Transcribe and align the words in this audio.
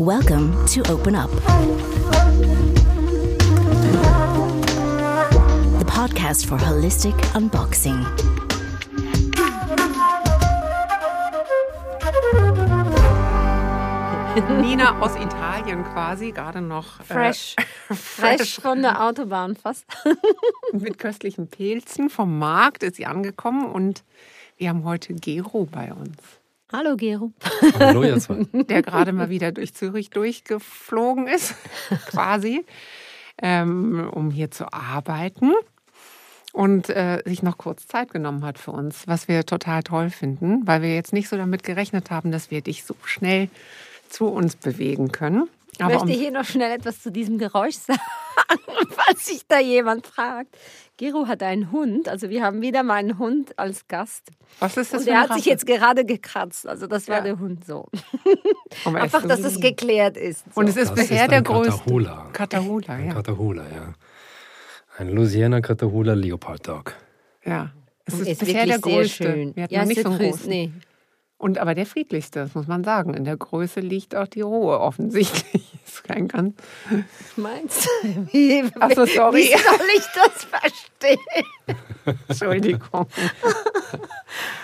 Welcome 0.00 0.64
to 0.68 0.80
Open 0.90 1.14
Up, 1.14 1.30
the 5.78 5.84
podcast 5.84 6.46
for 6.46 6.56
holistic 6.56 7.12
unboxing. 7.34 8.00
Nina 14.62 14.98
aus 15.02 15.16
Italien 15.16 15.84
quasi, 15.84 16.32
gerade 16.32 16.62
noch 16.62 17.00
äh, 17.00 17.04
Fresh. 17.04 17.56
Fresh 17.90 18.58
von 18.58 18.80
der 18.80 19.04
Autobahn 19.04 19.54
fast. 19.54 19.84
mit 20.72 20.98
köstlichen 20.98 21.48
Pilzen 21.48 22.08
vom 22.08 22.38
Markt 22.38 22.82
ist 22.84 22.96
sie 22.96 23.04
angekommen 23.04 23.70
und 23.70 24.02
wir 24.56 24.70
haben 24.70 24.84
heute 24.84 25.12
Gero 25.12 25.66
bei 25.70 25.92
uns, 25.92 26.39
Hallo 26.72 26.94
Gero. 26.96 27.32
Hallo, 27.80 28.04
ihr 28.04 28.18
zwei. 28.20 28.44
der 28.52 28.82
gerade 28.82 29.12
mal 29.12 29.28
wieder 29.28 29.50
durch 29.50 29.74
Zürich 29.74 30.10
durchgeflogen 30.10 31.26
ist, 31.26 31.56
quasi, 32.06 32.64
ähm, 33.42 34.08
um 34.12 34.30
hier 34.30 34.52
zu 34.52 34.72
arbeiten 34.72 35.52
und 36.52 36.88
äh, 36.88 37.22
sich 37.24 37.42
noch 37.42 37.58
kurz 37.58 37.88
Zeit 37.88 38.12
genommen 38.12 38.44
hat 38.44 38.58
für 38.58 38.70
uns, 38.70 39.08
was 39.08 39.26
wir 39.26 39.44
total 39.46 39.82
toll 39.82 40.10
finden, 40.10 40.64
weil 40.64 40.80
wir 40.82 40.94
jetzt 40.94 41.12
nicht 41.12 41.28
so 41.28 41.36
damit 41.36 41.64
gerechnet 41.64 42.12
haben, 42.12 42.30
dass 42.30 42.52
wir 42.52 42.60
dich 42.60 42.84
so 42.84 42.94
schnell 43.04 43.48
zu 44.08 44.26
uns 44.26 44.54
bewegen 44.54 45.10
können. 45.10 45.48
Ich 45.72 45.80
Aber 45.80 45.94
möchte 45.94 46.12
um, 46.12 46.12
hier 46.12 46.30
noch 46.30 46.44
schnell 46.44 46.70
etwas 46.70 47.02
zu 47.02 47.10
diesem 47.10 47.38
Geräusch 47.38 47.74
sagen, 47.86 48.00
falls 48.90 49.26
sich 49.26 49.44
da 49.48 49.58
jemand 49.58 50.06
fragt. 50.06 50.56
Gero 51.00 51.26
hat 51.28 51.42
einen 51.42 51.72
Hund, 51.72 52.10
also 52.10 52.28
wir 52.28 52.42
haben 52.42 52.60
wieder 52.60 52.82
meinen 52.82 53.18
Hund 53.18 53.58
als 53.58 53.88
Gast. 53.88 54.28
was 54.58 54.76
ist 54.76 54.92
das 54.92 55.00
Und 55.00 55.06
für 55.06 55.12
eine 55.16 55.20
hat 55.30 55.34
sich 55.34 55.46
jetzt 55.46 55.64
gerade 55.66 56.04
gekratzt, 56.04 56.68
also 56.68 56.86
das 56.86 57.08
war 57.08 57.16
Ja. 57.16 57.22
der 57.22 57.38
Hund 57.38 57.64
so. 57.64 57.88
Er 58.84 58.94
Einfach, 58.96 59.26
dass 59.26 59.40
es 59.40 59.58
geklärt 59.60 60.18
ist. 60.18 60.44
So. 60.54 60.60
Und 60.60 60.68
es 60.68 60.76
ist 60.76 60.90
Das 60.90 60.94
bisher 61.00 61.22
ist 61.22 61.30
der 61.30 61.38
ein 61.38 61.44
größte. 61.44 61.72
Catahoula. 61.72 62.28
Catahoula, 62.34 62.92
Ein 62.94 63.06
ja. 63.06 63.12
Catahoula, 63.14 63.62
ja. 63.74 63.94
Ein 64.98 65.08
Louisiana 65.08 65.62
Catahoula 65.62 66.12
Leopard 66.12 66.68
Dog. 66.68 66.94
ja. 67.46 67.70
Es 68.04 68.14
ist, 68.20 68.28
ist 68.28 68.38
bisher 68.40 68.66
wirklich 68.66 68.80
der 68.82 68.90
sehr 68.90 68.98
größte. 69.00 69.24
schön. 69.24 69.56
Wir 69.56 69.62
hatten 69.64 69.74
ja, 69.74 69.80
noch 69.80 69.88
nicht 69.88 70.02
so 70.02 70.08
einen 70.10 70.18
der 70.18 70.28
großen. 70.30 70.42
größte. 70.42 70.48
Nee. 70.50 70.72
Und 71.40 71.56
aber 71.56 71.74
der 71.74 71.86
friedlichste, 71.86 72.40
das 72.40 72.54
muss 72.54 72.66
man 72.66 72.84
sagen. 72.84 73.14
In 73.14 73.24
der 73.24 73.34
Größe 73.38 73.80
liegt 73.80 74.14
auch 74.14 74.26
die 74.26 74.42
Ruhe 74.42 74.78
offensichtlich. 74.78 75.64
Ist 75.86 76.04
kein 76.04 76.28
ganz. 76.28 76.54
Meinst 77.36 77.86
du? 78.04 78.26
Wie, 78.32 78.62
Ach 78.78 78.90
so, 78.94 79.06
sorry. 79.06 79.44
Wie 79.44 79.48
soll 79.48 79.86
ich 79.96 80.04
das 80.14 80.44
verstehen? 80.44 82.18
Entschuldigung. 82.28 83.06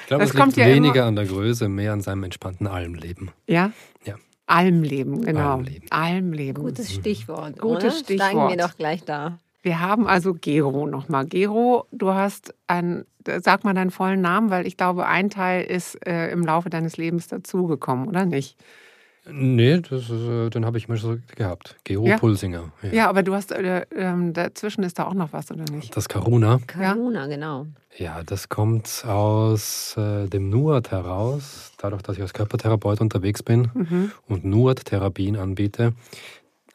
Ich 0.02 0.06
glaube, 0.06 0.22
Das 0.24 0.30
es 0.30 0.36
kommt 0.36 0.56
liegt 0.56 0.68
ja 0.68 0.74
weniger 0.74 0.96
immer- 1.00 1.06
an 1.06 1.16
der 1.16 1.24
Größe, 1.24 1.68
mehr 1.70 1.94
an 1.94 2.02
seinem 2.02 2.24
entspannten 2.24 2.66
Almleben. 2.66 3.30
Ja? 3.46 3.72
Ja. 4.04 4.16
Almleben, 4.46 5.22
genau. 5.22 5.54
Almleben. 5.54 5.86
Almleben. 5.90 6.62
Gutes 6.62 6.92
Stichwort. 6.92 7.58
Gutes 7.58 7.84
oder? 7.84 8.04
Steigen 8.04 8.20
Stichwort. 8.22 8.50
wir 8.50 8.56
doch 8.58 8.76
gleich 8.76 9.02
da. 9.02 9.38
Wir 9.66 9.80
haben 9.80 10.06
also 10.06 10.32
Gero 10.32 10.86
nochmal. 10.86 11.26
Gero, 11.26 11.86
du 11.90 12.14
hast 12.14 12.54
ein, 12.68 13.04
sag 13.42 13.64
mal 13.64 13.74
deinen 13.74 13.90
vollen 13.90 14.20
Namen, 14.20 14.48
weil 14.48 14.64
ich 14.64 14.76
glaube, 14.76 15.06
ein 15.06 15.28
Teil 15.28 15.64
ist 15.64 15.96
äh, 16.06 16.30
im 16.30 16.42
Laufe 16.46 16.70
deines 16.70 16.96
Lebens 16.96 17.26
dazugekommen, 17.26 18.06
oder 18.06 18.26
nicht? 18.26 18.56
Nee, 19.28 19.80
das 19.80 20.08
ist, 20.08 20.10
äh, 20.12 20.50
den 20.50 20.64
habe 20.64 20.78
ich 20.78 20.86
mal 20.88 20.96
so 20.98 21.16
gehabt. 21.34 21.74
Gero 21.82 22.06
Ja? 22.06 22.16
Pulsinger. 22.16 22.70
Ja. 22.80 22.92
Ja, 22.92 23.08
aber 23.08 23.24
du 23.24 23.34
hast, 23.34 23.50
äh, 23.50 23.84
ähm, 23.96 24.32
dazwischen 24.34 24.84
ist 24.84 25.00
da 25.00 25.06
auch 25.08 25.14
noch 25.14 25.32
was, 25.32 25.50
oder 25.50 25.64
nicht? 25.72 25.96
Das 25.96 26.08
Karuna. 26.08 26.60
Karuna, 26.68 27.26
genau. 27.26 27.66
Ja, 27.96 28.22
das 28.24 28.48
kommt 28.48 29.04
aus 29.04 29.96
äh, 29.96 30.28
dem 30.28 30.48
NUAT 30.48 30.92
heraus, 30.92 31.72
dadurch, 31.78 32.02
dass 32.02 32.14
ich 32.14 32.22
als 32.22 32.34
Körpertherapeut 32.34 33.00
unterwegs 33.00 33.42
bin 33.42 33.68
Mhm. 33.74 34.12
und 34.28 34.44
NUAT-Therapien 34.44 35.34
anbiete, 35.34 35.92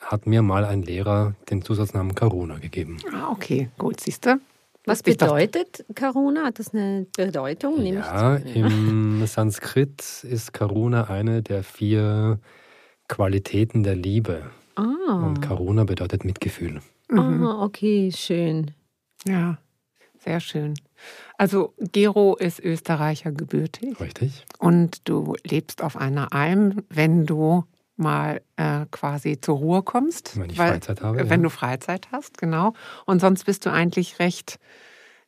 hat 0.01 0.25
mir 0.27 0.41
mal 0.41 0.65
ein 0.65 0.81
Lehrer 0.81 1.35
den 1.49 1.61
Zusatznamen 1.61 2.15
Karuna 2.15 2.57
gegeben. 2.57 2.97
Ah, 3.13 3.29
okay, 3.31 3.69
gut, 3.77 3.99
siehst 4.01 4.25
du? 4.25 4.39
Was 4.85 5.03
bedeutet 5.03 5.85
Karuna? 5.93 6.45
Hat 6.45 6.57
das 6.57 6.73
eine 6.73 7.05
Bedeutung? 7.15 7.83
Nehme 7.83 7.99
Ja, 7.99 8.35
im 8.37 9.25
Sanskrit 9.27 10.23
ist 10.23 10.53
Karuna 10.53 11.03
eine 11.03 11.43
der 11.43 11.63
vier 11.63 12.39
Qualitäten 13.07 13.83
der 13.83 13.95
Liebe. 13.95 14.49
Ah, 14.75 15.25
Und 15.25 15.41
Karuna 15.41 15.83
bedeutet 15.83 16.25
Mitgefühl. 16.25 16.81
Mhm. 17.09 17.43
ah, 17.45 17.63
okay, 17.63 18.11
schön. 18.11 18.71
Ja, 19.27 19.59
sehr 20.17 20.39
schön. 20.39 20.73
Also 21.37 21.73
Gero 21.77 22.35
ist 22.35 22.59
Österreicher 22.59 23.31
gebürtig 23.31 23.99
Richtig? 23.99 24.45
und 24.59 25.07
du 25.07 25.35
lebst 25.43 25.83
auf 25.83 25.97
einer 25.97 26.33
Alm, 26.33 26.83
wenn 26.89 27.25
du 27.25 27.65
mal 27.97 28.41
äh, 28.55 28.85
quasi 28.91 29.39
zur 29.39 29.57
Ruhe 29.57 29.83
kommst. 29.83 30.39
Wenn 30.39 30.49
ich 30.49 30.57
Freizeit 30.57 31.01
habe, 31.01 31.17
Wenn 31.29 31.41
ja. 31.41 31.43
du 31.43 31.49
Freizeit 31.49 32.07
hast, 32.11 32.37
genau. 32.37 32.73
Und 33.05 33.19
sonst 33.21 33.45
bist 33.45 33.65
du 33.65 33.71
eigentlich 33.71 34.19
recht 34.19 34.59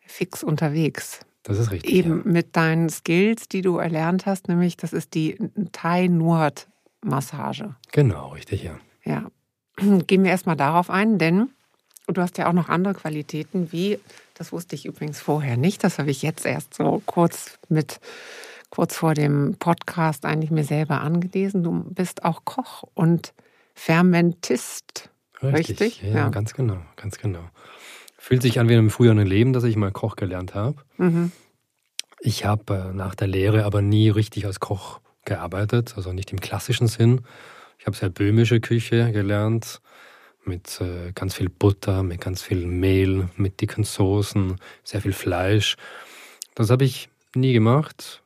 fix 0.05 0.43
unterwegs. 0.43 1.19
Das 1.43 1.59
ist 1.59 1.71
richtig. 1.71 1.91
Eben 1.91 2.23
Ja. 2.25 2.31
mit 2.31 2.55
deinen 2.55 2.89
Skills, 2.89 3.49
die 3.49 3.61
du 3.61 3.77
erlernt 3.77 4.25
hast, 4.25 4.47
nämlich 4.47 4.77
das 4.77 4.93
ist 4.93 5.13
die 5.13 5.37
Thai-Nord-Massage. 5.73 7.75
Genau, 7.91 8.29
richtig, 8.29 8.63
ja. 8.63 8.79
Ja, 9.03 9.25
gehen 10.07 10.23
wir 10.23 10.31
erstmal 10.31 10.55
darauf 10.55 10.89
ein, 10.89 11.17
denn 11.17 11.49
du 12.07 12.21
hast 12.21 12.37
ja 12.37 12.47
auch 12.47 12.53
noch 12.53 12.69
andere 12.69 12.93
Qualitäten, 12.93 13.71
wie, 13.71 13.99
das 14.35 14.51
wusste 14.51 14.75
ich 14.75 14.85
übrigens 14.85 15.19
vorher 15.19 15.57
nicht, 15.57 15.83
das 15.83 15.99
habe 15.99 16.11
ich 16.11 16.21
jetzt 16.21 16.45
erst 16.45 16.73
so 16.73 17.01
kurz 17.05 17.57
mit, 17.69 17.99
kurz 18.73 18.95
vor 18.95 19.13
dem 19.13 19.55
Podcast 19.59 20.25
eigentlich 20.25 20.49
mir 20.49 20.63
selber 20.63 21.01
angelesen. 21.01 21.61
Du 21.63 21.83
bist 21.93 22.25
auch 22.25 22.43
Koch 22.43 22.83
und 22.95 23.31
Fermentist. 23.75 25.11
Richtig? 25.43 26.01
Ja, 26.01 26.15
Ja. 26.15 26.29
ganz 26.29 26.55
genau, 26.55 26.77
ganz 26.95 27.19
genau. 27.19 27.43
Fühlt 28.17 28.41
sich 28.41 28.59
an 28.59 28.67
wie 28.69 28.73
in 28.73 28.79
einem 28.79 28.89
früheren 28.89 29.19
Leben, 29.27 29.53
dass 29.53 29.63
ich 29.63 29.75
mal 29.75 29.91
Koch 29.91 30.15
gelernt 30.15 30.55
habe. 30.55 30.77
Mhm. 30.97 31.31
Ich 32.19 32.45
habe 32.45 32.89
äh, 32.91 32.93
nach 32.95 33.13
der 33.13 33.27
Lehre 33.27 33.63
aber 33.65 33.83
nie 33.83 34.09
richtig 34.09 34.47
als 34.47 34.59
Koch 34.59 35.01
gearbeitet, 35.23 35.93
also 35.95 36.11
nicht 36.11 36.31
im 36.31 36.39
klassischen 36.39 36.87
Sinn. 36.87 37.21
Ich 37.77 37.85
habe 37.85 37.95
sehr 37.95 38.09
böhmische 38.09 38.59
Küche 38.59 39.11
gelernt, 39.11 39.81
mit 40.45 40.81
äh, 40.81 41.11
ganz 41.13 41.35
viel 41.35 41.49
Butter, 41.49 42.01
mit 42.01 42.21
ganz 42.21 42.41
viel 42.41 42.65
Mehl, 42.65 43.29
mit 43.35 43.61
dicken 43.61 43.83
Soßen, 43.83 44.55
sehr 44.83 45.01
viel 45.01 45.13
Fleisch. 45.13 45.75
Das 46.55 46.71
habe 46.71 46.85
ich 46.85 47.09
nie 47.35 47.53
gemacht, 47.53 48.22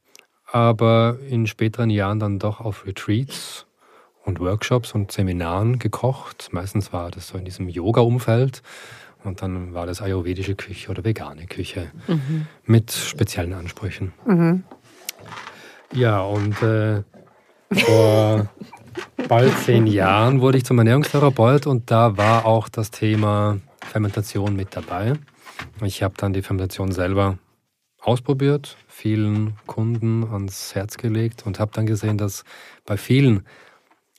aber 0.51 1.17
in 1.29 1.47
späteren 1.47 1.89
Jahren 1.89 2.19
dann 2.19 2.39
doch 2.39 2.59
auf 2.59 2.85
Retreats 2.85 3.65
und 4.23 4.39
Workshops 4.39 4.93
und 4.93 5.11
Seminaren 5.11 5.79
gekocht. 5.79 6.49
Meistens 6.51 6.91
war 6.93 7.11
das 7.11 7.27
so 7.27 7.37
in 7.37 7.45
diesem 7.45 7.69
Yoga-Umfeld 7.69 8.61
und 9.23 9.41
dann 9.41 9.73
war 9.73 9.85
das 9.85 10.01
ayurvedische 10.01 10.55
Küche 10.55 10.89
oder 10.89 11.03
vegane 11.03 11.47
Küche 11.47 11.91
mit 12.65 12.91
speziellen 12.91 13.53
Ansprüchen. 13.53 14.13
Mhm. 14.25 14.63
Ja, 15.93 16.21
und 16.21 16.61
äh, 16.61 17.03
vor 17.73 18.49
bald 19.27 19.57
zehn 19.59 19.87
Jahren 19.87 20.41
wurde 20.41 20.57
ich 20.57 20.65
zum 20.65 20.77
Ernährungstherapeut 20.77 21.67
und 21.67 21.89
da 21.91 22.17
war 22.17 22.45
auch 22.45 22.69
das 22.69 22.91
Thema 22.91 23.59
Fermentation 23.85 24.55
mit 24.55 24.75
dabei. 24.75 25.13
Ich 25.81 26.03
habe 26.03 26.15
dann 26.17 26.33
die 26.33 26.41
Fermentation 26.41 26.91
selber 26.91 27.37
ausprobiert, 28.01 28.77
vielen 28.97 29.53
Kunden 29.67 30.23
ans 30.23 30.73
Herz 30.73 30.97
gelegt 30.97 31.45
und 31.45 31.59
habe 31.59 31.71
dann 31.71 31.85
gesehen, 31.85 32.17
dass 32.17 32.43
bei 32.83 32.97
vielen 32.97 33.45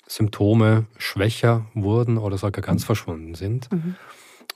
Symptome 0.06 0.86
schwächer 0.98 1.66
wurden 1.74 2.16
oder 2.16 2.38
sogar 2.38 2.62
ganz 2.62 2.84
verschwunden 2.84 3.34
sind. 3.34 3.68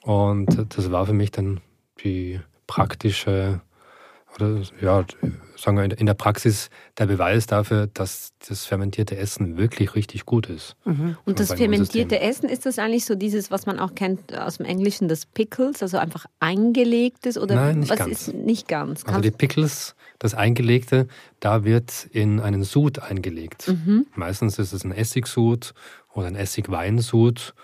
Und 0.02 0.76
das 0.76 0.92
war 0.92 1.06
für 1.06 1.12
mich 1.12 1.32
dann 1.32 1.60
die 2.04 2.40
praktische, 2.68 3.62
oder 4.36 4.62
ja, 4.80 5.04
sagen 5.56 5.76
wir 5.76 5.98
in 5.98 6.06
der 6.06 6.14
Praxis 6.14 6.70
der 6.98 7.06
Beweis 7.06 7.46
dafür, 7.46 7.86
dass 7.86 8.32
das 8.48 8.64
fermentierte 8.64 9.16
Essen 9.16 9.56
wirklich 9.56 9.94
richtig 9.94 10.26
gut 10.26 10.48
ist. 10.48 10.74
Mhm. 10.84 11.16
Und 11.24 11.38
das 11.38 11.52
fermentierte. 11.52 12.20
Essen, 12.20 12.48
ist 12.48 12.66
das 12.66 12.78
eigentlich 12.78 13.04
so 13.04 13.14
dieses, 13.14 13.50
was 13.50 13.66
man 13.66 13.78
auch 13.78 13.94
kennt 13.94 14.36
aus 14.36 14.56
dem 14.56 14.66
Englischen, 14.66 15.08
das 15.08 15.26
Pickles, 15.26 15.82
also 15.82 15.98
einfach 15.98 16.26
eingelegtes 16.40 17.38
oder 17.38 17.54
Nein, 17.54 17.80
nicht 17.80 17.90
was 17.90 17.98
ganz. 17.98 18.28
ist 18.28 18.34
nicht 18.34 18.68
ganz? 18.68 19.04
Also 19.04 19.20
die 19.20 19.30
Pickles, 19.30 19.94
das 20.18 20.34
Eingelegte, 20.34 21.06
da 21.40 21.64
wird 21.64 22.08
in 22.12 22.40
einen 22.40 22.64
Sud 22.64 22.98
eingelegt. 22.98 23.68
Mhm. 23.68 24.06
Meistens 24.14 24.58
ist 24.58 24.72
es 24.72 24.84
ein 24.84 24.92
Essigsud 24.92 25.74
oder 26.14 26.26
ein 26.26 26.36
Essigweinsud. 26.36 27.54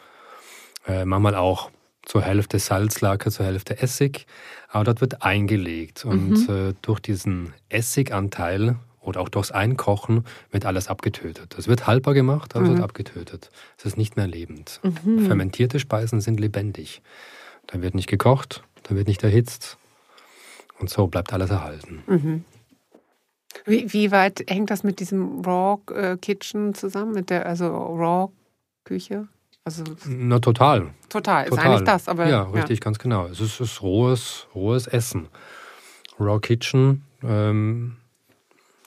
Äh, 0.86 1.04
manchmal 1.04 1.34
auch 1.34 1.70
zur 2.08 2.22
Hälfte 2.22 2.58
Salzlake, 2.58 3.30
zur 3.30 3.46
Hälfte 3.46 3.80
Essig. 3.80 4.26
Aber 4.68 4.84
dort 4.84 5.00
wird 5.00 5.22
eingelegt. 5.22 6.04
Und 6.04 6.48
äh, 6.48 6.74
durch 6.80 7.00
diesen 7.00 7.52
Essiganteil 7.68 8.76
oder 9.00 9.20
auch 9.20 9.28
durchs 9.28 9.50
Einkochen 9.50 10.24
wird 10.50 10.64
alles 10.66 10.88
abgetötet. 10.88 11.54
Es 11.58 11.68
wird 11.68 11.86
haltbar 11.86 12.14
gemacht, 12.14 12.56
aber 12.56 12.64
es 12.64 12.70
wird 12.70 12.82
abgetötet. 12.82 13.50
Es 13.76 13.84
ist 13.84 13.96
nicht 13.96 14.16
mehr 14.16 14.26
lebend. 14.26 14.80
Fermentierte 15.26 15.78
Speisen 15.78 16.20
sind 16.20 16.40
lebendig. 16.40 17.02
Da 17.66 17.80
wird 17.82 17.94
nicht 17.94 18.08
gekocht, 18.08 18.62
da 18.84 18.96
wird 18.96 19.06
nicht 19.06 19.22
erhitzt. 19.22 19.76
Und 20.78 20.90
so 20.90 21.06
bleibt 21.06 21.32
alles 21.32 21.50
erhalten. 21.50 22.02
Wie, 23.64 23.92
wie 23.92 24.10
weit 24.10 24.44
hängt 24.48 24.70
das 24.70 24.82
mit 24.82 25.00
diesem 25.00 25.42
Raw 25.42 25.80
äh, 25.92 26.16
Kitchen 26.16 26.74
zusammen? 26.74 27.12
Mit 27.12 27.30
der, 27.30 27.46
also 27.46 27.66
Raw 27.66 28.30
Küche? 28.84 29.28
Also 29.68 29.84
Na, 30.06 30.38
total. 30.38 30.94
total, 31.10 31.44
ist 31.44 31.50
total. 31.50 31.66
eigentlich 31.66 31.84
das, 31.84 32.08
aber 32.08 32.26
ja, 32.26 32.44
richtig, 32.44 32.80
ganz 32.80 32.98
genau. 32.98 33.26
Es 33.26 33.38
ist, 33.38 33.60
ist 33.60 33.82
rohes, 33.82 34.46
rohes 34.54 34.86
Essen. 34.86 35.28
Raw 36.18 36.40
Kitchen. 36.40 37.04
Ähm, 37.22 37.96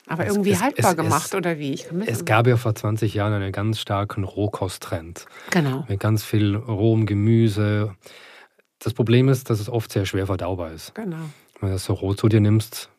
Aber 0.07 0.25
Es- 0.25 0.31
irgendwie 0.33 0.51
es- 0.53 0.61
haltbar 0.63 0.91
es- 0.91 0.97
gemacht 0.97 1.35
oder 1.35 1.59
wie? 1.59 1.79
Es 2.07 2.25
gab 2.25 2.47
ja 2.47 2.57
vor 2.57 2.73
20 2.73 3.13
Jahren 3.13 3.31
einen 3.33 3.51
ganz 3.51 3.79
starken 3.79 4.23
Rohkosttrend. 4.23 5.27
genau. 5.51 5.85
Mit 5.87 5.99
ganz 5.99 6.23
viel 6.23 6.55
rohem 6.55 7.05
Gemüse. 7.05 7.95
Das 8.79 8.93
Problem 8.95 9.29
ist, 9.29 9.51
dass 9.51 9.59
es 9.59 9.69
oft 9.69 9.91
sehr 9.91 10.05
schwer 10.07 10.25
verdaubar 10.25 10.71
ist. 10.71 10.95
Genau. 10.95 11.17
Wenn 11.59 11.69
du 11.69 11.75
das 11.75 11.85
so 11.85 11.93
roh 11.93 12.15
zu 12.15 12.27
dir 12.27 12.41
nimmst 12.41 12.89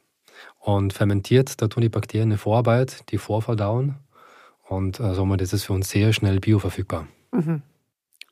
und 0.61 0.93
fermentiert, 0.93 1.61
da 1.61 1.67
tun 1.67 1.81
die 1.81 1.89
Bakterien 1.89 2.29
eine 2.29 2.39
Vorarbeit, 2.39 3.11
die 3.11 3.19
vorverdauen. 3.19 3.97
Und 4.69 5.01
äh, 5.01 5.13
somit 5.15 5.41
ist 5.43 5.53
es 5.53 5.65
für 5.65 5.73
uns 5.73 5.91
sehr 5.91 6.13
schnell 6.13 6.39
bioverfügbar. 6.39 7.09
Mhm. 7.33 7.63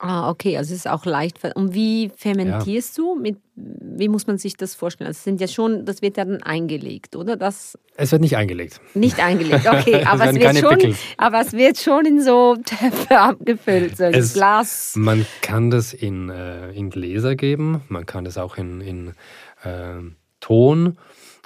Ah, 0.03 0.31
okay, 0.31 0.57
also 0.57 0.73
es 0.73 0.79
ist 0.79 0.87
auch 0.89 1.05
leicht. 1.05 1.37
Und 1.55 1.75
wie 1.75 2.09
fermentierst 2.17 2.97
du? 2.97 3.13
Mit, 3.13 3.37
wie 3.55 4.07
muss 4.09 4.25
man 4.25 4.39
sich 4.39 4.57
das 4.57 4.73
vorstellen? 4.73 5.07
Also 5.07 5.17
es 5.19 5.23
sind 5.23 5.39
ja 5.39 5.47
schon, 5.47 5.85
das 5.85 6.01
wird 6.01 6.17
ja 6.17 6.25
dann 6.25 6.41
eingelegt, 6.41 7.15
oder? 7.15 7.37
Das 7.37 7.77
Es 7.97 8.11
wird 8.11 8.21
nicht 8.23 8.35
eingelegt. 8.35 8.81
nicht 8.95 9.19
eingelegt, 9.19 9.67
okay, 9.71 10.03
aber 10.03 10.25
es 10.31 10.35
wird 10.35 10.57
schon, 10.57 10.77
Pickles. 10.79 10.97
aber 11.17 11.41
es 11.41 11.53
wird 11.53 11.77
schon 11.77 12.05
in 12.07 12.19
so 12.21 12.55
Töpfe 12.65 13.19
abgefüllt, 13.19 13.95
so 13.97 14.05
ein 14.05 14.15
Es- 14.15 14.33
Glas. 14.33 14.93
Man 14.95 15.23
kann 15.43 15.69
das 15.69 15.93
in, 15.93 16.29
äh, 16.29 16.71
in 16.71 16.89
Gläser 16.89 17.35
geben, 17.35 17.81
man 17.87 18.07
kann 18.07 18.25
das 18.25 18.39
auch 18.39 18.57
in, 18.57 18.81
in 18.81 19.07
äh, 19.63 19.99
Ton. 20.39 20.97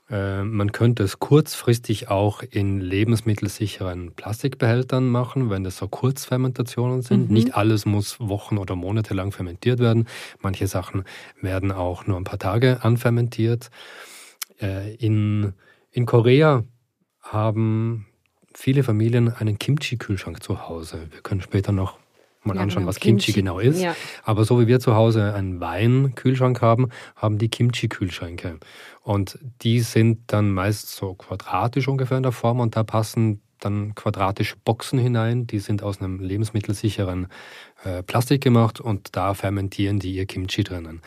Äh, 0.09 0.43
man 0.43 0.71
könnte 0.71 1.03
es 1.03 1.19
kurzfristig 1.19 2.09
auch 2.09 2.43
in 2.43 2.79
lebensmittelsicheren 2.79 4.13
Plastikbehältern 4.13 5.07
machen, 5.07 5.49
wenn 5.49 5.63
das 5.63 5.77
so 5.77 5.87
Kurzfermentationen 5.87 7.01
sind. 7.01 7.31
Nicht 7.31 7.55
alles 7.55 7.85
muss 7.85 8.19
Wochen 8.19 8.57
oder 8.57 8.75
Monate 8.75 9.13
lang 9.13 9.31
fermentiert 9.31 9.79
werden. 9.79 10.07
Manche 10.41 10.67
Sachen 10.67 11.03
werden 11.41 11.71
auch 11.71 12.05
nur 12.05 12.17
ein 12.17 12.23
paar 12.23 12.39
Tage 12.39 12.83
anfermentiert. 12.83 13.69
Äh, 14.61 14.93
in, 14.95 15.53
in 15.91 16.05
Korea 16.05 16.63
haben 17.21 18.05
viele 18.53 18.83
Familien 18.83 19.33
einen 19.33 19.57
Kimchi-Kühlschrank 19.57 20.43
zu 20.43 20.67
Hause. 20.67 21.07
Wir 21.11 21.21
können 21.21 21.41
später 21.41 21.71
noch 21.71 21.97
mal 22.45 22.55
Ja, 22.55 22.61
anschauen, 22.61 22.81
genau, 22.83 22.89
was 22.89 22.99
Kimchi, 22.99 23.27
Kimchi, 23.27 23.39
genau 23.39 23.59
ist. 23.59 23.81
ja. 23.81 23.95
Aber 24.23 24.45
so 24.45 24.59
wie 24.59 24.67
wir 24.67 24.79
zu 24.79 24.95
Hause 24.95 25.33
einen 25.33 25.59
Weinkühlschrank 25.59 26.61
haben, 26.61 26.89
haben 27.15 27.37
die 27.37 27.49
Kimchi-Kühlschränke. 27.49 28.59
Und 29.01 29.39
die 29.61 29.81
sind 29.81 30.19
dann 30.27 30.51
meist 30.51 30.89
so 30.95 31.13
quadratisch 31.13 31.87
ungefähr 31.87 32.17
in 32.17 32.23
der 32.23 32.31
Form 32.31 32.59
und 32.59 32.75
da 32.75 32.83
passen 32.83 33.41
dann 33.59 33.95
quadratische 33.95 34.55
Boxen 34.63 34.99
hinein. 34.99 35.47
Die 35.47 35.59
sind 35.59 35.81
aus 35.81 35.99
einem 36.01 36.19
lebensmittelsicheren 36.19 37.27
äh, 37.83 38.03
Plastik 38.03 38.41
gemacht 38.43 38.79
und 38.81 39.15
da 39.15 39.33
fermentieren 39.33 39.99
die 39.99 40.13
ihr 40.13 40.25
Kimchi 40.25 40.63
drinnen. 40.63 41.01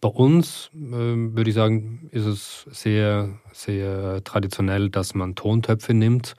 Bei 0.00 0.08
uns 0.08 0.70
ähm, 0.74 1.34
würde 1.36 1.50
ich 1.50 1.56
sagen, 1.56 2.08
ist 2.12 2.26
es 2.26 2.66
sehr, 2.70 3.30
sehr 3.52 4.22
traditionell, 4.22 4.90
dass 4.90 5.14
man 5.14 5.34
Tontöpfe 5.34 5.94
nimmt 5.94 6.34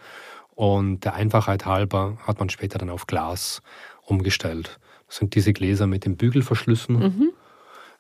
und 0.56 1.04
der 1.04 1.16
Einfachheit 1.16 1.66
halber 1.66 2.18
hat 2.26 2.40
man 2.40 2.50
später 2.50 2.78
dann 2.78 2.90
auf 2.90 3.08
Glas 3.08 3.62
umgestellt. 4.10 4.80
Das 5.08 5.18
sind 5.18 5.36
diese 5.36 5.54
Gläser 5.54 5.88
mit 5.88 6.06
den 6.06 6.18
Bügelverschlüssen, 6.18 7.34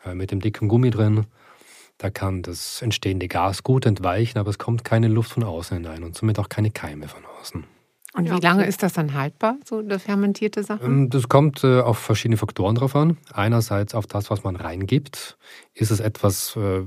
äh, 0.06 0.13
mit 0.13 0.31
dem 0.31 0.39
dicken 0.39 0.67
Gummi 0.67 0.91
drin. 0.91 1.25
Da 1.97 2.09
kann 2.09 2.44
das 2.44 2.81
entstehende 2.81 3.27
Gas 3.27 3.63
gut 3.63 3.85
entweichen, 3.85 4.38
aber 4.39 4.50
es 4.50 4.57
kommt 4.57 4.83
keine 4.85 5.09
Luft 5.09 5.33
von 5.33 5.44
außen 5.44 5.77
hinein 5.77 6.03
und 6.03 6.15
somit 6.15 6.39
auch 6.39 6.47
keine 6.47 6.71
Keime 6.71 7.07
von 7.07 7.23
außen. 7.41 7.65
Und 8.13 8.25
Ja, 8.25 8.38
wie 8.38 8.41
lange 8.41 8.65
ist 8.65 8.81
das 8.81 8.94
dann 8.94 9.13
haltbar, 9.13 9.57
so 9.65 9.81
das 9.81 10.03
fermentierte 10.03 10.63
Sachen? 10.63 10.85
Ähm, 10.85 11.09
Das 11.09 11.29
kommt 11.29 11.63
äh, 11.63 11.81
auf 11.81 12.00
verschiedene 12.00 12.38
Faktoren 12.38 12.75
drauf 12.75 12.95
an. 12.95 13.17
Einerseits 13.33 13.94
auf 13.94 14.07
das, 14.07 14.31
was 14.31 14.44
man 14.44 14.56
reingibt. 14.56 15.38
Ist 15.73 15.91
es 15.91 16.00
etwas, 16.00 16.56
äh, 16.56 16.83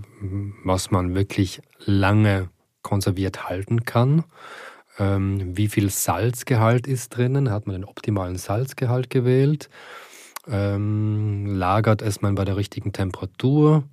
was 0.65 0.91
man 0.91 1.15
wirklich 1.15 1.61
lange 1.85 2.49
konserviert 2.83 3.49
halten 3.49 3.85
kann? 3.85 4.25
Ähm, 4.99 5.57
Wie 5.57 5.69
viel 5.69 5.91
Salzgehalt 5.91 6.87
ist 6.87 7.17
drinnen? 7.17 7.51
Hat 7.51 7.67
man 7.67 7.77
den 7.77 7.85
optimalen 7.85 8.37
Salzgehalt 8.37 9.11
gewählt? 9.11 9.69
Ähm, 10.49 11.47
Lagert 11.47 12.03
es 12.03 12.21
man 12.21 12.35
bei 12.35 12.45
der 12.45 12.57
richtigen 12.57 12.93
Temperatur? 12.93 13.85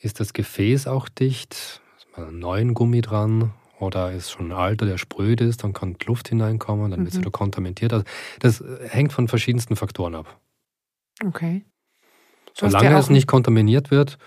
Ist 0.00 0.20
das 0.20 0.32
Gefäß 0.32 0.86
auch 0.86 1.08
dicht? 1.08 1.80
Ist 1.96 2.16
mal 2.16 2.26
einen 2.26 2.38
neuen 2.38 2.74
Gummi 2.74 3.00
dran? 3.00 3.52
Oder 3.80 4.12
ist 4.12 4.30
schon 4.30 4.52
ein 4.52 4.56
alter, 4.56 4.86
der 4.86 4.98
spröd 4.98 5.40
ist, 5.40 5.64
dann 5.64 5.72
kann 5.72 5.96
Luft 6.06 6.28
hineinkommen, 6.28 6.90
dann 6.90 7.00
wird 7.00 7.12
es 7.12 7.18
wieder 7.18 7.30
kontaminiert. 7.30 7.92
Also 7.92 8.04
das 8.38 8.60
äh, 8.60 8.88
hängt 8.88 9.12
von 9.12 9.28
verschiedensten 9.28 9.76
Faktoren 9.76 10.14
ab. 10.14 10.38
Okay. 11.24 11.64
Solange 12.54 12.96
es 12.96 13.10
nicht 13.10 13.26
kontaminiert 13.26 13.90
wird, 13.90 14.18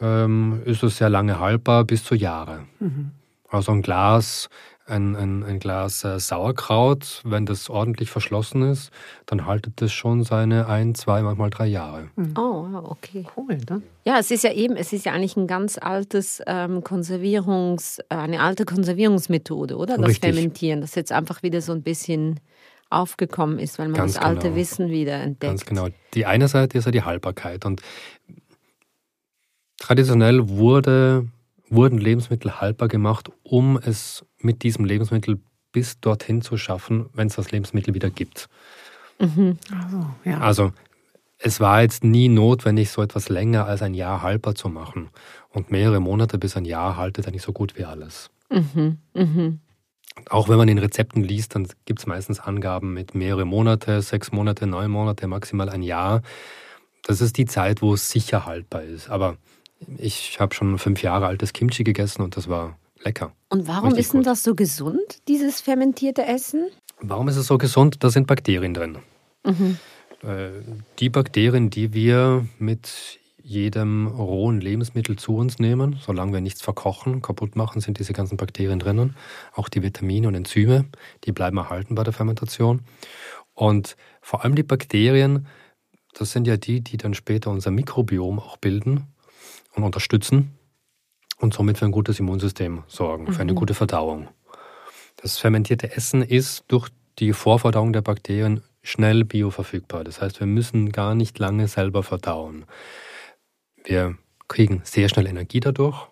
ähm, 0.00 0.62
ist 0.64 0.82
es 0.82 0.96
sehr 0.96 1.10
lange 1.10 1.38
haltbar, 1.38 1.84
bis 1.84 2.04
zu 2.04 2.14
Jahre. 2.14 2.64
Mhm. 2.80 3.10
Also 3.48 3.72
ein 3.72 3.82
Glas, 3.82 4.48
ein, 4.86 5.16
ein, 5.16 5.42
ein 5.42 5.58
Glas 5.58 6.04
äh, 6.04 6.18
Sauerkraut, 6.20 7.20
wenn 7.24 7.44
das 7.44 7.68
ordentlich 7.68 8.10
verschlossen 8.10 8.62
ist, 8.62 8.90
dann 9.26 9.44
haltet 9.46 9.82
es 9.82 9.92
schon 9.92 10.22
seine 10.22 10.68
ein, 10.68 10.94
zwei, 10.94 11.22
manchmal 11.22 11.50
drei 11.50 11.66
Jahre. 11.66 12.08
Oh, 12.36 12.66
wow, 12.70 12.90
okay. 12.90 13.26
Cool, 13.36 13.58
ne? 13.68 13.82
Ja, 14.04 14.18
es 14.18 14.30
ist 14.30 14.44
ja 14.44 14.52
eben, 14.52 14.76
es 14.76 14.92
ist 14.92 15.04
ja 15.04 15.12
eigentlich 15.12 15.36
ein 15.36 15.48
ganz 15.48 15.76
altes 15.76 16.40
ähm, 16.46 16.84
Konservierungs, 16.84 17.98
äh, 18.08 18.14
eine 18.14 18.40
alte 18.40 18.64
Konservierungsmethode, 18.64 19.76
oder? 19.76 19.96
Das 19.98 20.08
Richtig. 20.08 20.34
Fermentieren, 20.34 20.80
das 20.80 20.94
jetzt 20.94 21.12
einfach 21.12 21.42
wieder 21.42 21.60
so 21.60 21.72
ein 21.72 21.82
bisschen 21.82 22.38
aufgekommen 22.88 23.58
ist, 23.58 23.78
weil 23.78 23.88
man 23.88 23.96
Ganz 23.96 24.14
das 24.14 24.22
alte 24.22 24.44
genau. 24.44 24.56
Wissen 24.56 24.90
wieder 24.90 25.14
entdeckt. 25.14 25.50
Ganz 25.50 25.64
genau. 25.64 25.88
Die 26.14 26.26
eine 26.26 26.46
Seite 26.46 26.78
ist 26.78 26.84
ja 26.84 26.92
die 26.92 27.02
Haltbarkeit. 27.02 27.64
Und 27.64 27.82
traditionell 29.78 30.48
wurde, 30.48 31.26
wurden 31.68 31.98
Lebensmittel 31.98 32.60
haltbar 32.60 32.88
gemacht, 32.88 33.30
um 33.42 33.78
es 33.78 34.24
mit 34.38 34.62
diesem 34.62 34.84
Lebensmittel 34.84 35.40
bis 35.72 36.00
dorthin 36.00 36.42
zu 36.42 36.56
schaffen, 36.56 37.06
wenn 37.12 37.28
es 37.28 37.36
das 37.36 37.50
Lebensmittel 37.50 37.94
wieder 37.94 38.10
gibt. 38.10 38.48
Mhm. 39.18 39.58
Also, 39.70 40.10
ja. 40.24 40.40
Also 40.40 40.72
es 41.38 41.60
war 41.60 41.82
jetzt 41.82 42.04
nie 42.04 42.28
notwendig, 42.28 42.90
so 42.90 43.02
etwas 43.02 43.28
länger 43.28 43.66
als 43.66 43.82
ein 43.82 43.94
Jahr 43.94 44.22
haltbar 44.22 44.54
zu 44.54 44.68
machen. 44.68 45.10
Und 45.50 45.70
mehrere 45.70 46.00
Monate 46.00 46.38
bis 46.38 46.56
ein 46.56 46.64
Jahr 46.64 46.96
haltet 46.96 47.26
eigentlich 47.26 47.42
so 47.42 47.52
gut 47.52 47.76
wie 47.76 47.84
alles. 47.84 48.30
Mhm. 48.50 48.98
Mhm. 49.14 49.60
Auch 50.30 50.48
wenn 50.48 50.56
man 50.56 50.68
in 50.68 50.78
Rezepten 50.78 51.22
liest, 51.22 51.54
dann 51.54 51.68
gibt 51.84 51.98
es 51.98 52.06
meistens 52.06 52.40
Angaben 52.40 52.94
mit 52.94 53.14
mehrere 53.14 53.44
Monate, 53.44 54.00
sechs 54.00 54.32
Monate, 54.32 54.66
neun 54.66 54.90
Monate, 54.90 55.26
maximal 55.26 55.68
ein 55.68 55.82
Jahr. 55.82 56.22
Das 57.04 57.20
ist 57.20 57.36
die 57.36 57.44
Zeit, 57.44 57.82
wo 57.82 57.94
es 57.94 58.10
sicher 58.10 58.46
haltbar 58.46 58.82
ist. 58.82 59.10
Aber 59.10 59.36
ich 59.98 60.40
habe 60.40 60.54
schon 60.54 60.78
fünf 60.78 61.02
Jahre 61.02 61.26
altes 61.26 61.52
Kimchi 61.52 61.84
gegessen 61.84 62.22
und 62.22 62.36
das 62.36 62.48
war 62.48 62.78
lecker. 63.02 63.32
Und 63.48 63.68
warum 63.68 63.90
Richtig 63.90 64.06
ist 64.06 64.12
denn 64.14 64.20
gut. 64.20 64.26
das 64.26 64.42
so 64.42 64.54
gesund, 64.54 65.18
dieses 65.28 65.60
fermentierte 65.60 66.24
Essen? 66.26 66.68
Warum 67.00 67.28
ist 67.28 67.36
es 67.36 67.46
so 67.46 67.58
gesund? 67.58 68.02
Da 68.02 68.10
sind 68.10 68.26
Bakterien 68.26 68.74
drin. 68.74 68.98
Mhm. 69.44 69.78
Äh, 70.22 70.50
Die 70.98 71.10
Bakterien, 71.10 71.70
die 71.70 71.92
wir 71.92 72.46
mit 72.58 73.20
jedem 73.42 74.08
rohen 74.08 74.60
Lebensmittel 74.60 75.16
zu 75.16 75.36
uns 75.36 75.60
nehmen, 75.60 76.00
solange 76.04 76.32
wir 76.32 76.40
nichts 76.40 76.62
verkochen, 76.62 77.22
kaputt 77.22 77.54
machen, 77.54 77.80
sind 77.80 78.00
diese 78.00 78.12
ganzen 78.12 78.36
Bakterien 78.36 78.80
drinnen. 78.80 79.14
Auch 79.52 79.68
die 79.68 79.82
Vitamine 79.84 80.26
und 80.26 80.34
Enzyme, 80.34 80.86
die 81.24 81.32
bleiben 81.32 81.58
erhalten 81.58 81.94
bei 81.94 82.02
der 82.02 82.12
Fermentation. 82.12 82.82
Und 83.54 83.96
vor 84.20 84.42
allem 84.42 84.56
die 84.56 84.64
Bakterien, 84.64 85.46
das 86.14 86.32
sind 86.32 86.48
ja 86.48 86.56
die, 86.56 86.80
die 86.80 86.96
dann 86.96 87.14
später 87.14 87.50
unser 87.50 87.70
Mikrobiom 87.70 88.40
auch 88.40 88.56
bilden 88.56 89.06
und 89.74 89.82
unterstützen 89.84 90.56
und 91.38 91.54
somit 91.54 91.78
für 91.78 91.84
ein 91.84 91.92
gutes 91.92 92.18
Immunsystem 92.18 92.82
sorgen, 92.86 93.32
für 93.32 93.40
eine 93.40 93.54
gute 93.54 93.74
Verdauung. 93.74 94.28
Das 95.16 95.38
fermentierte 95.38 95.92
Essen 95.92 96.22
ist 96.22 96.64
durch 96.68 96.88
die 97.18 97.32
Vorverdauung 97.32 97.92
der 97.92 98.02
Bakterien 98.02 98.62
schnell 98.82 99.24
bioverfügbar. 99.24 100.04
Das 100.04 100.20
heißt, 100.20 100.40
wir 100.40 100.46
müssen 100.46 100.92
gar 100.92 101.14
nicht 101.14 101.38
lange 101.38 101.68
selber 101.68 102.02
verdauen. 102.02 102.66
Wir 103.84 104.16
kriegen 104.48 104.82
sehr 104.84 105.08
schnell 105.08 105.26
Energie 105.26 105.60
dadurch. 105.60 106.08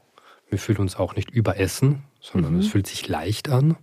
Wir 0.49 0.59
fühlen 0.59 0.79
uns 0.79 0.97
auch 0.97 1.17
nicht 1.17 1.31
überessen, 1.31 2.05
sondern 2.21 2.59
es 2.59 2.69
fühlt 2.69 2.87
sich 2.87 3.09
leicht 3.09 3.49
an. 3.49 3.77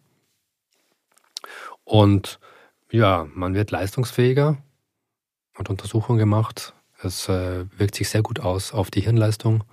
Und 1.84 2.39
ja, 2.91 3.27
man 3.34 3.53
wird 3.53 3.72
leistungsfähiger. 3.72 4.58
Hat 5.53 5.70
Untersuchungen 5.70 6.20
gemacht. 6.20 6.74
Es 7.03 7.27
äh, 7.29 7.65
wirkt 7.77 7.96
sich 7.96 8.10
sehr 8.10 8.22
gut 8.22 8.39
aus 8.39 8.74
auf 8.74 8.91
die 8.91 9.01
Hirnleistung, 9.01 9.63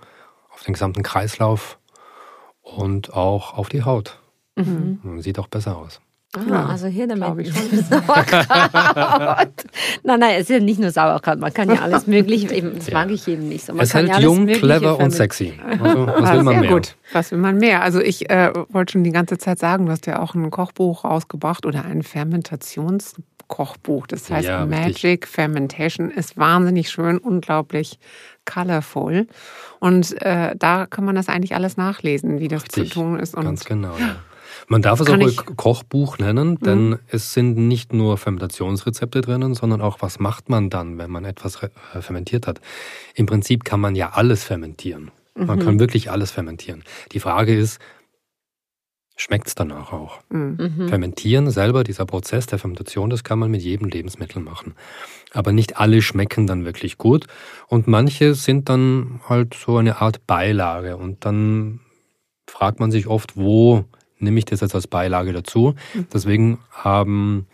auf 0.53 0.63
den 0.63 0.73
gesamten 0.73 1.03
Kreislauf 1.03 1.77
und 2.61 3.13
auch 3.13 3.53
auf 3.57 3.69
die 3.69 3.83
Haut. 3.83 4.19
Mhm. 4.55 4.99
Man 5.03 5.21
sieht 5.21 5.39
auch 5.39 5.47
besser 5.47 5.77
aus. 5.77 6.01
Ah, 6.35 6.41
Ja, 6.47 6.65
also 6.67 6.85
hier 6.87 7.07
damit 7.07 7.23
glaub 7.23 7.39
ich 7.39 7.51
Sauerkraut. 7.51 8.45
nein, 10.03 10.19
nein, 10.19 10.31
es 10.35 10.41
ist 10.41 10.49
ja 10.49 10.59
nicht 10.59 10.79
nur 10.79 10.91
Sauerkraut, 10.91 11.39
man 11.39 11.51
kann 11.53 11.69
ja 11.69 11.81
alles 11.81 12.05
Mögliche, 12.07 12.53
eben, 12.53 12.75
das 12.75 12.87
Ja. 12.87 12.93
mag 12.99 13.09
ich 13.09 13.27
eben 13.27 13.47
nicht 13.49 13.65
so. 13.65 13.73
Man 13.73 13.83
es 13.83 13.91
kann 13.91 14.05
hält 14.07 14.17
ja 14.17 14.23
jung, 14.23 14.39
Mögliche 14.41 14.59
clever 14.59 14.99
und 14.99 15.11
sexy. 15.11 15.53
Also, 15.79 16.05
was 16.07 16.29
Ah, 16.29 16.33
will 16.35 16.43
man 16.43 16.53
sehr 16.55 16.61
mehr? 16.61 16.69
gut. 16.71 16.95
Was 17.13 17.31
will 17.31 17.39
man 17.39 17.57
mehr? 17.57 17.81
Also 17.81 17.99
ich 17.99 18.29
äh, 18.29 18.53
wollte 18.69 18.91
schon 18.93 19.03
die 19.03 19.11
ganze 19.11 19.37
Zeit 19.39 19.57
sagen, 19.59 19.85
du 19.87 19.91
hast 19.91 20.05
ja 20.05 20.19
auch 20.21 20.35
ein 20.35 20.51
Kochbuch 20.51 21.03
rausgebracht 21.03 21.65
oder 21.65 21.83
ein 21.85 22.03
Kochbuch. 23.49 24.07
Das 24.07 24.29
heißt 24.31 24.47
Ja, 24.47 24.65
Magic 24.65 24.85
richtig. 25.03 25.27
Fermentation 25.27 26.09
ist 26.11 26.37
wahnsinnig 26.37 26.89
schön, 26.89 27.17
unglaublich 27.17 27.99
colorful. 28.45 29.27
Und 29.79 30.21
äh, 30.21 30.55
da 30.57 30.85
kann 30.85 31.03
man 31.03 31.15
das 31.15 31.27
eigentlich 31.27 31.53
alles 31.55 31.75
nachlesen, 31.75 32.39
wie 32.39 32.47
das 32.47 32.63
Richtig, 32.63 32.93
zu 32.93 32.99
tun 33.01 33.19
ist. 33.19 33.35
Und 33.35 33.43
Ganz 33.43 33.65
genau, 33.65 33.97
ja. 33.97 34.15
Man 34.67 34.81
darf 34.81 34.99
es 34.99 35.09
auch 35.09 35.17
ich- 35.17 35.45
Mhm. 35.47 35.57
Kochbuch 35.57 36.17
nennen, 36.19 36.57
denn 36.59 36.99
es 37.07 37.33
sind 37.33 37.57
nicht 37.57 37.91
nur 37.93 38.17
Fermentationsrezepte 38.17 39.21
drinnen, 39.21 39.55
sondern 39.55 39.81
auch, 39.81 39.97
was 40.01 40.19
macht 40.19 40.49
man 40.49 40.69
dann, 40.69 40.97
wenn 40.97 41.09
man 41.09 41.25
etwas 41.25 41.61
äh, 41.63 41.69
fermentiert 42.01 42.45
hat. 42.47 42.61
Im 43.15 43.25
Prinzip 43.25 43.63
kann 43.63 43.79
man 43.79 43.95
ja 43.95 44.11
alles 44.13 44.43
fermentieren. 44.43 45.11
Man 45.35 45.57
Mhm. 45.59 45.63
kann 45.63 45.79
wirklich 45.79 46.11
alles 46.11 46.31
fermentieren. 46.31 46.83
Die 47.13 47.19
Frage 47.19 47.55
ist, 47.55 47.79
schmeckt 49.19 49.47
es 49.47 49.55
danach 49.55 49.91
auch? 49.91 50.19
Mhm. 50.29 50.87
Fermentieren 50.87 51.51
selber, 51.51 51.83
dieser 51.83 52.05
Prozess 52.05 52.45
der 52.45 52.57
Fermentation, 52.57 53.09
das 53.09 53.23
kann 53.23 53.39
man 53.39 53.51
mit 53.51 53.61
jedem 53.61 53.89
Lebensmittel 53.89 54.41
machen. 54.41 54.75
Aber 55.33 55.51
nicht 55.51 55.77
alle 55.77 56.01
schmecken 56.01 56.47
dann 56.47 56.65
wirklich 56.65 56.97
gut 56.97 57.27
und 57.67 57.87
manche 57.87 58.33
sind 58.33 58.69
dann 58.69 59.19
halt 59.27 59.53
so 59.53 59.77
eine 59.77 60.01
Art 60.01 60.25
Beilage 60.25 60.97
und 60.97 61.25
dann 61.25 61.81
fragt 62.47 62.79
man 62.79 62.91
sich 62.91 63.07
oft, 63.07 63.35
wo 63.35 63.85
nehme 64.19 64.39
ich 64.39 64.45
das 64.45 64.61
jetzt 64.61 64.75
als 64.75 64.87
Beilage 64.87 65.33
dazu? 65.33 65.75
Deswegen 66.13 66.59
haben 66.71 67.47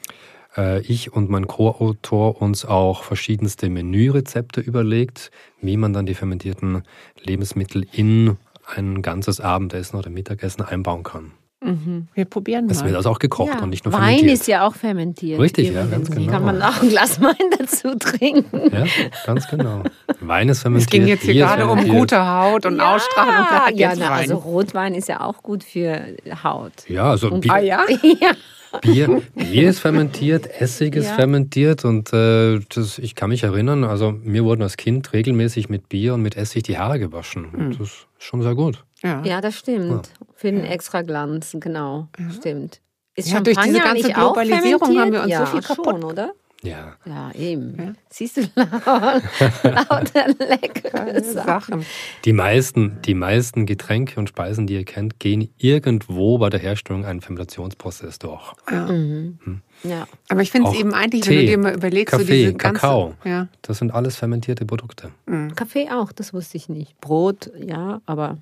äh, 0.57 0.81
ich 0.81 1.13
und 1.13 1.29
mein 1.29 1.47
Co-Autor 1.47 2.41
uns 2.41 2.65
auch 2.65 3.03
verschiedenste 3.03 3.69
Menürezepte 3.69 4.61
überlegt, 4.61 5.31
wie 5.61 5.77
man 5.77 5.93
dann 5.93 6.05
die 6.05 6.15
fermentierten 6.15 6.83
Lebensmittel 7.21 7.85
in 7.91 8.37
ein 8.67 9.01
ganzes 9.01 9.39
Abendessen 9.39 9.97
oder 9.97 10.09
Mittagessen 10.09 10.63
einbauen 10.63 11.03
kann. 11.03 11.31
Wir 12.13 12.25
probieren 12.25 12.69
Es 12.69 12.81
wird 12.81 12.91
mal. 12.91 12.97
also 12.97 13.09
auch 13.09 13.19
gekocht 13.19 13.53
Ja. 13.55 13.63
und 13.63 13.69
nicht 13.69 13.85
nur 13.85 13.93
Wein 13.93 14.01
fermentiert. 14.01 14.31
ist 14.33 14.47
ja 14.47 14.67
auch 14.67 14.75
fermentiert. 14.75 15.39
Richtig, 15.39 15.73
ja, 15.73 15.85
ganz 15.85 16.09
genau. 16.11 16.31
Kann 16.31 16.45
man 16.45 16.61
auch 16.61 16.81
ein 16.81 16.89
Glas 16.89 17.21
Wein 17.21 17.35
dazu 17.57 17.95
trinken. 17.97 18.61
Ja, 18.73 18.85
ganz 19.25 19.47
genau. 19.47 19.83
Wein 20.21 20.49
ist 20.49 20.57
Es 20.57 20.61
fermentiert. 20.63 20.91
ging 20.91 21.07
jetzt 21.07 21.23
hier 21.23 21.33
ist 21.45 21.55
gerade 21.55 21.67
um 21.67 21.87
gute 21.87 22.25
Haut 22.25 22.65
und 22.65 22.79
Ausstrahlung. 22.79 23.35
und 23.35 23.47
da 23.51 23.69
ja, 23.73 23.93
na, 23.97 24.09
Wein. 24.11 24.19
also 24.21 24.35
Rotwein 24.37 24.93
ist 24.93 25.07
ja 25.09 25.21
auch 25.21 25.41
gut 25.43 25.63
für 25.63 26.01
Haut. 26.43 26.73
Ja, 26.87 27.09
also 27.09 27.29
Bier, 27.31 27.53
ah 27.53 27.59
ja? 27.59 27.85
ja. 28.21 28.31
Bier, 28.81 29.21
Bier 29.35 29.69
ist 29.69 29.79
fermentiert, 29.79 30.47
Essig 30.59 30.95
ist 30.95 31.05
Ja. 31.07 31.13
fermentiert 31.15 31.85
und 31.85 32.11
äh, 32.13 32.59
das, 32.73 32.97
ich 32.99 33.15
kann 33.15 33.29
mich 33.29 33.43
erinnern, 33.43 33.83
also 33.85 34.11
mir 34.11 34.43
wurden 34.43 34.61
als 34.63 34.75
Kind 34.77 35.13
regelmäßig 35.13 35.69
mit 35.69 35.87
Bier 35.89 36.13
und 36.13 36.21
mit 36.21 36.35
Essig 36.35 36.63
die 36.63 36.77
Haare 36.77 36.99
gewaschen. 36.99 37.51
Hm. 37.51 37.59
Und 37.59 37.79
Das 37.79 37.87
ist 37.87 38.07
schon 38.19 38.41
sehr 38.41 38.53
gut. 38.55 38.83
Ja. 39.03 39.23
ja, 39.23 39.41
das 39.41 39.55
stimmt. 39.55 40.09
Für 40.35 40.51
den 40.51 40.63
extra 40.63 41.01
Glanz, 41.01 41.55
genau. 41.59 42.07
Stimmt. 42.31 42.81
Ist 43.15 43.31
Ja, 43.31 43.39
durch 43.39 43.57
diese 43.57 43.79
ganze 43.79 44.11
Globalisierung 44.11 44.97
haben 44.97 45.13
wir 45.13 45.21
uns 45.21 45.33
so 45.33 45.39
ja, 45.39 45.45
viel 45.45 45.61
kaputt 45.61 45.85
schon, 45.85 46.03
oder? 46.03 46.33
Ja. 46.65 46.95
Ja, 47.05 47.31
eben. 47.33 47.75
Ja. 47.77 47.93
Siehst 48.09 48.37
du, 48.37 48.41
laut, 48.55 49.23
lauter 49.63 50.27
leckere 50.39 51.23
Sachen. 51.23 51.85
Die 52.25 52.33
meisten, 52.33 52.97
die 53.05 53.13
meisten 53.13 53.65
Getränke 53.65 54.19
und 54.19 54.29
Speisen, 54.29 54.65
die 54.65 54.73
ihr 54.73 54.83
kennt, 54.83 55.19
gehen 55.19 55.49
irgendwo 55.57 56.37
bei 56.39 56.49
der 56.49 56.59
Herstellung 56.59 57.05
einen 57.05 57.21
Fermentationsprozess 57.21 58.19
durch. 58.19 58.53
Ja. 58.71 58.87
Mhm. 58.87 59.61
Ja. 59.83 60.07
Aber 60.29 60.41
ich 60.41 60.51
finde 60.51 60.69
es 60.71 60.75
eben 60.75 60.93
eigentlich, 60.93 61.27
wenn 61.27 61.35
du 61.35 61.41
Tee, 61.41 61.47
dir 61.47 61.57
mal 61.57 61.75
überlegst, 61.75 62.13
so 62.13 62.17
Kaffee, 62.17 62.45
diese 62.45 62.53
ganze, 62.53 62.81
Kakao. 62.81 63.13
Ja, 63.23 63.47
Das 63.61 63.77
sind 63.77 63.93
alles 63.93 64.15
fermentierte 64.15 64.65
Produkte. 64.65 65.11
Kaffee 65.55 65.89
auch, 65.91 66.11
das 66.11 66.33
wusste 66.33 66.57
ich 66.57 66.67
nicht. 66.67 66.99
Brot, 66.99 67.51
ja, 67.59 68.01
aber 68.05 68.37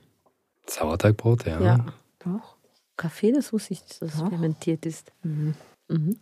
Sauerteigbrot, 0.67 1.45
ja. 1.45 1.61
ja. 1.61 1.85
doch. 2.19 2.55
Kaffee, 2.95 3.31
das 3.31 3.51
wusste 3.51 3.73
ich 3.73 3.83
dass 3.83 4.01
es 4.01 4.19
fermentiert 4.19 4.85
ist. 4.85 5.11
Mhm. 5.23 5.55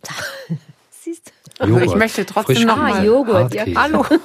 Siehst 0.90 1.28
du? 1.28 1.41
Also 1.58 1.76
ich 1.76 1.82
Joghurt, 1.84 1.98
möchte 1.98 2.26
trotzdem 2.26 2.66
noch 2.66 2.76
Ah, 2.78 2.88
mal. 2.88 3.04
Joghurt, 3.04 3.54
ja. 3.54 3.64
Hallo. 3.76 4.04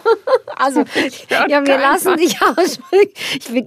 Also, 0.60 0.80
ja, 1.30 1.48
wir 1.48 1.62
keinen 1.62 1.82
lassen 1.82 2.06
Fall. 2.08 2.16
dich 2.18 2.42
aussprechen. 2.42 3.12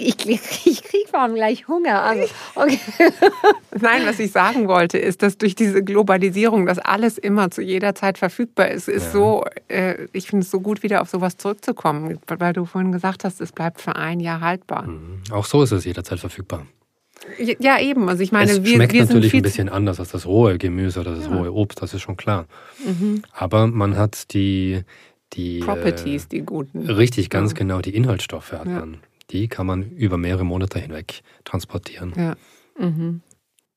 Ich, 0.01 0.27
ich, 0.29 0.67
ich 0.67 0.83
krieg 0.83 1.09
vor 1.09 1.21
allem 1.21 1.37
gleich 1.37 1.69
Hunger. 1.69 2.03
Also, 2.03 2.25
okay. 2.57 2.81
Nein, 3.81 4.03
was 4.07 4.19
ich 4.19 4.33
sagen 4.33 4.67
wollte, 4.67 4.99
ist, 4.99 5.23
dass 5.23 5.39
durch 5.39 5.55
diese 5.55 5.85
Globalisierung, 5.85 6.67
dass 6.67 6.81
alles 6.81 7.17
immer 7.17 7.53
zu 7.53 7.63
jeder 7.63 7.95
Zeit 7.95 8.19
verfügbar 8.19 8.69
ist, 8.73 8.89
ist 8.89 9.05
Ja. 9.05 9.11
so, 9.13 9.45
äh, 9.69 10.09
ich 10.13 10.27
finde 10.27 10.43
es 10.43 10.51
so 10.51 10.59
gut, 10.61 10.83
wieder 10.83 11.01
auf 11.01 11.09
sowas 11.11 11.37
zurückzukommen, 11.37 12.19
weil 12.27 12.53
du 12.55 12.65
vorhin 12.65 12.91
gesagt 12.91 13.23
hast, 13.23 13.41
es 13.41 13.53
bleibt 13.53 13.81
für 13.81 13.95
ein 13.95 14.19
Jahr 14.19 14.41
haltbar. 14.41 14.83
Mhm. 14.89 15.23
Auch 15.31 15.45
so 15.45 15.63
ist 15.63 15.71
es 15.71 15.85
jederzeit 15.85 16.19
verfügbar. 16.19 16.67
Ja, 17.59 17.79
eben. 17.79 18.09
Also 18.09 18.23
ich 18.23 18.33
meine, 18.33 18.51
es 18.51 18.65
wir, 18.65 18.75
schmeckt 18.77 18.93
wir 18.93 19.05
natürlich 19.05 19.35
ein 19.35 19.43
bisschen 19.43 19.69
anders 19.69 20.01
als 20.01 20.11
das 20.11 20.27
rohe 20.27 20.59
Gemüse 20.59 21.01
oder 21.01 21.15
das 21.15 21.31
rohe 21.31 21.53
Obst, 21.53 21.83
das 21.83 21.93
ist 21.95 22.03
schon 22.03 22.17
klar. 22.17 22.47
Mhm. 22.85 23.23
Aber 23.33 23.67
man 23.67 23.97
hat 23.97 24.33
die, 24.33 24.83
die 25.35 25.61
Properties, 25.61 26.29
die 26.29 26.41
guten. 26.41 26.89
Äh, 26.89 26.93
richtig, 26.93 27.31
ganz 27.31 27.55
genau, 27.55 27.81
die 27.81 27.95
Inhaltsstoffe 27.95 28.53
hat 28.53 28.67
Ja. 28.67 28.81
man. 28.81 28.99
Die 29.31 29.49
kann 29.49 29.67
man 29.67 29.91
über 29.93 30.17
mehrere 30.17 30.45
Monate 30.45 30.81
hinweg 30.81 31.23
transportieren. 31.45 32.13
Ja. 32.17 32.35
Mhm. 32.79 33.21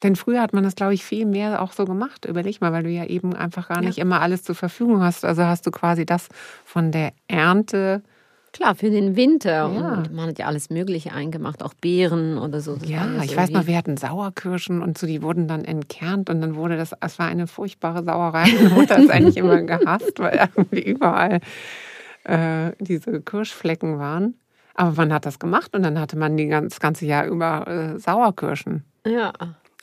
Denn 0.01 0.15
früher 0.15 0.41
hat 0.41 0.53
man 0.53 0.63
das, 0.63 0.75
glaube 0.75 0.93
ich, 0.93 1.03
viel 1.03 1.25
mehr 1.25 1.61
auch 1.61 1.71
so 1.71 1.85
gemacht. 1.85 2.25
Überleg 2.25 2.59
mal, 2.59 2.73
weil 2.73 2.83
du 2.83 2.89
ja 2.89 3.05
eben 3.05 3.33
einfach 3.33 3.69
gar 3.69 3.81
nicht 3.81 3.97
immer 3.99 4.21
alles 4.21 4.43
zur 4.43 4.55
Verfügung 4.55 5.01
hast. 5.01 5.23
Also 5.23 5.43
hast 5.43 5.65
du 5.65 5.71
quasi 5.71 6.05
das 6.05 6.27
von 6.65 6.91
der 6.91 7.13
Ernte. 7.27 8.03
Klar, 8.53 8.75
für 8.75 8.91
den 8.91 9.15
Winter. 9.15 9.51
Ja. 9.51 9.93
Und 9.93 10.13
man 10.13 10.29
hat 10.29 10.37
ja 10.37 10.45
alles 10.45 10.69
Mögliche 10.69 11.11
eingemacht, 11.11 11.63
auch 11.63 11.73
Beeren 11.73 12.37
oder 12.37 12.61
so. 12.61 12.75
Das 12.75 12.87
Ja, 12.87 13.23
ich 13.23 13.35
weiß 13.35 13.49
noch, 13.49 13.65
wir 13.65 13.75
hatten 13.75 13.97
Sauerkirschen 13.97 14.83
und 14.83 14.95
so, 14.97 15.07
die 15.07 15.23
wurden 15.23 15.47
dann 15.47 15.65
entkernt 15.65 16.29
und 16.29 16.39
dann 16.39 16.55
wurde 16.55 16.77
das, 16.77 16.91
es 17.01 17.17
war 17.17 17.27
eine 17.27 17.47
furchtbare 17.47 18.03
Sauerei. 18.03 18.47
Meine 18.53 18.69
Mutter 18.69 18.95
hat 18.95 19.03
es 19.03 19.09
eigentlich 19.09 19.37
immer 19.37 19.59
gehasst, 19.63 20.19
weil 20.19 20.49
irgendwie 20.55 20.83
überall 20.83 21.39
äh, 22.25 22.71
diese 22.79 23.21
Kirschflecken 23.21 23.97
waren. 23.97 24.35
Aber 24.75 24.91
man 24.91 25.11
hat 25.11 25.25
das 25.25 25.39
gemacht 25.39 25.75
und 25.75 25.81
dann 25.81 25.99
hatte 25.99 26.17
man 26.17 26.37
die 26.37 26.47
ganz, 26.47 26.75
das 26.75 26.79
ganze 26.79 27.07
Jahr 27.07 27.25
über 27.25 27.67
äh, 27.67 27.99
Sauerkirschen. 27.99 28.83
Ja. 29.05 29.33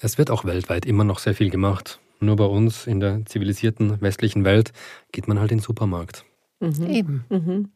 Es 0.01 0.17
wird 0.17 0.31
auch 0.31 0.45
weltweit 0.45 0.87
immer 0.87 1.05
noch 1.05 1.19
sehr 1.19 1.35
viel 1.35 1.51
gemacht. 1.51 1.99
Nur 2.21 2.37
bei 2.37 2.45
uns 2.45 2.87
in 2.87 3.01
der 3.01 3.27
zivilisierten 3.27 4.01
westlichen 4.01 4.45
Welt 4.45 4.73
geht 5.11 5.27
man 5.27 5.41
halt 5.41 5.51
in 5.51 5.59
den 5.59 5.63
Supermarkt. 5.65 6.25
Eben. 6.61 7.25
Mhm. 7.31 7.71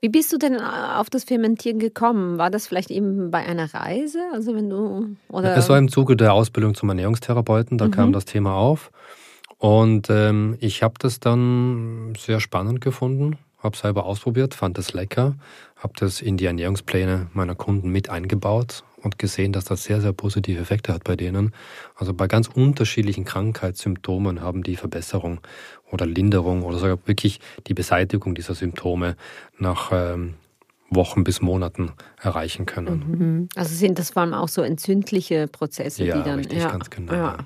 Wie 0.00 0.08
bist 0.08 0.32
du 0.32 0.38
denn 0.38 0.54
äh, 0.54 0.60
auf 0.96 1.10
das 1.10 1.24
Fermentieren 1.24 1.78
gekommen? 1.78 2.38
War 2.38 2.50
das 2.50 2.66
vielleicht 2.66 2.90
eben 2.90 3.30
bei 3.30 3.38
einer 3.38 3.72
Reise? 3.72 4.20
Also 4.32 4.54
wenn 4.54 4.68
du 4.68 5.16
oder 5.28 5.56
Es 5.56 5.68
war 5.68 5.78
im 5.78 5.88
Zuge 5.88 6.16
der 6.16 6.32
Ausbildung 6.32 6.74
zum 6.74 6.88
Ernährungstherapeuten, 6.88 7.78
da 7.78 7.88
kam 7.88 8.12
das 8.12 8.24
Thema 8.24 8.54
auf. 8.54 8.90
Und 9.58 10.10
ähm, 10.10 10.56
ich 10.60 10.82
habe 10.82 10.94
das 10.98 11.20
dann 11.20 12.14
sehr 12.18 12.40
spannend 12.40 12.80
gefunden, 12.80 13.38
habe 13.62 13.76
selber 13.76 14.06
ausprobiert, 14.06 14.54
fand 14.54 14.76
es 14.78 14.92
lecker, 14.92 15.36
habe 15.76 15.92
das 15.96 16.20
in 16.20 16.36
die 16.36 16.46
Ernährungspläne 16.46 17.28
meiner 17.32 17.54
Kunden 17.54 17.90
mit 17.90 18.10
eingebaut 18.10 18.82
und 19.02 19.18
gesehen, 19.18 19.52
dass 19.52 19.64
das 19.64 19.84
sehr, 19.84 20.00
sehr 20.00 20.12
positive 20.12 20.60
Effekte 20.60 20.92
hat 20.92 21.04
bei 21.04 21.16
denen. 21.16 21.52
Also 21.96 22.14
bei 22.14 22.26
ganz 22.26 22.48
unterschiedlichen 22.48 23.24
Krankheitssymptomen 23.24 24.40
haben 24.40 24.62
die 24.62 24.76
Verbesserung 24.76 25.40
oder 25.90 26.06
Linderung 26.06 26.62
oder 26.62 26.78
sogar 26.78 26.98
wirklich 27.06 27.40
die 27.66 27.74
Beseitigung 27.74 28.34
dieser 28.34 28.54
Symptome 28.54 29.16
nach 29.58 29.90
ähm, 29.92 30.34
Wochen 30.90 31.24
bis 31.24 31.40
Monaten 31.40 31.92
erreichen 32.20 32.66
können. 32.66 33.48
also 33.56 33.74
sind 33.74 33.98
das 33.98 34.10
vor 34.10 34.22
allem 34.22 34.34
auch 34.34 34.48
so 34.48 34.62
entzündliche 34.62 35.48
Prozesse, 35.48 36.04
Ja, 36.04 36.18
die 36.18 36.22
dann 36.22 36.38
richtig, 36.38 36.62
ganz 36.68 36.90
genau, 36.90 37.12
ja. 37.12 37.38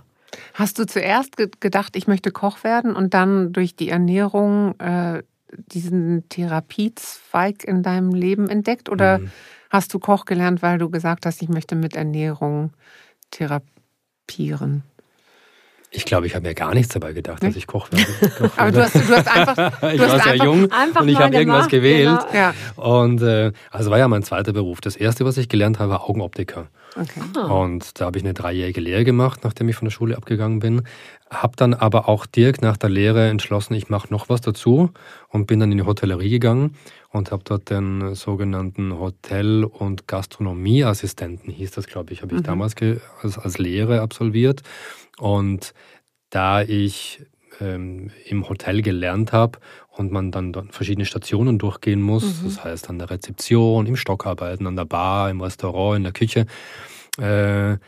Hast 0.55 0.79
du 0.79 0.87
zuerst 0.87 1.37
ge 1.37 1.49
gedacht, 1.61 1.97
ich 1.97 2.07
möchte 2.09 2.31
Koch 2.31 2.65
werden 2.65 2.95
und 2.95 3.15
dann 3.15 3.53
durch 3.53 3.77
die 3.77 3.89
Ernährung 3.89 4.79
äh, 4.81 5.23
diesen 5.53 6.29
Therapiezweig 6.29 7.65
in 7.65 7.83
deinem 7.83 8.13
Leben 8.13 8.49
entdeckt? 8.49 8.89
Oder 8.89 9.21
Mhm. 9.21 9.31
Hast 9.71 9.93
du 9.95 9.99
Koch 9.99 10.25
gelernt, 10.25 10.63
weil 10.63 10.79
du 10.79 10.91
gesagt 10.91 11.27
hast, 11.27 11.43
ich 11.43 11.49
möchte 11.49 11.75
mit 11.75 11.97
Ernährung 11.97 12.73
therapieren? 13.31 14.83
Ich 15.93 16.05
glaube, 16.05 16.27
ich 16.27 16.35
habe 16.35 16.47
mir 16.47 16.55
gar 16.55 16.75
nichts 16.75 16.93
dabei 16.93 17.13
gedacht, 17.13 17.43
dass 17.43 17.57
ich 17.57 17.67
Koch 17.67 17.89
werde. 17.93 18.31
Koch 18.39 18.59
Aber 18.59 18.71
du 18.73 18.83
hast, 18.83 18.95
du 18.97 19.01
hast 19.17 19.29
einfach. 19.29 19.57
Du 19.81 19.87
ich 19.95 20.01
hast 20.01 20.13
war 20.13 20.21
sehr 20.21 20.37
jung 20.37 20.65
und 20.65 21.09
ich 21.09 21.19
habe 21.19 21.35
irgendwas 21.35 21.69
gemacht, 21.69 21.71
gewählt. 21.71 22.21
genau. 22.33 22.35
Ja, 22.35 22.55
Und 22.75 23.23
äh, 23.23 23.53
also 23.71 23.91
war 23.91 23.99
ja 23.99 24.09
mein 24.09 24.23
zweiter 24.23 24.53
Beruf. 24.53 24.81
Das 24.81 24.97
erste, 24.97 25.25
was 25.25 25.39
ich 25.39 25.49
gelernt 25.49 25.79
habe, 25.79 25.93
war 25.93 26.09
Augenoptiker. 26.09 26.67
okay. 26.97 27.39
Und 27.51 27.99
da 28.01 28.07
habe 28.07 28.19
ich 28.19 28.25
eine 28.25 28.35
dreijährige 28.35 28.81
Lehre 28.81 29.05
gemacht, 29.05 29.41
nachdem 29.45 29.69
ich 29.69 29.77
von 29.77 29.87
der 29.87 29.93
Schule 29.93 30.17
abgegangen 30.17 30.59
bin. 30.59 30.83
Habe 31.31 31.55
dann 31.57 31.73
aber 31.73 32.09
auch 32.09 32.27
direkt 32.27 32.63
nach 32.63 32.77
der 32.77 32.91
Lehre 32.91 33.29
entschlossen, 33.29 33.75
ich 33.75 33.89
mache 33.89 34.09
noch 34.13 34.29
was 34.29 34.41
dazu 34.41 34.91
und 35.29 35.47
bin 35.47 35.61
dann 35.61 35.73
in 35.73 35.79
die 35.79 35.85
Hotellerie 35.87 36.31
gegangen 36.31 36.77
und 37.17 37.31
habe 37.33 37.43
dort 37.45 37.71
den 37.71 38.15
sogenannten 38.15 38.99
Hotel- 38.99 39.65
und 39.65 40.07
Gastronomieassistenten, 40.07 41.53
hieß 41.53 41.71
das, 41.73 41.87
glaube 41.87 42.13
ich, 42.13 42.23
habe 42.23 42.35
ich 42.37 42.43
damals 42.43 42.75
ge- 42.77 43.01
als, 43.23 43.39
als 43.39 43.59
Lehre 43.59 44.01
absolviert. 44.01 44.63
Und 45.19 45.75
da 46.31 46.63
ich 46.63 47.23
ähm, 47.61 48.11
im 48.27 48.49
Hotel 48.49 48.83
gelernt 48.83 49.33
habe 49.33 49.59
und 49.89 50.13
man 50.13 50.31
dann 50.31 50.53
verschiedene 50.71 51.07
Stationen 51.07 51.59
durchgehen 51.59 52.03
muss, 52.03 52.43
das 52.45 52.65
heißt 52.65 52.91
an 52.91 52.99
der 52.99 53.09
Rezeption, 53.11 53.87
im 53.87 53.97
Stockarbeiten, 53.97 54.67
an 54.67 54.77
der 54.77 54.85
Bar, 54.85 55.31
im 55.31 55.41
Restaurant, 55.41 55.97
in 55.97 56.03
der 56.03 56.13
Küche, 56.13 56.47
äh, 57.19 57.79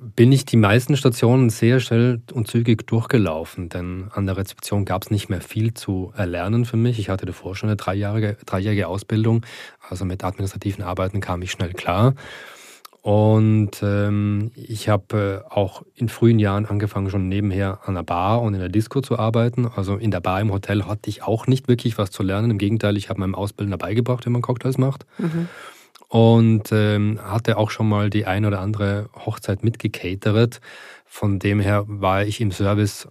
bin 0.00 0.32
ich 0.32 0.44
die 0.44 0.56
meisten 0.56 0.96
Stationen 0.96 1.50
sehr 1.50 1.80
schnell 1.80 2.22
und 2.32 2.48
zügig 2.48 2.86
durchgelaufen, 2.86 3.68
denn 3.68 4.08
an 4.12 4.26
der 4.26 4.36
Rezeption 4.36 4.84
gab 4.84 5.02
es 5.02 5.10
nicht 5.10 5.28
mehr 5.28 5.40
viel 5.40 5.74
zu 5.74 6.12
erlernen 6.16 6.64
für 6.64 6.76
mich. 6.76 6.98
Ich 6.98 7.08
hatte 7.08 7.26
davor 7.26 7.54
schon 7.56 7.68
eine 7.68 7.76
dreijährige, 7.76 8.36
dreijährige 8.46 8.88
Ausbildung, 8.88 9.44
also 9.86 10.04
mit 10.04 10.24
administrativen 10.24 10.82
Arbeiten 10.82 11.20
kam 11.20 11.42
ich 11.42 11.50
schnell 11.50 11.72
klar. 11.72 12.14
Und 13.02 13.82
ähm, 13.82 14.52
ich 14.54 14.88
habe 14.88 15.42
äh, 15.44 15.52
auch 15.52 15.82
in 15.96 16.08
frühen 16.08 16.38
Jahren 16.38 16.66
angefangen, 16.66 17.10
schon 17.10 17.28
nebenher 17.28 17.80
an 17.84 17.94
der 17.94 18.04
Bar 18.04 18.40
und 18.42 18.54
in 18.54 18.60
der 18.60 18.68
Disco 18.68 19.00
zu 19.00 19.18
arbeiten. 19.18 19.66
Also 19.66 19.96
in 19.96 20.12
der 20.12 20.20
Bar 20.20 20.40
im 20.40 20.52
Hotel 20.52 20.84
hatte 20.84 21.10
ich 21.10 21.24
auch 21.24 21.48
nicht 21.48 21.66
wirklich 21.66 21.98
was 21.98 22.12
zu 22.12 22.22
lernen. 22.22 22.52
Im 22.52 22.58
Gegenteil, 22.58 22.96
ich 22.96 23.10
habe 23.10 23.18
meinem 23.18 23.34
Ausbildner 23.34 23.76
beigebracht, 23.76 24.24
wie 24.24 24.30
man 24.30 24.40
Cocktails 24.40 24.78
macht. 24.78 25.04
Mhm 25.18 25.48
und 26.12 26.64
ähm, 26.72 27.18
hatte 27.22 27.56
auch 27.56 27.70
schon 27.70 27.88
mal 27.88 28.10
die 28.10 28.26
ein 28.26 28.44
oder 28.44 28.60
andere 28.60 29.08
Hochzeit 29.14 29.64
mitgecatert. 29.64 30.60
Von 31.06 31.38
dem 31.38 31.58
her 31.58 31.84
war 31.86 32.22
ich 32.22 32.42
im 32.42 32.52
Service 32.52 33.08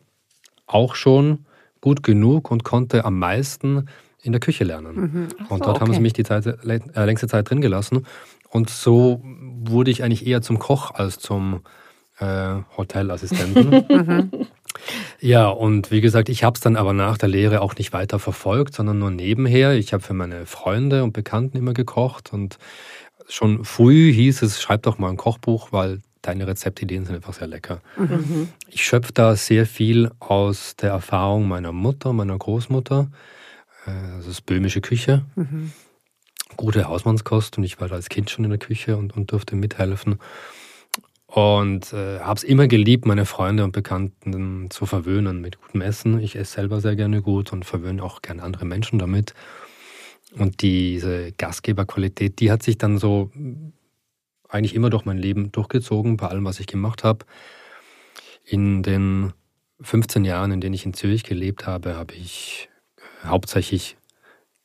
auch 0.67 0.93
schon 0.93 1.47
gut 1.81 2.03
genug 2.03 2.51
und 2.51 2.63
konnte 2.63 3.03
am 3.03 3.17
meisten 3.17 3.87
in 4.21 4.33
der 4.33 4.39
Küche 4.39 4.65
lernen. 4.65 4.95
Mhm. 4.95 5.27
So, 5.29 5.55
und 5.55 5.65
dort 5.65 5.77
okay. 5.77 5.79
haben 5.79 5.93
sie 5.95 5.99
mich 5.99 6.13
die 6.13 6.23
Zeit, 6.23 6.45
äh, 6.45 6.79
längste 6.93 7.27
Zeit 7.27 7.49
drin 7.49 7.61
gelassen. 7.61 8.05
Und 8.49 8.69
so 8.69 9.23
wurde 9.23 9.89
ich 9.89 10.03
eigentlich 10.03 10.27
eher 10.27 10.43
zum 10.43 10.59
Koch 10.59 10.91
als 10.91 11.17
zum 11.17 11.61
äh, 12.19 12.57
Hotelassistenten. 12.77 14.47
Ja, 15.23 15.49
und 15.49 15.91
wie 15.91 16.01
gesagt, 16.01 16.29
ich 16.29 16.43
habe 16.43 16.55
es 16.55 16.61
dann 16.61 16.75
aber 16.75 16.93
nach 16.93 17.15
der 17.15 17.29
Lehre 17.29 17.61
auch 17.61 17.75
nicht 17.75 17.93
weiter 17.93 18.17
verfolgt, 18.17 18.73
sondern 18.73 18.97
nur 18.97 19.11
nebenher. 19.11 19.73
Ich 19.73 19.93
habe 19.93 20.01
für 20.01 20.15
meine 20.15 20.47
Freunde 20.47 21.03
und 21.03 21.13
Bekannten 21.13 21.57
immer 21.57 21.73
gekocht 21.73 22.33
und 22.33 22.57
schon 23.29 23.63
früh 23.63 24.11
hieß 24.11 24.41
es, 24.41 24.59
schreib 24.59 24.81
doch 24.81 24.97
mal 24.97 25.09
ein 25.09 25.17
Kochbuch, 25.17 25.71
weil 25.71 26.01
deine 26.23 26.47
Rezeptideen 26.47 27.05
sind 27.05 27.15
einfach 27.15 27.35
sehr 27.35 27.47
lecker. 27.47 27.81
Mhm. 27.97 28.49
Ich 28.67 28.83
schöpfe 28.83 29.13
da 29.13 29.35
sehr 29.35 29.67
viel 29.67 30.09
aus 30.19 30.75
der 30.75 30.89
Erfahrung 30.89 31.47
meiner 31.47 31.71
Mutter, 31.71 32.13
meiner 32.13 32.37
Großmutter. 32.37 33.11
Äh, 33.85 33.91
das 34.17 34.25
ist 34.25 34.47
böhmische 34.47 34.81
Küche. 34.81 35.23
Mhm. 35.35 35.71
Gute 36.57 36.87
Hausmannskost 36.87 37.59
und 37.59 37.63
ich 37.63 37.79
war 37.79 37.87
da 37.87 37.95
als 37.95 38.09
Kind 38.09 38.31
schon 38.31 38.43
in 38.43 38.49
der 38.49 38.59
Küche 38.59 38.97
und, 38.97 39.15
und 39.15 39.31
durfte 39.31 39.55
mithelfen. 39.55 40.19
Und 41.33 41.93
äh, 41.93 42.19
habe 42.19 42.37
es 42.37 42.43
immer 42.43 42.67
geliebt, 42.67 43.05
meine 43.05 43.25
Freunde 43.25 43.63
und 43.63 43.71
Bekannten 43.71 44.69
zu 44.69 44.85
verwöhnen 44.85 45.39
mit 45.39 45.61
gutem 45.61 45.79
Essen. 45.79 46.19
Ich 46.19 46.35
esse 46.35 46.55
selber 46.55 46.81
sehr 46.81 46.97
gerne 46.97 47.21
gut 47.21 47.53
und 47.53 47.63
verwöhne 47.63 48.03
auch 48.03 48.21
gerne 48.21 48.43
andere 48.43 48.65
Menschen 48.65 48.99
damit. 48.99 49.33
Und 50.37 50.61
diese 50.61 51.31
Gastgeberqualität, 51.31 52.41
die 52.41 52.51
hat 52.51 52.63
sich 52.63 52.77
dann 52.77 52.97
so 52.97 53.31
eigentlich 54.49 54.75
immer 54.75 54.89
durch 54.89 55.05
mein 55.05 55.17
Leben 55.17 55.53
durchgezogen, 55.53 56.17
bei 56.17 56.27
allem, 56.27 56.43
was 56.43 56.59
ich 56.59 56.67
gemacht 56.67 57.05
habe. 57.05 57.25
In 58.43 58.83
den 58.83 59.31
15 59.79 60.25
Jahren, 60.25 60.51
in 60.51 60.59
denen 60.59 60.73
ich 60.73 60.85
in 60.85 60.93
Zürich 60.93 61.23
gelebt 61.23 61.65
habe, 61.65 61.95
habe 61.95 62.13
ich 62.13 62.67
hauptsächlich 63.23 63.95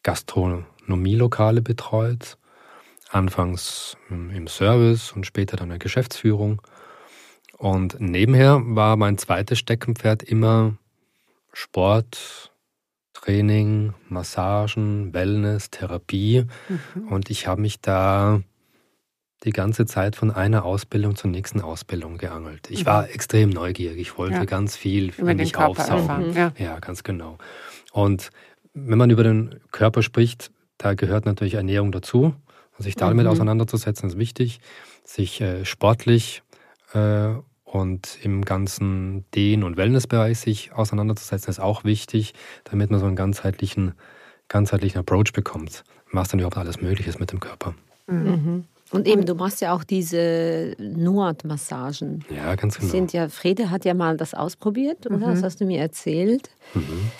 Gastronomielokale 0.02 1.62
betreut 1.62 2.38
Anfangs 3.10 3.96
im 4.10 4.46
Service 4.48 5.12
und 5.12 5.26
später 5.26 5.56
dann 5.56 5.66
in 5.66 5.70
der 5.70 5.78
Geschäftsführung. 5.78 6.60
Und 7.56 8.00
nebenher 8.00 8.60
war 8.64 8.96
mein 8.96 9.16
zweites 9.16 9.58
Steckenpferd 9.58 10.22
immer 10.22 10.76
Sport, 11.52 12.52
Training, 13.14 13.94
Massagen, 14.08 15.14
Wellness, 15.14 15.70
Therapie. 15.70 16.46
Mhm. 16.68 17.08
Und 17.08 17.30
ich 17.30 17.46
habe 17.46 17.60
mich 17.60 17.80
da 17.80 18.42
die 19.44 19.50
ganze 19.50 19.86
Zeit 19.86 20.16
von 20.16 20.30
einer 20.30 20.64
Ausbildung 20.64 21.16
zur 21.16 21.30
nächsten 21.30 21.60
Ausbildung 21.60 22.18
geangelt. 22.18 22.68
Ich 22.70 22.82
mhm. 22.82 22.86
war 22.86 23.10
extrem 23.10 23.50
neugierig. 23.50 23.98
Ich 23.98 24.18
wollte 24.18 24.36
ja. 24.36 24.44
ganz 24.44 24.76
viel 24.76 25.12
für 25.12 25.24
mich 25.24 25.56
aufsaugen. 25.56 26.34
Ja. 26.34 26.52
ja, 26.58 26.78
ganz 26.78 27.04
genau. 27.04 27.38
Und 27.92 28.30
wenn 28.74 28.98
man 28.98 29.10
über 29.10 29.24
den 29.24 29.60
Körper 29.72 30.02
spricht, 30.02 30.50
da 30.76 30.94
gehört 30.94 31.24
natürlich 31.24 31.54
Ernährung 31.54 31.92
dazu. 31.92 32.34
Sich 32.78 32.94
damit 32.96 33.24
mhm. 33.24 33.32
auseinanderzusetzen 33.32 34.10
ist 34.10 34.18
wichtig, 34.18 34.60
sich 35.04 35.40
äh, 35.40 35.64
sportlich 35.64 36.42
äh, 36.92 37.34
und 37.64 38.18
im 38.22 38.44
ganzen 38.44 39.24
Dehn- 39.34 39.64
und 39.64 39.76
Wellnessbereich 39.76 40.38
sich 40.38 40.72
auseinanderzusetzen 40.72 41.50
ist 41.50 41.58
auch 41.58 41.84
wichtig, 41.84 42.34
damit 42.64 42.90
man 42.90 43.00
so 43.00 43.06
einen 43.06 43.16
ganzheitlichen, 43.16 43.94
ganzheitlichen 44.48 45.00
Approach 45.00 45.32
bekommt, 45.32 45.84
was 46.12 46.28
dann 46.28 46.40
überhaupt 46.40 46.58
alles 46.58 46.80
möglich 46.80 47.06
ist 47.06 47.18
mit 47.18 47.32
dem 47.32 47.40
Körper. 47.40 47.74
Mhm. 48.06 48.16
mhm. 48.16 48.64
Und 48.92 49.08
eben, 49.08 49.26
du 49.26 49.34
machst 49.34 49.60
ja 49.60 49.74
auch 49.74 49.82
diese 49.82 50.76
Nuat-Massagen. 50.78 52.24
Ja, 52.34 52.54
ganz 52.54 52.78
genau. 52.78 52.88
Sind 52.88 53.12
ja, 53.12 53.28
Frede 53.28 53.70
hat 53.70 53.84
ja 53.84 53.94
mal 53.94 54.16
das 54.16 54.32
ausprobiert, 54.32 55.06
oder? 55.06 55.16
Mhm. 55.16 55.34
Das 55.34 55.42
hast 55.42 55.60
du 55.60 55.64
mir 55.64 55.80
erzählt. 55.80 56.50
Mhm. 56.72 57.10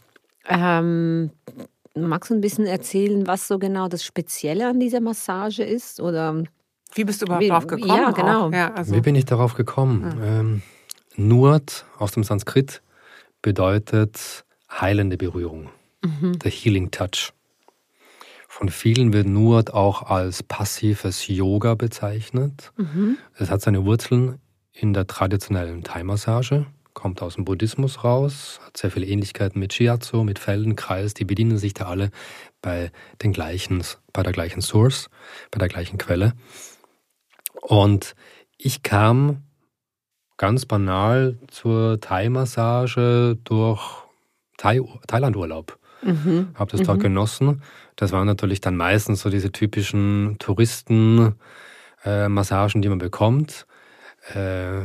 Ähm, 0.48 1.30
Magst 1.96 2.30
du 2.30 2.34
ein 2.34 2.40
bisschen 2.40 2.66
erzählen, 2.66 3.26
was 3.26 3.48
so 3.48 3.58
genau 3.58 3.88
das 3.88 4.04
Spezielle 4.04 4.68
an 4.68 4.78
dieser 4.78 5.00
Massage 5.00 5.62
ist? 5.62 6.00
Oder 6.00 6.44
wie 6.94 7.04
bist 7.04 7.22
du 7.22 7.26
überhaupt 7.26 7.44
wie, 7.44 7.48
darauf 7.48 7.66
gekommen? 7.66 7.88
Ja, 7.88 8.10
genau. 8.10 8.50
Ja, 8.50 8.72
also. 8.74 8.94
Wie 8.94 9.00
bin 9.00 9.14
ich 9.14 9.24
darauf 9.24 9.54
gekommen? 9.54 10.14
Mhm. 10.16 10.22
Ähm, 10.22 10.62
Nuat 11.16 11.86
aus 11.98 12.12
dem 12.12 12.24
Sanskrit 12.24 12.82
bedeutet 13.42 14.44
heilende 14.70 15.16
Berührung, 15.16 15.70
mhm. 16.04 16.38
der 16.38 16.50
Healing 16.50 16.90
Touch. 16.90 17.32
Von 18.48 18.68
vielen 18.68 19.12
wird 19.12 19.26
Nuat 19.26 19.72
auch 19.72 20.02
als 20.02 20.42
passives 20.42 21.28
Yoga 21.28 21.74
bezeichnet. 21.74 22.72
Mhm. 22.76 23.18
Es 23.38 23.50
hat 23.50 23.60
seine 23.60 23.84
Wurzeln 23.84 24.38
in 24.72 24.92
der 24.92 25.06
traditionellen 25.06 25.82
Thai-Massage 25.82 26.66
kommt 26.96 27.22
aus 27.22 27.34
dem 27.34 27.44
Buddhismus 27.44 28.02
raus, 28.02 28.58
hat 28.64 28.78
sehr 28.78 28.90
viele 28.90 29.06
Ähnlichkeiten 29.06 29.60
mit 29.60 29.72
Shiatsu, 29.74 30.24
mit 30.24 30.40
Feldenkreis. 30.40 31.14
Die 31.14 31.26
bedienen 31.26 31.58
sich 31.58 31.74
da 31.74 31.84
alle 31.84 32.10
bei, 32.62 32.90
den 33.22 33.32
gleichen, 33.32 33.84
bei 34.14 34.24
der 34.24 34.32
gleichen 34.32 34.62
Source, 34.62 35.10
bei 35.50 35.58
der 35.58 35.68
gleichen 35.68 35.98
Quelle. 35.98 36.32
Und 37.60 38.14
ich 38.56 38.82
kam 38.82 39.42
ganz 40.38 40.64
banal 40.64 41.38
zur 41.48 42.00
Thai-Massage 42.00 43.36
durch 43.44 43.82
Thai 44.56 44.80
Thailand-Urlaub. 45.06 45.78
Mhm. 46.02 46.48
Habe 46.54 46.72
das 46.72 46.80
mhm. 46.80 46.86
dort 46.86 47.00
genossen. 47.00 47.62
Das 47.96 48.12
waren 48.12 48.26
natürlich 48.26 48.62
dann 48.62 48.76
meistens 48.76 49.20
so 49.20 49.28
diese 49.28 49.52
typischen 49.52 50.36
Touristen-Massagen, 50.38 52.80
äh, 52.80 52.82
die 52.82 52.88
man 52.88 52.98
bekommt. 52.98 53.66
Äh, 54.32 54.80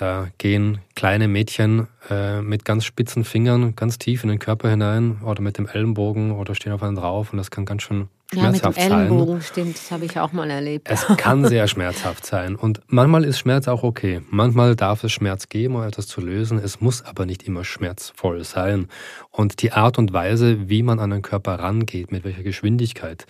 da 0.00 0.28
gehen 0.38 0.78
kleine 0.96 1.28
Mädchen 1.28 1.86
äh, 2.08 2.40
mit 2.40 2.64
ganz 2.64 2.84
spitzen 2.84 3.24
Fingern 3.24 3.76
ganz 3.76 3.98
tief 3.98 4.22
in 4.22 4.30
den 4.30 4.38
Körper 4.38 4.70
hinein 4.70 5.20
oder 5.22 5.42
mit 5.42 5.58
dem 5.58 5.66
Ellenbogen 5.66 6.32
oder 6.32 6.54
stehen 6.54 6.72
auf 6.72 6.82
einen 6.82 6.96
drauf 6.96 7.32
und 7.32 7.36
das 7.36 7.50
kann 7.50 7.66
ganz 7.66 7.82
schön 7.82 8.08
schmerzhaft 8.32 8.76
sein. 8.76 8.90
Ja, 8.90 8.96
mit 8.96 9.10
dem 9.10 9.10
Ellenbogen, 9.10 9.34
sein. 9.34 9.42
stimmt, 9.42 9.74
das 9.76 9.90
habe 9.90 10.06
ich 10.06 10.18
auch 10.18 10.32
mal 10.32 10.48
erlebt. 10.48 10.88
Es 10.90 11.06
kann 11.18 11.44
sehr 11.44 11.68
schmerzhaft 11.68 12.24
sein 12.24 12.56
und 12.56 12.80
manchmal 12.86 13.24
ist 13.24 13.38
Schmerz 13.38 13.68
auch 13.68 13.82
okay. 13.82 14.22
Manchmal 14.30 14.74
darf 14.74 15.04
es 15.04 15.12
Schmerz 15.12 15.50
geben, 15.50 15.76
um 15.76 15.82
etwas 15.82 16.06
zu 16.06 16.22
lösen. 16.22 16.58
Es 16.58 16.80
muss 16.80 17.04
aber 17.04 17.26
nicht 17.26 17.42
immer 17.42 17.64
schmerzvoll 17.64 18.42
sein. 18.44 18.88
Und 19.30 19.60
die 19.60 19.72
Art 19.72 19.98
und 19.98 20.14
Weise, 20.14 20.70
wie 20.70 20.82
man 20.82 20.98
an 20.98 21.10
den 21.10 21.20
Körper 21.20 21.58
rangeht, 21.58 22.10
mit 22.10 22.24
welcher 22.24 22.42
Geschwindigkeit 22.42 23.26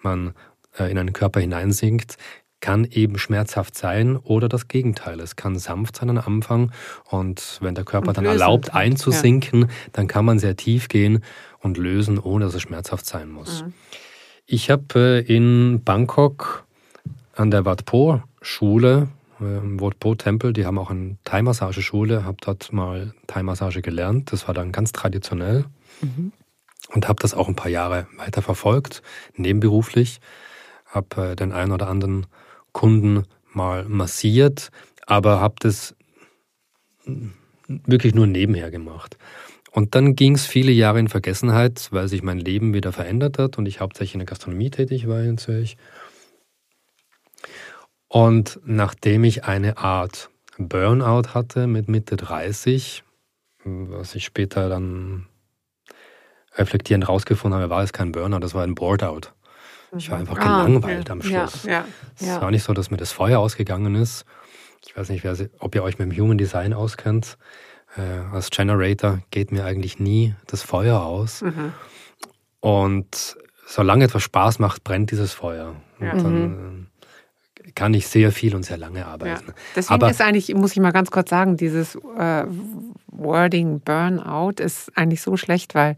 man 0.00 0.32
äh, 0.78 0.90
in 0.90 0.96
einen 0.96 1.12
Körper 1.12 1.40
hineinsinkt, 1.40 2.16
kann 2.64 2.86
eben 2.86 3.18
schmerzhaft 3.18 3.76
sein 3.76 4.16
oder 4.16 4.48
das 4.48 4.68
Gegenteil. 4.68 5.20
Es 5.20 5.36
kann 5.36 5.58
sanft 5.58 5.96
sein 5.96 6.08
am 6.08 6.16
Anfang 6.16 6.72
und 7.10 7.58
wenn 7.60 7.74
der 7.74 7.84
Körper 7.84 8.14
dann 8.14 8.24
erlaubt 8.24 8.72
einzusinken, 8.72 9.60
ja. 9.60 9.68
dann 9.92 10.06
kann 10.06 10.24
man 10.24 10.38
sehr 10.38 10.56
tief 10.56 10.88
gehen 10.88 11.22
und 11.60 11.76
lösen, 11.76 12.18
ohne 12.18 12.46
dass 12.46 12.54
es 12.54 12.62
schmerzhaft 12.62 13.04
sein 13.04 13.28
muss. 13.28 13.64
Mhm. 13.64 13.74
Ich 14.46 14.70
habe 14.70 14.94
äh, 14.94 15.20
in 15.20 15.84
Bangkok 15.84 16.64
an 17.34 17.50
der 17.50 17.66
Wat 17.66 17.84
Po 17.84 18.22
Schule, 18.40 19.08
im 19.40 19.78
Wat 19.78 20.00
Po 20.00 20.14
Tempel, 20.14 20.54
die 20.54 20.64
haben 20.64 20.78
auch 20.78 20.88
eine 20.88 21.18
Thai-Massage-Schule, 21.24 22.24
habe 22.24 22.38
dort 22.40 22.72
mal 22.72 23.12
Thai-Massage 23.26 23.82
gelernt. 23.82 24.32
Das 24.32 24.46
war 24.46 24.54
dann 24.54 24.72
ganz 24.72 24.92
traditionell 24.92 25.66
mhm. 26.00 26.32
und 26.94 27.08
habe 27.08 27.20
das 27.20 27.34
auch 27.34 27.48
ein 27.48 27.56
paar 27.56 27.70
Jahre 27.70 28.06
weiter 28.16 28.40
verfolgt, 28.40 29.02
nebenberuflich. 29.36 30.22
Habe 30.86 31.32
äh, 31.32 31.36
den 31.36 31.52
einen 31.52 31.72
oder 31.72 31.88
anderen 31.88 32.26
Kunden 32.74 33.24
mal 33.54 33.84
massiert, 33.84 34.70
aber 35.06 35.40
habe 35.40 35.54
das 35.60 35.96
wirklich 37.66 38.14
nur 38.14 38.26
nebenher 38.26 38.70
gemacht. 38.70 39.16
Und 39.72 39.94
dann 39.94 40.14
ging 40.14 40.34
es 40.34 40.46
viele 40.46 40.70
Jahre 40.70 41.00
in 41.00 41.08
Vergessenheit, 41.08 41.88
weil 41.90 42.08
sich 42.08 42.22
mein 42.22 42.38
Leben 42.38 42.74
wieder 42.74 42.92
verändert 42.92 43.38
hat 43.38 43.56
und 43.56 43.66
ich 43.66 43.80
hauptsächlich 43.80 44.14
in 44.14 44.20
der 44.20 44.26
Gastronomie 44.26 44.70
tätig 44.70 45.08
war 45.08 45.22
in 45.22 45.38
Zürich. 45.38 45.76
Und 48.08 48.60
nachdem 48.64 49.24
ich 49.24 49.44
eine 49.44 49.78
Art 49.78 50.30
Burnout 50.58 51.34
hatte 51.34 51.66
mit 51.66 51.88
Mitte 51.88 52.16
30, 52.16 53.02
was 53.64 54.14
ich 54.14 54.24
später 54.24 54.68
dann 54.68 55.26
reflektierend 56.56 57.08
rausgefunden 57.08 57.60
habe, 57.60 57.70
war 57.70 57.82
es 57.82 57.92
kein 57.92 58.12
Burnout, 58.12 58.38
das 58.38 58.54
war 58.54 58.62
ein 58.62 58.76
Boardout. 58.76 59.33
Ich 59.96 60.10
war 60.10 60.18
einfach 60.18 60.38
ah, 60.38 60.64
gelangweilt 60.64 61.08
ja, 61.08 61.12
am 61.12 61.22
Schluss. 61.22 61.64
Ja, 61.64 61.72
ja, 61.72 61.84
es 62.18 62.40
war 62.40 62.50
nicht 62.50 62.64
so, 62.64 62.72
dass 62.72 62.90
mir 62.90 62.96
das 62.96 63.12
Feuer 63.12 63.38
ausgegangen 63.38 63.94
ist, 63.94 64.24
ich 64.86 64.96
weiß 64.96 65.08
nicht, 65.08 65.24
ob 65.58 65.74
ihr 65.74 65.82
euch 65.82 65.98
mit 65.98 66.10
dem 66.10 66.18
Human 66.18 66.38
Design 66.38 66.72
auskennt. 66.72 67.38
Äh, 67.96 68.34
als 68.34 68.50
Generator 68.50 69.20
geht 69.30 69.52
mir 69.52 69.64
eigentlich 69.64 69.98
nie 69.98 70.34
das 70.46 70.62
Feuer 70.62 71.02
aus. 71.02 71.42
Mhm. 71.42 71.72
Und 72.60 73.36
solange 73.66 74.04
etwas 74.04 74.22
Spaß 74.22 74.58
macht, 74.58 74.84
brennt 74.84 75.10
dieses 75.10 75.32
Feuer. 75.32 75.76
Ja. 76.00 76.12
Und 76.12 76.24
dann 76.24 76.40
mhm. 76.42 76.86
Äh, 77.64 77.72
kann 77.74 77.94
ich 77.94 78.06
sehr 78.08 78.30
viel 78.30 78.54
und 78.54 78.64
sehr 78.64 78.76
lange 78.76 79.06
arbeiten. 79.06 79.48
Ja. 79.48 79.54
Deswegen 79.74 79.94
Aber, 79.94 80.10
ist 80.10 80.20
eigentlich, 80.20 80.54
muss 80.54 80.72
ich 80.72 80.80
mal 80.80 80.92
ganz 80.92 81.10
kurz 81.10 81.30
sagen, 81.30 81.56
dieses 81.56 81.94
äh, 81.94 82.44
Wording 83.06 83.80
Burnout 83.80 84.62
ist 84.62 84.96
eigentlich 84.96 85.22
so 85.22 85.36
schlecht, 85.36 85.74
weil 85.74 85.96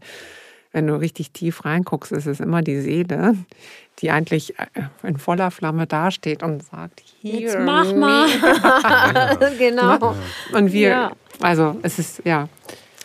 wenn 0.71 0.87
du 0.87 0.95
richtig 0.95 1.31
tief 1.31 1.65
reinguckst, 1.65 2.11
ist 2.11 2.27
es 2.27 2.39
immer 2.39 2.61
die 2.61 2.79
Seele, 2.79 3.35
die 3.99 4.11
eigentlich 4.11 4.59
äh, 4.59 4.65
in 5.03 5.17
voller 5.17 5.51
Flamme 5.51 5.87
dasteht 5.87 6.43
und 6.43 6.63
sagt, 6.63 7.01
hier, 7.21 7.39
Jetzt 7.39 7.57
mach 7.59 7.93
mal. 7.93 8.27
genau. 9.57 10.15
Und 10.53 10.71
wir, 10.71 10.89
ja. 10.89 11.11
also 11.41 11.77
es 11.81 11.99
ist, 11.99 12.21
ja. 12.25 12.47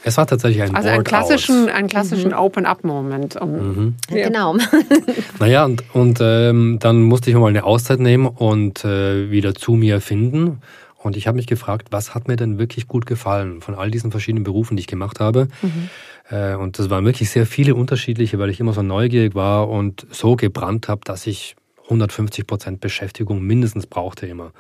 Es 0.05 0.16
war 0.16 0.27
tatsächlich 0.27 0.62
ein 0.62 0.75
Also 0.75 0.88
einen 0.88 1.05
klassischen, 1.05 1.68
einen 1.68 1.88
klassischen 1.88 2.33
mhm. 2.33 2.37
Open-up-Moment. 2.37 3.40
Um, 3.40 3.53
mhm. 3.53 3.94
ja. 4.11 4.27
Genau. 4.27 4.57
naja, 5.38 5.64
und, 5.64 5.85
und 5.94 6.18
ähm, 6.20 6.79
dann 6.81 7.03
musste 7.03 7.31
ich 7.31 7.37
mal 7.37 7.48
eine 7.48 7.64
Auszeit 7.64 8.01
nehmen 8.01 8.27
und 8.27 8.85
äh, 8.85 9.31
wieder 9.31 9.55
zu 9.55 9.72
mir 9.72 10.01
finden. 10.01 10.61
Und 10.98 11.16
ich 11.16 11.27
habe 11.27 11.37
mich 11.37 11.46
gefragt, 11.46 11.88
was 11.90 12.14
hat 12.14 12.29
mir 12.29 12.37
denn 12.37 12.59
wirklich 12.59 12.87
gut 12.87 13.07
gefallen 13.07 13.61
von 13.61 13.75
all 13.75 13.90
diesen 13.90 14.11
verschiedenen 14.11 14.44
Berufen, 14.44 14.77
die 14.77 14.83
ich 14.83 14.87
gemacht 14.87 15.20
habe. 15.20 15.48
Mhm. 15.62 15.88
Äh, 16.33 16.55
und 16.55 16.79
das 16.79 16.90
waren 16.90 17.05
wirklich 17.05 17.31
sehr 17.31 17.47
viele 17.47 17.75
unterschiedliche, 17.75 18.38
weil 18.38 18.51
ich 18.51 18.59
immer 18.59 18.73
so 18.73 18.83
neugierig 18.83 19.35
war 19.35 19.68
und 19.68 20.07
so 20.11 20.35
gebrannt 20.35 20.88
habe, 20.88 21.03
dass 21.05 21.27
ich 21.27 21.55
150 21.85 22.47
Prozent 22.47 22.81
Beschäftigung 22.81 23.42
mindestens 23.42 23.87
brauchte 23.87 24.27
immer. 24.27 24.53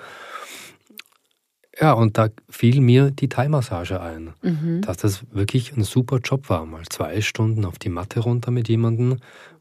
Ja, 1.80 1.94
und 1.94 2.18
da 2.18 2.28
fiel 2.50 2.82
mir 2.82 3.10
die 3.10 3.30
Thai-Massage 3.30 3.98
ein, 4.00 4.34
mhm. 4.42 4.82
dass 4.82 4.98
das 4.98 5.24
wirklich 5.32 5.74
ein 5.74 5.84
super 5.84 6.18
Job 6.18 6.50
war. 6.50 6.66
Mal 6.66 6.82
zwei 6.90 7.22
Stunden 7.22 7.64
auf 7.64 7.78
die 7.78 7.88
Matte 7.88 8.20
runter 8.20 8.50
mit 8.50 8.68
jemandem. 8.68 9.16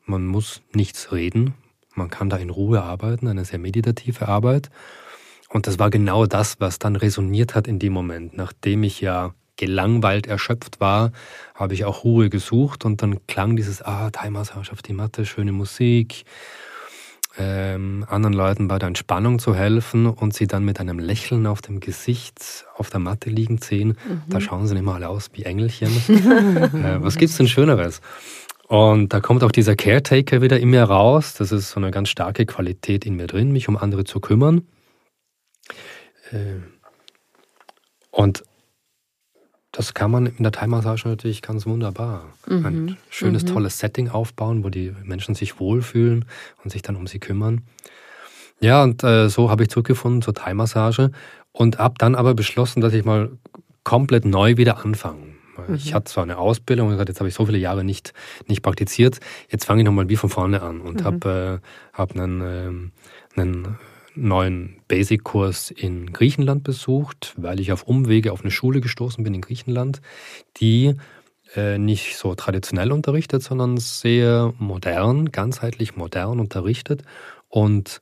Man 0.06 0.28
muss 0.28 0.62
nichts 0.74 1.14
reden. 1.14 1.54
Man 1.96 2.10
kann 2.10 2.30
da 2.30 2.36
in 2.36 2.50
Ruhe 2.50 2.82
arbeiten, 2.84 3.28
eine 3.28 3.46
sehr 3.46 3.60
meditative 3.60 4.28
Arbeit. 4.28 4.70
Und 5.50 5.68
das 5.68 5.80
war 5.80 5.90
genau 5.90 6.26
das, 6.26 6.60
was 6.60 6.80
dann 6.80 6.98
resoniert 6.98 7.56
hat 7.56 7.68
in 7.68 7.80
dem 7.80 7.94
Moment. 7.94 8.36
Nachdem 8.36 8.84
ich 8.84 9.00
ja 9.00 9.34
gelangweilt 9.62 10.26
erschöpft 10.26 10.80
war, 10.80 11.12
habe 11.54 11.76
ich 11.76 11.86
auch 11.86 12.04
Ruhe 12.04 12.32
gesucht 12.32 12.84
und 12.84 13.04
dann 13.04 13.28
klang 13.28 13.56
dieses, 13.56 13.84
ah, 13.84 14.10
Thai-Massage 14.10 14.72
auf 14.72 14.82
die 14.82 14.94
Matte, 14.94 15.24
schöne 15.24 15.52
Musik, 15.52 16.24
ähm, 17.38 18.04
anderen 18.10 18.34
Leuten 18.34 18.68
bei 18.68 18.80
der 18.80 18.88
Entspannung 18.88 19.38
zu 19.38 19.54
helfen 19.54 20.08
und 20.08 20.34
sie 20.34 20.48
dann 20.48 20.66
mit 20.66 20.80
einem 20.80 20.98
Lächeln 20.98 21.46
auf 21.46 21.62
dem 21.62 21.80
Gesicht 21.80 22.66
auf 22.76 22.90
der 22.90 23.00
Matte 23.00 23.30
liegen 23.30 23.60
sehen. 23.60 23.90
Mhm. 23.90 24.22
Da 24.30 24.42
schauen 24.42 24.66
sie 24.66 24.74
nicht 24.74 24.84
mal 24.84 24.96
alle 24.96 25.10
aus 25.10 25.30
wie 25.34 25.44
Engelchen. 25.44 25.90
äh, 26.10 27.04
was 27.04 27.18
gibt's 27.18 27.38
denn 27.38 27.48
Schöneres? 27.48 28.02
Und 28.68 29.14
da 29.14 29.20
kommt 29.20 29.44
auch 29.44 29.52
dieser 29.52 29.76
Caretaker 29.76 30.42
wieder 30.42 30.60
in 30.60 30.72
mir 30.72 30.84
raus. 30.84 31.36
Das 31.36 31.52
ist 31.52 31.70
so 31.70 31.80
eine 31.80 31.92
ganz 31.92 32.10
starke 32.10 32.48
Qualität 32.48 33.06
in 33.06 33.16
mir 33.16 33.28
drin, 33.28 33.52
mich 33.52 33.70
um 33.70 33.78
andere 33.78 34.06
zu 34.06 34.20
kümmern. 34.20 34.64
Äh, 36.32 36.62
und 38.10 38.44
das 39.72 39.94
kann 39.94 40.12
man 40.12 40.26
in 40.26 40.44
der 40.44 40.52
Thai-Massage 40.52 41.08
natürlich 41.08 41.42
ganz 41.42 41.66
wunderbar. 41.66 42.26
Mhm. 42.48 42.66
Ein 42.66 42.98
schönes, 43.10 43.44
mhm. 43.44 43.48
tolles 43.48 43.80
Setting 43.80 44.10
aufbauen, 44.10 44.64
wo 44.64 44.70
die 44.70 44.94
Menschen 45.04 45.36
sich 45.36 45.60
wohlfühlen 45.60 46.26
und 46.64 46.72
sich 46.72 46.82
dann 46.82 46.96
um 46.96 47.08
sie 47.08 47.20
kümmern. 47.20 47.62
Ja, 48.60 48.84
und 48.84 49.04
äh, 49.04 49.30
so 49.30 49.50
habe 49.50 49.64
ich 49.64 49.70
zurückgefunden 49.70 50.22
zur 50.22 50.34
Thai-Massage 50.34 51.12
und 51.52 51.80
habe 51.80 51.96
dann 51.98 52.16
aber 52.16 52.34
beschlossen, 52.34 52.82
dass 52.82 52.94
ich 52.94 53.06
mal 53.06 53.32
komplett 53.84 54.26
neu 54.26 54.58
wieder 54.58 54.84
anfange. 54.84 55.32
Mhm. 55.68 55.76
Ich 55.76 55.94
hatte 55.94 56.12
zwar 56.12 56.24
eine 56.24 56.38
Ausbildung 56.38 56.88
und 56.88 56.94
gesagt, 56.94 57.10
jetzt 57.10 57.20
habe 57.20 57.30
ich 57.30 57.34
so 57.36 57.46
viele 57.46 57.58
Jahre 57.58 57.84
nicht, 57.84 58.14
nicht 58.48 58.62
praktiziert, 58.62 59.20
jetzt 59.50 59.66
fange 59.66 59.82
ich 59.82 59.86
nochmal 59.86 60.10
wie 60.10 60.16
von 60.16 60.30
vorne 60.30 60.62
an 60.62 60.82
und 60.82 61.02
mhm. 61.02 61.06
habe 61.06 61.62
äh, 61.62 61.98
hab 61.98 62.16
einen, 62.16 62.92
äh, 63.36 63.40
einen 63.40 63.78
neuen 64.16 64.82
Basic-Kurs 64.88 65.72
in 65.72 66.12
Griechenland 66.14 66.64
besucht, 66.64 67.34
weil 67.38 67.60
ich 67.60 67.72
auf 67.72 67.84
Umwege 67.84 68.32
auf 68.32 68.42
eine 68.42 68.52
Schule 68.52 68.82
gestoßen 68.82 69.24
bin 69.24 69.34
in 69.34 69.42
Griechenland, 69.42 70.02
die 70.58 70.96
äh, 71.56 71.78
nicht 71.78 72.18
so 72.18 72.36
traditionell 72.36 72.92
unterrichtet, 72.92 73.44
sondern 73.44 73.78
sehr 73.78 74.54
modern, 74.58 75.32
ganzheitlich 75.32 75.96
modern 75.96 76.40
unterrichtet. 76.40 77.04
Und 77.48 78.02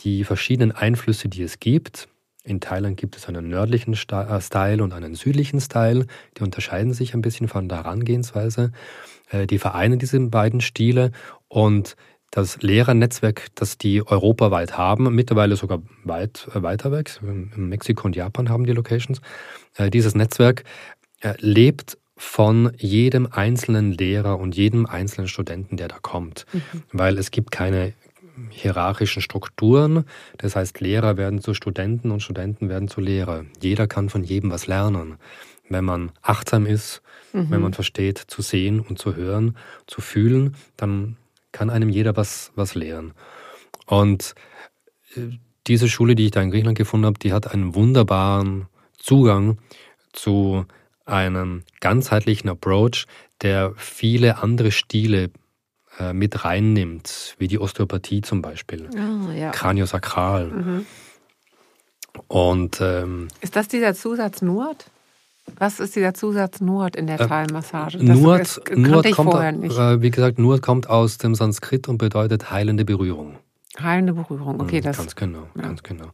die 0.00 0.24
verschiedenen 0.24 0.72
Einflüsse, 0.72 1.28
die 1.28 1.42
es 1.42 1.60
gibt, 1.60 2.08
in 2.46 2.60
Thailand 2.60 2.98
gibt 2.98 3.16
es 3.16 3.26
einen 3.26 3.48
nördlichen 3.48 3.94
äh, 3.94 4.40
Style 4.40 4.82
und 4.82 4.92
einen 4.92 5.14
südlichen 5.14 5.60
Style, 5.60 6.06
die 6.36 6.42
unterscheiden 6.42 6.92
sich 6.92 7.14
ein 7.14 7.22
bisschen 7.22 7.48
von 7.48 7.70
der 7.70 7.78
Herangehensweise. 7.78 8.70
Äh, 9.30 9.46
die 9.46 9.58
vereinen 9.58 9.98
diese 9.98 10.20
beiden 10.20 10.60
Stile 10.60 11.10
und 11.48 11.96
das 12.34 12.60
Lehrernetzwerk, 12.62 13.46
das 13.54 13.78
die 13.78 14.04
europaweit 14.04 14.76
haben, 14.76 15.14
mittlerweile 15.14 15.54
sogar 15.54 15.82
weit 16.02 16.48
äh, 16.52 16.62
weiter 16.62 16.90
weg, 16.90 17.20
in 17.22 17.68
Mexiko 17.68 18.06
und 18.06 18.16
Japan 18.16 18.48
haben 18.48 18.66
die 18.66 18.72
Locations, 18.72 19.20
äh, 19.76 19.88
dieses 19.88 20.16
Netzwerk 20.16 20.64
äh, 21.20 21.34
lebt 21.38 21.96
von 22.16 22.72
jedem 22.76 23.28
einzelnen 23.30 23.92
Lehrer 23.92 24.40
und 24.40 24.56
jedem 24.56 24.84
einzelnen 24.84 25.28
Studenten, 25.28 25.76
der 25.76 25.86
da 25.86 25.98
kommt. 26.00 26.46
Mhm. 26.52 26.82
Weil 26.92 27.18
es 27.18 27.30
gibt 27.30 27.52
keine 27.52 27.92
hierarchischen 28.50 29.22
Strukturen. 29.22 30.04
Das 30.38 30.56
heißt, 30.56 30.80
Lehrer 30.80 31.16
werden 31.16 31.40
zu 31.40 31.54
Studenten 31.54 32.10
und 32.10 32.20
Studenten 32.20 32.68
werden 32.68 32.88
zu 32.88 33.00
Lehrer. 33.00 33.44
Jeder 33.60 33.86
kann 33.86 34.08
von 34.08 34.24
jedem 34.24 34.50
was 34.50 34.66
lernen. 34.66 35.18
Wenn 35.68 35.84
man 35.84 36.10
achtsam 36.20 36.66
ist, 36.66 37.00
mhm. 37.32 37.50
wenn 37.50 37.60
man 37.60 37.74
versteht 37.74 38.18
zu 38.18 38.42
sehen 38.42 38.80
und 38.80 38.98
zu 38.98 39.14
hören, 39.14 39.56
zu 39.86 40.00
fühlen, 40.00 40.56
dann 40.76 41.16
kann 41.54 41.70
einem 41.70 41.88
jeder 41.88 42.16
was, 42.16 42.52
was 42.56 42.74
lehren. 42.74 43.14
Und 43.86 44.34
äh, 45.16 45.38
diese 45.66 45.88
Schule, 45.88 46.14
die 46.14 46.26
ich 46.26 46.32
da 46.32 46.42
in 46.42 46.50
Griechenland 46.50 46.76
gefunden 46.76 47.06
habe, 47.06 47.18
die 47.18 47.32
hat 47.32 47.50
einen 47.50 47.74
wunderbaren 47.74 48.66
Zugang 48.98 49.58
zu 50.12 50.66
einem 51.06 51.62
ganzheitlichen 51.80 52.50
Approach, 52.50 53.06
der 53.40 53.72
viele 53.76 54.42
andere 54.42 54.72
Stile 54.72 55.30
äh, 55.98 56.12
mit 56.12 56.44
reinnimmt, 56.44 57.36
wie 57.38 57.46
die 57.46 57.58
Osteopathie 57.58 58.20
zum 58.20 58.42
Beispiel, 58.42 58.90
oh, 58.92 59.30
ja. 59.30 59.50
Kraniosakral. 59.50 60.48
Mhm. 60.48 60.86
Und 62.26 62.80
ähm, 62.80 63.28
ist 63.40 63.54
das 63.54 63.68
dieser 63.68 63.94
Zusatz 63.94 64.42
Nord? 64.42 64.86
Was 65.56 65.78
ist 65.78 65.94
dieser 65.94 66.14
Zusatz 66.14 66.60
Nurt 66.60 66.96
in 66.96 67.06
der 67.06 67.20
äh, 67.20 67.28
Thai-Massage? 67.28 67.98
Nurt, 67.98 68.60
Nurt 68.76 69.12
kommt, 69.12 69.34
äh, 69.34 70.02
wie 70.02 70.10
gesagt, 70.10 70.38
Nurt 70.38 70.62
kommt 70.62 70.88
aus 70.88 71.18
dem 71.18 71.34
Sanskrit 71.34 71.88
und 71.88 71.98
bedeutet 71.98 72.50
heilende 72.50 72.84
Berührung. 72.84 73.36
Heilende 73.80 74.14
Berührung, 74.14 74.60
okay. 74.60 74.80
Mhm, 74.80 74.84
das, 74.84 74.96
ganz 74.96 75.16
genau, 75.16 75.48
ja. 75.54 75.62
ganz 75.62 75.82
genau. 75.82 76.06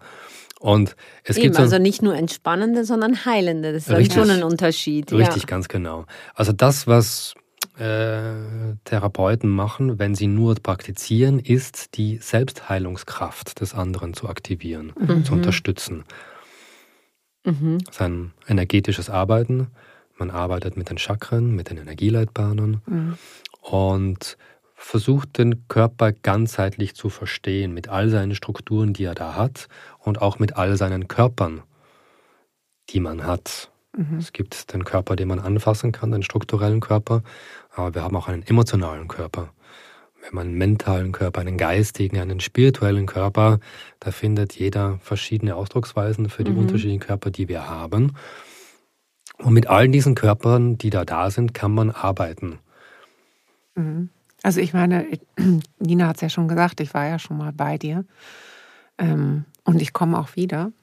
Und 0.60 0.94
es 1.24 1.36
Eben, 1.36 1.44
gibt 1.44 1.56
so, 1.56 1.62
also 1.62 1.78
nicht 1.78 2.02
nur 2.02 2.14
entspannende, 2.14 2.84
sondern 2.84 3.24
heilende. 3.24 3.72
Das 3.72 3.88
ist 3.88 3.96
richtig, 3.96 4.14
schon 4.14 4.30
ein 4.30 4.42
Unterschied. 4.42 5.10
Richtig, 5.12 5.42
ja. 5.42 5.46
ganz 5.48 5.68
genau. 5.68 6.04
Also 6.34 6.52
das, 6.52 6.86
was 6.86 7.34
äh, 7.78 8.74
Therapeuten 8.84 9.48
machen, 9.48 9.98
wenn 9.98 10.14
sie 10.14 10.26
nur 10.26 10.54
praktizieren, 10.56 11.38
ist 11.38 11.96
die 11.96 12.18
Selbstheilungskraft 12.18 13.60
des 13.60 13.74
anderen 13.74 14.12
zu 14.12 14.28
aktivieren, 14.28 14.92
mhm. 14.98 15.24
zu 15.24 15.32
unterstützen. 15.32 16.04
Mhm. 17.44 17.78
Sein 17.90 18.32
energetisches 18.46 19.10
Arbeiten. 19.10 19.68
Man 20.16 20.30
arbeitet 20.30 20.76
mit 20.76 20.90
den 20.90 20.98
Chakren, 20.98 21.54
mit 21.54 21.70
den 21.70 21.78
Energieleitbahnen 21.78 22.82
mhm. 22.86 23.18
und 23.62 24.36
versucht 24.74 25.38
den 25.38 25.66
Körper 25.68 26.12
ganzheitlich 26.12 26.94
zu 26.94 27.08
verstehen, 27.08 27.72
mit 27.72 27.88
all 27.88 28.08
seinen 28.10 28.34
Strukturen, 28.34 28.92
die 28.92 29.04
er 29.04 29.14
da 29.14 29.34
hat 29.34 29.68
und 29.98 30.20
auch 30.20 30.38
mit 30.38 30.56
all 30.56 30.76
seinen 30.76 31.08
Körpern, 31.08 31.62
die 32.90 33.00
man 33.00 33.26
hat. 33.26 33.70
Mhm. 33.96 34.18
Es 34.18 34.32
gibt 34.32 34.72
den 34.72 34.84
Körper, 34.84 35.16
den 35.16 35.28
man 35.28 35.38
anfassen 35.38 35.92
kann, 35.92 36.12
den 36.12 36.22
strukturellen 36.22 36.80
Körper, 36.80 37.22
aber 37.74 37.94
wir 37.94 38.02
haben 38.02 38.16
auch 38.16 38.28
einen 38.28 38.42
emotionalen 38.42 39.08
Körper 39.08 39.52
wenn 40.22 40.34
man 40.34 40.48
einen 40.48 40.58
mentalen 40.58 41.12
Körper, 41.12 41.40
einen 41.40 41.56
geistigen, 41.56 42.18
einen 42.18 42.40
spirituellen 42.40 43.06
Körper, 43.06 43.60
da 44.00 44.10
findet 44.10 44.54
jeder 44.54 44.98
verschiedene 45.02 45.56
Ausdrucksweisen 45.56 46.28
für 46.28 46.44
die 46.44 46.52
mhm. 46.52 46.58
unterschiedlichen 46.58 47.00
Körper, 47.00 47.30
die 47.30 47.48
wir 47.48 47.68
haben. 47.68 48.16
Und 49.38 49.54
mit 49.54 49.68
all 49.68 49.88
diesen 49.88 50.14
Körpern, 50.14 50.76
die 50.76 50.90
da 50.90 51.04
da 51.04 51.30
sind, 51.30 51.54
kann 51.54 51.72
man 51.72 51.90
arbeiten. 51.90 52.58
Mhm. 53.74 54.10
Also 54.42 54.60
ich 54.60 54.72
meine, 54.72 55.06
Nina 55.78 56.08
hat 56.08 56.16
es 56.16 56.22
ja 56.22 56.28
schon 56.28 56.48
gesagt, 56.48 56.80
ich 56.80 56.94
war 56.94 57.06
ja 57.06 57.18
schon 57.18 57.38
mal 57.38 57.52
bei 57.52 57.78
dir. 57.78 58.04
Ähm, 58.98 59.44
und 59.64 59.80
ich 59.80 59.92
komme 59.92 60.18
auch 60.18 60.36
wieder. 60.36 60.72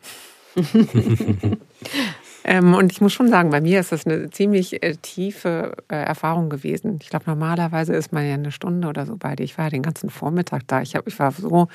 Ähm, 2.47 2.73
und 2.73 2.93
ich 2.93 3.01
muss 3.01 3.11
schon 3.11 3.27
sagen, 3.27 3.49
bei 3.49 3.59
mir 3.59 3.81
ist 3.81 3.91
das 3.91 4.05
eine 4.07 4.29
ziemlich 4.29 4.81
äh, 4.81 4.95
tiefe 4.95 5.73
äh, 5.89 5.95
Erfahrung 5.95 6.49
gewesen. 6.49 6.97
Ich 7.01 7.09
glaube, 7.09 7.25
normalerweise 7.27 7.93
ist 7.93 8.13
man 8.13 8.25
ja 8.25 8.35
eine 8.35 8.53
Stunde 8.53 8.87
oder 8.87 9.05
so 9.05 9.17
bei 9.17 9.35
dir. 9.35 9.43
Ich 9.43 9.57
war 9.57 9.65
ja 9.65 9.71
den 9.71 9.83
ganzen 9.83 10.09
Vormittag 10.09 10.65
da. 10.67 10.81
Ich, 10.81 10.95
hab, 10.95 11.05
ich 11.07 11.19
war 11.19 11.31
so 11.33 11.67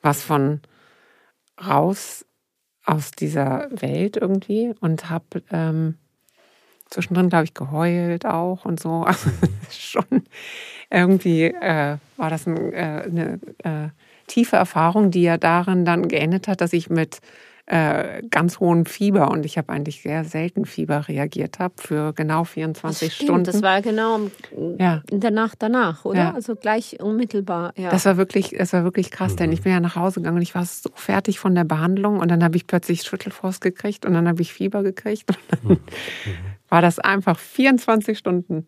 was 0.00 0.22
von 0.22 0.60
raus 1.64 2.24
aus 2.86 3.10
dieser 3.10 3.68
Welt 3.70 4.16
irgendwie 4.16 4.74
und 4.80 5.10
habe 5.10 5.42
ähm, 5.50 5.98
zwischendrin, 6.88 7.28
glaube 7.28 7.44
ich, 7.44 7.52
geheult 7.52 8.24
auch 8.24 8.64
und 8.64 8.80
so. 8.80 9.04
Also 9.06 9.30
schon 9.70 10.24
irgendwie 10.90 11.44
äh, 11.44 11.98
war 12.16 12.30
das 12.30 12.46
ein, 12.46 12.72
äh, 12.72 13.04
eine 13.06 13.40
äh, 13.58 13.88
tiefe 14.26 14.56
Erfahrung, 14.56 15.10
die 15.10 15.22
ja 15.22 15.36
darin 15.36 15.84
dann 15.84 16.08
geendet 16.08 16.48
hat, 16.48 16.62
dass 16.62 16.72
ich 16.72 16.88
mit 16.88 17.20
äh, 17.66 18.22
ganz 18.28 18.60
hohem 18.60 18.84
Fieber 18.84 19.30
und 19.30 19.46
ich 19.46 19.56
habe 19.56 19.72
eigentlich 19.72 20.02
sehr 20.02 20.24
selten 20.24 20.66
Fieber 20.66 21.08
reagiert 21.08 21.58
habe 21.58 21.74
für 21.78 22.12
genau 22.12 22.44
24 22.44 23.08
das 23.08 23.14
stimmt, 23.14 23.26
Stunden. 23.26 23.44
Das 23.44 23.62
war 23.62 23.80
genau 23.80 24.20
ja. 24.78 25.02
in 25.10 25.20
der 25.20 25.30
Nacht 25.30 25.56
danach, 25.60 26.04
oder? 26.04 26.18
Ja. 26.18 26.34
Also 26.34 26.56
gleich 26.56 27.00
unmittelbar. 27.00 27.72
Ja. 27.76 27.88
Das 27.88 28.04
war 28.04 28.18
wirklich, 28.18 28.54
das 28.58 28.74
war 28.74 28.84
wirklich 28.84 29.10
krass, 29.10 29.36
denn 29.36 29.50
ich 29.50 29.62
bin 29.62 29.72
ja 29.72 29.80
nach 29.80 29.96
Hause 29.96 30.20
gegangen 30.20 30.36
und 30.36 30.42
ich 30.42 30.54
war 30.54 30.66
so 30.66 30.90
fertig 30.94 31.38
von 31.38 31.54
der 31.54 31.64
Behandlung 31.64 32.20
und 32.20 32.30
dann 32.30 32.44
habe 32.44 32.56
ich 32.56 32.66
plötzlich 32.66 33.02
Schüttelfrost 33.02 33.62
gekriegt 33.62 34.04
und 34.04 34.12
dann 34.12 34.28
habe 34.28 34.42
ich 34.42 34.52
Fieber 34.52 34.82
gekriegt 34.82 35.30
und 35.30 35.38
dann 35.70 35.78
war 36.68 36.82
das 36.82 36.98
einfach 36.98 37.38
24 37.38 38.18
Stunden. 38.18 38.66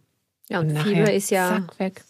ja, 0.49 0.61
und 0.61 0.69
nachher, 0.69 0.85
Fieber 0.85 1.13
ist 1.13 1.31
ja 1.31 1.49
zack, 1.67 1.79
weg. 1.79 2.05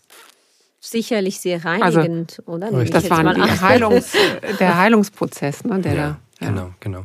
sicherlich 0.79 1.41
sehr 1.41 1.65
Also, 1.65 1.99
reinigend, 1.99 2.41
oder? 2.47 2.71
Nehme 2.71 2.85
ich 2.85 2.91
Das 2.91 3.11
war 3.11 3.35
die. 3.35 3.41
Heilungs, 3.41 4.13
der 4.61 4.79
Heilungsprozess, 4.79 5.65
ne, 5.65 5.81
der 5.81 5.95
da. 5.97 6.21
Ja. 6.41 6.49
Genau, 6.49 6.75
genau. 6.81 7.05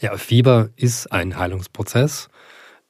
Ja, 0.00 0.16
Fieber 0.16 0.70
ist 0.76 1.10
ein 1.12 1.38
Heilungsprozess. 1.38 2.28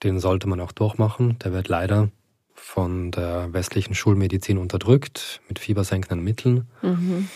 Den 0.02 0.20
sollte 0.20 0.48
man 0.48 0.60
auch 0.60 0.72
durchmachen. 0.72 1.38
Der 1.40 1.52
wird 1.52 1.68
leider 1.68 2.10
von 2.54 3.10
der 3.10 3.52
westlichen 3.52 3.94
Schulmedizin 3.94 4.58
unterdrückt 4.58 5.40
mit 5.48 5.58
fiebersenkenden 5.58 6.22
Mitteln. 6.22 6.68
Mhm. 6.82 7.28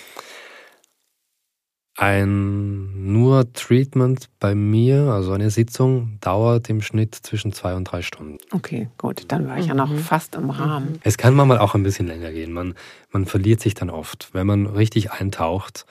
Ein 1.97 3.13
nur 3.13 3.53
Treatment 3.53 4.29
bei 4.41 4.55
mir, 4.55 5.09
also 5.09 5.33
eine 5.33 5.51
Sitzung, 5.51 6.17
dauert 6.21 6.71
im 6.71 6.81
Schnitt 6.81 7.15
zwischen 7.15 7.53
zwei 7.53 7.75
und 7.75 7.85
drei 7.85 8.01
Stunden. 8.01 8.39
Okay, 8.51 8.89
gut, 8.97 9.25
dann 9.29 9.47
war 9.47 9.59
ich 9.59 9.67
ja 9.67 9.75
noch 9.75 9.95
fast 9.97 10.35
im 10.35 10.49
Rahmen. 10.49 10.99
Es 11.03 11.19
kann 11.19 11.35
manchmal 11.35 11.59
auch 11.59 11.75
ein 11.75 11.83
bisschen 11.83 12.07
länger 12.07 12.33
gehen. 12.33 12.53
Man, 12.53 12.75
man 13.11 13.27
verliert 13.27 13.61
sich 13.61 13.75
dann 13.75 13.91
oft. 13.91 14.31
Wenn 14.33 14.47
man 14.47 14.67
richtig 14.67 15.13
eintaucht 15.13 15.85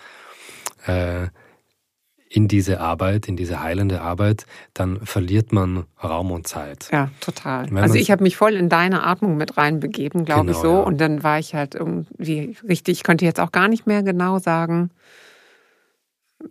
äh, 0.87 1.27
in 2.33 2.47
diese 2.47 2.79
Arbeit, 2.79 3.27
in 3.27 3.35
diese 3.35 3.61
heilende 3.61 3.99
Arbeit, 4.01 4.45
dann 4.73 5.05
verliert 5.05 5.51
man 5.51 5.83
Raum 6.01 6.31
und 6.31 6.47
Zeit. 6.47 6.87
Ja, 6.91 7.09
total. 7.19 7.69
Wenn 7.69 7.79
also 7.83 7.95
ich 7.95 8.09
habe 8.09 8.23
mich 8.23 8.37
voll 8.37 8.53
in 8.53 8.69
deine 8.69 9.03
Atmung 9.03 9.35
mit 9.35 9.57
reinbegeben, 9.57 10.23
glaube 10.23 10.51
ich 10.51 10.57
Genau, 10.57 10.75
so. 10.75 10.79
ja. 10.79 10.83
Und 10.83 11.01
dann 11.01 11.23
war 11.23 11.39
ich 11.39 11.53
halt 11.53 11.75
irgendwie 11.75 12.55
richtig, 12.67 12.99
ich 12.99 13.03
könnte 13.03 13.25
jetzt 13.25 13.41
auch 13.41 13.51
gar 13.51 13.67
nicht 13.67 13.85
mehr 13.85 14.01
genau 14.01 14.39
sagen, 14.39 14.91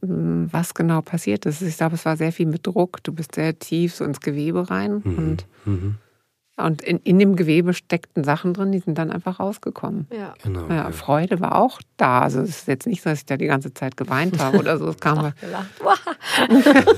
m, 0.02 0.48
was 0.52 0.74
genau 0.74 1.00
passiert 1.00 1.46
ist. 1.46 1.62
Ich 1.62 1.78
glaube, 1.78 1.94
es 1.94 2.04
war 2.04 2.18
sehr 2.18 2.32
viel 2.32 2.46
mit 2.46 2.66
Druck. 2.66 3.02
Du 3.02 3.12
bist 3.12 3.34
sehr 3.34 3.58
tief 3.58 3.94
so 3.94 4.04
ins 4.04 4.20
Gewebe 4.20 4.70
rein. 4.70 5.00
Mhm. 5.04 5.16
Und, 5.18 5.46
Mhm. 5.64 5.94
Und 6.64 6.82
in, 6.82 6.98
in 6.98 7.18
dem 7.18 7.36
Gewebe 7.36 7.74
steckten 7.74 8.24
Sachen 8.24 8.54
drin, 8.54 8.72
die 8.72 8.78
sind 8.78 8.98
dann 8.98 9.10
einfach 9.10 9.40
rausgekommen. 9.40 10.06
Ja. 10.12 10.34
Genau. 10.42 10.68
Ja, 10.68 10.74
ja. 10.76 10.92
Freude 10.92 11.40
war 11.40 11.56
auch 11.56 11.80
da. 11.96 12.20
Also 12.20 12.40
es 12.40 12.50
ist 12.50 12.68
jetzt 12.68 12.86
nicht 12.86 13.02
so, 13.02 13.10
dass 13.10 13.20
ich 13.20 13.26
da 13.26 13.36
die 13.36 13.46
ganze 13.46 13.74
Zeit 13.74 13.96
geweint 13.96 14.38
habe 14.38 14.58
oder 14.58 14.78
so. 14.78 14.88
Es 14.88 14.98
kam 14.98 15.32
Gelacht. 15.40 15.68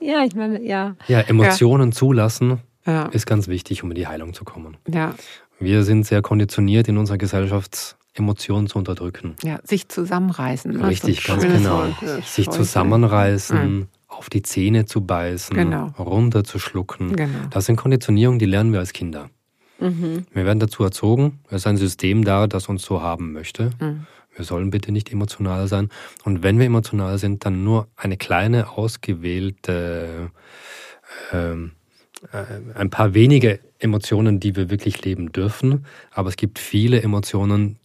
ja, 0.00 0.24
ich 0.24 0.34
meine, 0.34 0.62
ja. 0.62 0.96
ja, 1.06 1.20
Emotionen 1.20 1.92
zulassen 1.92 2.60
ja, 2.86 3.06
ist 3.06 3.26
ganz 3.26 3.48
wichtig, 3.48 3.82
um 3.82 3.90
in 3.90 3.94
die 3.94 4.06
Heilung 4.06 4.34
zu 4.34 4.44
kommen. 4.44 4.76
ja, 4.88 5.14
Wir 5.58 5.84
sind 5.84 6.06
sehr 6.06 6.22
konditioniert 6.22 6.88
in 6.88 6.98
unserer 6.98 7.18
Gesellschaft, 7.18 7.96
Emotionen 8.14 8.68
zu 8.68 8.78
unterdrücken. 8.78 9.34
ja, 9.42 9.58
sich 9.64 9.88
zusammenreißen. 9.88 10.72
ne? 10.72 10.86
Richtig, 10.86 11.24
ganz 11.24 11.42
genau. 11.42 11.84
Sich 12.24 12.48
zusammenreißen, 12.48 13.88
auf 14.08 14.30
die 14.30 14.42
Zähne 14.42 14.84
zu 14.86 15.00
beißen, 15.00 15.56
Genau. 15.56 15.86
runterzuschlucken. 15.98 17.16
Genau. 17.16 17.38
Das 17.50 17.66
sind 17.66 17.76
Konditionierungen, 17.76 18.38
die 18.38 18.46
lernen 18.46 18.72
wir 18.72 18.80
als 18.80 18.92
Kinder. 18.92 19.30
Mhm. 19.80 20.26
Wir 20.32 20.44
werden 20.44 20.60
dazu 20.60 20.84
erzogen, 20.84 21.40
es 21.48 21.56
ist 21.56 21.66
ein 21.66 21.76
System 21.76 22.24
da, 22.24 22.46
das 22.46 22.68
uns 22.68 22.82
so 22.82 23.02
haben 23.02 23.32
möchte. 23.32 23.70
Mhm. 23.80 24.06
Wir 24.36 24.44
sollen 24.44 24.70
bitte 24.70 24.90
nicht 24.92 25.12
emotional 25.12 25.68
sein. 25.68 25.90
Und 26.24 26.42
wenn 26.42 26.58
wir 26.58 26.66
emotional 26.66 27.18
sind, 27.18 27.44
dann 27.44 27.64
nur 27.64 27.88
eine 27.96 28.16
kleine, 28.16 28.70
ausgewählte, 28.70 30.30
ähm, 31.32 31.72
äh, 32.32 32.78
ein 32.78 32.90
paar 32.90 33.14
wenige 33.14 33.60
Emotionen, 33.78 34.40
die 34.40 34.56
wir 34.56 34.70
wirklich 34.70 35.04
leben 35.04 35.32
dürfen. 35.32 35.86
Aber 36.10 36.28
es 36.28 36.36
gibt 36.36 36.58
viele 36.58 37.02
Emotionen, 37.02 37.78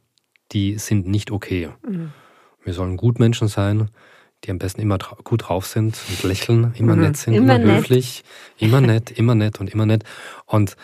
die 0.52 0.78
sind 0.78 1.08
nicht 1.08 1.32
okay. 1.32 1.70
Mhm. 1.88 2.12
Wir 2.64 2.74
sollen 2.74 2.98
Gutmenschen 2.98 3.48
sein, 3.48 3.90
die 4.44 4.52
am 4.52 4.58
besten 4.60 4.82
immer 4.82 4.98
dra 4.98 5.18
gut 5.24 5.50
drauf 5.50 5.66
sind 5.68 5.98
und 6.10 6.24
lächeln, 6.24 6.74
immer 6.78 6.96
Mhm. 6.96 7.02
nett 7.02 7.18
sind, 7.18 7.34
Immer 7.34 7.56
immer, 7.56 7.66
nett. 7.66 7.78
höflich, 7.80 8.24
immer 8.58 8.82
nett, 8.82 9.12
immer 9.12 9.36
nett 9.36 9.60
und 9.60 9.70
immer 9.74 9.86
nett. 9.86 10.04
Und 10.46 10.76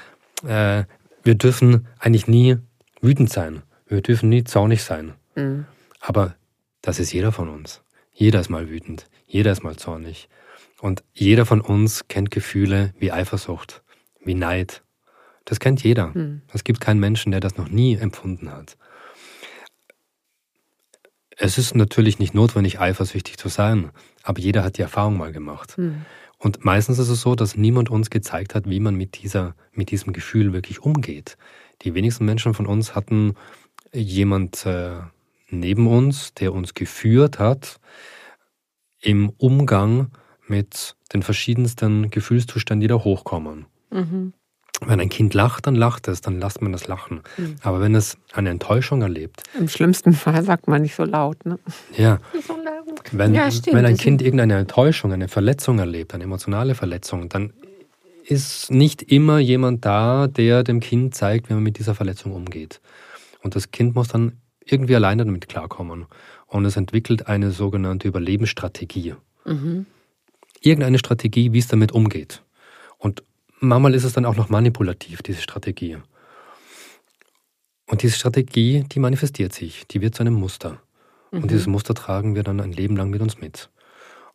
äh, 0.46 0.84
wir 1.24 1.36
dürfen 1.36 1.88
eigentlich 2.00 2.28
nie 2.28 2.58
wütend 3.02 3.30
sein. 3.32 3.62
Wir 3.88 4.02
dürfen 4.02 4.30
nie 4.30 4.44
zornig 4.44 4.84
sein. 4.84 5.14
Mhm. 5.36 5.66
Aber 6.00 6.36
das 6.82 7.00
ist 7.00 7.14
jeder 7.14 7.32
von 7.32 7.50
uns. 7.50 7.82
Jeder 8.14 8.40
ist 8.40 8.50
mal 8.50 8.70
wütend, 8.70 9.08
jeder 9.28 9.52
ist 9.52 9.64
mal 9.64 9.76
zornig. 9.76 10.30
Und 10.82 11.04
jeder 11.14 11.46
von 11.46 11.62
uns 11.62 12.08
kennt 12.08 12.32
Gefühle 12.32 12.94
wie 13.00 13.12
Eifersucht, 13.12 13.82
wie 14.24 14.36
Neid. 14.36 14.84
Das 15.46 15.60
kennt 15.60 15.84
jeder. 15.84 16.08
Mhm. 16.08 16.42
Es 16.54 16.64
gibt 16.64 16.80
keinen 16.82 17.00
Menschen, 17.00 17.32
der 17.32 17.40
das 17.40 17.58
noch 17.58 17.70
nie 17.70 17.96
empfunden 17.96 18.52
hat. 18.52 18.78
Es 21.38 21.58
ist 21.58 21.76
natürlich 21.76 22.20
nicht 22.20 22.34
notwendig, 22.34 22.80
eifersüchtig 22.80 23.38
zu 23.38 23.50
sein, 23.50 23.92
aber 24.24 24.40
jeder 24.40 24.64
hat 24.64 24.78
die 24.78 24.82
Erfahrung 24.82 25.18
mal 25.18 25.32
gemacht. 25.32 25.78
Mhm. 25.78 26.06
Und 26.38 26.64
meistens 26.64 27.00
ist 27.00 27.10
es 27.10 27.22
so, 27.22 27.36
dass 27.36 27.56
niemand 27.56 27.90
uns 27.90 28.10
gezeigt 28.10 28.56
hat, 28.56 28.70
wie 28.70 28.80
man 28.80 28.96
mit, 28.96 29.22
dieser, 29.22 29.56
mit 29.72 29.92
diesem 29.92 30.14
Gefühl 30.14 30.54
wirklich 30.54 30.82
umgeht. 30.82 31.38
Die 31.82 31.94
wenigsten 31.94 32.26
Menschen 32.26 32.54
von 32.54 32.68
uns 32.68 32.96
hatten 32.96 33.36
jemand 33.94 34.66
äh, 34.66 35.00
neben 35.50 35.88
uns, 35.88 36.34
der 36.34 36.54
uns 36.54 36.74
geführt 36.74 37.40
hat 37.40 37.80
im 39.00 39.30
Umgang 39.38 40.12
mit 40.48 40.96
den 41.14 41.24
verschiedensten 41.24 42.10
Gefühlszuständen, 42.10 42.82
die 42.82 42.88
da 42.88 42.96
hochkommen. 42.96 43.66
Mhm. 43.92 44.34
Wenn 44.86 45.00
ein 45.00 45.10
Kind 45.10 45.34
lacht, 45.34 45.68
dann 45.68 45.76
lacht 45.76 46.08
es, 46.08 46.22
dann 46.22 46.40
lasst 46.40 46.62
man 46.62 46.72
das 46.72 46.88
lachen. 46.88 47.22
Mhm. 47.38 47.56
Aber 47.62 47.82
wenn 47.82 47.96
es 47.96 48.18
eine 48.34 48.50
Enttäuschung 48.50 49.02
erlebt, 49.02 49.44
Im 49.58 49.68
schlimmsten 49.68 50.14
Fall 50.14 50.44
sagt 50.44 50.68
man 50.68 50.82
nicht 50.82 50.96
so 50.96 51.04
laut. 51.06 51.46
Ne? 51.46 51.60
ja, 51.96 52.20
wenn, 53.12 53.34
Ja, 53.34 53.50
stimmt, 53.52 53.76
wenn 53.76 53.86
ein 53.86 53.98
Kind 53.98 54.22
irgendeine 54.22 54.58
Enttäuschung, 54.58 55.14
eine 55.14 55.28
Verletzung 55.28 55.80
erlebt, 55.80 56.14
eine 56.14 56.26
emotionale 56.26 56.76
Verletzung, 56.76 57.30
dann 57.30 57.54
ist 58.26 58.72
nicht 58.72 59.04
immer 59.04 59.40
jemand 59.40 59.86
da, 59.86 60.28
der 60.28 60.64
dem 60.64 60.80
Kind 60.80 61.16
zeigt, 61.16 61.50
wie 61.50 61.54
man 61.54 61.64
mit 61.64 61.78
dieser 61.78 61.96
Verletzung 61.96 62.34
umgeht. 62.34 62.82
Und 63.44 63.56
das 63.56 63.72
Kind 63.72 63.96
muss 63.96 64.08
dann 64.08 64.34
irgendwie 64.66 64.96
alleine 64.96 65.26
damit 65.26 65.48
klarkommen. 65.48 66.06
Und 66.48 66.66
es 66.66 66.76
entwickelt 66.76 67.28
eine 67.28 67.52
sogenannte 67.52 68.08
Überlebensstrategie. 68.08 69.16
Mhm. 69.46 69.86
Irgendeine 70.60 70.98
Strategie, 70.98 71.54
wie 71.54 71.60
es 71.60 71.68
damit 71.68 71.92
umgeht. 71.92 72.42
Und 72.98 73.22
manchmal 73.60 73.96
ist 73.96 74.04
es 74.04 74.14
dann 74.14 74.26
auch 74.26 74.36
noch 74.36 74.50
manipulativ, 74.50 75.22
diese 75.22 75.42
Strategie. 75.42 75.98
Und 77.88 78.02
diese 78.02 78.16
Strategie, 78.16 78.84
die 78.92 79.00
manifestiert 79.00 79.54
sich, 79.54 79.88
die 79.88 80.02
wird 80.02 80.16
zu 80.16 80.24
einem 80.24 80.34
Muster. 80.34 80.82
Und 81.32 81.52
dieses 81.52 81.68
Muster 81.68 81.94
tragen 81.94 82.34
wir 82.34 82.44
dann 82.44 82.62
ein 82.62 82.72
Leben 82.72 82.96
lang 82.96 83.10
mit 83.10 83.22
uns 83.22 83.40
mit. 83.40 83.70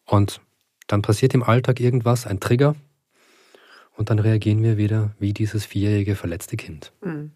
Und 0.04 0.40
dann 0.86 1.02
passiert 1.02 1.34
im 1.34 1.42
Alltag 1.42 1.80
irgendwas, 1.80 2.26
ein 2.26 2.40
Trigger, 2.40 2.76
und 4.00 4.08
dann 4.08 4.18
reagieren 4.18 4.62
wir 4.62 4.78
wieder 4.78 5.14
wie 5.18 5.34
dieses 5.34 5.66
vierjährige 5.66 6.16
verletzte 6.16 6.56
Kind. 6.56 6.92
Mhm. 7.04 7.32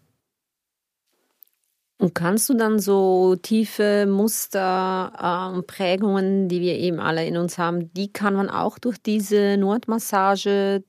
Und 1.97 2.13
kannst 2.13 2.49
du 2.49 2.55
dann 2.55 2.79
so 2.79 3.37
tiefe 3.37 4.05
Muster, 4.05 5.53
ähm, 5.55 5.63
Prägungen, 5.65 6.49
die 6.49 6.59
wir 6.59 6.75
eben 6.77 6.99
alle 6.99 7.25
in 7.25 7.37
uns 7.37 7.57
haben, 7.57 7.93
die 7.93 8.11
kann 8.11 8.33
man 8.33 8.49
auch 8.49 8.77
durch 8.79 8.97
diese 8.97 9.55
Nordmassage 9.57 10.83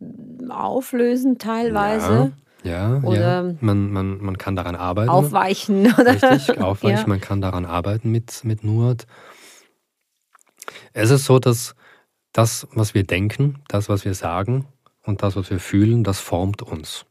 auflösen 0.49 1.39
teilweise? 1.39 2.33
Ja, 2.65 2.97
ja, 2.97 3.03
Oder- 3.03 3.45
ja. 3.45 3.55
Man, 3.61 3.93
man, 3.93 4.19
man 4.19 4.37
kann 4.39 4.57
daran 4.57 4.75
arbeiten. 4.75 5.09
Aufweichen, 5.11 5.87
oder? 5.99 6.21
Richtig, 6.31 6.61
aufweichen. 6.61 6.99
Ja. 7.03 7.07
Man 7.07 7.21
kann 7.21 7.41
daran 7.41 7.65
arbeiten 7.65 8.11
mit, 8.11 8.45
mit 8.45 8.65
Nuat. 8.65 9.07
Es 10.93 11.11
ist 11.11 11.25
so, 11.25 11.39
dass 11.39 11.77
das, 12.33 12.67
was 12.73 12.95
wir 12.95 13.05
denken, 13.05 13.63
das, 13.69 13.89
was 13.89 14.05
wir 14.05 14.15
sagen 14.15 14.67
und 15.05 15.23
das, 15.23 15.37
was 15.37 15.51
wir 15.51 15.61
fühlen, 15.61 16.03
das 16.03 16.19
formt 16.19 16.63
uns. 16.63 17.06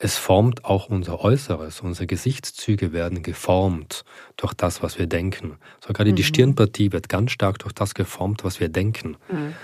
Es 0.00 0.16
formt 0.16 0.64
auch 0.64 0.88
unser 0.90 1.20
Äußeres. 1.20 1.80
Unsere 1.80 2.06
Gesichtszüge 2.06 2.92
werden 2.92 3.22
geformt 3.22 4.04
durch 4.36 4.54
das, 4.54 4.80
was 4.82 4.98
wir 4.98 5.06
denken. 5.06 5.58
So 5.84 5.92
gerade 5.92 6.12
die 6.12 6.22
Stirnpartie 6.22 6.92
wird 6.92 7.08
ganz 7.08 7.32
stark 7.32 7.58
durch 7.58 7.72
das 7.72 7.94
geformt, 7.94 8.44
was 8.44 8.60
wir 8.60 8.68
denken. 8.68 9.16
Mhm. 9.30 9.54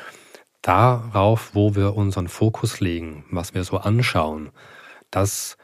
Darauf, 0.60 1.54
wo 1.54 1.76
wir 1.76 1.94
unseren 1.94 2.26
Fokus 2.28 2.80
legen, 2.80 3.24
was 3.30 3.54
wir 3.54 3.62
so 3.64 3.76
anschauen, 3.76 4.50
das 5.10 5.56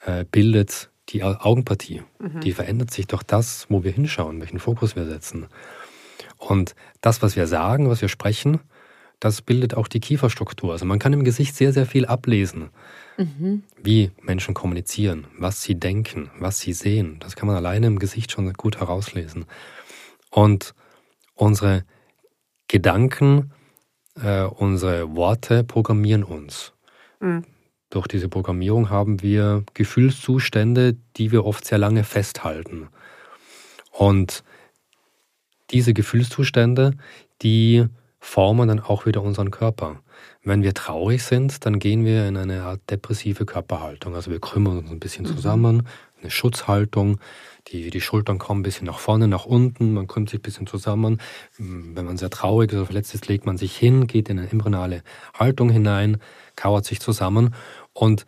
äh, 0.00 0.24
bildet 0.24 0.90
die 1.10 1.22
Au- 1.24 1.36
Augenpartie. 1.40 2.02
Die 2.40 2.52
verändert 2.52 2.92
sich 2.92 3.08
durch 3.08 3.24
das, 3.24 3.66
wo 3.68 3.84
wir 3.84 3.90
hinschauen, 3.92 4.40
welchen 4.40 4.60
Fokus 4.60 4.96
wir 4.96 5.04
setzen. 5.04 5.48
Und 6.38 6.74
das, 7.00 7.20
was 7.20 7.36
wir 7.36 7.46
sagen, 7.46 7.90
was 7.90 8.00
wir 8.00 8.08
sprechen, 8.08 8.60
das 9.22 9.40
bildet 9.40 9.74
auch 9.74 9.86
die 9.86 10.00
Kieferstruktur. 10.00 10.72
Also 10.72 10.84
man 10.84 10.98
kann 10.98 11.12
im 11.12 11.22
Gesicht 11.22 11.54
sehr, 11.54 11.72
sehr 11.72 11.86
viel 11.86 12.06
ablesen, 12.06 12.70
mhm. 13.16 13.62
wie 13.80 14.10
Menschen 14.20 14.52
kommunizieren, 14.52 15.28
was 15.38 15.62
sie 15.62 15.76
denken, 15.76 16.28
was 16.40 16.58
sie 16.58 16.72
sehen. 16.72 17.18
Das 17.20 17.36
kann 17.36 17.46
man 17.46 17.54
alleine 17.54 17.86
im 17.86 18.00
Gesicht 18.00 18.32
schon 18.32 18.52
gut 18.52 18.80
herauslesen. 18.80 19.44
Und 20.28 20.74
unsere 21.34 21.84
Gedanken, 22.66 23.52
äh, 24.20 24.42
unsere 24.42 25.14
Worte 25.14 25.62
programmieren 25.62 26.24
uns. 26.24 26.72
Mhm. 27.20 27.44
Durch 27.90 28.08
diese 28.08 28.28
Programmierung 28.28 28.90
haben 28.90 29.22
wir 29.22 29.62
Gefühlszustände, 29.74 30.96
die 31.16 31.30
wir 31.30 31.44
oft 31.44 31.64
sehr 31.64 31.78
lange 31.78 32.02
festhalten. 32.02 32.88
Und 33.92 34.42
diese 35.70 35.94
Gefühlszustände, 35.94 36.96
die 37.42 37.86
formen 38.24 38.68
dann 38.68 38.78
auch 38.78 39.04
wieder 39.04 39.20
unseren 39.20 39.50
Körper. 39.50 40.00
Wenn 40.44 40.62
wir 40.62 40.74
traurig 40.74 41.24
sind, 41.24 41.66
dann 41.66 41.80
gehen 41.80 42.04
wir 42.04 42.28
in 42.28 42.36
eine 42.36 42.62
Art 42.62 42.80
depressive 42.88 43.44
Körperhaltung. 43.44 44.14
Also 44.14 44.30
wir 44.30 44.38
krümmen 44.38 44.78
uns 44.78 44.90
ein 44.92 45.00
bisschen 45.00 45.24
mhm. 45.24 45.34
zusammen, 45.34 45.88
eine 46.20 46.30
Schutzhaltung. 46.30 47.18
Die, 47.68 47.90
die 47.90 48.00
Schultern 48.00 48.38
kommen 48.38 48.60
ein 48.60 48.62
bisschen 48.62 48.86
nach 48.86 49.00
vorne, 49.00 49.26
nach 49.26 49.44
unten, 49.44 49.92
man 49.92 50.06
krümmt 50.06 50.30
sich 50.30 50.38
ein 50.38 50.42
bisschen 50.42 50.68
zusammen. 50.68 51.20
Wenn 51.58 52.06
man 52.06 52.16
sehr 52.16 52.30
traurig 52.30 52.72
oder 52.72 52.86
verletzt 52.86 53.12
ist, 53.12 53.26
legt 53.26 53.44
man 53.44 53.58
sich 53.58 53.76
hin, 53.76 54.06
geht 54.06 54.28
in 54.28 54.38
eine 54.38 54.48
embryonale 54.48 55.02
Haltung 55.34 55.68
hinein, 55.68 56.18
kauert 56.54 56.84
sich 56.84 57.00
zusammen. 57.00 57.56
Und 57.92 58.24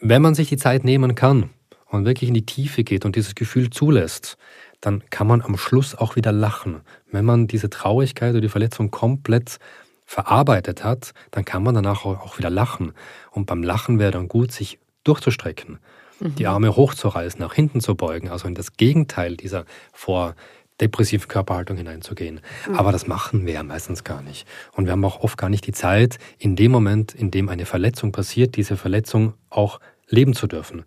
wenn 0.00 0.20
man 0.20 0.34
sich 0.34 0.48
die 0.48 0.56
Zeit 0.56 0.82
nehmen 0.82 1.14
kann 1.14 1.50
und 1.86 2.06
wirklich 2.06 2.26
in 2.26 2.34
die 2.34 2.44
Tiefe 2.44 2.82
geht 2.82 3.04
und 3.04 3.14
dieses 3.14 3.36
Gefühl 3.36 3.70
zulässt, 3.70 4.36
dann 4.84 5.02
kann 5.10 5.26
man 5.26 5.40
am 5.40 5.56
Schluss 5.56 5.94
auch 5.94 6.14
wieder 6.16 6.32
lachen. 6.32 6.82
Wenn 7.10 7.24
man 7.24 7.46
diese 7.46 7.70
Traurigkeit 7.70 8.32
oder 8.32 8.42
die 8.42 8.48
Verletzung 8.48 8.90
komplett 8.90 9.58
verarbeitet 10.04 10.84
hat, 10.84 11.14
dann 11.30 11.44
kann 11.44 11.62
man 11.62 11.74
danach 11.74 12.04
auch 12.04 12.38
wieder 12.38 12.50
lachen. 12.50 12.92
Und 13.30 13.46
beim 13.46 13.62
Lachen 13.62 13.98
wäre 13.98 14.10
dann 14.10 14.28
gut, 14.28 14.52
sich 14.52 14.78
durchzustrecken, 15.04 15.78
mhm. 16.20 16.34
die 16.34 16.46
Arme 16.46 16.76
hochzureißen, 16.76 17.40
nach 17.40 17.54
hinten 17.54 17.80
zu 17.80 17.94
beugen, 17.94 18.28
also 18.28 18.46
in 18.46 18.54
das 18.54 18.76
Gegenteil 18.76 19.36
dieser 19.36 19.64
vor 19.92 20.34
depressiven 20.80 21.28
Körperhaltung 21.28 21.76
hineinzugehen. 21.76 22.40
Mhm. 22.68 22.74
Aber 22.74 22.92
das 22.92 23.06
machen 23.06 23.46
wir 23.46 23.54
ja 23.54 23.62
meistens 23.62 24.04
gar 24.04 24.20
nicht. 24.20 24.46
Und 24.72 24.84
wir 24.84 24.92
haben 24.92 25.04
auch 25.04 25.20
oft 25.20 25.38
gar 25.38 25.48
nicht 25.48 25.66
die 25.66 25.72
Zeit, 25.72 26.18
in 26.38 26.56
dem 26.56 26.72
Moment, 26.72 27.14
in 27.14 27.30
dem 27.30 27.48
eine 27.48 27.64
Verletzung 27.64 28.12
passiert, 28.12 28.56
diese 28.56 28.76
Verletzung 28.76 29.34
auch 29.48 29.80
leben 30.08 30.34
zu 30.34 30.46
dürfen. 30.46 30.84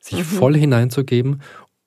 Sich 0.00 0.18
mhm. 0.18 0.24
voll 0.24 0.56
hineinzugeben 0.56 1.42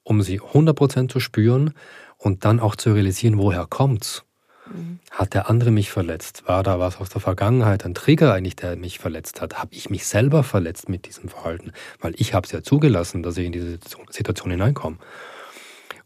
um 0.09 0.23
sie 0.23 0.41
100% 0.41 1.07
zu 1.07 1.19
spüren 1.19 1.75
und 2.17 2.43
dann 2.43 2.59
auch 2.59 2.75
zu 2.75 2.93
realisieren, 2.93 3.37
woher 3.37 3.67
kommt's. 3.67 4.23
Mhm. 4.65 4.99
Hat 5.11 5.35
der 5.35 5.51
andere 5.51 5.69
mich 5.69 5.91
verletzt? 5.91 6.47
War 6.47 6.63
da 6.63 6.79
was 6.79 6.97
aus 6.97 7.09
der 7.09 7.21
Vergangenheit, 7.21 7.85
ein 7.85 7.93
Trigger 7.93 8.33
eigentlich, 8.33 8.55
der 8.55 8.75
mich 8.75 8.97
verletzt 8.97 9.39
hat? 9.39 9.59
Habe 9.59 9.75
ich 9.75 9.91
mich 9.91 10.07
selber 10.07 10.41
verletzt 10.41 10.89
mit 10.89 11.05
diesem 11.05 11.29
Verhalten? 11.29 11.73
Weil 12.01 12.15
ich 12.17 12.33
habe 12.33 12.47
es 12.47 12.51
ja 12.51 12.63
zugelassen, 12.63 13.21
dass 13.21 13.37
ich 13.37 13.45
in 13.45 13.51
diese 13.51 13.77
Situation 14.09 14.49
hineinkomme. 14.49 14.97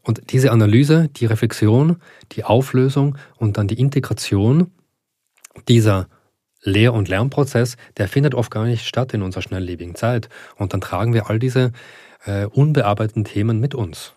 Und 0.02 0.34
diese 0.34 0.52
Analyse, 0.52 1.08
die 1.08 1.26
Reflexion, 1.26 2.02
die 2.34 2.44
Auflösung 2.44 3.18
und 3.38 3.56
dann 3.56 3.70
die 3.70 3.80
Integration 3.80 4.70
dieser 5.70 6.10
Lehr- 6.62 6.94
und 6.94 7.08
Lernprozess, 7.08 7.78
der 7.96 8.10
findet 8.10 8.36
oft 8.36 8.52
gar 8.52 8.66
nicht 8.66 8.86
statt 8.86 9.14
in 9.14 9.22
unserer 9.22 9.44
schnelllebigen 9.44 9.96
Zeit. 9.96 10.28
Und 10.58 10.74
dann 10.74 10.82
tragen 10.82 11.14
wir 11.14 11.30
all 11.30 11.40
diese 11.40 11.72
äh, 12.26 12.46
unbearbeiteten 12.46 13.24
Themen 13.24 13.60
mit 13.60 13.76
uns. 13.76 14.14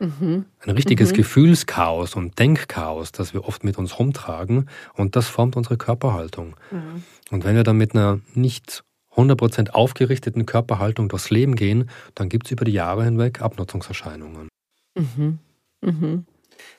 Mhm. 0.00 0.44
Ein 0.60 0.70
richtiges 0.70 1.10
mhm. 1.10 1.16
Gefühlschaos 1.16 2.14
und 2.14 2.38
Denkchaos, 2.38 3.12
das 3.12 3.34
wir 3.34 3.46
oft 3.46 3.64
mit 3.64 3.78
uns 3.78 3.98
rumtragen 3.98 4.68
und 4.94 5.16
das 5.16 5.28
formt 5.28 5.56
unsere 5.56 5.76
Körperhaltung. 5.76 6.54
Mhm. 6.70 7.02
Und 7.30 7.44
wenn 7.44 7.56
wir 7.56 7.64
dann 7.64 7.76
mit 7.76 7.94
einer 7.94 8.20
nicht 8.34 8.84
100% 9.16 9.70
aufgerichteten 9.70 10.46
Körperhaltung 10.46 11.08
durchs 11.08 11.30
Leben 11.30 11.56
gehen, 11.56 11.90
dann 12.14 12.28
gibt 12.28 12.46
es 12.46 12.52
über 12.52 12.64
die 12.64 12.72
Jahre 12.72 13.04
hinweg 13.04 13.42
Abnutzungserscheinungen. 13.42 14.48
Mhm. 14.96 15.38
Mhm. 15.80 16.26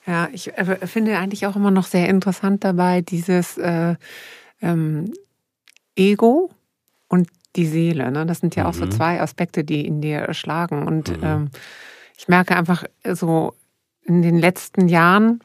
Ja, 0.06 0.30
ich 0.32 0.58
äh, 0.58 0.88
finde 0.88 1.18
eigentlich 1.18 1.46
auch 1.46 1.56
immer 1.56 1.72
noch 1.72 1.86
sehr 1.86 2.08
interessant 2.08 2.64
dabei 2.64 3.02
dieses 3.02 3.58
äh, 3.58 3.96
ähm, 4.62 5.14
Ego 5.96 6.52
und 7.08 7.28
die 7.56 7.66
Seele. 7.66 8.12
Ne? 8.12 8.26
Das 8.26 8.40
sind 8.40 8.56
ja 8.56 8.64
mhm. 8.64 8.70
auch 8.70 8.74
so 8.74 8.86
mhm. 8.86 8.92
zwei 8.92 9.22
Aspekte, 9.22 9.64
die 9.64 9.86
in 9.86 10.02
dir 10.02 10.34
schlagen. 10.34 10.88
Und 10.88 11.18
mhm. 11.18 11.24
ähm, 11.24 11.50
ich 12.18 12.28
merke 12.28 12.56
einfach 12.56 12.84
so 13.12 13.54
in 14.04 14.22
den 14.22 14.38
letzten 14.38 14.88
Jahren 14.88 15.42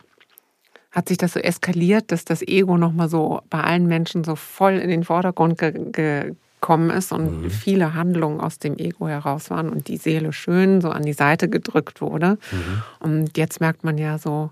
hat 0.90 1.08
sich 1.08 1.18
das 1.18 1.32
so 1.32 1.40
eskaliert, 1.40 2.12
dass 2.12 2.24
das 2.24 2.40
Ego 2.40 2.78
nochmal 2.78 3.08
so 3.08 3.40
bei 3.50 3.60
allen 3.60 3.86
Menschen 3.86 4.22
so 4.22 4.36
voll 4.36 4.74
in 4.74 4.88
den 4.88 5.02
Vordergrund 5.02 5.58
ge 5.58 6.34
gekommen 6.64 6.88
ist 6.88 7.12
und 7.12 7.42
mhm. 7.42 7.50
viele 7.50 7.92
Handlungen 7.92 8.40
aus 8.40 8.58
dem 8.58 8.78
Ego 8.78 9.06
heraus 9.06 9.50
waren 9.50 9.68
und 9.68 9.86
die 9.88 9.98
Seele 9.98 10.32
schön 10.32 10.80
so 10.80 10.88
an 10.88 11.02
die 11.02 11.12
Seite 11.12 11.50
gedrückt 11.50 12.00
wurde. 12.00 12.38
Mhm. 12.50 12.82
Und 13.00 13.36
jetzt 13.36 13.60
merkt 13.60 13.84
man 13.84 13.98
ja 13.98 14.16
so 14.16 14.50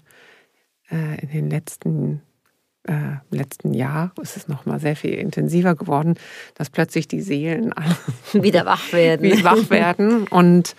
äh, 0.91 1.23
in 1.23 1.31
den 1.31 1.49
letzten 1.49 2.21
äh, 2.85 2.95
letzten 3.31 3.75
Jahr 3.75 4.12
ist 4.21 4.37
es 4.37 4.49
noch 4.49 4.66
mal 4.66 4.81
sehr 4.81 4.97
viel 4.97 5.14
intensiver 5.14 5.75
geworden, 5.75 6.14
dass 6.55 6.71
plötzlich 6.71 7.09
die 7.09 7.21
Seelen 7.21 7.73
wieder 8.33 8.66
wach 8.66 8.92
werden, 8.92 9.23
wieder 9.23 9.45
wach 9.45 9.71
werden 9.71 10.27
und 10.27 10.75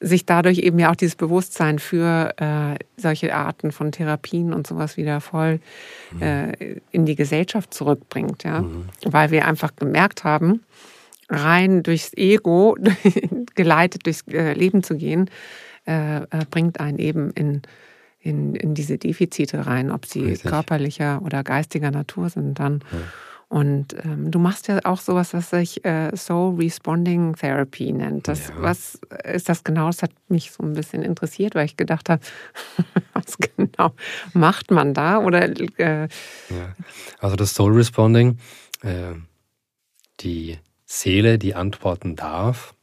sich 0.00 0.26
dadurch 0.26 0.58
eben 0.58 0.78
ja 0.78 0.90
auch 0.90 0.96
dieses 0.96 1.14
Bewusstsein 1.14 1.78
für 1.78 2.34
äh, 2.38 2.76
solche 2.96 3.34
Arten 3.34 3.70
von 3.70 3.92
Therapien 3.92 4.52
und 4.52 4.66
sowas 4.66 4.96
wieder 4.96 5.20
voll 5.20 5.60
mhm. 6.12 6.22
äh, 6.22 6.52
in 6.90 7.06
die 7.06 7.14
Gesellschaft 7.14 7.72
zurückbringt, 7.72 8.42
ja, 8.44 8.62
mhm. 8.62 8.86
weil 9.04 9.30
wir 9.30 9.46
einfach 9.46 9.76
gemerkt 9.76 10.24
haben, 10.24 10.64
rein 11.28 11.82
durchs 11.82 12.12
Ego 12.14 12.76
geleitet 13.54 14.06
durchs 14.06 14.26
äh, 14.28 14.54
Leben 14.54 14.82
zu 14.82 14.96
gehen, 14.96 15.30
äh, 15.86 16.22
äh, 16.22 16.26
bringt 16.50 16.80
einen 16.80 16.98
eben 16.98 17.30
in 17.32 17.62
in, 18.22 18.54
in 18.54 18.74
diese 18.74 18.98
Defizite 18.98 19.66
rein, 19.66 19.90
ob 19.90 20.06
sie 20.06 20.22
Richtig. 20.22 20.50
körperlicher 20.50 21.20
oder 21.22 21.42
geistiger 21.42 21.90
Natur 21.90 22.30
sind 22.30 22.58
dann. 22.58 22.84
Ja. 22.92 22.98
Und 23.48 23.94
ähm, 24.02 24.30
du 24.30 24.38
machst 24.38 24.68
ja 24.68 24.78
auch 24.84 24.98
sowas, 24.98 25.34
was 25.34 25.50
sich 25.50 25.84
äh, 25.84 26.16
Soul 26.16 26.56
Responding 26.56 27.34
Therapy 27.34 27.92
nennt. 27.92 28.26
Das, 28.26 28.48
ja. 28.48 28.54
Was 28.56 28.98
ist 29.24 29.50
das 29.50 29.62
genau? 29.62 29.88
Das 29.88 30.02
hat 30.02 30.12
mich 30.28 30.52
so 30.52 30.62
ein 30.62 30.72
bisschen 30.72 31.02
interessiert, 31.02 31.54
weil 31.54 31.66
ich 31.66 31.76
gedacht 31.76 32.08
habe, 32.08 32.22
was 33.12 33.36
genau 33.36 33.92
macht 34.32 34.70
man 34.70 34.94
da? 34.94 35.18
Oder, 35.18 35.50
äh, 35.78 36.08
ja. 36.48 36.74
Also 37.18 37.36
das 37.36 37.54
Soul 37.54 37.74
Responding, 37.74 38.38
äh, 38.80 39.12
die 40.20 40.58
Seele, 40.86 41.38
die 41.38 41.54
antworten 41.54 42.16
darf, 42.16 42.74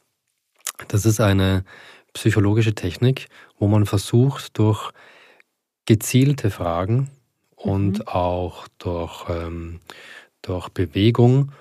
das 0.88 1.04
ist 1.04 1.19
eine 1.19 1.63
psychologische 2.13 2.75
Technik, 2.75 3.28
wo 3.58 3.67
man 3.67 3.88
versucht, 3.88 4.60
durch 4.60 4.91
gezielte 5.89 6.52
Fragen 6.52 7.10
und 7.56 7.97
mhm. 7.97 8.08
auch 8.08 8.67
durch, 8.78 9.25
ähm, 9.28 9.80
durch 10.43 10.69
Bewegung 10.69 11.52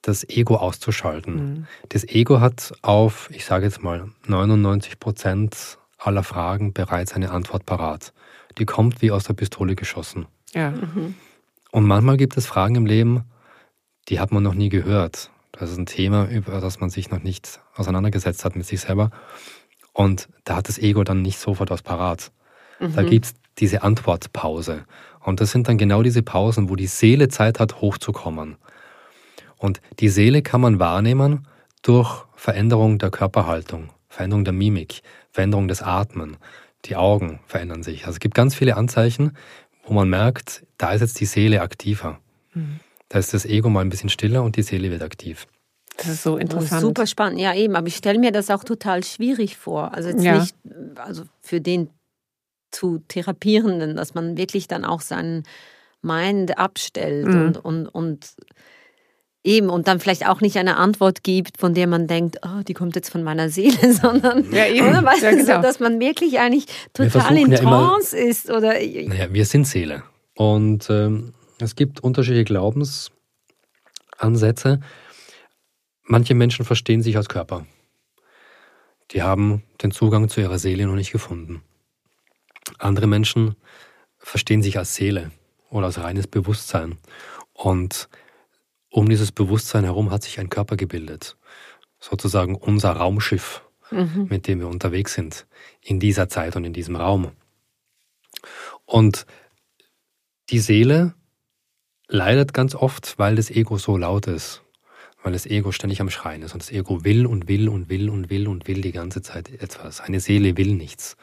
das 0.00 0.22
Ego 0.28 0.54
auszuschalten. 0.54 1.34
Mhm. 1.34 1.66
Das 1.88 2.04
Ego 2.04 2.38
hat 2.38 2.72
auf, 2.82 3.28
ich 3.32 3.44
sage 3.44 3.64
jetzt 3.64 3.82
mal, 3.82 4.10
99 4.28 5.00
Prozent 5.00 5.76
aller 5.98 6.22
Fragen 6.22 6.72
bereits 6.72 7.14
eine 7.14 7.32
Antwort 7.32 7.66
parat. 7.66 8.12
Die 8.58 8.64
kommt 8.64 9.02
wie 9.02 9.10
aus 9.10 9.24
der 9.24 9.34
Pistole 9.34 9.74
geschossen. 9.74 10.26
Ja. 10.54 10.70
Mhm. 10.70 11.16
Und 11.72 11.84
manchmal 11.84 12.16
gibt 12.16 12.36
es 12.36 12.46
Fragen 12.46 12.76
im 12.76 12.86
Leben, 12.86 13.24
die 14.08 14.20
hat 14.20 14.30
man 14.30 14.44
noch 14.44 14.54
nie 14.54 14.68
gehört. 14.68 15.32
Das 15.50 15.72
ist 15.72 15.78
ein 15.78 15.86
Thema, 15.86 16.28
über 16.28 16.60
das 16.60 16.78
man 16.78 16.90
sich 16.90 17.10
noch 17.10 17.24
nicht 17.24 17.60
auseinandergesetzt 17.74 18.44
hat 18.44 18.54
mit 18.54 18.66
sich 18.66 18.78
selber. 18.82 19.10
Und 19.92 20.28
da 20.44 20.54
hat 20.54 20.68
das 20.68 20.78
Ego 20.78 21.02
dann 21.02 21.22
nicht 21.22 21.40
sofort 21.40 21.70
was 21.70 21.82
parat. 21.82 22.30
Mhm. 22.78 22.94
Da 22.94 23.02
gibt 23.02 23.26
es 23.26 23.34
diese 23.60 23.82
Antwortpause. 23.82 24.84
Und 25.20 25.40
das 25.40 25.50
sind 25.50 25.68
dann 25.68 25.78
genau 25.78 26.02
diese 26.02 26.22
Pausen, 26.22 26.68
wo 26.68 26.76
die 26.76 26.86
Seele 26.86 27.28
Zeit 27.28 27.60
hat, 27.60 27.80
hochzukommen. 27.80 28.56
Und 29.56 29.80
die 29.98 30.08
Seele 30.08 30.42
kann 30.42 30.60
man 30.60 30.78
wahrnehmen 30.78 31.46
durch 31.82 32.24
Veränderung 32.36 32.98
der 32.98 33.10
Körperhaltung, 33.10 33.90
Veränderung 34.08 34.44
der 34.44 34.54
Mimik, 34.54 35.02
Veränderung 35.30 35.68
des 35.68 35.82
Atmen. 35.82 36.36
Die 36.84 36.96
Augen 36.96 37.40
verändern 37.46 37.82
sich. 37.82 38.02
Also 38.02 38.12
es 38.12 38.20
gibt 38.20 38.34
ganz 38.34 38.54
viele 38.54 38.76
Anzeichen, 38.76 39.36
wo 39.84 39.94
man 39.94 40.08
merkt, 40.08 40.64
da 40.78 40.92
ist 40.92 41.00
jetzt 41.00 41.18
die 41.20 41.26
Seele 41.26 41.60
aktiver. 41.60 42.20
Mhm. 42.54 42.80
Da 43.08 43.18
ist 43.18 43.34
das 43.34 43.44
Ego 43.44 43.68
mal 43.68 43.80
ein 43.80 43.88
bisschen 43.88 44.10
stiller 44.10 44.42
und 44.42 44.56
die 44.56 44.62
Seele 44.62 44.90
wird 44.90 45.02
aktiv. 45.02 45.46
Das 45.96 46.06
ist 46.06 46.22
so 46.22 46.36
interessant. 46.36 46.80
Super 46.80 47.06
spannend, 47.06 47.40
ja 47.40 47.54
eben. 47.54 47.74
Aber 47.74 47.88
ich 47.88 47.96
stelle 47.96 48.20
mir 48.20 48.30
das 48.30 48.50
auch 48.50 48.62
total 48.62 49.02
schwierig 49.02 49.56
vor. 49.56 49.92
Also 49.94 50.10
jetzt 50.10 50.22
ja. 50.22 50.38
nicht, 50.38 50.54
also 50.96 51.24
für 51.40 51.60
den 51.60 51.90
zu 52.70 52.98
Therapierenden, 53.08 53.96
dass 53.96 54.14
man 54.14 54.36
wirklich 54.36 54.68
dann 54.68 54.84
auch 54.84 55.00
seinen 55.00 55.44
Mind 56.02 56.58
abstellt 56.58 57.26
mhm. 57.28 57.46
und, 57.46 57.56
und, 57.64 57.86
und 57.88 58.26
Eben, 59.44 59.70
und 59.70 59.86
dann 59.86 60.00
vielleicht 60.00 60.26
auch 60.26 60.40
nicht 60.40 60.56
eine 60.58 60.76
Antwort 60.76 61.22
gibt, 61.22 61.58
von 61.58 61.72
der 61.72 61.86
man 61.86 62.08
denkt, 62.08 62.38
oh, 62.44 62.62
die 62.66 62.74
kommt 62.74 62.96
jetzt 62.96 63.08
von 63.10 63.22
meiner 63.22 63.48
Seele, 63.50 63.94
sondern 63.94 64.50
Ja, 64.52 64.66
eben. 64.66 64.88
oder, 64.88 65.04
weißt 65.04 65.22
Ja, 65.22 65.30
genau. 65.30 65.44
so, 65.56 65.62
dass 65.62 65.78
man 65.80 66.00
wirklich 66.00 66.38
eigentlich 66.40 66.66
Wir 66.96 67.08
total 67.10 67.36
in 67.38 67.52
ja 67.52 67.58
immer- 67.60 67.70
Trance 67.70 68.18
ist. 68.18 68.50
Oder 68.50 68.74
Naja, 68.74 69.32
wir 69.32 69.44
sind 69.46 69.66
Seele. 69.66 70.02
Und 70.34 70.90
ähm, 70.90 71.34
es 71.60 71.76
gibt 71.76 72.00
unterschiedliche 72.00 72.44
Glaubensansätze. 72.44 74.80
Manche 76.02 76.34
Menschen 76.34 76.64
verstehen 76.64 77.00
sich 77.00 77.16
als 77.16 77.28
Körper. 77.28 77.64
Die 79.12 79.22
haben 79.22 79.62
den 79.82 79.92
Zugang 79.92 80.28
zu 80.28 80.40
ihrer 80.40 80.58
Seele 80.58 80.84
noch 80.86 80.96
nicht 80.96 81.12
gefunden. 81.12 81.62
Andere 82.78 83.06
Menschen 83.06 83.56
verstehen 84.18 84.62
sich 84.62 84.78
als 84.78 84.94
Seele 84.94 85.30
oder 85.70 85.86
als 85.86 85.98
reines 85.98 86.26
Bewusstsein. 86.26 86.98
Und 87.52 88.08
um 88.90 89.08
dieses 89.08 89.32
Bewusstsein 89.32 89.84
herum 89.84 90.10
hat 90.10 90.22
sich 90.22 90.40
ein 90.40 90.48
Körper 90.48 90.76
gebildet. 90.76 91.36
Sozusagen 92.00 92.54
unser 92.54 92.92
Raumschiff, 92.92 93.62
mit 94.28 94.46
dem 94.46 94.60
wir 94.60 94.68
unterwegs 94.68 95.14
sind. 95.14 95.46
In 95.82 96.00
dieser 96.00 96.28
Zeit 96.28 96.56
und 96.56 96.64
in 96.64 96.72
diesem 96.72 96.96
Raum. 96.96 97.32
Und 98.84 99.26
die 100.50 100.60
Seele 100.60 101.14
leidet 102.06 102.54
ganz 102.54 102.74
oft, 102.74 103.18
weil 103.18 103.36
das 103.36 103.50
Ego 103.50 103.76
so 103.76 103.96
laut 103.96 104.26
ist. 104.26 104.62
Weil 105.22 105.32
das 105.32 105.46
Ego 105.46 105.72
ständig 105.72 106.00
am 106.00 106.10
Schreien 106.10 106.42
ist. 106.42 106.54
Und 106.54 106.62
das 106.62 106.70
Ego 106.70 107.04
will 107.04 107.26
und 107.26 107.48
will 107.48 107.68
und 107.68 107.90
will 107.90 108.08
und 108.08 108.30
will 108.30 108.48
und 108.48 108.68
will 108.68 108.80
die 108.80 108.92
ganze 108.92 109.20
Zeit 109.20 109.50
etwas. 109.50 110.00
Eine 110.00 110.20
Seele 110.20 110.56
will 110.56 110.74
nichts. 110.74 111.16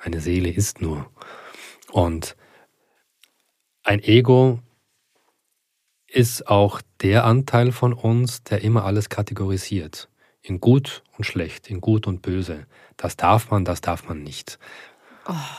Eine 0.00 0.20
Seele 0.20 0.50
ist 0.50 0.80
nur. 0.80 1.10
Und 1.90 2.36
ein 3.82 4.02
Ego 4.02 4.60
ist 6.06 6.48
auch 6.48 6.80
der 7.00 7.24
Anteil 7.24 7.72
von 7.72 7.92
uns, 7.92 8.42
der 8.42 8.62
immer 8.62 8.84
alles 8.84 9.08
kategorisiert. 9.08 10.08
In 10.40 10.60
gut 10.60 11.02
und 11.16 11.24
schlecht, 11.24 11.68
in 11.68 11.80
gut 11.80 12.06
und 12.06 12.22
böse. 12.22 12.66
Das 12.96 13.16
darf 13.16 13.50
man, 13.50 13.64
das 13.64 13.80
darf 13.80 14.08
man 14.08 14.22
nicht. 14.22 14.58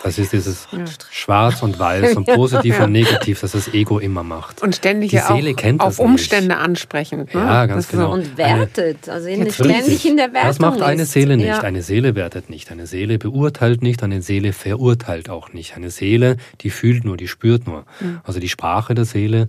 Das 0.04 0.18
ist 0.18 0.34
dieses 0.34 0.68
Schwarz 1.12 1.62
und 1.62 1.78
Weiß 1.78 2.16
und 2.16 2.26
Positiv 2.36 2.80
und 2.80 2.92
Negativ, 2.92 3.42
das 3.42 3.52
das 3.52 3.68
Ego 3.74 4.00
immer 4.00 4.24
macht. 4.24 4.64
Und 4.64 4.76
ständig 4.76 5.12
Die 5.12 5.18
ja 5.18 5.28
Seele 5.28 5.52
auch 5.52 5.56
kennt 5.56 5.82
auf 5.82 5.88
das 5.90 6.00
nicht. 6.00 6.06
Umstände 6.08 6.58
ansprechend. 6.58 7.34
Ne? 7.34 7.40
Ja, 7.42 7.66
ganz 7.68 7.86
Das 7.86 7.92
genau. 7.92 8.14
und 8.14 8.38
wertet, 8.38 9.08
also 9.10 9.28
in, 9.28 9.52
ständig 9.52 10.06
in 10.08 10.18
der 10.18 10.34
Wertung 10.34 10.48
Das 10.50 10.60
macht 10.60 10.82
eine. 10.82 11.06
Seele 11.06 11.38
nicht. 11.38 11.48
Ja. 11.48 11.60
Eine 11.62 11.84
Seele 11.84 12.16
wertet 12.16 12.50
nicht. 12.50 12.72
Eine 12.72 12.88
Seele 12.88 13.20
beurteilt 13.20 13.84
nicht. 13.84 14.02
Eine 14.02 14.22
Seele 14.22 14.54
verurteilt 14.54 15.30
auch 15.30 15.54
nicht. 15.54 15.76
Eine 15.76 15.92
Seele, 15.92 16.38
die 16.62 16.70
fühlt 16.72 17.04
nur, 17.06 17.18
die 17.18 17.28
spürt 17.28 17.68
nur. 17.68 17.86
Mhm. 18.00 18.22
Also 18.24 18.40
die 18.40 18.50
Sprache 18.50 18.96
der 18.96 19.06
Seele 19.06 19.48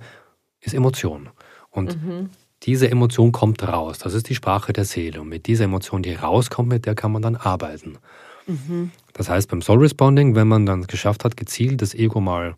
ist 0.61 0.75
Emotion. 0.75 1.31
Und 1.71 1.97
Mhm. 2.05 2.31
diese 2.65 2.91
Emotion 2.91 3.33
kommt 3.33 3.63
raus. 3.67 3.99
Das 3.99 4.13
ist 4.13 4.29
die 4.29 4.35
Sprache 4.35 4.73
der 4.75 4.85
Seele. 4.85 5.23
Und 5.23 5.29
mit 5.29 5.47
dieser 5.47 5.65
Emotion, 5.65 6.03
die 6.03 6.13
rauskommt, 6.15 6.69
mit 6.69 6.85
der 6.85 6.95
kann 6.95 7.11
man 7.13 7.23
dann 7.23 7.37
arbeiten. 7.37 7.97
Das 9.13 9.29
heißt, 9.29 9.51
beim 9.51 9.63
Soul 9.63 9.81
Responding, 9.81 10.35
wenn 10.35 10.49
man 10.49 10.67
dann 10.67 10.87
geschafft 10.87 11.25
hat, 11.25 11.37
gezielt 11.37 11.83
das 11.83 11.95
Ego 11.95 12.21
mal 12.21 12.57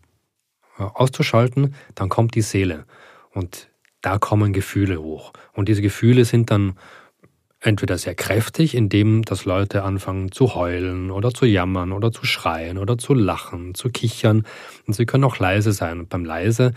äh, 0.77 0.83
auszuschalten, 0.83 1.75
dann 1.95 2.09
kommt 2.09 2.35
die 2.35 2.41
Seele. 2.41 2.85
Und 3.31 3.69
da 4.01 4.17
kommen 4.17 4.53
Gefühle 4.53 5.01
hoch. 5.01 5.33
Und 5.53 5.69
diese 5.69 5.81
Gefühle 5.81 6.25
sind 6.25 6.51
dann 6.51 6.75
entweder 7.59 7.97
sehr 7.97 8.15
kräftig, 8.15 8.75
indem 8.75 9.23
dass 9.23 9.45
Leute 9.45 9.83
anfangen 9.83 10.31
zu 10.31 10.55
heulen 10.55 11.11
oder 11.11 11.33
zu 11.33 11.45
jammern 11.45 11.91
oder 11.91 12.11
zu 12.11 12.25
schreien 12.25 12.77
oder 12.77 12.97
zu 12.97 13.13
lachen, 13.13 13.73
zu 13.73 13.89
kichern. 13.89 14.45
Und 14.85 14.93
sie 14.93 15.05
können 15.05 15.23
auch 15.23 15.39
leise 15.39 15.71
sein. 15.71 15.99
Und 15.99 16.09
beim 16.09 16.25
leise 16.25 16.73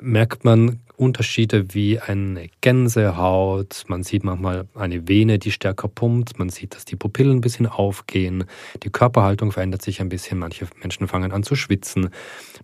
merkt 0.00 0.44
man 0.44 0.80
Unterschiede 0.96 1.74
wie 1.74 1.98
eine 1.98 2.48
Gänsehaut, 2.60 3.84
man 3.88 4.02
sieht 4.04 4.24
manchmal 4.24 4.68
eine 4.74 5.08
Vene, 5.08 5.38
die 5.38 5.50
stärker 5.50 5.88
pumpt, 5.88 6.38
man 6.38 6.48
sieht, 6.48 6.74
dass 6.74 6.84
die 6.84 6.96
Pupillen 6.96 7.38
ein 7.38 7.40
bisschen 7.40 7.66
aufgehen, 7.66 8.44
die 8.82 8.90
Körperhaltung 8.90 9.52
verändert 9.52 9.82
sich 9.82 10.00
ein 10.00 10.08
bisschen, 10.08 10.38
manche 10.38 10.66
Menschen 10.80 11.08
fangen 11.08 11.32
an 11.32 11.42
zu 11.42 11.56
schwitzen, 11.56 12.10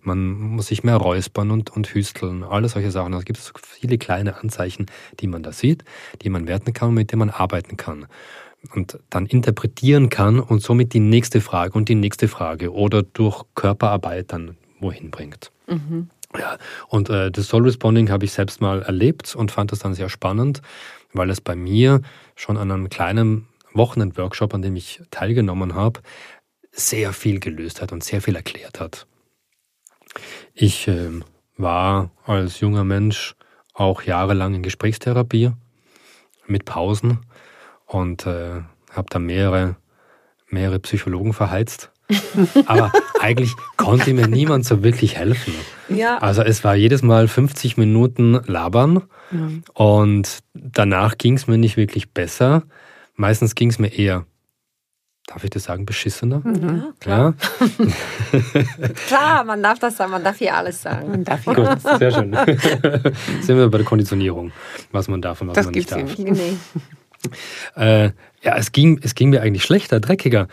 man 0.01 0.31
muss 0.31 0.67
sich 0.67 0.83
mehr 0.83 0.95
räuspern 0.95 1.51
und, 1.51 1.69
und 1.69 1.93
hüsteln, 1.93 2.43
alles 2.43 2.73
solche 2.73 2.91
Sachen. 2.91 3.13
Also 3.13 3.19
es 3.19 3.25
gibt 3.25 3.65
viele 3.65 3.97
kleine 3.97 4.37
Anzeichen, 4.37 4.85
die 5.19 5.27
man 5.27 5.43
da 5.43 5.51
sieht, 5.51 5.83
die 6.21 6.29
man 6.29 6.47
werten 6.47 6.73
kann 6.73 6.89
und 6.89 6.95
mit 6.95 7.11
denen 7.11 7.19
man 7.19 7.29
arbeiten 7.29 7.75
kann 7.77 8.07
und 8.73 8.99
dann 9.09 9.25
interpretieren 9.25 10.09
kann 10.09 10.39
und 10.39 10.61
somit 10.61 10.93
die 10.93 10.99
nächste 10.99 11.41
Frage 11.41 11.73
und 11.73 11.89
die 11.89 11.95
nächste 11.95 12.27
Frage 12.27 12.73
oder 12.73 13.03
durch 13.03 13.43
Körperarbeit 13.55 14.31
dann 14.31 14.57
wohin 14.79 15.11
bringt. 15.11 15.51
Ja, 16.37 16.57
und 16.87 17.09
äh, 17.09 17.31
das 17.31 17.47
Soul 17.47 17.63
Responding 17.63 18.11
habe 18.11 18.25
ich 18.25 18.33
selbst 18.33 18.61
mal 18.61 18.83
erlebt 18.83 19.35
und 19.35 19.51
fand 19.51 19.71
das 19.71 19.79
dann 19.79 19.95
sehr 19.95 20.09
spannend, 20.09 20.61
weil 21.11 21.29
es 21.29 21.41
bei 21.41 21.55
mir 21.55 22.01
schon 22.35 22.57
an 22.57 22.71
einem 22.71 22.89
kleinen 22.89 23.47
Wochenend-Workshop, 23.73 24.53
an 24.53 24.61
dem 24.61 24.75
ich 24.75 25.01
teilgenommen 25.09 25.73
habe, 25.73 26.01
sehr 26.71 27.13
viel 27.13 27.39
gelöst 27.39 27.81
hat 27.81 27.91
und 27.91 28.03
sehr 28.03 28.21
viel 28.21 28.35
erklärt 28.35 28.79
hat. 28.79 29.07
Ich 30.53 30.87
ähm, 30.87 31.23
war 31.57 32.11
als 32.25 32.59
junger 32.59 32.83
Mensch 32.83 33.35
auch 33.73 34.03
jahrelang 34.03 34.55
in 34.55 34.63
Gesprächstherapie 34.63 35.51
mit 36.45 36.65
Pausen 36.65 37.19
und 37.85 38.25
äh, 38.25 38.61
habe 38.91 39.07
da 39.09 39.19
mehrere, 39.19 39.75
mehrere 40.47 40.79
Psychologen 40.79 41.33
verheizt. 41.33 41.91
Aber 42.65 42.91
eigentlich 43.19 43.53
konnte 43.77 44.13
mir 44.13 44.27
niemand 44.27 44.65
so 44.65 44.83
wirklich 44.83 45.15
helfen. 45.17 45.53
Ja. 45.89 46.17
Also 46.19 46.41
es 46.41 46.63
war 46.63 46.75
jedes 46.75 47.01
Mal 47.03 47.27
50 47.27 47.77
Minuten 47.77 48.39
labern 48.45 49.03
und 49.73 50.39
danach 50.53 51.17
ging 51.17 51.35
es 51.35 51.47
mir 51.47 51.57
nicht 51.57 51.77
wirklich 51.77 52.11
besser. 52.11 52.63
Meistens 53.15 53.53
ging 53.55 53.69
es 53.69 53.77
mir 53.79 53.89
eher, 53.93 54.25
darf 55.27 55.43
ich 55.43 55.49
das 55.51 55.65
sagen, 55.65 55.85
beschissener. 55.85 56.41
Ja, 56.45 56.93
klar. 56.99 57.33
Ja, 58.33 58.63
klar, 59.07 59.43
man 59.43 59.61
darf 59.61 59.77
das 59.79 59.97
sagen, 59.97 60.11
man 60.11 60.23
darf 60.23 60.37
hier 60.37 60.55
alles 60.55 60.81
sagen. 60.81 61.09
Man 61.11 61.23
darf 61.23 61.45
ja- 61.45 61.53
gut, 61.53 61.99
sehr 61.99 62.11
schön. 62.11 62.33
Sind 63.41 63.57
wir 63.57 63.69
bei 63.69 63.77
der 63.77 63.85
Konditionierung, 63.85 64.51
was 64.91 65.07
man 65.07 65.21
darf 65.21 65.41
und 65.41 65.49
was 65.49 65.55
Das 65.55 65.65
man 65.65 65.73
nicht 65.75 65.91
darf. 65.91 66.17
Nee. 66.17 66.57
Äh, 67.75 68.11
ja, 68.41 68.55
es 68.55 68.71
ging, 68.71 68.99
es 69.03 69.13
ging 69.13 69.29
mir 69.29 69.41
eigentlich 69.41 69.63
schlechter, 69.63 69.99
dreckiger 69.99 70.47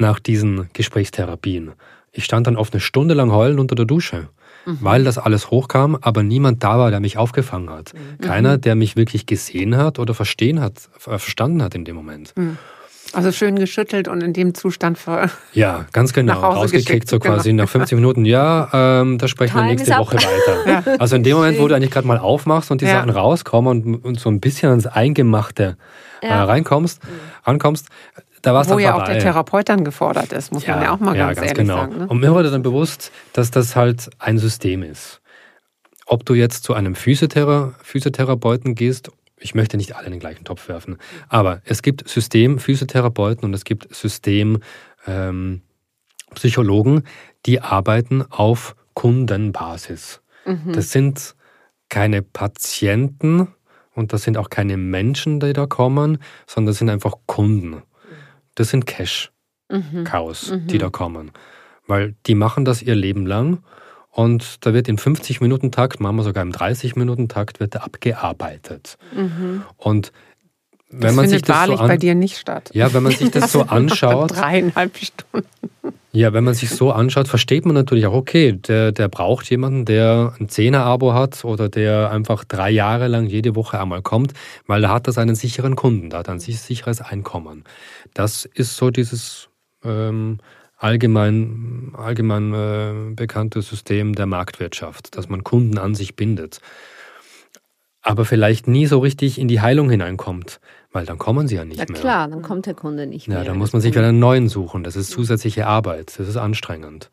nach 0.00 0.18
diesen 0.18 0.68
Gesprächstherapien. 0.72 1.72
Ich 2.12 2.24
stand 2.24 2.46
dann 2.46 2.56
oft 2.56 2.72
eine 2.72 2.80
Stunde 2.80 3.14
lang 3.14 3.30
heulend 3.30 3.60
unter 3.60 3.74
der 3.76 3.84
Dusche, 3.86 4.28
weil 4.66 5.04
das 5.04 5.16
alles 5.18 5.50
hochkam, 5.50 5.96
aber 6.00 6.22
niemand 6.22 6.62
da 6.64 6.78
war, 6.78 6.90
der 6.90 7.00
mich 7.00 7.16
aufgefangen 7.18 7.70
hat. 7.70 7.92
Keiner, 8.20 8.58
der 8.58 8.74
mich 8.74 8.96
wirklich 8.96 9.26
gesehen 9.26 9.76
hat 9.76 9.98
oder 9.98 10.12
verstehen 10.14 10.60
hat, 10.60 10.74
äh, 11.06 11.18
verstanden 11.18 11.62
hat 11.62 11.74
in 11.74 11.84
dem 11.84 11.96
Moment. 11.96 12.34
Also 13.12 13.32
schön 13.32 13.56
geschüttelt 13.56 14.06
und 14.06 14.22
in 14.22 14.32
dem 14.32 14.54
Zustand 14.54 14.98
ver 14.98 15.30
Ja, 15.52 15.86
ganz 15.92 16.12
genau. 16.12 16.40
Rausgekickt, 16.40 17.08
so 17.08 17.18
quasi 17.18 17.50
genau. 17.50 17.62
nach 17.64 17.70
50 17.70 17.96
Minuten. 17.96 18.24
Ja, 18.24 18.68
ähm, 18.72 19.18
da 19.18 19.26
sprechen 19.26 19.54
wir 19.54 19.62
Time 19.62 19.70
nächste 19.72 19.90
is 19.90 19.96
up. 19.96 20.06
Woche 20.06 20.16
weiter. 20.16 20.96
Also 21.00 21.16
in 21.16 21.22
dem 21.24 21.36
Moment, 21.36 21.58
wo 21.58 21.66
du 21.66 21.74
eigentlich 21.74 21.90
gerade 21.90 22.06
mal 22.06 22.18
aufmachst 22.18 22.70
und 22.70 22.80
die 22.82 22.84
Ja. 22.86 22.92
Sachen 23.00 23.10
rauskommen 23.10 23.82
und, 23.94 24.04
und 24.04 24.20
so 24.20 24.28
ein 24.30 24.40
bisschen 24.40 24.68
ans 24.70 24.86
Eingemachte 24.86 25.76
äh, 26.22 26.28
Ja. 26.28 26.44
reinkommst, 26.44 27.00
ankommst, 27.42 27.88
da 28.42 28.54
war 28.54 28.62
es 28.62 28.68
wo 28.68 28.72
dann 28.72 28.80
ja 28.80 28.92
auch 28.94 28.98
vorbei. 28.98 29.14
der 29.14 29.22
Therapeut 29.22 29.68
dann 29.68 29.84
gefordert 29.84 30.32
ist, 30.32 30.52
muss 30.52 30.66
man 30.66 30.82
ja 30.82 30.92
auch 30.92 31.00
mal 31.00 31.16
ganz, 31.16 31.38
ehrlich 31.38 31.54
genau. 31.54 31.76
sagen. 31.76 31.98
Ne? 31.98 32.08
Und 32.08 32.20
mir 32.20 32.32
wurde 32.32 32.50
dann 32.50 32.62
bewusst, 32.62 33.12
dass 33.32 33.50
das 33.50 33.76
halt 33.76 34.10
ein 34.18 34.38
System 34.38 34.82
ist. 34.82 35.20
Ob 36.06 36.24
du 36.24 36.34
jetzt 36.34 36.64
zu 36.64 36.74
einem 36.74 36.94
Physiothera 36.94 37.74
Physiotherapeuten 37.82 38.74
gehst, 38.74 39.10
ich 39.38 39.54
möchte 39.54 39.76
nicht 39.76 39.96
alle 39.96 40.06
in 40.06 40.12
den 40.12 40.20
gleichen 40.20 40.44
Topf 40.44 40.68
werfen, 40.68 40.98
aber 41.28 41.62
es 41.64 41.82
gibt 41.82 42.08
System-Physiotherapeuten 42.08 43.44
und 43.44 43.54
es 43.54 43.64
gibt 43.64 43.94
System 43.94 44.60
ähm, 45.06 45.62
die 47.46 47.60
arbeiten 47.60 48.22
auf 48.30 48.76
Kundenbasis. 48.94 50.20
Das 50.72 50.90
sind 50.90 51.34
keine 51.88 52.22
Patienten 52.22 53.48
und 53.94 54.12
das 54.12 54.22
sind 54.22 54.36
auch 54.36 54.50
keine 54.50 54.76
Menschen, 54.76 55.40
die 55.40 55.52
da 55.52 55.66
kommen, 55.66 56.18
sondern 56.46 56.72
das 56.72 56.78
sind 56.78 56.90
einfach 56.90 57.14
Kunden. 57.26 57.82
Das 58.54 58.70
sind 58.70 58.86
Cash-Cows, 58.86 60.54
die 60.66 60.78
da 60.78 60.90
kommen. 60.90 61.32
Weil 61.86 62.14
die 62.26 62.34
machen 62.34 62.64
das 62.64 62.82
ihr 62.82 62.94
Leben 62.94 63.26
lang 63.26 63.62
und 64.10 64.66
da 64.66 64.74
wird 64.74 64.88
in 64.88 64.98
50 64.98 65.40
Minuten 65.40 65.70
Takt, 65.70 66.00
manchmal 66.00 66.24
sogar 66.24 66.42
im 66.42 66.52
30 66.52 66.96
Minuten 66.96 67.28
Takt, 67.28 67.60
wird 67.60 67.74
da 67.76 67.80
abgearbeitet. 67.80 68.98
Und 69.76 70.12
wenn 70.90 71.00
das 71.00 71.14
man 71.16 71.24
sich 71.28 71.36
findet 71.38 71.48
das 71.48 71.56
so 71.56 71.60
wahrlich 71.60 71.80
an, 71.80 71.88
bei 71.88 71.96
dir 71.96 72.14
nicht 72.14 72.36
statt. 72.38 72.70
ja, 72.72 72.92
wenn 72.92 73.02
man 73.02 73.12
sich 73.12 73.30
das 73.30 73.52
so 73.52 73.62
anschaut, 73.62 74.32
Dreieinhalb 74.32 74.96
Stunden. 74.96 75.46
ja, 76.12 76.32
wenn 76.32 76.42
man 76.44 76.54
sich 76.54 76.70
so 76.70 76.90
anschaut, 76.90 77.28
versteht 77.28 77.64
man 77.64 77.74
natürlich 77.74 78.06
auch, 78.06 78.12
okay, 78.14 78.52
der, 78.52 78.90
der 78.92 79.08
braucht 79.08 79.48
jemanden, 79.50 79.84
der 79.84 80.34
ein 80.40 80.48
Zehner-Abo 80.48 81.12
hat 81.14 81.44
oder 81.44 81.68
der 81.68 82.10
einfach 82.10 82.42
drei 82.44 82.70
Jahre 82.70 83.06
lang 83.08 83.26
jede 83.26 83.54
Woche 83.54 83.80
einmal 83.80 84.02
kommt, 84.02 84.32
weil 84.66 84.82
da 84.82 84.88
hat 84.92 85.06
das 85.06 85.16
einen 85.18 85.36
sicheren 85.36 85.76
Kunden, 85.76 86.10
da 86.10 86.18
hat 86.18 86.28
er 86.28 86.34
ein 86.34 86.40
sich- 86.40 86.60
sicheres 86.60 87.00
Einkommen. 87.00 87.64
Das 88.14 88.44
ist 88.44 88.76
so 88.76 88.90
dieses 88.90 89.48
ähm, 89.84 90.38
allgemein, 90.76 91.92
allgemein 91.96 92.52
äh, 92.54 93.14
bekannte 93.14 93.62
System 93.62 94.14
der 94.14 94.26
Marktwirtschaft, 94.26 95.16
dass 95.16 95.28
man 95.28 95.44
Kunden 95.44 95.78
an 95.78 95.94
sich 95.94 96.16
bindet. 96.16 96.60
aber 98.02 98.24
vielleicht 98.24 98.66
nie 98.66 98.86
so 98.86 98.98
richtig 98.98 99.38
in 99.38 99.46
die 99.46 99.60
Heilung 99.60 99.90
hineinkommt, 99.90 100.58
weil 100.92 101.06
dann 101.06 101.18
kommen 101.18 101.46
sie 101.48 101.56
ja 101.56 101.64
nicht 101.64 101.78
Ja 101.78 101.86
mehr. 101.88 102.00
klar, 102.00 102.28
dann 102.28 102.42
kommt 102.42 102.66
der 102.66 102.74
Kunde 102.74 103.06
nicht 103.06 103.28
mehr. 103.28 103.38
Ja, 103.38 103.44
da 103.44 103.52
wenn 103.52 103.58
muss 103.58 103.68
das 103.68 103.72
man 103.74 103.82
sich 103.82 103.94
wieder 103.94 104.06
einen 104.08 104.18
neuen 104.18 104.48
suchen. 104.48 104.82
Das 104.84 104.96
ist 104.96 105.10
zusätzliche 105.10 105.66
Arbeit. 105.66 106.18
Das 106.18 106.28
ist 106.28 106.36
anstrengend. 106.36 107.10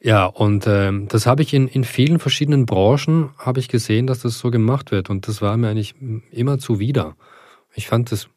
Ja, 0.00 0.26
und 0.26 0.66
ähm, 0.66 1.08
das 1.08 1.26
habe 1.26 1.42
ich 1.42 1.54
in, 1.54 1.68
in 1.68 1.82
vielen 1.84 2.18
verschiedenen 2.18 2.66
Branchen 2.66 3.30
habe 3.38 3.60
ich 3.60 3.68
gesehen, 3.68 4.06
dass 4.06 4.20
das 4.20 4.38
so 4.38 4.50
gemacht 4.50 4.90
wird. 4.90 5.08
Und 5.10 5.26
das 5.26 5.40
war 5.40 5.56
mir 5.56 5.68
eigentlich 5.68 5.94
immer 6.30 6.58
zuwider. 6.58 7.16
Ich 7.74 7.88
fand 7.88 8.12
es 8.12 8.28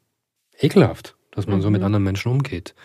ekelhaft, 0.57 1.15
dass 1.31 1.47
man 1.47 1.61
so 1.61 1.69
mit 1.69 1.81
Mhm. 1.81 1.85
anderen 1.85 2.03
Menschen 2.03 2.31
umgeht. 2.31 2.75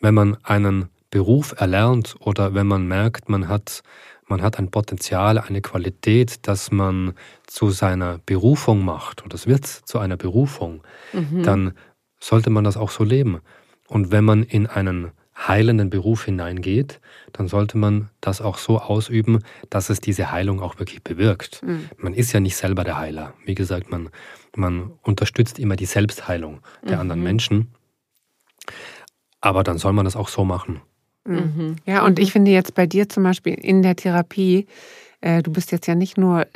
Wenn 0.00 0.14
man 0.14 0.36
einen 0.44 0.88
Beruf 1.10 1.54
erlernt 1.58 2.14
oder 2.20 2.54
wenn 2.54 2.66
man 2.66 2.86
merkt, 2.86 3.28
man 3.28 3.48
hat, 3.48 3.82
man 4.26 4.42
hat 4.42 4.58
ein 4.58 4.70
Potenzial, 4.70 5.38
eine 5.38 5.60
Qualität, 5.60 6.46
dass 6.46 6.70
man 6.70 7.14
zu 7.46 7.70
seiner 7.70 8.18
Berufung 8.24 8.84
macht, 8.84 9.22
und 9.22 9.34
es 9.34 9.46
wird 9.46 9.66
zu 9.66 9.98
einer 9.98 10.16
Berufung, 10.16 10.82
Mhm. 11.12 11.42
dann 11.42 11.72
sollte 12.20 12.50
man 12.50 12.64
das 12.64 12.76
auch 12.76 12.90
so 12.90 13.04
leben. 13.04 13.40
Und 13.88 14.10
wenn 14.10 14.24
man 14.24 14.42
in 14.42 14.66
einen 14.66 15.12
heilenden 15.36 15.90
Beruf 15.90 16.24
hineingeht, 16.24 17.00
dann 17.32 17.48
sollte 17.48 17.76
man 17.76 18.08
das 18.20 18.40
auch 18.40 18.56
so 18.56 18.78
ausüben, 18.78 19.40
dass 19.68 19.90
es 19.90 20.00
diese 20.00 20.30
Heilung 20.30 20.60
auch 20.60 20.78
wirklich 20.78 21.02
bewirkt. 21.02 21.62
Mhm. 21.62 21.90
Man 21.98 22.14
ist 22.14 22.32
ja 22.32 22.40
nicht 22.40 22.56
selber 22.56 22.84
der 22.84 22.98
Heiler. 22.98 23.34
Wie 23.44 23.54
gesagt, 23.56 23.90
man, 23.90 24.10
man 24.56 24.92
unterstützt 25.02 25.58
immer 25.58 25.76
die 25.76 25.86
Selbstheilung 25.86 26.60
der 26.88 27.00
anderen 27.00 27.22
Menschen. 27.22 27.74
Aber 29.40 29.64
dann 29.64 29.76
soll 29.78 29.92
man 29.92 30.04
das 30.04 30.16
auch 30.16 30.28
so 30.28 30.44
machen. 30.44 30.80
Mhm. 31.26 31.76
Ja, 31.86 32.04
und 32.04 32.18
ich 32.18 32.32
finde 32.32 32.50
jetzt 32.50 32.74
bei 32.74 32.86
dir 32.86 33.08
zum 33.08 33.22
Beispiel 33.22 33.54
in 33.54 33.82
der 33.82 33.96
Therapie, 33.96 34.66
äh, 35.20 35.42
du 35.42 35.50
bist 35.50 35.72
jetzt 35.72 35.86
ja 35.86 35.94
nicht 35.94 36.18
nur 36.18 36.46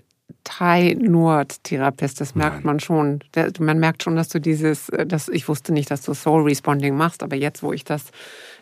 Thai-Nord-Therapist, 0.45 2.21
das 2.21 2.35
merkt 2.35 2.57
Nein. 2.57 2.67
man 2.67 2.81
schon. 2.81 3.21
Man 3.59 3.79
merkt 3.79 4.03
schon, 4.03 4.17
dass 4.17 4.29
du 4.29 4.41
dieses, 4.41 4.89
äh, 4.91 5.07
das, 5.07 5.29
ich 5.29 5.49
wusste 5.49 5.73
nicht, 5.73 5.91
dass 5.91 6.03
du 6.03 6.15
Soul 6.15 6.43
Responding 6.43 6.97
machst, 6.97 7.23
aber 7.23 7.37
jetzt, 7.37 7.63
wo 7.63 7.73
ich 7.73 7.85
das 7.85 8.07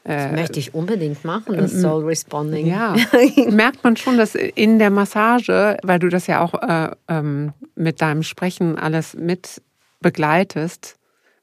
Das 0.04 0.32
äh, 0.32 0.32
möchte 0.32 0.58
ich 0.58 0.74
unbedingt 0.74 1.24
machen, 1.24 1.56
das 1.56 1.72
Soul 1.72 2.04
Responding. 2.04 2.66
Ja, 2.66 2.96
merkt 3.50 3.84
man 3.84 3.96
schon, 3.96 4.16
dass 4.16 4.34
in 4.34 4.78
der 4.78 4.90
Massage, 4.90 5.76
weil 5.82 5.98
du 5.98 6.08
das 6.08 6.26
ja 6.26 6.40
auch 6.40 6.54
äh, 6.54 6.90
ähm, 7.08 7.52
mit 7.74 8.00
deinem 8.00 8.22
Sprechen 8.22 8.78
alles 8.78 9.14
mit 9.14 9.62
begleitest, 10.00 10.95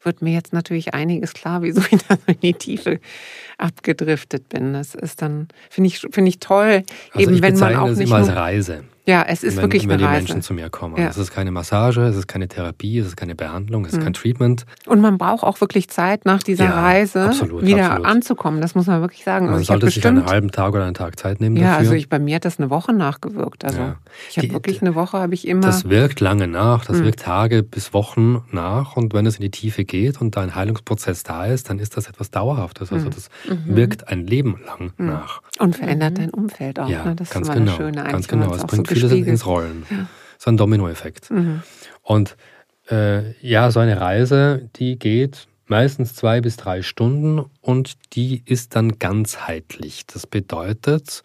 wird 0.05 0.21
mir 0.21 0.33
jetzt 0.33 0.53
natürlich 0.53 0.93
einiges 0.93 1.33
klar, 1.33 1.61
wieso 1.61 1.81
ich 1.81 2.01
da 2.07 2.15
so 2.15 2.31
in 2.31 2.39
die 2.41 2.53
Tiefe 2.53 2.99
abgedriftet 3.57 4.49
bin. 4.49 4.73
Das 4.73 4.95
ist 4.95 5.21
dann, 5.21 5.47
finde 5.69 5.87
ich, 5.89 5.99
finde 5.99 6.29
ich 6.29 6.39
toll, 6.39 6.83
Also 7.13 7.19
eben 7.19 7.35
ich 7.35 7.41
wenn 7.41 7.57
man 7.57 7.75
auch 7.75 7.87
es 7.89 7.97
nicht 7.97 8.09
immer 8.09 8.17
als 8.17 8.35
Reise. 8.35 8.83
Ja, 9.05 9.23
es 9.27 9.43
ist 9.43 9.57
wenn, 9.57 9.63
wirklich 9.63 9.83
wenn 9.83 9.91
eine 9.91 9.97
die 9.99 10.03
Reise. 10.05 10.17
Menschen 10.19 10.41
zu 10.41 10.53
mir 10.53 10.69
kommen. 10.69 10.95
Ja. 10.97 11.07
Es 11.09 11.17
ist 11.17 11.31
keine 11.31 11.51
Massage, 11.51 12.01
es 12.03 12.15
ist 12.15 12.27
keine 12.27 12.47
Therapie, 12.47 12.97
es 12.99 13.07
ist 13.07 13.17
keine 13.17 13.35
Behandlung, 13.35 13.85
es 13.85 13.93
ist 13.93 14.01
kein 14.01 14.13
Treatment. 14.13 14.65
Und 14.87 15.01
man 15.01 15.17
braucht 15.17 15.43
auch 15.43 15.59
wirklich 15.61 15.89
Zeit 15.89 16.25
nach 16.25 16.41
dieser 16.43 16.65
Ja, 16.65 16.81
Reise 16.81 17.25
absolut, 17.25 17.65
wieder 17.65 17.85
absolut. 17.91 18.05
anzukommen. 18.07 18.61
Das 18.61 18.75
muss 18.75 18.87
man 18.87 19.01
wirklich 19.01 19.23
sagen. 19.23 19.45
Man 19.47 19.55
also 19.55 19.65
sollte 19.65 19.87
sich 19.87 20.05
einen 20.05 20.15
bestimmt, 20.15 20.31
halben 20.31 20.51
Tag 20.51 20.73
oder 20.73 20.85
einen 20.85 20.93
Tag 20.93 21.19
Zeit 21.19 21.41
nehmen 21.41 21.57
ja, 21.57 21.63
dafür. 21.63 21.77
also 21.79 21.93
ich, 21.93 22.07
bei 22.09 22.19
mir 22.19 22.35
hat 22.37 22.45
das 22.45 22.59
eine 22.59 22.69
Woche 22.69 22.93
nachgewirkt. 22.93 23.65
Also 23.65 23.79
Ja. 23.79 23.95
ich 24.29 24.37
habe 24.37 24.47
Die- 24.47 24.53
wirklich 24.53 24.81
eine 24.81 24.95
Woche, 24.95 25.17
habe 25.19 25.33
ich 25.33 25.47
immer. 25.47 25.61
Das 25.61 25.89
wirkt 25.89 26.19
lange 26.19 26.47
nach, 26.47 26.85
das 26.85 26.99
Mhm. 26.99 27.03
wirkt 27.05 27.19
Tage 27.21 27.63
bis 27.63 27.93
Wochen 27.93 28.41
nach 28.51 28.95
und 28.95 29.13
wenn 29.13 29.25
es 29.25 29.35
in 29.35 29.41
die 29.41 29.51
Tiefe 29.51 29.83
geht 29.85 30.21
und 30.21 30.35
da 30.37 30.41
ein 30.41 30.55
Heilungsprozess 30.55 31.23
da 31.23 31.45
ist, 31.45 31.69
dann 31.69 31.79
ist 31.79 31.97
das 31.97 32.07
etwas 32.07 32.31
Dauerhaftes. 32.31 32.91
Mhm. 32.91 32.97
Also 32.97 33.09
das 33.09 33.29
wirkt 33.65 34.07
ein 34.07 34.25
Leben 34.27 34.61
lang 34.65 34.91
nach. 34.97 35.41
Und 35.59 35.75
verändert 35.75 36.17
dein 36.17 36.29
Umfeld 36.29 36.79
auch. 36.79 36.87
Ja, 36.89 37.03
ne? 37.05 37.15
Das 37.15 37.29
ganz 37.29 37.47
ist 37.49 37.55
immer 37.55 37.65
genau. 37.65 37.77
das 37.77 37.77
Schöne 37.77 38.03
ganz 38.11 38.31
wenn 38.31 38.39
genau. 38.39 38.53
Es 38.55 38.65
bringt 38.65 38.87
vieles 38.93 39.11
ins 39.11 39.45
Rollen. 39.45 39.85
So 40.37 40.51
ein 40.51 40.57
Dominoeffekt. 40.57 41.31
Mhm. 41.31 41.63
Und 42.01 42.35
äh, 42.89 43.31
ja, 43.45 43.71
so 43.71 43.79
eine 43.79 43.99
Reise, 44.01 44.69
die 44.75 44.97
geht 44.99 45.47
meistens 45.67 46.13
zwei 46.13 46.41
bis 46.41 46.57
drei 46.57 46.81
Stunden 46.81 47.43
und 47.61 47.93
die 48.13 48.43
ist 48.45 48.75
dann 48.75 48.99
ganzheitlich. 48.99 50.05
Das 50.05 50.27
bedeutet, 50.27 51.23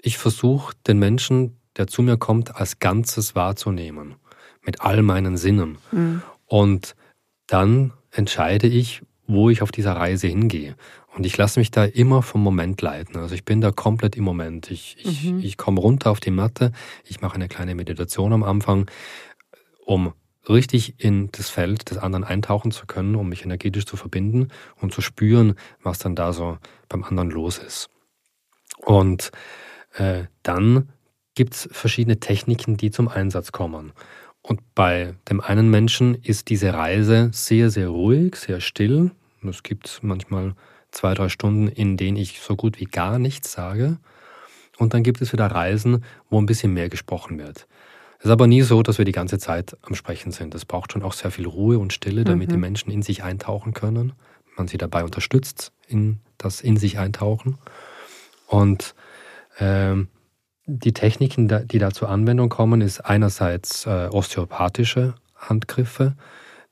ich 0.00 0.18
versuche 0.18 0.74
den 0.86 0.98
Menschen, 0.98 1.58
der 1.76 1.86
zu 1.86 2.02
mir 2.02 2.16
kommt, 2.16 2.56
als 2.56 2.78
Ganzes 2.78 3.34
wahrzunehmen. 3.34 4.16
Mit 4.62 4.80
all 4.80 5.02
meinen 5.02 5.36
Sinnen. 5.36 5.78
Mhm. 5.92 6.22
Und 6.46 6.94
dann 7.46 7.92
entscheide 8.10 8.66
ich, 8.66 9.02
wo 9.26 9.50
ich 9.50 9.62
auf 9.62 9.70
dieser 9.70 9.92
Reise 9.92 10.26
hingehe. 10.26 10.74
Und 11.16 11.26
ich 11.26 11.36
lasse 11.36 11.58
mich 11.58 11.70
da 11.70 11.84
immer 11.84 12.22
vom 12.22 12.42
Moment 12.42 12.80
leiten. 12.82 13.16
Also 13.16 13.34
ich 13.34 13.44
bin 13.44 13.60
da 13.60 13.72
komplett 13.72 14.16
im 14.16 14.24
Moment. 14.24 14.70
Ich, 14.70 14.96
ich, 15.00 15.24
Mhm. 15.24 15.40
ich 15.40 15.56
komme 15.56 15.80
runter 15.80 16.10
auf 16.10 16.20
die 16.20 16.30
Matte, 16.30 16.72
ich 17.04 17.20
mache 17.20 17.34
eine 17.34 17.48
kleine 17.48 17.74
Meditation 17.74 18.32
am 18.32 18.44
Anfang, 18.44 18.88
um 19.84 20.12
richtig 20.48 20.94
in 21.02 21.30
das 21.32 21.50
Feld 21.50 21.90
des 21.90 21.98
anderen 21.98 22.24
eintauchen 22.24 22.70
zu 22.70 22.86
können, 22.86 23.16
um 23.16 23.28
mich 23.28 23.44
energetisch 23.44 23.86
zu 23.86 23.96
verbinden 23.96 24.48
und 24.80 24.92
zu 24.92 25.00
spüren, 25.00 25.54
was 25.82 25.98
dann 25.98 26.14
da 26.14 26.32
so 26.32 26.58
beim 26.88 27.04
anderen 27.04 27.30
los 27.30 27.58
ist. 27.58 27.90
Und 28.78 29.30
äh, 29.94 30.24
dann 30.42 30.88
gibt 31.34 31.54
es 31.54 31.68
verschiedene 31.72 32.20
Techniken, 32.20 32.76
die 32.76 32.90
zum 32.90 33.08
Einsatz 33.08 33.52
kommen. 33.52 33.92
Und 34.42 34.60
bei 34.74 35.14
dem 35.28 35.40
einen 35.40 35.68
Menschen 35.70 36.14
ist 36.14 36.48
diese 36.48 36.72
Reise 36.72 37.30
sehr, 37.32 37.70
sehr 37.70 37.88
ruhig, 37.88 38.36
sehr 38.36 38.60
still. 38.60 39.10
Es 39.42 39.62
gibt 39.62 40.00
manchmal 40.02 40.54
zwei, 40.92 41.14
drei 41.14 41.28
Stunden, 41.28 41.68
in 41.68 41.96
denen 41.96 42.16
ich 42.16 42.40
so 42.40 42.56
gut 42.56 42.80
wie 42.80 42.84
gar 42.84 43.18
nichts 43.18 43.52
sage. 43.52 43.98
Und 44.78 44.94
dann 44.94 45.02
gibt 45.02 45.20
es 45.20 45.32
wieder 45.32 45.46
Reisen, 45.46 46.04
wo 46.30 46.40
ein 46.40 46.46
bisschen 46.46 46.72
mehr 46.72 46.88
gesprochen 46.88 47.38
wird. 47.38 47.66
Es 48.18 48.26
ist 48.26 48.30
aber 48.30 48.46
nie 48.46 48.62
so, 48.62 48.82
dass 48.82 48.98
wir 48.98 49.04
die 49.04 49.12
ganze 49.12 49.38
Zeit 49.38 49.76
am 49.82 49.94
Sprechen 49.94 50.30
sind. 50.30 50.54
Es 50.54 50.64
braucht 50.66 50.92
schon 50.92 51.02
auch 51.02 51.14
sehr 51.14 51.30
viel 51.30 51.46
Ruhe 51.46 51.78
und 51.78 51.92
Stille, 51.92 52.24
damit 52.24 52.52
die 52.52 52.58
Menschen 52.58 52.90
in 52.90 53.02
sich 53.02 53.22
eintauchen 53.22 53.72
können. 53.72 54.12
Man 54.56 54.68
sie 54.68 54.76
dabei 54.76 55.04
unterstützt, 55.04 55.72
in 55.86 56.20
das 56.36 56.60
in 56.60 56.76
sich 56.76 56.98
eintauchen. 56.98 57.56
Und 58.46 58.94
ähm, 59.58 60.08
die 60.66 60.92
Techniken, 60.92 61.48
die 61.66 61.78
da 61.78 61.90
zur 61.92 62.10
Anwendung 62.10 62.48
kommen, 62.48 62.80
ist 62.80 63.00
einerseits 63.00 63.86
äh, 63.86 64.08
osteopathische 64.10 65.14
Handgriffe, 65.34 66.14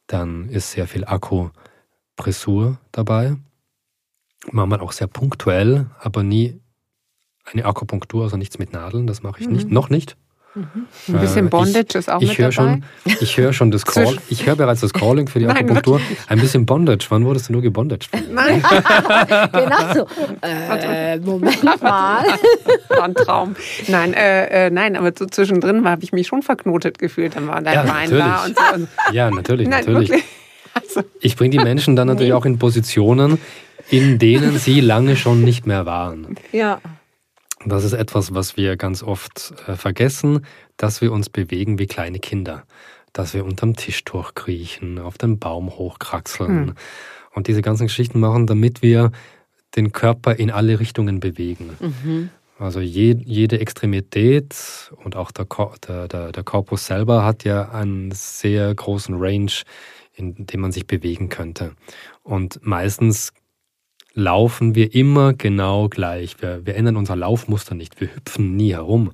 dann 0.06 0.48
ist 0.48 0.72
sehr 0.72 0.86
viel 0.86 1.04
Akupressur 1.04 2.78
dabei, 2.92 3.36
manchmal 4.50 4.80
auch 4.80 4.92
sehr 4.92 5.06
punktuell, 5.08 5.86
aber 6.00 6.22
nie 6.22 6.60
eine 7.50 7.64
Akupunktur, 7.64 8.24
also 8.24 8.36
nichts 8.36 8.58
mit 8.58 8.72
Nadeln, 8.72 9.06
das 9.06 9.22
mache 9.22 9.40
ich 9.40 9.48
nicht, 9.48 9.70
noch 9.70 9.88
nicht. 9.90 10.16
Ein 10.54 10.88
bisschen 11.20 11.46
Äh, 11.46 11.50
Bondage 11.50 11.86
ich, 11.90 11.94
ist 11.94 12.10
auch 12.10 12.20
ich 12.20 12.30
mit 12.30 12.38
höre 12.38 12.50
dabei. 12.50 12.80
schon, 13.04 13.16
ich 13.20 13.36
höre 13.36 13.52
schon 13.52 13.70
das 13.70 13.84
Call, 13.86 14.16
ich 14.28 14.44
höre 14.46 14.56
bereits 14.56 14.80
das 14.80 14.92
Calling 14.92 15.28
für 15.28 15.38
die 15.38 15.44
Nein, 15.46 15.56
Akupunktur. 15.56 16.00
Ein 16.26 16.40
bisschen 16.40 16.66
Bondage. 16.66 17.06
Wann 17.10 17.24
wurdest 17.26 17.48
du 17.48 17.52
nur 17.52 17.62
gebondaged? 17.62 18.08
Nein, 18.32 18.62
Genau 19.52 19.94
so. 19.94 20.06
Äh, 20.42 21.18
Moment 21.20 21.62
mal. 21.82 22.24
war 22.88 23.02
ein 23.04 23.14
Traum. 23.14 23.56
Nein, 23.86 24.14
äh, 24.14 24.66
äh, 24.66 24.70
nein, 24.70 24.96
aber 24.96 25.12
so 25.16 25.26
zwischendrin 25.26 25.86
habe 25.88 26.02
ich 26.02 26.12
mich 26.12 26.26
schon 26.26 26.42
verknotet 26.42 26.98
gefühlt. 26.98 27.36
Dann 27.36 27.46
war 27.46 27.60
dein 27.62 27.74
Ja, 27.74 27.82
Bein 27.84 28.10
da 28.10 28.44
und 28.46 28.56
natürlich. 28.56 28.88
so. 29.06 29.12
Ja, 29.14 29.30
natürlich, 29.30 29.68
nein, 29.68 29.84
natürlich. 29.86 30.08
wirklich. 30.10 30.24
Also, 30.74 31.02
Ich 31.20 31.36
bringe 31.36 31.50
die 31.56 31.62
Menschen 31.62 31.94
dann 31.94 32.08
natürlich 32.08 32.32
auch 32.32 32.44
in 32.46 32.58
Positionen, 32.58 33.38
in 33.90 34.18
denen 34.18 34.58
sie 34.58 34.80
lange 34.80 35.16
schon 35.16 35.42
nicht 35.42 35.66
mehr 35.66 35.86
waren. 35.86 36.36
Ja. 36.52 36.80
Das 37.64 37.84
ist 37.84 37.92
etwas, 37.92 38.34
was 38.34 38.56
wir 38.56 38.76
ganz 38.76 39.02
oft 39.02 39.54
äh, 39.66 39.74
vergessen, 39.74 40.44
dass 40.76 41.00
wir 41.00 41.12
uns 41.12 41.28
bewegen 41.28 41.78
wie 41.78 41.86
kleine 41.86 42.18
Kinder. 42.20 42.64
Dass 43.12 43.34
wir 43.34 43.44
unterm 43.44 43.74
Tisch 43.74 44.04
durchkriechen, 44.04 44.98
auf 44.98 45.18
den 45.18 45.38
Baum 45.38 45.70
hochkraxeln 45.70 46.74
und 47.34 47.46
diese 47.48 47.62
ganzen 47.62 47.86
Geschichten 47.86 48.20
machen, 48.20 48.46
damit 48.46 48.82
wir 48.82 49.10
den 49.74 49.92
Körper 49.92 50.36
in 50.36 50.50
alle 50.50 50.78
Richtungen 50.78 51.18
bewegen. 51.18 51.70
Also 52.58 52.80
je, 52.80 53.16
jede 53.24 53.60
Extremität 53.60 54.92
und 55.04 55.16
auch 55.16 55.30
der, 55.30 55.46
der, 55.86 56.08
der, 56.08 56.32
der 56.32 56.42
Korpus 56.42 56.86
selber 56.86 57.24
hat 57.24 57.44
ja 57.44 57.70
einen 57.70 58.10
sehr 58.12 58.74
großen 58.74 59.14
Range, 59.16 59.52
in 60.14 60.46
dem 60.46 60.60
man 60.60 60.72
sich 60.72 60.86
bewegen 60.86 61.28
könnte. 61.28 61.72
Und 62.22 62.60
meistens 62.62 63.32
laufen 64.18 64.74
wir 64.74 64.94
immer 64.94 65.32
genau 65.32 65.88
gleich. 65.88 66.42
Wir, 66.42 66.66
wir 66.66 66.74
ändern 66.76 66.96
unser 66.96 67.16
Laufmuster 67.16 67.74
nicht. 67.74 68.00
Wir 68.00 68.14
hüpfen 68.14 68.56
nie 68.56 68.72
herum, 68.72 69.12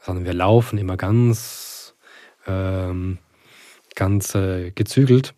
sondern 0.00 0.24
wir 0.24 0.32
laufen 0.32 0.78
immer 0.78 0.96
ganz, 0.96 1.94
ähm, 2.46 3.18
ganz 3.94 4.34
äh, 4.34 4.70
gezügelt, 4.70 5.34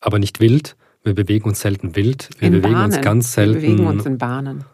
aber 0.00 0.18
nicht 0.18 0.38
wild. 0.40 0.76
Wir 1.02 1.14
bewegen 1.14 1.48
uns 1.48 1.60
selten 1.60 1.96
wild. 1.96 2.28
Wir 2.38 2.48
in 2.48 2.54
bewegen 2.54 2.74
Bahnen. 2.74 2.92
uns 2.92 3.00
ganz 3.00 3.36
Wir 3.36 3.46
bewegen 3.46 3.78
selten 3.78 3.86
uns 3.86 4.06
in 4.06 4.18
Bahnen. 4.18 4.64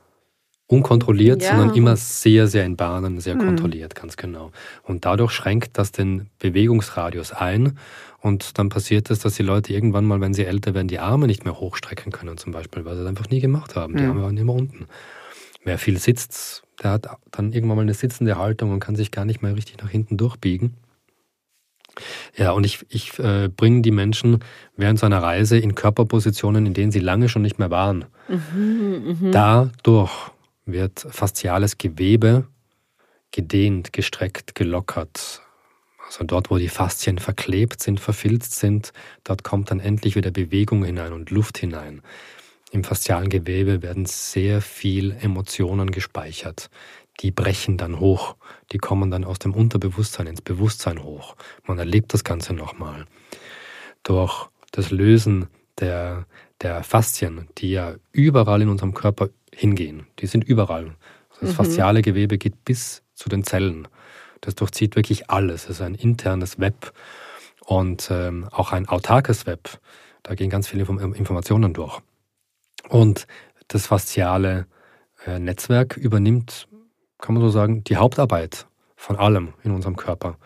Unkontrolliert, 0.72 1.42
Ja. 1.42 1.50
sondern 1.56 1.76
immer 1.76 1.96
sehr, 1.96 2.46
sehr 2.48 2.64
in 2.64 2.76
Bahnen, 2.76 3.20
sehr 3.20 3.36
kontrolliert, 3.36 3.94
ganz 3.94 4.16
genau. 4.16 4.50
Und 4.82 5.04
dadurch 5.04 5.30
schränkt 5.32 5.78
das 5.78 5.92
den 5.92 6.28
Bewegungsradius 6.38 7.32
ein. 7.32 7.78
Und 8.20 8.58
dann 8.58 8.68
passiert 8.68 9.10
es, 9.10 9.18
dass 9.20 9.34
die 9.34 9.42
Leute 9.42 9.72
irgendwann 9.72 10.04
mal, 10.04 10.20
wenn 10.20 10.32
sie 10.34 10.44
älter 10.44 10.74
werden, 10.74 10.88
die 10.88 10.98
Arme 11.00 11.26
nicht 11.26 11.44
mehr 11.44 11.58
hochstrecken 11.58 12.12
können, 12.12 12.38
zum 12.38 12.52
Beispiel, 12.52 12.84
weil 12.84 12.94
sie 12.96 13.02
es 13.02 13.08
einfach 13.08 13.28
nie 13.30 13.40
gemacht 13.40 13.74
haben. 13.76 13.96
Die 13.96 14.02
Mhm. 14.04 14.08
Arme 14.10 14.22
waren 14.22 14.36
immer 14.36 14.54
unten. 14.54 14.86
Wer 15.64 15.78
viel 15.78 15.98
sitzt, 15.98 16.62
der 16.82 16.92
hat 16.92 17.06
dann 17.30 17.52
irgendwann 17.52 17.76
mal 17.76 17.82
eine 17.82 17.94
sitzende 17.94 18.36
Haltung 18.38 18.70
und 18.72 18.80
kann 18.80 18.96
sich 18.96 19.10
gar 19.10 19.24
nicht 19.24 19.42
mehr 19.42 19.54
richtig 19.54 19.78
nach 19.82 19.90
hinten 19.90 20.16
durchbiegen. 20.16 20.74
Ja, 22.36 22.52
und 22.52 22.64
ich, 22.64 22.86
ich 22.88 23.18
äh, 23.18 23.48
bringe 23.54 23.82
die 23.82 23.90
Menschen 23.90 24.38
während 24.76 24.98
so 24.98 25.04
einer 25.06 25.22
Reise 25.22 25.58
in 25.58 25.74
Körperpositionen, 25.74 26.64
in 26.64 26.74
denen 26.74 26.90
sie 26.90 27.00
lange 27.00 27.28
schon 27.28 27.42
nicht 27.42 27.58
mehr 27.58 27.70
waren. 27.70 28.06
Mhm, 28.28 29.16
mh. 29.20 29.30
Dadurch 29.30 30.12
wird 30.64 31.00
fasziales 31.00 31.78
Gewebe 31.78 32.46
gedehnt, 33.30 33.92
gestreckt, 33.92 34.54
gelockert. 34.54 35.42
Also 36.06 36.24
dort, 36.24 36.50
wo 36.50 36.58
die 36.58 36.68
Faszien 36.68 37.18
verklebt 37.18 37.82
sind, 37.82 37.98
verfilzt 37.98 38.54
sind, 38.54 38.92
dort 39.24 39.44
kommt 39.44 39.70
dann 39.70 39.80
endlich 39.80 40.14
wieder 40.14 40.30
Bewegung 40.30 40.84
hinein 40.84 41.12
und 41.12 41.30
Luft 41.30 41.58
hinein. 41.58 42.02
Im 42.70 42.84
faszialen 42.84 43.28
Gewebe 43.28 43.82
werden 43.82 44.06
sehr 44.06 44.60
viel 44.60 45.12
Emotionen 45.20 45.90
gespeichert. 45.90 46.70
Die 47.20 47.30
brechen 47.30 47.76
dann 47.76 48.00
hoch, 48.00 48.36
die 48.72 48.78
kommen 48.78 49.10
dann 49.10 49.24
aus 49.24 49.38
dem 49.38 49.54
Unterbewusstsein 49.54 50.26
ins 50.26 50.40
Bewusstsein 50.40 51.02
hoch. 51.02 51.36
Man 51.66 51.78
erlebt 51.78 52.14
das 52.14 52.24
Ganze 52.24 52.54
nochmal. 52.54 53.06
Durch 54.02 54.48
das 54.70 54.90
Lösen 54.90 55.48
der, 55.78 56.26
der 56.62 56.82
Faszien, 56.82 57.48
die 57.58 57.72
ja 57.72 57.96
überall 58.12 58.62
in 58.62 58.68
unserem 58.68 58.94
Körper 58.94 59.28
hingehen, 59.54 60.06
die 60.18 60.26
sind 60.26 60.44
überall. 60.44 60.96
Das 61.40 61.50
mhm. 61.50 61.54
fasziale 61.54 62.02
Gewebe 62.02 62.38
geht 62.38 62.64
bis 62.64 63.02
zu 63.14 63.28
den 63.28 63.44
Zellen. 63.44 63.88
Das 64.40 64.54
durchzieht 64.54 64.96
wirklich 64.96 65.30
alles. 65.30 65.64
Es 65.64 65.70
ist 65.70 65.80
ein 65.82 65.94
internes 65.94 66.58
Web 66.58 66.92
und 67.64 68.08
ähm, 68.10 68.48
auch 68.50 68.72
ein 68.72 68.88
autarkes 68.88 69.46
Web. 69.46 69.78
Da 70.22 70.34
gehen 70.34 70.50
ganz 70.50 70.68
viele 70.68 70.84
Informationen 70.84 71.72
durch. 71.72 72.00
Und 72.88 73.26
das 73.68 73.86
fasziale 73.86 74.66
äh, 75.26 75.38
Netzwerk 75.38 75.96
übernimmt, 75.96 76.68
kann 77.18 77.34
man 77.34 77.42
so 77.42 77.50
sagen, 77.50 77.84
die 77.84 77.96
Hauptarbeit 77.96 78.66
von 78.96 79.16
allem 79.16 79.54
in 79.62 79.70
unserem 79.72 79.96
Körper. 79.96 80.38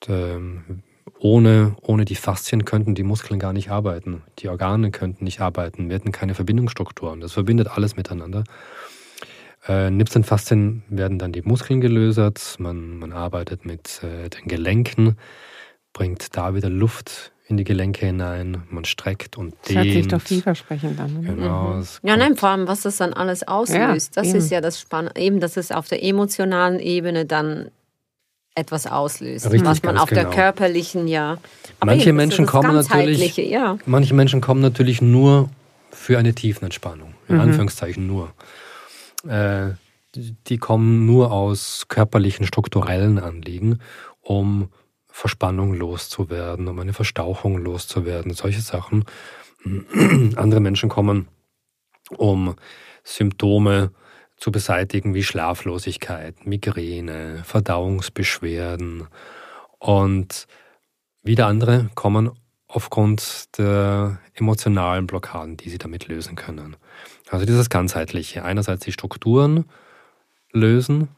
Und, 0.00 0.14
ähm, 0.14 0.82
ohne, 1.20 1.76
ohne 1.82 2.04
die 2.04 2.14
Faszien 2.14 2.64
könnten 2.64 2.94
die 2.94 3.02
Muskeln 3.02 3.40
gar 3.40 3.52
nicht 3.52 3.70
arbeiten. 3.70 4.22
Die 4.38 4.48
Organe 4.48 4.90
könnten 4.90 5.24
nicht 5.24 5.40
arbeiten. 5.40 5.88
Wir 5.88 5.96
hätten 5.96 6.12
keine 6.12 6.34
Verbindungsstrukturen. 6.34 7.20
Das 7.20 7.32
verbindet 7.32 7.68
alles 7.68 7.96
miteinander. 7.96 8.44
Äh, 9.66 9.90
Nips 9.90 10.14
und 10.14 10.24
Faszien 10.24 10.84
werden 10.88 11.18
dann 11.18 11.32
die 11.32 11.42
Muskeln 11.42 11.80
gelösert. 11.80 12.56
Man, 12.58 12.98
man 12.98 13.12
arbeitet 13.12 13.64
mit 13.64 14.02
äh, 14.02 14.28
den 14.28 14.46
Gelenken, 14.46 15.16
bringt 15.92 16.36
da 16.36 16.54
wieder 16.54 16.70
Luft 16.70 17.32
in 17.48 17.56
die 17.56 17.64
Gelenke 17.64 18.04
hinein, 18.04 18.62
man 18.68 18.84
streckt 18.84 19.38
und 19.38 19.54
dehnt. 19.68 19.68
Das 19.68 19.74
hört 19.74 19.92
sich 19.94 20.08
doch 20.08 20.20
vielversprechend 20.20 21.00
an. 21.00 21.22
Genau. 21.22 21.74
Mhm. 21.74 21.84
Ja, 22.02 22.16
nein, 22.16 22.36
vor 22.36 22.50
allem, 22.50 22.68
was 22.68 22.82
das 22.82 22.98
dann 22.98 23.14
alles 23.14 23.46
auslöst. 23.48 24.16
Ja, 24.16 24.22
das 24.22 24.28
eben. 24.28 24.38
ist 24.38 24.50
ja 24.50 24.60
das 24.60 24.78
Spannende, 24.78 25.18
eben, 25.18 25.40
dass 25.40 25.56
es 25.56 25.72
auf 25.72 25.88
der 25.88 26.04
emotionalen 26.04 26.78
Ebene 26.78 27.24
dann 27.24 27.70
etwas 28.58 28.86
auslöst, 28.86 29.46
Richtig, 29.46 29.64
was 29.64 29.82
man 29.82 29.96
auf 29.98 30.08
genau. 30.08 30.22
der 30.22 30.30
körperlichen 30.30 31.06
ja. 31.08 31.38
Aber 31.80 31.92
manche 31.92 32.08
eben, 32.08 32.16
Menschen 32.16 32.46
kommen 32.46 32.74
natürlich, 32.74 33.36
ja. 33.36 33.78
manche 33.86 34.14
Menschen 34.14 34.40
kommen 34.40 34.60
natürlich 34.60 35.00
nur 35.00 35.48
für 35.90 36.18
eine 36.18 36.34
Tiefenentspannung, 36.34 37.14
in 37.28 37.36
mhm. 37.36 37.40
Anführungszeichen 37.42 38.06
nur. 38.06 38.32
Äh, 39.28 39.74
die 40.14 40.58
kommen 40.58 41.06
nur 41.06 41.32
aus 41.32 41.86
körperlichen, 41.88 42.46
strukturellen 42.46 43.18
Anliegen, 43.18 43.78
um 44.20 44.68
Verspannung 45.06 45.74
loszuwerden, 45.74 46.68
um 46.68 46.78
eine 46.78 46.92
Verstauchung 46.92 47.58
loszuwerden, 47.58 48.32
solche 48.34 48.60
Sachen. 48.60 49.04
Andere 50.36 50.60
Menschen 50.60 50.88
kommen, 50.88 51.28
um 52.16 52.54
Symptome 53.04 53.90
zu 54.38 54.52
beseitigen 54.52 55.14
wie 55.14 55.22
Schlaflosigkeit, 55.22 56.46
Migräne, 56.46 57.42
Verdauungsbeschwerden. 57.44 59.08
Und 59.78 60.46
wieder 61.22 61.46
andere 61.46 61.90
kommen 61.94 62.30
aufgrund 62.68 63.58
der 63.58 64.20
emotionalen 64.34 65.06
Blockaden, 65.06 65.56
die 65.56 65.70
sie 65.70 65.78
damit 65.78 66.06
lösen 66.06 66.36
können. 66.36 66.76
Also 67.30 67.46
dieses 67.46 67.70
ganzheitliche. 67.70 68.44
Einerseits 68.44 68.84
die 68.84 68.92
Strukturen 68.92 69.64
lösen, 70.52 71.08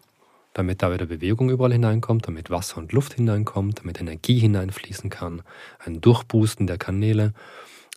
damit 0.54 0.82
da 0.82 0.92
wieder 0.92 1.06
Bewegung 1.06 1.50
überall 1.50 1.72
hineinkommt, 1.72 2.26
damit 2.26 2.50
Wasser 2.50 2.78
und 2.78 2.92
Luft 2.92 3.14
hineinkommt, 3.14 3.80
damit 3.80 4.00
Energie 4.00 4.38
hineinfließen 4.38 5.10
kann, 5.10 5.42
ein 5.78 6.00
Durchboosten 6.00 6.66
der 6.66 6.78
Kanäle, 6.78 7.34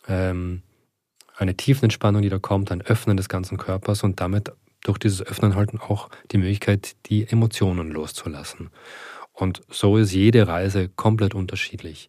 ähm, 0.06 0.62
eine 1.36 1.56
Tiefenentspannung, 1.56 2.22
die 2.22 2.28
da 2.28 2.38
kommt, 2.38 2.70
ein 2.70 2.82
Öffnen 2.82 3.16
des 3.16 3.28
ganzen 3.28 3.58
Körpers 3.58 4.04
und 4.04 4.20
damit 4.20 4.52
durch 4.84 4.98
dieses 4.98 5.20
Öffnen 5.22 5.56
halt 5.56 5.74
auch 5.80 6.08
die 6.30 6.38
Möglichkeit, 6.38 6.94
die 7.06 7.26
Emotionen 7.28 7.90
loszulassen. 7.90 8.70
Und 9.32 9.62
so 9.68 9.96
ist 9.96 10.12
jede 10.12 10.46
Reise 10.46 10.88
komplett 10.88 11.34
unterschiedlich. 11.34 12.08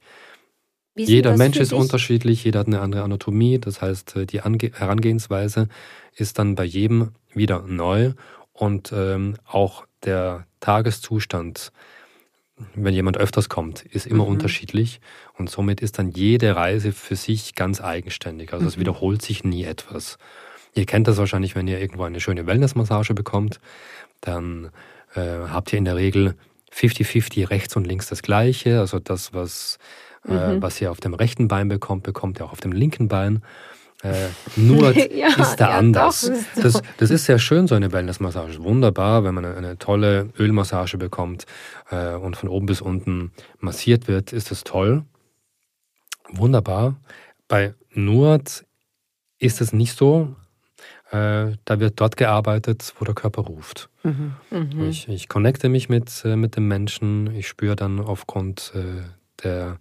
Jeder 0.95 1.35
Mensch 1.35 1.57
ist 1.57 1.73
unterschiedlich, 1.73 2.43
jeder 2.45 2.59
hat 2.59 2.67
eine 2.67 2.79
andere 2.79 3.03
Anatomie, 3.03 3.59
das 3.59 3.81
heißt, 3.81 4.15
äh, 4.15 4.25
die 4.25 4.41
Ange 4.41 4.71
Herangehensweise 4.73 5.67
ist 6.15 6.39
dann 6.39 6.55
bei 6.55 6.63
jedem 6.63 7.11
wieder 7.33 7.63
neu 7.63 8.13
und 8.53 8.93
ähm, 8.95 9.35
auch 9.45 9.85
der 10.05 10.47
Tageszustand, 10.61 11.73
wenn 12.75 12.93
jemand 12.93 13.17
öfters 13.17 13.49
kommt, 13.49 13.83
ist 13.83 14.07
immer 14.07 14.23
mhm. 14.23 14.31
unterschiedlich 14.31 15.01
und 15.33 15.49
somit 15.49 15.81
ist 15.81 15.99
dann 15.99 16.11
jede 16.11 16.55
Reise 16.55 16.93
für 16.93 17.17
sich 17.17 17.55
ganz 17.55 17.81
eigenständig. 17.81 18.53
Also 18.53 18.63
mhm. 18.63 18.69
es 18.69 18.79
wiederholt 18.79 19.21
sich 19.21 19.43
nie 19.43 19.65
etwas. 19.65 20.17
Ihr 20.75 20.85
kennt 20.85 21.07
das 21.07 21.17
wahrscheinlich, 21.17 21.55
wenn 21.55 21.67
ihr 21.67 21.79
irgendwo 21.79 22.03
eine 22.03 22.19
schöne 22.19 22.45
Wellnessmassage 22.45 23.13
bekommt, 23.13 23.59
dann 24.21 24.71
äh, 25.15 25.21
habt 25.49 25.71
ihr 25.71 25.79
in 25.79 25.85
der 25.85 25.95
Regel 25.95 26.35
50-50 26.73 27.49
rechts 27.49 27.75
und 27.75 27.87
links 27.87 28.09
das 28.09 28.21
gleiche. 28.21 28.81
Also 28.81 28.99
das, 28.99 29.33
was, 29.33 29.79
äh, 30.27 30.33
mhm. 30.33 30.37
äh, 30.37 30.61
was 30.61 30.79
ihr 30.81 30.91
auf 30.91 30.99
dem 30.99 31.13
rechten 31.13 31.47
Bein 31.47 31.69
bekommt, 31.69 32.03
bekommt 32.03 32.39
ihr 32.39 32.45
auch 32.45 32.51
auf 32.51 32.59
dem 32.59 32.73
linken 32.73 33.07
Bein. 33.07 33.41
Äh, 34.03 34.27
nur 34.57 34.91
ja, 35.13 35.29
ist 35.29 35.55
da 35.55 35.69
ja, 35.69 35.77
anders. 35.77 36.21
Doch, 36.21 36.33
ist 36.33 36.63
das, 36.63 36.81
das, 36.97 37.09
ist 37.09 37.25
sehr 37.25 37.39
schön, 37.39 37.67
so 37.67 37.75
eine 37.75 37.93
Wellnessmassage. 37.93 38.61
Wunderbar, 38.61 39.23
wenn 39.23 39.33
man 39.33 39.45
eine, 39.45 39.55
eine 39.55 39.77
tolle 39.77 40.29
Ölmassage 40.37 40.97
bekommt 40.97 41.45
äh, 41.89 42.15
und 42.15 42.35
von 42.35 42.49
oben 42.49 42.65
bis 42.65 42.81
unten 42.81 43.31
massiert 43.59 44.09
wird, 44.09 44.33
ist 44.33 44.51
das 44.51 44.65
toll. 44.65 45.03
Wunderbar. 46.29 46.95
Bei 47.47 47.73
Nurt 47.91 48.65
ist 49.39 49.61
es 49.61 49.71
nicht 49.71 49.97
so. 49.97 50.35
Äh, 51.11 51.57
da 51.65 51.79
wird 51.79 51.99
dort 51.99 52.17
gearbeitet, 52.17 52.93
wo 52.99 53.05
der 53.05 53.15
Körper 53.15 53.43
ruft. 53.43 53.89
Mhm. 54.03 54.33
Mhm. 54.49 54.89
Ich, 54.89 55.07
ich 55.07 55.29
connecte 55.29 55.69
mich 55.69 55.89
mit, 55.89 56.23
äh, 56.25 56.35
mit 56.35 56.55
dem 56.55 56.67
Menschen. 56.67 57.33
Ich 57.35 57.47
spüre 57.47 57.75
dann 57.75 57.99
aufgrund 57.99 58.73
äh, 58.75 59.03
der 59.43 59.77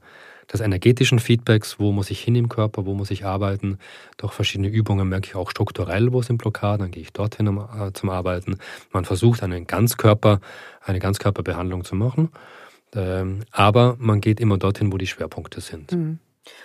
des 0.52 0.60
energetischen 0.60 1.18
Feedbacks, 1.18 1.78
wo 1.78 1.92
muss 1.92 2.10
ich 2.10 2.20
hin 2.20 2.34
im 2.34 2.48
Körper, 2.48 2.86
wo 2.86 2.94
muss 2.94 3.10
ich 3.10 3.24
arbeiten. 3.24 3.78
Durch 4.16 4.32
verschiedene 4.32 4.68
Übungen 4.68 5.08
merke 5.08 5.28
ich 5.28 5.34
auch 5.34 5.50
strukturell, 5.50 6.12
wo 6.12 6.22
sind 6.22 6.38
Blockaden, 6.38 6.80
dann 6.80 6.90
gehe 6.90 7.02
ich 7.02 7.12
dorthin 7.12 7.48
um, 7.48 7.58
äh, 7.58 7.92
zum 7.92 8.10
Arbeiten. 8.10 8.58
Man 8.92 9.04
versucht 9.04 9.42
einen 9.42 9.66
Ganzkörper, 9.66 10.40
eine 10.82 10.98
Ganzkörperbehandlung 10.98 11.84
zu 11.84 11.94
machen, 11.94 12.30
ähm, 12.94 13.40
aber 13.50 13.96
man 13.98 14.20
geht 14.20 14.40
immer 14.40 14.58
dorthin, 14.58 14.92
wo 14.92 14.98
die 14.98 15.06
Schwerpunkte 15.06 15.60
sind. 15.60 15.92
Mhm. 15.92 16.18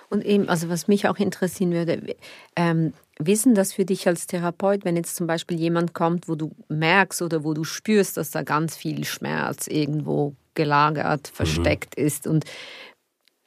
Und 0.09 0.25
eben, 0.25 0.49
also 0.49 0.69
was 0.69 0.87
mich 0.87 1.07
auch 1.07 1.17
interessieren 1.17 1.71
würde, 1.71 2.15
ähm, 2.55 2.93
wissen 3.17 3.55
das 3.55 3.73
für 3.73 3.85
dich 3.85 4.07
als 4.07 4.27
Therapeut, 4.27 4.85
wenn 4.85 4.95
jetzt 4.95 5.15
zum 5.15 5.27
Beispiel 5.27 5.59
jemand 5.59 5.93
kommt, 5.93 6.27
wo 6.27 6.35
du 6.35 6.51
merkst 6.69 7.21
oder 7.21 7.43
wo 7.43 7.53
du 7.53 7.63
spürst, 7.63 8.17
dass 8.17 8.31
da 8.31 8.43
ganz 8.43 8.75
viel 8.75 9.05
Schmerz 9.05 9.67
irgendwo 9.67 10.35
gelagert, 10.53 11.29
mhm. 11.31 11.35
versteckt 11.35 11.97
mhm. 11.97 12.05
ist 12.05 12.27
und 12.27 12.45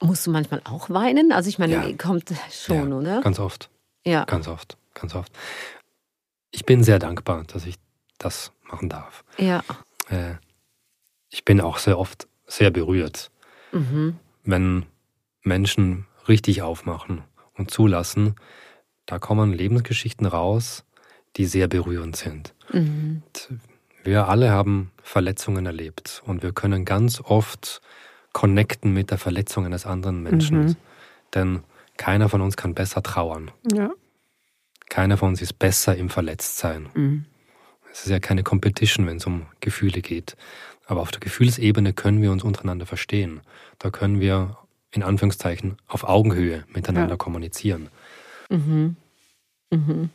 Musst 0.03 0.27
du 0.27 0.31
manchmal 0.31 0.61
auch 0.65 0.89
weinen? 0.89 1.31
Also 1.31 1.47
ich 1.47 1.59
meine, 1.59 1.73
ja. 1.75 1.97
kommt 1.97 2.33
schon, 2.51 2.91
ja, 2.91 2.97
oder? 2.97 3.21
Ganz 3.21 3.39
oft. 3.39 3.69
Ja. 4.05 4.25
Ganz 4.25 4.49
oft, 4.49 4.77
ganz 4.93 5.15
oft. 5.15 5.31
Ich 6.51 6.65
bin 6.65 6.83
sehr 6.83 6.99
dankbar, 6.99 7.45
dass 7.45 7.65
ich 7.65 7.75
das 8.17 8.51
machen 8.63 8.89
darf. 8.89 9.23
Ja. 9.37 9.63
Äh, 10.09 10.35
ich 11.29 11.45
bin 11.45 11.61
auch 11.61 11.77
sehr 11.77 11.97
oft 11.97 12.27
sehr 12.47 12.69
berührt, 12.69 13.31
mhm. 13.71 14.17
wenn 14.43 14.85
Menschen 15.41 16.05
richtig 16.27 16.61
aufmachen 16.61 17.23
und 17.53 17.71
zulassen. 17.71 18.35
Da 19.05 19.19
kommen 19.19 19.53
Lebensgeschichten 19.53 20.25
raus, 20.25 20.85
die 21.35 21.45
sehr 21.45 21.67
berührend 21.67 22.15
sind. 22.15 22.53
Mhm. 22.71 23.23
Wir 24.03 24.27
alle 24.27 24.51
haben 24.51 24.91
Verletzungen 25.01 25.65
erlebt 25.65 26.21
und 26.25 26.43
wir 26.43 26.53
können 26.53 26.85
ganz 26.85 27.21
oft 27.21 27.81
connecten 28.33 28.93
mit 28.93 29.11
der 29.11 29.17
Verletzung 29.17 29.65
eines 29.65 29.85
anderen 29.85 30.23
Menschen. 30.23 30.65
Mhm. 30.65 30.75
Denn 31.33 31.63
keiner 31.97 32.29
von 32.29 32.41
uns 32.41 32.57
kann 32.57 32.73
besser 32.73 33.01
trauern. 33.03 33.51
Ja. 33.71 33.91
Keiner 34.89 35.17
von 35.17 35.29
uns 35.29 35.41
ist 35.41 35.53
besser 35.59 35.95
im 35.95 36.09
Verletztsein. 36.09 36.89
Mhm. 36.93 37.25
Es 37.91 38.05
ist 38.05 38.09
ja 38.09 38.19
keine 38.19 38.43
Competition, 38.43 39.05
wenn 39.05 39.17
es 39.17 39.25
um 39.25 39.45
Gefühle 39.59 40.01
geht. 40.01 40.35
Aber 40.85 41.01
auf 41.01 41.11
der 41.11 41.19
Gefühlsebene 41.19 41.93
können 41.93 42.21
wir 42.21 42.31
uns 42.31 42.43
untereinander 42.43 42.85
verstehen. 42.85 43.41
Da 43.79 43.91
können 43.91 44.19
wir 44.19 44.57
in 44.93 45.03
Anführungszeichen 45.03 45.77
auf 45.87 46.03
Augenhöhe 46.03 46.63
miteinander 46.73 47.11
ja. 47.13 47.17
kommunizieren. 47.17 47.89
Mhm. 48.49 48.95
Mhm. 49.71 50.09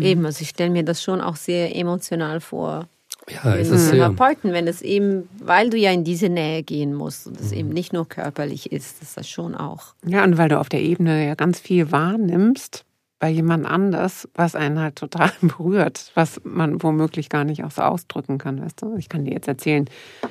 Eben, 0.00 0.24
also 0.26 0.40
ich 0.42 0.48
stelle 0.48 0.70
mir 0.70 0.82
das 0.84 1.02
schon 1.02 1.20
auch 1.20 1.36
sehr 1.36 1.76
emotional 1.76 2.40
vor. 2.40 2.88
Ja, 3.28 3.54
es 3.56 3.70
ist. 3.70 3.90
Therapeuten, 3.90 4.52
wenn 4.52 4.66
es 4.66 4.82
eben, 4.82 5.28
weil 5.38 5.70
du 5.70 5.76
ja 5.78 5.90
in 5.92 6.04
diese 6.04 6.28
Nähe 6.28 6.62
gehen 6.62 6.94
musst 6.94 7.26
und 7.26 7.40
es 7.40 7.52
Mhm. 7.52 7.58
eben 7.58 7.68
nicht 7.70 7.92
nur 7.92 8.08
körperlich 8.08 8.72
ist, 8.72 9.02
ist 9.02 9.16
das 9.16 9.28
schon 9.28 9.54
auch. 9.54 9.94
Ja, 10.04 10.24
und 10.24 10.36
weil 10.36 10.48
du 10.48 10.58
auf 10.58 10.68
der 10.68 10.82
Ebene 10.82 11.26
ja 11.26 11.34
ganz 11.34 11.60
viel 11.60 11.90
wahrnimmst 11.92 12.84
bei 13.20 13.30
jemand 13.30 13.64
anders, 13.66 14.28
was 14.34 14.54
einen 14.54 14.78
halt 14.78 14.96
total 14.96 15.30
berührt, 15.40 16.10
was 16.14 16.40
man 16.44 16.82
womöglich 16.82 17.28
gar 17.30 17.44
nicht 17.44 17.64
auch 17.64 17.70
so 17.70 17.82
ausdrücken 17.82 18.38
kann, 18.38 18.60
weißt 18.62 18.82
du? 18.82 18.96
Ich 18.96 19.08
kann 19.08 19.24
dir 19.24 19.32
jetzt 19.32 19.48
erzählen, 19.48 19.88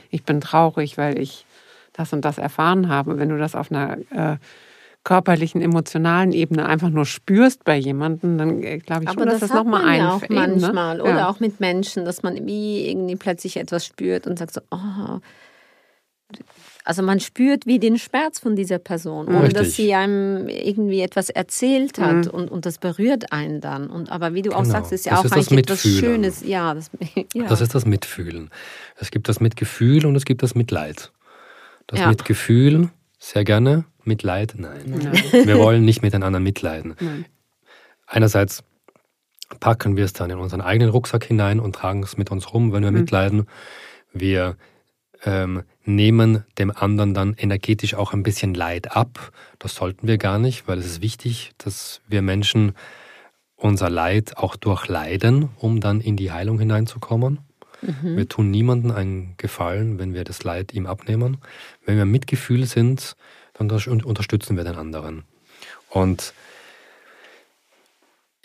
ich 0.10 0.24
bin 0.24 0.42
traurig, 0.42 0.98
weil 0.98 1.18
ich 1.20 1.46
das 1.94 2.14
und 2.14 2.26
das 2.26 2.38
erfahren 2.38 2.90
habe. 2.90 3.18
Wenn 3.18 3.30
du 3.30 3.38
das 3.38 3.56
auf 3.56 3.72
einer 3.72 3.98
äh, 4.12 4.38
körperlichen, 5.04 5.62
emotionalen 5.62 6.32
Ebene 6.32 6.66
einfach 6.66 6.90
nur 6.90 7.06
spürst 7.06 7.64
bei 7.64 7.78
jemandem, 7.78 8.38
dann 8.38 8.64
äh, 8.64 8.80
glaube 8.80 9.04
ich 9.04 9.10
schon, 9.10 9.22
Aber 9.22 9.32
dass 9.32 9.40
das, 9.42 9.50
das, 9.50 9.58
nochmal 9.58 9.82
man 9.82 9.90
ein 9.90 10.00
ja 10.00 10.14
auch 10.14 10.30
manchmal. 10.30 10.98
Ne? 10.98 11.04
Oder 11.04 11.18
ja. 11.18 11.30
auch 11.30 11.40
mit 11.40 11.60
Menschen, 11.60 12.06
dass 12.06 12.24
man 12.24 12.46
wie 12.48 12.90
irgendwie 12.90 13.16
plötzlich 13.16 13.58
etwas 13.58 13.86
spürt 13.86 14.28
und 14.28 14.40
sagt 14.40 14.54
so, 14.54 14.62
oh. 14.72 15.20
Also 16.86 17.02
man 17.02 17.20
spürt 17.20 17.66
wie 17.66 17.80
den 17.80 17.98
Schmerz 17.98 18.40
von 18.40 18.56
dieser 18.56 18.78
Person, 18.80 19.28
ohne 19.28 19.44
Richtig. 19.44 19.54
dass 19.54 19.76
sie 19.76 19.94
einem 19.94 20.50
irgendwie 20.50 21.02
etwas 21.02 21.30
erzählt 21.30 21.98
hat 21.98 22.28
und, 22.28 22.52
und 22.52 22.66
das 22.66 22.78
berührt 22.78 23.32
einen 23.32 23.62
dann. 23.62 23.88
Und 23.88 24.12
aber 24.12 24.34
wie 24.34 24.42
du 24.42 24.52
auch 24.52 24.64
Genau. 24.64 24.72
sagst, 24.72 24.92
ist 24.92 25.06
ja 25.06 25.12
Das 25.12 25.20
auch 25.20 25.26
ist 25.26 25.36
das 25.36 25.48
eigentlich 25.48 25.60
etwas. 25.60 25.82
Schönes. 25.82 26.44
Ja, 26.46 26.74
das, 26.74 26.90
ja. 27.34 27.46
Das 27.48 27.62
ist 27.62 27.76
das 27.76 27.86
Mitfühlen. 27.86 28.50
Es 28.98 29.12
gibt 29.12 29.30
das 29.30 29.40
Mitgefühl 29.40 30.06
und 30.06 30.16
es 30.16 30.26
gibt 30.26 30.44
das 30.44 30.56
Mitleid. 30.56 31.12
Das 31.88 32.00
Ja. 32.00 32.10
Mitgefühl, 32.10 32.90
sehr 33.20 33.44
gerne. 33.44 33.86
Mitleid, 34.04 34.56
nein. 34.58 34.82
Wir 35.32 35.58
wollen 35.60 35.86
nicht 35.86 36.02
miteinander 36.02 36.40
mitleiden. 36.40 36.96
Einerseits 38.06 38.64
packen 39.60 39.96
wir 39.96 40.06
es 40.06 40.14
dann 40.14 40.30
in 40.30 40.40
unseren 40.40 40.62
eigenen 40.62 40.90
Rucksack 40.90 41.24
hinein 41.24 41.60
und 41.60 41.76
tragen 41.76 42.04
es 42.04 42.18
mit 42.18 42.32
uns 42.32 42.54
rum, 42.54 42.74
wenn 42.74 42.84
wir 42.84 42.92
mitleiden. 42.92 43.48
Wir 44.12 44.58
ähm, 45.26 45.64
nehmen 45.86 46.44
dem 46.58 46.72
anderen 46.72 47.14
dann 47.14 47.34
energetisch 47.34 47.96
auch 47.96 48.14
ein 48.14 48.24
bisschen 48.24 48.54
Leid 48.54 48.96
ab. 48.96 49.32
Das 49.60 49.76
sollten 49.76 50.08
wir 50.08 50.18
gar 50.18 50.38
nicht, 50.40 50.68
weil 50.68 50.80
es 50.80 50.86
ist 50.86 51.02
wichtig, 51.02 51.54
dass 51.58 52.02
wir 52.08 52.22
Menschen 52.22 52.74
unser 53.56 53.90
Leid 53.90 54.38
auch 54.38 54.56
durchleiden, 54.56 55.50
um 55.58 55.80
dann 55.80 56.02
in 56.02 56.18
die 56.18 56.32
Heilung 56.32 56.60
hineinzukommen. 56.60 57.40
Wir 58.02 58.30
tun 58.30 58.50
niemandem 58.52 58.92
einen 58.92 59.36
Gefallen, 59.38 60.00
wenn 60.00 60.14
wir 60.14 60.24
das 60.24 60.44
Leid 60.44 60.74
ihm 60.74 60.86
abnehmen. 60.86 61.38
Wenn 61.86 61.98
wir 61.98 62.06
Mitgefühl 62.06 62.66
sind, 62.66 63.16
dann 63.54 63.70
unter- 63.70 64.06
unterstützen 64.06 64.56
wir 64.58 64.64
den 64.64 64.76
anderen. 64.76 65.24
Und 65.90 66.34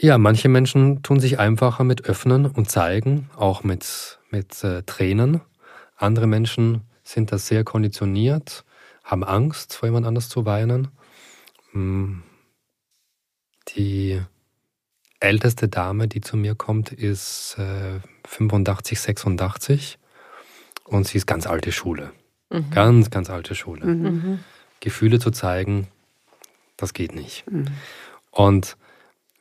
ja, 0.01 0.19
manche 0.19 0.49
Menschen 0.49 1.03
tun 1.03 1.19
sich 1.21 1.39
einfacher 1.39 1.85
mit 1.85 2.05
öffnen 2.05 2.47
und 2.47 2.71
zeigen, 2.71 3.31
auch 3.37 3.65
mit, 3.65 4.19
mit 4.31 4.63
äh, 4.63 4.83
Tränen. 4.85 5.41
Andere 5.97 6.27
Menschen 6.27 6.83
sind 7.03 7.33
da 7.33 7.39
sehr 7.39 7.65
konditioniert, 7.65 8.65
haben 9.03 9.25
Angst, 9.25 9.75
vor 9.75 9.89
jemand 9.89 10.07
anders 10.07 10.29
zu 10.29 10.45
weinen. 10.45 10.89
Hm. 11.73 12.23
Die 13.71 14.23
älteste 15.21 15.69
Dame, 15.69 16.09
die 16.09 16.21
zu 16.21 16.37
mir 16.37 16.55
kommt, 16.55 16.93
ist 16.93 17.57
äh, 17.59 18.01
85, 18.27 19.01
86 19.01 19.99
und 20.85 21.07
sie 21.07 21.19
ist 21.19 21.27
ganz 21.27 21.47
alte 21.47 21.73
Schule. 21.73 22.13
Ganz, 22.71 23.11
ganz 23.11 23.29
alte 23.29 23.55
Schule. 23.55 23.85
Mhm. 23.85 24.39
Gefühle 24.81 25.19
zu 25.19 25.31
zeigen, 25.31 25.89
das 26.77 26.95
geht 26.95 27.15
nicht. 27.15 27.45
Und 28.31 28.77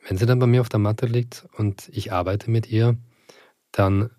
wenn 0.06 0.18
sie 0.18 0.26
dann 0.26 0.38
bei 0.38 0.46
mir 0.46 0.60
auf 0.60 0.68
der 0.68 0.80
Matte 0.80 1.06
liegt 1.06 1.46
und 1.56 1.88
ich 1.92 2.12
arbeite 2.12 2.50
mit 2.50 2.70
ihr, 2.70 2.96
dann 3.72 4.10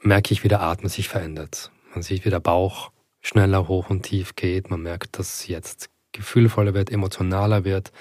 merke 0.00 0.32
ich, 0.32 0.44
wie 0.44 0.48
der 0.48 0.60
Atem 0.60 0.88
sich 0.88 1.08
verändert. 1.08 1.72
Man 1.92 2.02
sieht, 2.02 2.24
wie 2.24 2.30
der 2.30 2.40
Bauch 2.40 2.92
schneller 3.20 3.66
hoch 3.66 3.90
und 3.90 4.02
tief 4.02 4.36
geht. 4.36 4.70
Man 4.70 4.82
merkt, 4.82 5.18
dass 5.18 5.40
sie 5.40 5.52
jetzt 5.52 5.90
gefühlvoller 6.12 6.74
wird, 6.74 6.90
emotionaler 6.90 7.64
wird. 7.64 7.92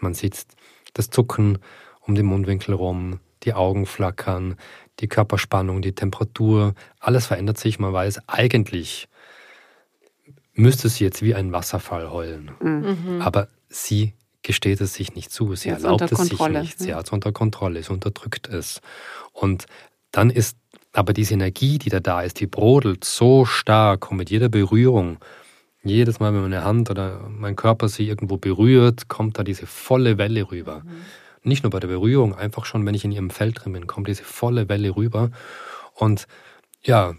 Man 0.00 0.14
sieht 0.14 0.46
das 0.92 1.10
Zucken 1.10 1.58
um 2.06 2.14
den 2.14 2.26
Mundwinkel 2.26 2.74
rum, 2.74 3.20
die 3.42 3.54
Augen 3.54 3.86
flackern, 3.86 4.56
die 5.00 5.08
Körperspannung, 5.08 5.82
die 5.82 5.92
Temperatur. 5.92 6.74
Alles 7.00 7.26
verändert 7.26 7.58
sich. 7.58 7.78
Man 7.78 7.92
weiß, 7.92 8.28
eigentlich 8.28 9.08
müsste 10.54 10.88
sie 10.88 11.04
jetzt 11.04 11.22
wie 11.22 11.34
ein 11.34 11.52
Wasserfall 11.52 12.10
heulen. 12.10 12.50
Mhm. 12.60 13.20
Aber 13.20 13.48
sie 13.68 14.14
gesteht 14.42 14.80
es 14.80 14.94
sich 14.94 15.14
nicht 15.14 15.30
zu. 15.30 15.54
Sie 15.54 15.62
Sie 15.62 15.68
erlaubt 15.70 16.10
es 16.10 16.18
sich 16.18 16.48
nicht. 16.48 16.78
Sie 16.78 16.94
hat 16.94 17.06
es 17.06 17.12
unter 17.12 17.32
Kontrolle, 17.32 17.82
sie 17.82 17.92
unterdrückt 17.92 18.48
es. 18.48 18.80
Und 19.32 19.66
dann 20.12 20.30
ist 20.30 20.56
aber 20.92 21.12
diese 21.12 21.34
Energie, 21.34 21.78
die 21.78 21.90
da 21.90 22.00
da 22.00 22.22
ist, 22.22 22.40
die 22.40 22.46
brodelt 22.46 23.04
so 23.04 23.44
stark 23.44 24.10
und 24.10 24.16
mit 24.16 24.30
jeder 24.30 24.48
Berührung, 24.48 25.18
jedes 25.84 26.20
Mal, 26.20 26.32
wenn 26.32 26.42
meine 26.42 26.64
Hand 26.64 26.90
oder 26.90 27.28
mein 27.28 27.54
Körper 27.54 27.88
sie 27.88 28.08
irgendwo 28.08 28.38
berührt, 28.38 29.08
kommt 29.08 29.38
da 29.38 29.44
diese 29.44 29.66
volle 29.66 30.18
Welle 30.18 30.50
rüber. 30.50 30.82
Mhm. 30.84 30.90
Nicht 31.46 31.62
nur 31.62 31.70
bei 31.70 31.80
der 31.80 31.88
Berührung, 31.88 32.34
einfach 32.34 32.64
schon, 32.64 32.84
wenn 32.84 32.94
ich 32.94 33.04
in 33.04 33.12
ihrem 33.12 33.30
Feld 33.30 33.64
drin 33.64 33.72
bin, 33.72 33.86
kommt 33.86 34.08
diese 34.08 34.24
volle 34.24 34.68
Welle 34.68 34.96
rüber. 34.96 35.30
Und 35.94 36.26
ja, 36.82 37.14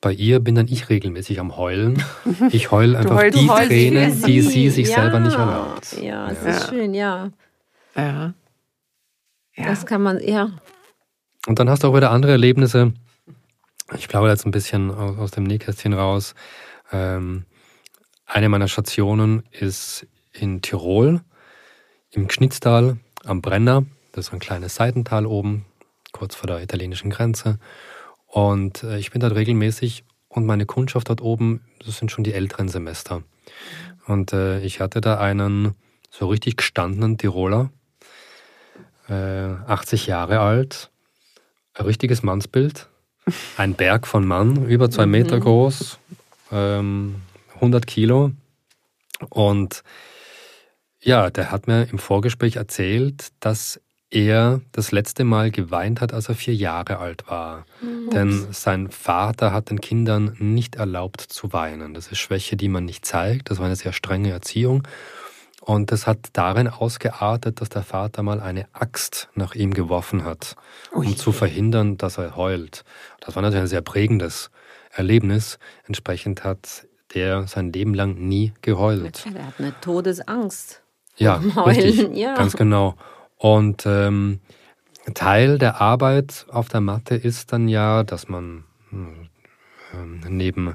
bei 0.00 0.12
ihr 0.12 0.40
bin 0.40 0.54
dann 0.56 0.66
ich 0.66 0.88
regelmäßig 0.88 1.38
am 1.40 1.56
Heulen. 1.56 2.02
Ich 2.50 2.70
heule 2.70 2.98
einfach 2.98 3.16
heulst- 3.16 3.38
die 3.38 3.46
Tränen, 3.46 4.22
die 4.24 4.40
sie 4.40 4.70
sich 4.70 4.88
ja. 4.88 4.96
selber 5.02 5.20
nicht 5.20 5.36
erlaubt. 5.36 5.96
Ja, 6.02 6.30
es 6.30 6.42
Ja. 6.42 6.50
ist 6.50 6.68
schön, 6.68 6.94
ja. 6.94 7.30
Ja. 7.94 8.34
Ja. 9.56 9.64
Das 9.66 9.86
kann 9.86 10.02
man, 10.02 10.18
ja. 10.20 10.50
Und 11.46 11.58
dann 11.58 11.68
hast 11.70 11.82
du 11.84 11.88
auch 11.88 11.94
wieder 11.96 12.10
andere 12.10 12.32
Erlebnisse. 12.32 12.92
Ich 13.96 14.08
plaudere 14.08 14.30
jetzt 14.32 14.46
ein 14.46 14.50
bisschen 14.52 14.90
aus, 14.90 15.18
aus 15.18 15.30
dem 15.32 15.44
Nähkästchen 15.44 15.92
raus. 15.92 16.34
Ähm, 16.92 17.44
eine 18.26 18.48
meiner 18.48 18.68
Stationen 18.68 19.42
ist 19.50 20.06
in 20.32 20.62
Tirol, 20.62 21.20
im 22.10 22.26
Gschnitztal 22.28 22.98
am 23.24 23.42
Brenner. 23.42 23.84
Das 24.12 24.26
ist 24.26 24.32
ein 24.32 24.40
kleines 24.40 24.74
Seitental 24.74 25.26
oben, 25.26 25.64
kurz 26.12 26.34
vor 26.34 26.46
der 26.46 26.62
italienischen 26.62 27.10
Grenze. 27.10 27.58
Und 28.26 28.82
äh, 28.82 28.98
ich 28.98 29.10
bin 29.10 29.20
dort 29.20 29.34
regelmäßig 29.34 30.04
und 30.28 30.46
meine 30.46 30.66
Kundschaft 30.66 31.08
dort 31.08 31.20
oben, 31.20 31.64
das 31.84 31.98
sind 31.98 32.10
schon 32.10 32.24
die 32.24 32.32
älteren 32.32 32.68
Semester. 32.68 33.22
Und 34.06 34.32
äh, 34.32 34.60
ich 34.60 34.80
hatte 34.80 35.00
da 35.00 35.18
einen 35.18 35.74
so 36.10 36.28
richtig 36.28 36.56
gestandenen 36.56 37.18
Tiroler, 37.18 37.70
äh, 39.08 39.12
80 39.12 40.06
Jahre 40.06 40.40
alt, 40.40 40.90
ein 41.74 41.84
richtiges 41.86 42.22
Mannsbild, 42.22 42.88
ein 43.56 43.74
Berg 43.74 44.06
von 44.06 44.26
Mann, 44.26 44.66
über 44.66 44.90
zwei 44.90 45.06
Meter 45.06 45.38
groß, 45.38 45.98
ähm, 46.52 47.16
100 47.56 47.86
Kilo. 47.86 48.32
Und 49.28 49.82
ja, 51.02 51.30
der 51.30 51.50
hat 51.50 51.66
mir 51.66 51.88
im 51.90 51.98
Vorgespräch 51.98 52.56
erzählt, 52.56 53.28
dass 53.40 53.80
er 54.10 54.60
das 54.72 54.90
letzte 54.90 55.24
Mal 55.24 55.50
geweint 55.50 56.00
hat, 56.00 56.12
als 56.12 56.28
er 56.28 56.34
vier 56.34 56.54
Jahre 56.54 56.98
alt 56.98 57.30
war. 57.30 57.64
Denn 58.12 58.48
sein 58.50 58.90
Vater 58.90 59.52
hat 59.52 59.70
den 59.70 59.80
Kindern 59.80 60.36
nicht 60.38 60.74
erlaubt 60.76 61.20
zu 61.20 61.52
weinen. 61.52 61.94
Das 61.94 62.08
ist 62.08 62.18
Schwäche, 62.18 62.56
die 62.56 62.68
man 62.68 62.84
nicht 62.84 63.06
zeigt. 63.06 63.50
Das 63.50 63.58
war 63.58 63.66
eine 63.66 63.76
sehr 63.76 63.92
strenge 63.92 64.30
Erziehung. 64.30 64.82
Und 65.60 65.92
das 65.92 66.06
hat 66.06 66.30
darin 66.32 66.68
ausgeartet, 66.68 67.60
dass 67.60 67.68
der 67.68 67.82
Vater 67.82 68.22
mal 68.22 68.40
eine 68.40 68.66
Axt 68.72 69.28
nach 69.34 69.54
ihm 69.54 69.74
geworfen 69.74 70.24
hat, 70.24 70.56
um 70.90 71.16
zu 71.16 71.32
verhindern, 71.32 71.96
dass 71.96 72.18
er 72.18 72.34
heult. 72.34 72.84
Das 73.20 73.36
war 73.36 73.42
natürlich 73.42 73.64
ein 73.64 73.68
sehr 73.68 73.82
prägendes 73.82 74.50
Erlebnis. 74.92 75.58
Entsprechend 75.86 76.44
hat 76.44 76.86
der 77.14 77.46
sein 77.46 77.72
Leben 77.72 77.94
lang 77.94 78.14
nie 78.14 78.52
geheult. 78.62 79.24
Der 79.32 79.46
hat 79.46 79.54
eine 79.58 79.78
Todesangst. 79.80 80.82
Ja, 81.20 81.40
Heulen, 81.54 81.80
richtig, 81.80 82.16
ja. 82.16 82.34
ganz 82.34 82.56
genau. 82.56 82.96
Und 83.36 83.84
ähm, 83.86 84.40
Teil 85.14 85.58
der 85.58 85.80
Arbeit 85.80 86.46
auf 86.50 86.68
der 86.68 86.80
Matte 86.80 87.14
ist 87.14 87.52
dann 87.52 87.68
ja, 87.68 88.02
dass 88.02 88.28
man 88.28 88.64
ähm, 88.92 90.20
neben, 90.28 90.74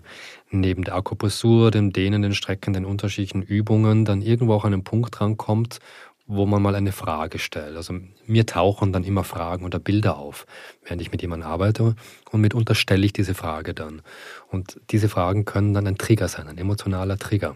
neben 0.51 0.83
der 0.83 0.95
Akupressur, 0.95 1.71
dem 1.71 1.91
Dehnen, 1.91 2.21
den 2.21 2.33
Strecken, 2.33 2.73
den 2.73 2.85
unterschiedlichen 2.85 3.41
Übungen 3.41 4.05
dann 4.05 4.21
irgendwo 4.21 4.53
auch 4.53 4.65
an 4.65 4.73
einen 4.73 4.83
Punkt 4.83 5.19
rankommt, 5.19 5.79
wo 6.27 6.45
man 6.45 6.61
mal 6.61 6.75
eine 6.75 6.91
Frage 6.91 7.39
stellt. 7.39 7.75
Also 7.75 7.93
mir 8.25 8.45
tauchen 8.45 8.91
dann 8.91 9.03
immer 9.03 9.23
Fragen 9.23 9.65
oder 9.65 9.79
Bilder 9.79 10.17
auf, 10.17 10.45
während 10.83 11.01
ich 11.01 11.11
mit 11.11 11.21
jemandem 11.21 11.47
arbeite 11.49 11.95
und 12.31 12.41
mitunter 12.41 12.75
stelle 12.75 13.05
ich 13.05 13.13
diese 13.13 13.35
Frage 13.35 13.73
dann. 13.73 14.01
Und 14.49 14.79
diese 14.89 15.07
Fragen 15.09 15.45
können 15.45 15.73
dann 15.73 15.87
ein 15.87 15.97
Trigger 15.97 16.27
sein, 16.27 16.47
ein 16.47 16.57
emotionaler 16.57 17.17
Trigger, 17.17 17.55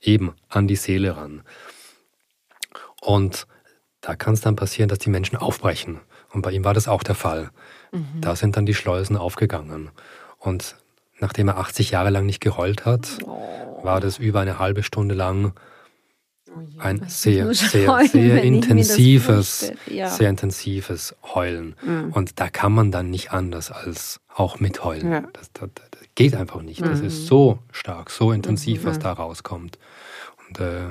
eben 0.00 0.32
an 0.48 0.68
die 0.68 0.76
Seele 0.76 1.16
ran. 1.16 1.42
Und 3.04 3.46
da 4.00 4.14
kann 4.16 4.34
es 4.34 4.40
dann 4.40 4.56
passieren, 4.56 4.88
dass 4.88 4.98
die 4.98 5.10
Menschen 5.10 5.36
aufbrechen. 5.36 6.00
Und 6.32 6.42
bei 6.42 6.50
ihm 6.52 6.64
war 6.64 6.74
das 6.74 6.88
auch 6.88 7.02
der 7.02 7.14
Fall. 7.14 7.50
Da 8.20 8.34
sind 8.34 8.56
dann 8.56 8.66
die 8.66 8.74
Schleusen 8.74 9.16
aufgegangen. 9.16 9.90
Und 10.38 10.76
nachdem 11.20 11.48
er 11.48 11.58
80 11.58 11.92
Jahre 11.92 12.10
lang 12.10 12.26
nicht 12.26 12.40
geheult 12.40 12.84
hat, 12.84 13.18
war 13.82 14.00
das 14.00 14.18
über 14.18 14.40
eine 14.40 14.58
halbe 14.58 14.82
Stunde 14.82 15.14
lang 15.14 15.52
ein 16.78 17.02
Ich 17.06 17.12
sehr, 17.12 17.52
sehr, 17.54 17.88
heulen, 17.92 18.08
sehr 18.08 18.36
das 18.36 18.44
intensives, 18.44 19.72
ja. 19.86 20.08
sehr 20.08 20.30
intensives 20.30 21.14
Heulen. 21.34 21.74
Mhm. 21.82 22.12
Und 22.12 22.40
da 22.40 22.48
kann 22.48 22.72
man 22.72 22.90
dann 22.92 23.10
nicht 23.10 23.32
anders 23.32 23.70
als 23.72 24.20
auch 24.32 24.60
mitheulen. 24.60 25.10
Ja. 25.10 25.20
Das, 25.32 25.52
das, 25.52 25.70
das 25.90 26.00
geht 26.14 26.34
einfach 26.36 26.62
nicht. 26.62 26.80
Das 26.82 27.00
Mhm. 27.00 27.06
ist 27.06 27.26
so 27.26 27.58
stark, 27.72 28.10
so 28.10 28.30
intensiv, 28.32 28.84
was 28.84 28.98
da 28.98 29.12
rauskommt. 29.12 29.78
Und 30.48 30.60
äh, 30.60 30.86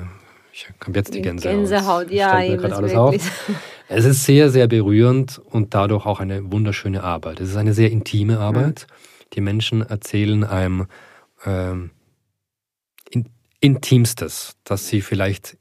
ich 0.54 0.68
habe 0.86 0.96
jetzt 0.96 1.12
die 1.14 1.22
Gänsehaut. 1.22 1.56
Gänsehaut, 1.56 2.10
ja, 2.10 2.40
eben, 2.40 2.58
gerade 2.58 2.76
alles 2.76 2.94
auf. 2.94 3.14
Es 3.86 4.06
ist 4.06 4.24
sehr, 4.24 4.48
sehr 4.48 4.66
berührend 4.66 5.38
und 5.38 5.74
dadurch 5.74 6.06
auch 6.06 6.18
eine 6.18 6.50
wunderschöne 6.50 7.04
Arbeit. 7.04 7.40
Es 7.40 7.50
ist 7.50 7.56
eine 7.56 7.74
sehr 7.74 7.90
intime 7.90 8.38
Arbeit. 8.38 8.86
Die 9.34 9.42
Menschen 9.42 9.82
erzählen 9.82 10.42
einem 10.42 10.86
ähm, 11.44 11.90
in, 13.10 13.28
Intimstes, 13.60 14.56
das 14.64 14.88
sie 14.88 15.02
vielleicht 15.02 15.58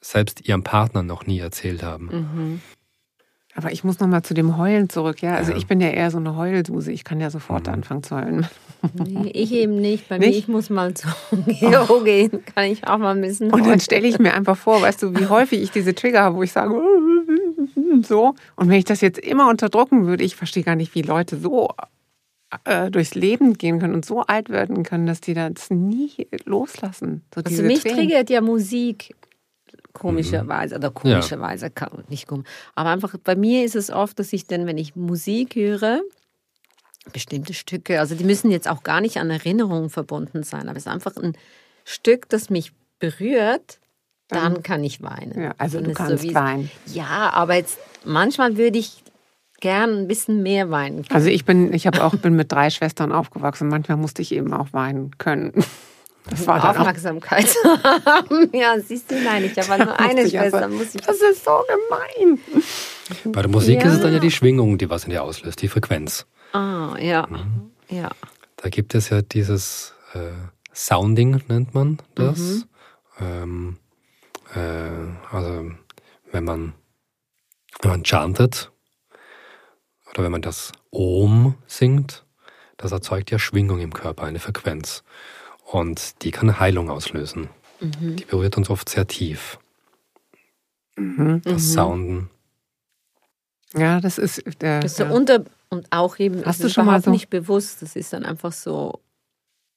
selbst 0.00 0.48
ihrem 0.48 0.62
Partner 0.62 1.02
noch 1.02 1.26
nie 1.26 1.40
erzählt 1.40 1.82
haben. 1.82 2.06
Mhm. 2.06 2.60
Aber 3.58 3.72
ich 3.72 3.82
muss 3.82 3.98
nochmal 3.98 4.22
zu 4.22 4.34
dem 4.34 4.56
Heulen 4.56 4.88
zurück. 4.88 5.20
Ja, 5.20 5.34
also 5.34 5.50
Ja. 5.50 5.58
ich 5.58 5.66
bin 5.66 5.80
ja 5.80 5.88
eher 5.88 6.12
so 6.12 6.18
eine 6.18 6.36
Heulsuse. 6.36 6.92
Ich 6.92 7.02
kann 7.02 7.18
ja 7.18 7.28
sofort 7.28 7.66
Mhm. 7.66 7.72
anfangen 7.74 8.02
zu 8.04 8.14
heulen. 8.16 8.46
Nee, 9.04 9.30
ich 9.34 9.52
eben 9.52 9.80
nicht. 9.80 10.08
Bei 10.08 10.20
mir, 10.20 10.28
Nicht? 10.28 10.38
ich 10.38 10.46
muss 10.48 10.70
mal 10.70 10.94
zum 10.94 11.10
Geo 11.46 12.00
gehen. 12.04 12.30
Kann 12.54 12.66
ich 12.66 12.86
auch 12.86 12.98
mal 12.98 13.16
ein 13.16 13.20
bisschen 13.20 13.50
Und 13.50 13.58
dann 13.62 13.70
heulen. 13.70 13.80
stelle 13.80 14.06
ich 14.06 14.20
mir 14.20 14.32
einfach 14.32 14.56
vor, 14.56 14.80
weißt 14.80 15.02
du, 15.02 15.12
wie 15.18 15.26
häufig 15.26 15.60
ich 15.60 15.72
diese 15.72 15.92
Trigger 15.92 16.22
habe, 16.22 16.36
wo 16.36 16.44
ich 16.44 16.52
sage, 16.52 16.72
so. 18.02 18.34
Und 18.54 18.68
wenn 18.68 18.78
ich 18.78 18.84
das 18.84 19.00
jetzt 19.00 19.18
immer 19.18 19.48
unterdrücken 19.48 20.06
würde, 20.06 20.22
ich 20.22 20.36
verstehe 20.36 20.62
gar 20.62 20.76
nicht, 20.76 20.94
wie 20.94 21.02
Leute 21.02 21.36
so 21.36 21.70
äh, 22.64 22.92
durchs 22.92 23.16
Leben 23.16 23.54
gehen 23.58 23.80
können 23.80 23.94
und 23.94 24.04
so 24.04 24.20
alt 24.22 24.50
werden 24.50 24.84
können, 24.84 25.06
dass 25.06 25.20
die 25.20 25.34
das 25.34 25.68
nie 25.70 26.28
loslassen. 26.44 27.22
So 27.34 27.40
Also 27.40 27.48
diese 27.48 27.62
mich 27.64 27.80
Tränen. 27.80 27.98
triggert 27.98 28.30
ja 28.30 28.40
Musik 28.40 29.14
komischerweise, 29.98 30.74
Mhm. 30.74 30.78
oder 30.78 30.90
komischerweise, 30.90 31.70
kann- 31.70 32.04
nicht 32.08 32.26
komisch. 32.26 32.46
Aber 32.74 32.90
einfach 32.90 33.14
bei 33.22 33.36
mir 33.36 33.64
ist 33.64 33.76
es 33.76 33.90
oft, 33.90 34.18
dass 34.18 34.32
ich 34.32 34.46
dann, 34.46 34.66
wenn 34.66 34.78
ich 34.78 34.96
Musik 34.96 35.54
höre, 35.56 36.00
bestimmte 37.12 37.54
Stücke, 37.54 38.00
also 38.00 38.14
die 38.14 38.24
müssen 38.24 38.50
jetzt 38.50 38.68
auch 38.68 38.82
gar 38.82 39.00
nicht 39.00 39.16
an 39.18 39.30
Erinnerungen 39.30 39.88
verbunden 39.90 40.42
sein, 40.42 40.68
aber 40.68 40.76
es 40.76 40.86
ist 40.86 40.92
einfach 40.92 41.16
ein 41.16 41.36
Stück, 41.84 42.28
das 42.28 42.50
mich 42.50 42.72
berührt, 42.98 43.78
dann 44.28 44.62
kann 44.62 44.84
ich 44.84 45.00
weinen. 45.02 45.40
Ja, 45.40 45.54
also 45.56 45.78
Dann 45.78 45.84
du 45.84 45.90
ist 45.92 45.98
so 45.98 46.04
kannst 46.04 46.22
wie- 46.24 46.34
weinen. 46.34 46.70
Ja, 46.86 47.30
aber 47.32 47.54
jetzt 47.54 47.78
manchmal 48.04 48.58
würde 48.58 48.78
ich 48.78 49.02
gern 49.60 50.00
ein 50.00 50.06
bisschen 50.08 50.42
mehr 50.42 50.70
weinen. 50.70 50.96
können. 51.04 51.14
Also 51.14 51.28
ich 51.30 51.46
bin, 51.46 51.72
ich 51.72 51.86
habe 51.86 52.04
auch 52.04 52.14
bin 52.14 52.34
mit 52.36 52.52
drei 52.52 52.68
Schwestern 52.68 53.10
aufgewachsen. 53.10 53.68
Manchmal 53.68 53.96
musste 53.96 54.20
ich 54.20 54.32
eben 54.32 54.52
auch 54.52 54.72
weinen 54.74 55.16
können. 55.18 55.52
Das 56.30 56.46
war 56.46 56.60
dann 56.60 56.76
Aufmerksamkeit 56.76 57.48
zu 57.48 57.58
haben. 57.84 58.50
Ja, 58.52 58.78
siehst 58.80 59.10
du, 59.10 59.14
nein, 59.22 59.44
ich 59.44 59.56
habe 59.68 59.84
nur 59.84 59.98
eine 60.00 60.28
Schwester, 60.28 60.58
einfach- 60.58 60.68
muss 60.70 60.94
ich 60.94 61.00
das 61.00 61.16
ist 61.20 61.44
so 61.44 61.62
gemein. 61.66 62.38
Bei 63.32 63.42
der 63.42 63.50
Musik 63.50 63.80
Ja. 63.80 63.88
ist 63.88 63.94
es 63.94 64.00
dann 64.02 64.12
ja 64.12 64.18
die 64.18 64.30
Schwingung, 64.30 64.76
die 64.78 64.90
was 64.90 65.04
in 65.04 65.10
dir 65.10 65.22
auslöst, 65.22 65.60
die 65.62 65.68
Frequenz. 65.68 66.26
Ah, 66.52 66.96
ja. 67.00 67.26
Mhm. 67.26 67.70
Ja. 67.88 68.10
Da 68.56 68.68
gibt 68.68 68.94
es 68.94 69.08
ja 69.10 69.22
dieses 69.22 69.94
äh, 70.14 70.30
Sounding, 70.74 71.42
nennt 71.48 71.74
man 71.74 71.98
das. 72.14 72.66
Ähm, 73.20 73.78
äh, 74.54 75.34
also 75.34 75.70
wenn 76.32 76.44
man, 76.44 76.74
wenn 77.80 77.90
man 77.90 78.02
chantet 78.04 78.70
oder 80.12 80.24
wenn 80.24 80.32
man 80.32 80.42
das 80.42 80.72
Om 80.90 81.54
singt, 81.66 82.24
das 82.76 82.92
erzeugt 82.92 83.30
ja 83.30 83.38
Schwingung 83.38 83.80
im 83.80 83.92
Körper, 83.92 84.24
eine 84.24 84.38
Frequenz. 84.38 85.02
Und 85.70 86.22
die 86.22 86.30
kann 86.30 86.58
Heilung 86.58 86.88
auslösen. 86.90 87.48
Die 87.80 88.24
berührt 88.24 88.56
uns 88.56 88.70
oft 88.70 88.88
sehr 88.88 89.06
tief. 89.06 89.58
Das 90.96 91.72
Sounden. 91.74 92.30
Ja, 93.74 94.00
das 94.00 94.18
ist. 94.18 94.38
Äh, 94.38 94.80
Das 94.80 94.86
ist 94.92 94.96
so 94.96 95.04
ja. 95.04 95.10
unter 95.10 95.44
und 95.68 95.86
auch 95.90 96.18
eben 96.18 96.44
Hast 96.44 96.62
du 96.62 96.66
ist 96.66 96.72
schon 96.72 96.86
mal 96.86 97.02
so- 97.02 97.10
nicht 97.10 97.28
bewusst. 97.28 97.82
Das 97.82 97.94
ist 97.96 98.12
dann 98.12 98.24
einfach 98.24 98.52
so. 98.52 98.98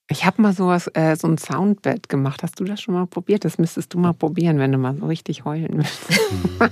Ich 0.10 0.26
habe 0.26 0.42
mal 0.42 0.54
sowas, 0.54 0.88
äh, 0.94 1.16
so 1.16 1.28
ein 1.28 1.38
Soundbed 1.38 2.10
gemacht. 2.10 2.42
Hast 2.44 2.60
du 2.60 2.64
das 2.64 2.82
schon 2.82 2.94
mal 2.94 3.06
probiert? 3.06 3.46
Das 3.46 3.58
müsstest 3.58 3.94
du 3.94 4.00
mal 4.00 4.14
probieren, 4.14 4.58
wenn 4.60 4.72
du 4.72 4.78
mal 4.78 4.96
so 4.98 5.06
richtig 5.08 5.46
heulen 5.46 5.78
willst. 5.78 6.00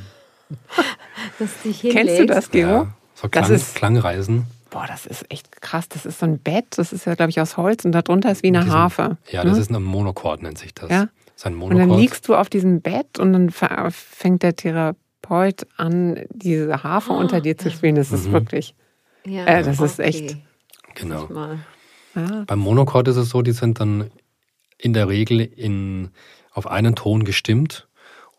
Dass 1.39 1.49
du 1.63 1.70
dich 1.70 1.82
Kennst 1.82 2.20
du 2.20 2.26
das, 2.26 2.49
Gero? 2.51 2.70
Ja, 2.72 2.93
so 3.15 3.28
Das 3.28 3.32
Klang, 3.32 3.51
ist- 3.55 3.76
Klangreisen. 3.76 4.45
Boah, 4.70 4.86
das 4.88 5.05
ist 5.05 5.26
echt 5.32 5.61
krass. 5.61 5.89
Das 5.89 6.05
ist 6.05 6.20
so 6.20 6.26
ein 6.26 6.38
Bett. 6.39 6.65
Das 6.78 6.93
ist 6.93 7.05
ja, 7.05 7.15
glaube 7.15 7.32
ich, 7.32 7.41
aus 7.41 7.57
Holz 7.57 7.86
und 7.86 7.91
darunter 7.93 8.32
ist 8.32 8.43
wie 8.43 8.47
eine 8.47 8.59
Diesen- 8.59 8.74
Harfe. 8.74 9.17
Ja, 9.32 9.43
das 9.43 9.55
ne? 9.55 9.59
ist 9.61 9.72
ein 9.72 9.82
Monochord, 9.84 10.43
nennt 10.43 10.57
sich 10.59 10.74
das. 10.74 10.89
Ja. 10.89 11.09
Das 11.26 11.36
ist 11.36 11.47
ein 11.47 11.53
Und 11.55 11.70
dann 11.72 11.78
Monochord. 11.88 11.99
liegst 12.01 12.28
du 12.28 12.36
auf 12.36 12.49
diesem 12.49 12.82
Bett 12.82 13.17
und 13.20 13.34
dann 13.34 13.49
fängt 13.49 14.43
der 14.43 14.55
Therapeut 14.55 15.65
an, 15.78 16.24
diese 16.30 16.84
Harfe 16.84 17.13
unter 17.13 17.41
dir 17.41 17.57
zu 17.57 17.72
spielen. 17.72 17.95
Das 17.95 18.11
ist 18.11 18.28
Mhm. 18.28 18.32
wirklich. 18.34 18.76
Ja, 19.26 19.45
Äh, 19.45 19.63
das 19.63 19.80
ist 19.80 19.99
echt- 19.99 20.38
Genau. 20.95 21.28
Mal. 21.28 21.59
Ja, 22.15 22.43
Beim 22.47 22.59
Monochord 22.59 23.07
ist 23.09 23.15
es 23.17 23.30
so, 23.30 23.41
die 23.41 23.51
sind 23.51 23.80
dann 23.80 24.09
in 24.78 24.93
der 24.93 25.07
Regel 25.09 25.41
in, 25.41 26.09
auf 26.51 26.67
einen 26.67 26.95
Ton 26.95 27.24
gestimmt 27.24 27.88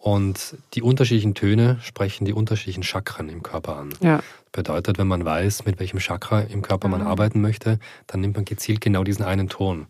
und 0.00 0.56
die 0.74 0.82
unterschiedlichen 0.82 1.34
Töne 1.34 1.78
sprechen 1.82 2.24
die 2.24 2.32
unterschiedlichen 2.32 2.82
Chakren 2.82 3.28
im 3.28 3.42
Körper 3.42 3.76
an. 3.76 3.90
ja. 4.02 4.20
Bedeutet, 4.52 4.98
wenn 4.98 5.06
man 5.06 5.24
weiß, 5.24 5.64
mit 5.64 5.78
welchem 5.78 6.00
Chakra 6.00 6.40
im 6.40 6.60
Körper 6.62 6.88
man 6.88 7.02
arbeiten 7.02 7.40
möchte, 7.40 7.78
dann 8.08 8.20
nimmt 8.20 8.34
man 8.34 8.44
gezielt 8.44 8.80
genau 8.80 9.04
diesen 9.04 9.24
einen 9.24 9.48
Ton 9.48 9.86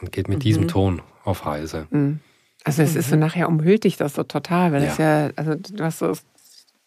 und 0.00 0.10
geht 0.10 0.26
mit 0.26 0.42
diesem 0.42 0.68
Ton 0.68 1.02
auf 1.22 1.44
Reise. 1.44 1.86
Mhm. 1.90 2.20
Also 2.64 2.80
es 2.82 2.96
ist 2.96 3.10
so 3.10 3.16
nachher 3.16 3.46
umhüllt 3.46 3.84
dich 3.84 3.98
das 3.98 4.14
so 4.14 4.22
total, 4.22 4.72
weil 4.72 4.82
Ja. 4.84 4.88
das 4.88 4.96
ja, 4.98 5.30
also 5.36 5.54
du 5.54 5.84
hast 5.84 5.98
so, 5.98 6.12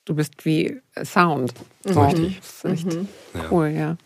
du 0.06 0.16
bist 0.16 0.44
wie 0.46 0.80
Sound. 1.04 1.54
So. 1.86 2.02
Richtig. 2.02 2.40
Das 2.40 2.64
ist 2.74 2.88
echt 2.88 2.94
Ja. 3.36 3.42
cool, 3.52 3.68
ja. 3.68 3.98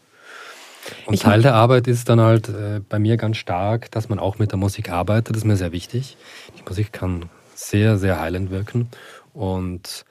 Und 1.05 1.13
Ich 1.13 1.21
Teil 1.21 1.41
der 1.41 1.53
Arbeit 1.53 1.87
ist 1.87 2.09
dann 2.09 2.19
halt 2.19 2.49
äh, 2.49 2.81
bei 2.89 2.99
mir 2.99 3.15
ganz 3.15 3.37
stark, 3.37 3.89
dass 3.91 4.09
man 4.09 4.19
auch 4.19 4.37
mit 4.37 4.51
der 4.51 4.57
Musik 4.57 4.89
arbeitet. 4.89 5.29
Das 5.35 5.43
ist 5.43 5.45
mir 5.45 5.55
sehr 5.55 5.71
wichtig. 5.71 6.17
Die 6.57 6.63
Musik 6.67 6.91
kann 6.91 7.29
sehr, 7.57 7.97
sehr 7.97 8.19
heilend 8.19 8.51
wirken. 8.51 8.89
Und 9.33 10.05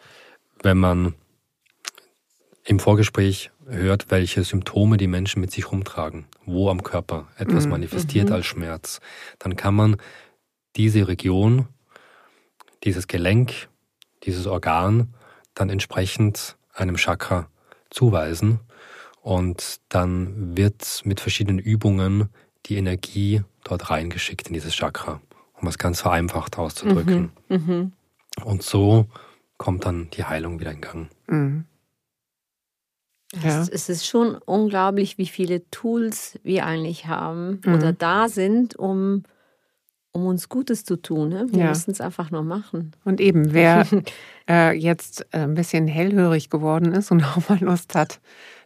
wenn 0.62 0.78
man 0.78 1.14
im 2.64 2.78
Vorgespräch 2.80 3.51
hört, 3.68 4.11
welche 4.11 4.42
Symptome 4.44 4.97
die 4.97 5.07
Menschen 5.07 5.40
mit 5.40 5.53
sich 5.53 5.70
rumtragen, 5.70 6.26
wo 6.44 6.68
am 6.68 6.82
Körper 6.82 7.28
etwas 7.36 7.66
manifestiert 7.66 8.30
als 8.30 8.47
Schmerz, 8.47 9.01
dann 9.38 9.57
kann 9.57 9.74
man 9.74 9.97
diese 10.76 11.09
Region, 11.09 11.68
dieses 12.84 13.07
Gelenk, 13.07 13.68
dieses 14.24 14.47
Organ 14.47 15.14
dann 15.55 15.70
entsprechend 15.70 16.57
einem 16.72 16.97
Chakra 16.97 17.49
zuweisen. 17.90 18.61
Und 19.22 19.80
dann 19.88 20.57
wird 20.57 21.03
mit 21.05 21.20
verschiedenen 21.20 21.59
Übungen 21.59 22.28
die 22.66 22.76
Energie 22.76 23.42
dort 23.64 23.90
reingeschickt 23.90 24.49
in 24.49 24.55
dieses 24.55 24.74
Chakra, 24.74 25.20
um 25.61 25.69
es 25.69 25.79
ganz 25.79 26.01
vereinfacht 26.01 26.59
auszudrücken. 26.59 27.31
Mhm. 27.49 27.93
Und 28.45 28.63
so 28.63 29.07
kommt 29.59 29.85
dann 29.87 30.11
die 30.11 30.25
Heilung 30.25 30.61
wieder 30.61 30.71
in 30.73 30.81
Gang. 30.81 31.09
Mhm. 31.27 31.65
Ja. 33.43 33.61
Es, 33.63 33.69
es 33.69 33.89
ist 33.89 34.07
schon 34.07 34.37
unglaublich, 34.37 35.19
wie 35.19 35.27
viele 35.27 35.69
Tools 35.71 36.39
wir 36.43 36.65
eigentlich 36.65 37.07
haben 37.07 37.61
Mhm. 37.65 37.75
oder 37.75 37.93
da 37.93 38.29
sind, 38.29 38.77
um, 38.77 39.25
um 40.13 40.27
uns 40.27 40.49
Gutes 40.49 40.85
zu 40.85 40.97
tun. 40.97 41.31
Ne? 41.31 41.47
Wir 41.51 41.61
Ja. 41.65 41.69
müssen 41.71 41.91
es 41.91 42.01
einfach 42.01 42.31
nur 42.31 42.43
machen. 42.43 42.93
Und 43.05 43.21
eben, 43.21 43.53
wer 43.53 43.85
äh, 44.49 44.73
jetzt 44.79 45.27
äh, 45.33 45.39
ein 45.41 45.55
bisschen 45.55 45.89
hellhörig 45.89 46.51
geworden 46.51 46.93
ist 46.93 47.11
und 47.11 47.23
auch 47.37 47.49
mal 47.49 47.59
Lust 47.61 47.95
hat, 47.95 48.21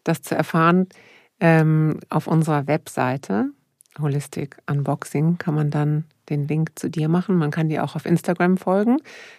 das 0.05 0.23
zu 0.23 0.35
erfahren, 0.35 0.89
ähm, 1.41 1.99
auf 2.11 2.27
unserer 2.27 2.67
Webseite 2.67 3.51
Holistic 4.01 4.57
Unboxing 4.69 5.39
kann 5.39 5.55
man 5.55 5.71
dann 5.71 6.05
den 6.29 6.47
Link 6.47 6.73
zu 6.77 6.89
dir 6.89 7.09
machen. 7.09 7.37
Man 7.37 7.51
kann 7.51 7.69
dir 7.69 7.83
auch 7.85 7.97
auf 7.97 8.07
Instagram 8.07 8.57
folgen. 8.57 8.99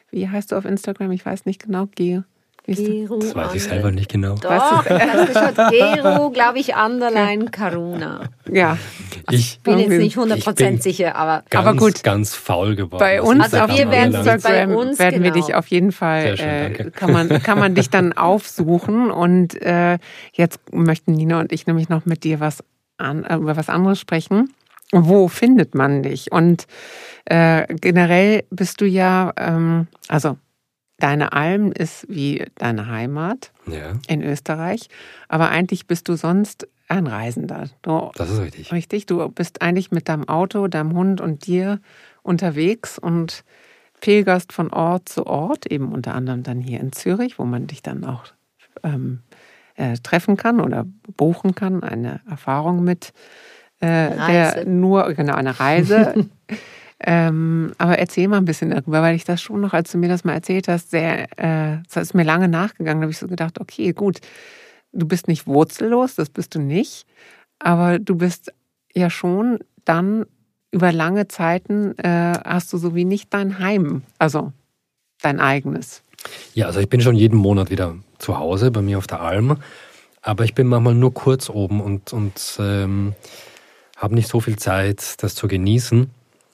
Wie 0.10 0.28
heißt 0.28 0.52
du 0.52 0.56
auf 0.58 0.66
Instagram? 0.66 1.12
Ich 1.12 1.26
weiß 1.26 1.46
nicht 1.46 1.64
genau. 1.64 1.88
Ge 1.96 2.22
wie 2.66 2.74
ist 2.74 2.86
du? 2.86 2.92
Gero 2.92 3.18
Das 3.18 3.34
weiß 3.34 3.56
ich 3.56 3.64
selber 3.64 3.92
nicht 3.92 4.12
genau. 4.12 4.36
Doch? 4.36 4.84
Gero, 5.72 6.30
glaube 6.30 6.60
ich, 6.60 6.76
Underline 6.76 7.46
Karuna. 7.46 8.30
Ja, 8.52 8.78
Ich 9.32 9.60
Bin 9.62 9.80
jetzt 9.80 9.90
nicht 9.90 10.16
100% 10.16 10.36
Ich 10.38 10.46
bin- 10.56 10.80
sicher, 10.80 11.16
aber 11.16 11.44
ganz, 11.50 11.66
Aber 11.68 11.76
gut. 11.78 12.04
ganz 12.04 12.36
faul 12.36 12.76
geworden. 12.76 13.00
bei 13.00 13.20
uns 13.20 13.46
Also 13.46 13.62
auf 13.62 13.76
wir 13.76 13.90
werden 13.90 14.14
es 14.14 14.28
Instagram 14.28 14.70
bei 14.70 14.76
uns, 14.76 15.00
werden 15.00 15.24
wir 15.24 15.32
genau. 15.32 15.44
dich 15.48 15.56
auf 15.56 15.68
jeden 15.68 15.92
Fall, 15.92 16.38
schön, 16.38 16.48
äh, 16.48 16.92
kann, 16.92 17.12
man, 17.12 17.30
kann 17.42 17.58
man 17.58 17.74
dich 17.74 17.90
dann 17.90 18.14
aufsuchen. 18.18 19.10
Und 19.10 19.60
äh, 19.60 19.98
jetzt 20.34 20.60
möchten 20.72 21.14
Nina 21.14 21.40
und 21.40 21.52
ich 21.52 21.66
nämlich 21.66 21.90
noch 21.90 22.06
mit 22.06 22.24
dir 22.24 22.40
was 22.40 22.64
an, 23.02 23.24
äh, 23.24 23.36
über 23.36 23.58
was 23.58 23.70
anderes 23.70 24.00
sprechen. 24.00 24.54
Wo 24.92 25.28
findet 25.28 25.74
man 25.74 26.04
dich? 26.04 26.32
Und 26.32 26.68
äh, 27.26 27.74
generell 27.76 28.44
bist 28.50 28.82
du 28.82 28.86
ja, 28.86 29.32
ähm, 29.38 29.88
also 30.10 30.38
deine 31.00 31.34
Alm 31.34 31.72
ist 31.72 32.06
wie 32.10 32.46
deine 32.56 32.88
Heimat 32.88 33.52
Ja, 33.66 33.94
in 34.08 34.22
Österreich, 34.22 34.90
aber 35.30 35.50
eigentlich 35.50 35.88
bist 35.88 36.10
du 36.10 36.16
sonst 36.16 36.68
ein 36.88 37.08
Reisender. 37.08 37.70
Du, 37.82 38.12
das 38.16 38.30
ist 38.30 38.40
richtig. 38.40 38.72
Richtig, 38.72 39.06
du 39.06 39.28
bist 39.30 39.62
eigentlich 39.62 39.92
mit 39.92 40.10
deinem 40.10 40.28
Auto, 40.28 40.68
deinem 40.68 40.94
Hund 40.94 41.22
und 41.22 41.48
dir 41.48 41.80
unterwegs 42.22 43.00
und 43.00 43.44
pilgerst 44.02 44.52
von 44.52 44.72
Ort 44.74 45.08
zu 45.08 45.26
Ort, 45.26 45.68
eben 45.68 45.94
unter 45.94 46.14
anderem 46.14 46.44
dann 46.44 46.60
hier 46.60 46.80
in 46.80 46.92
Zürich, 46.92 47.40
wo 47.40 47.46
man 47.46 47.68
dich 47.68 47.82
dann 47.82 48.04
auch 48.04 48.26
ähm, 48.84 49.22
äh, 49.82 49.98
treffen 49.98 50.38
kann 50.38 50.60
oder 50.60 50.86
buchen 51.18 51.56
kann, 51.56 51.84
eine 51.84 52.22
Erfahrung 52.30 52.84
mit 52.84 53.14
äh, 53.80 54.16
der 54.16 54.66
nur, 54.66 55.12
genau, 55.14 55.34
eine 55.34 55.60
Reise. 55.60 56.30
ähm, 57.00 57.74
aber 57.80 57.98
erzähl 57.98 58.28
mal 58.28 58.38
ein 58.38 58.46
bisschen 58.46 58.70
darüber, 58.70 59.02
weil 59.02 59.16
ich 59.16 59.24
das 59.24 59.42
schon 59.42 59.60
noch, 59.60 59.74
als 59.74 59.92
du 59.92 59.98
mir 59.98 60.08
das 60.08 60.24
mal 60.24 60.34
erzählt 60.34 60.68
hast, 60.68 60.92
sehr, 60.92 61.24
äh, 61.40 61.80
das 61.92 62.04
ist 62.04 62.14
mir 62.14 62.24
lange 62.24 62.48
nachgegangen, 62.48 63.02
da 63.02 63.06
habe 63.06 63.12
ich 63.12 63.18
so 63.18 63.28
gedacht, 63.28 63.60
okay, 63.60 63.92
gut, 63.92 64.20
du 64.94 65.08
bist 65.08 65.28
nicht 65.28 65.48
wurzellos, 65.48 66.14
das 66.14 66.30
bist 66.30 66.54
du 66.54 66.60
nicht, 66.60 67.08
aber 67.58 67.98
du 67.98 68.16
bist 68.16 68.54
ja 68.94 69.10
schon 69.10 69.60
dann 69.84 70.26
über 70.72 70.92
lange 70.92 71.28
Zeiten 71.28 71.98
äh, 71.98 72.34
hast 72.46 72.72
du 72.72 72.78
so 72.78 72.94
wie 72.94 73.06
nicht 73.06 73.34
dein 73.34 73.58
Heim, 73.58 74.04
also 74.20 74.54
dein 75.22 75.40
eigenes. 75.40 76.04
Ja, 76.54 76.68
also 76.68 76.80
ich 76.80 76.90
bin 76.90 77.02
schon 77.02 77.16
jeden 77.16 77.38
Monat 77.38 77.70
wieder 77.70 77.96
zu 78.20 78.38
Hause 78.38 78.72
bei 78.72 78.82
mir 78.82 78.98
auf 78.98 79.08
der 79.08 79.22
Alm, 79.22 79.58
aber 80.22 80.44
ich 80.44 80.54
bin 80.54 80.68
manchmal 80.68 80.96
nur 80.96 81.14
kurz 81.14 81.50
oben 81.50 81.82
und, 81.82 82.14
und 82.14 82.58
ähm, 82.60 83.16
habe 83.98 84.16
nicht 84.16 84.28
so 84.28 84.40
viel 84.40 84.58
Zeit, 84.58 85.22
das 85.24 85.36
zu 85.36 85.48
genießen. 85.48 86.10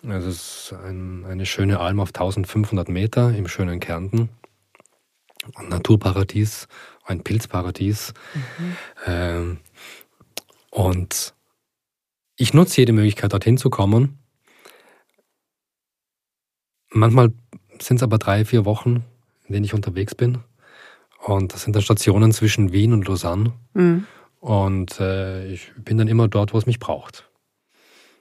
Also 0.07 0.29
es 0.29 0.71
ist 0.71 0.75
ein, 0.85 1.25
eine 1.25 1.45
schöne 1.45 1.79
Alm 1.79 1.99
auf 1.99 2.09
1500 2.09 2.89
Meter 2.89 3.35
im 3.35 3.47
schönen 3.47 3.79
Kärnten. 3.79 4.29
Ein 5.55 5.69
Naturparadies, 5.69 6.67
ein 7.05 7.23
Pilzparadies. 7.23 8.13
Mhm. 8.33 8.77
Ähm, 9.05 9.57
und 10.69 11.33
ich 12.35 12.53
nutze 12.53 12.81
jede 12.81 12.93
Möglichkeit, 12.93 13.33
dorthin 13.33 13.57
zu 13.57 13.69
kommen. 13.69 14.19
Manchmal 16.89 17.33
sind 17.81 17.97
es 17.97 18.03
aber 18.03 18.17
drei, 18.17 18.45
vier 18.45 18.65
Wochen, 18.65 19.03
in 19.47 19.53
denen 19.53 19.65
ich 19.65 19.73
unterwegs 19.73 20.15
bin. 20.15 20.39
Und 21.19 21.53
das 21.53 21.63
sind 21.63 21.75
dann 21.75 21.81
Stationen 21.81 22.31
zwischen 22.31 22.71
Wien 22.71 22.93
und 22.93 23.07
Lausanne. 23.07 23.53
Mhm. 23.73 24.05
Und 24.39 24.99
äh, 24.99 25.47
ich 25.47 25.71
bin 25.77 25.97
dann 25.97 26.07
immer 26.07 26.27
dort, 26.27 26.53
wo 26.53 26.57
es 26.57 26.65
mich 26.65 26.79
braucht. 26.79 27.29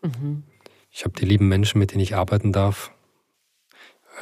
Mhm. 0.03 0.45
Ich 0.91 1.05
habe 1.05 1.15
die 1.19 1.27
lieben 1.27 1.49
Menschen, 1.49 1.79
mit 1.79 1.93
denen 1.93 2.01
ich 2.01 2.17
arbeiten 2.17 2.53
darf, 2.53 2.91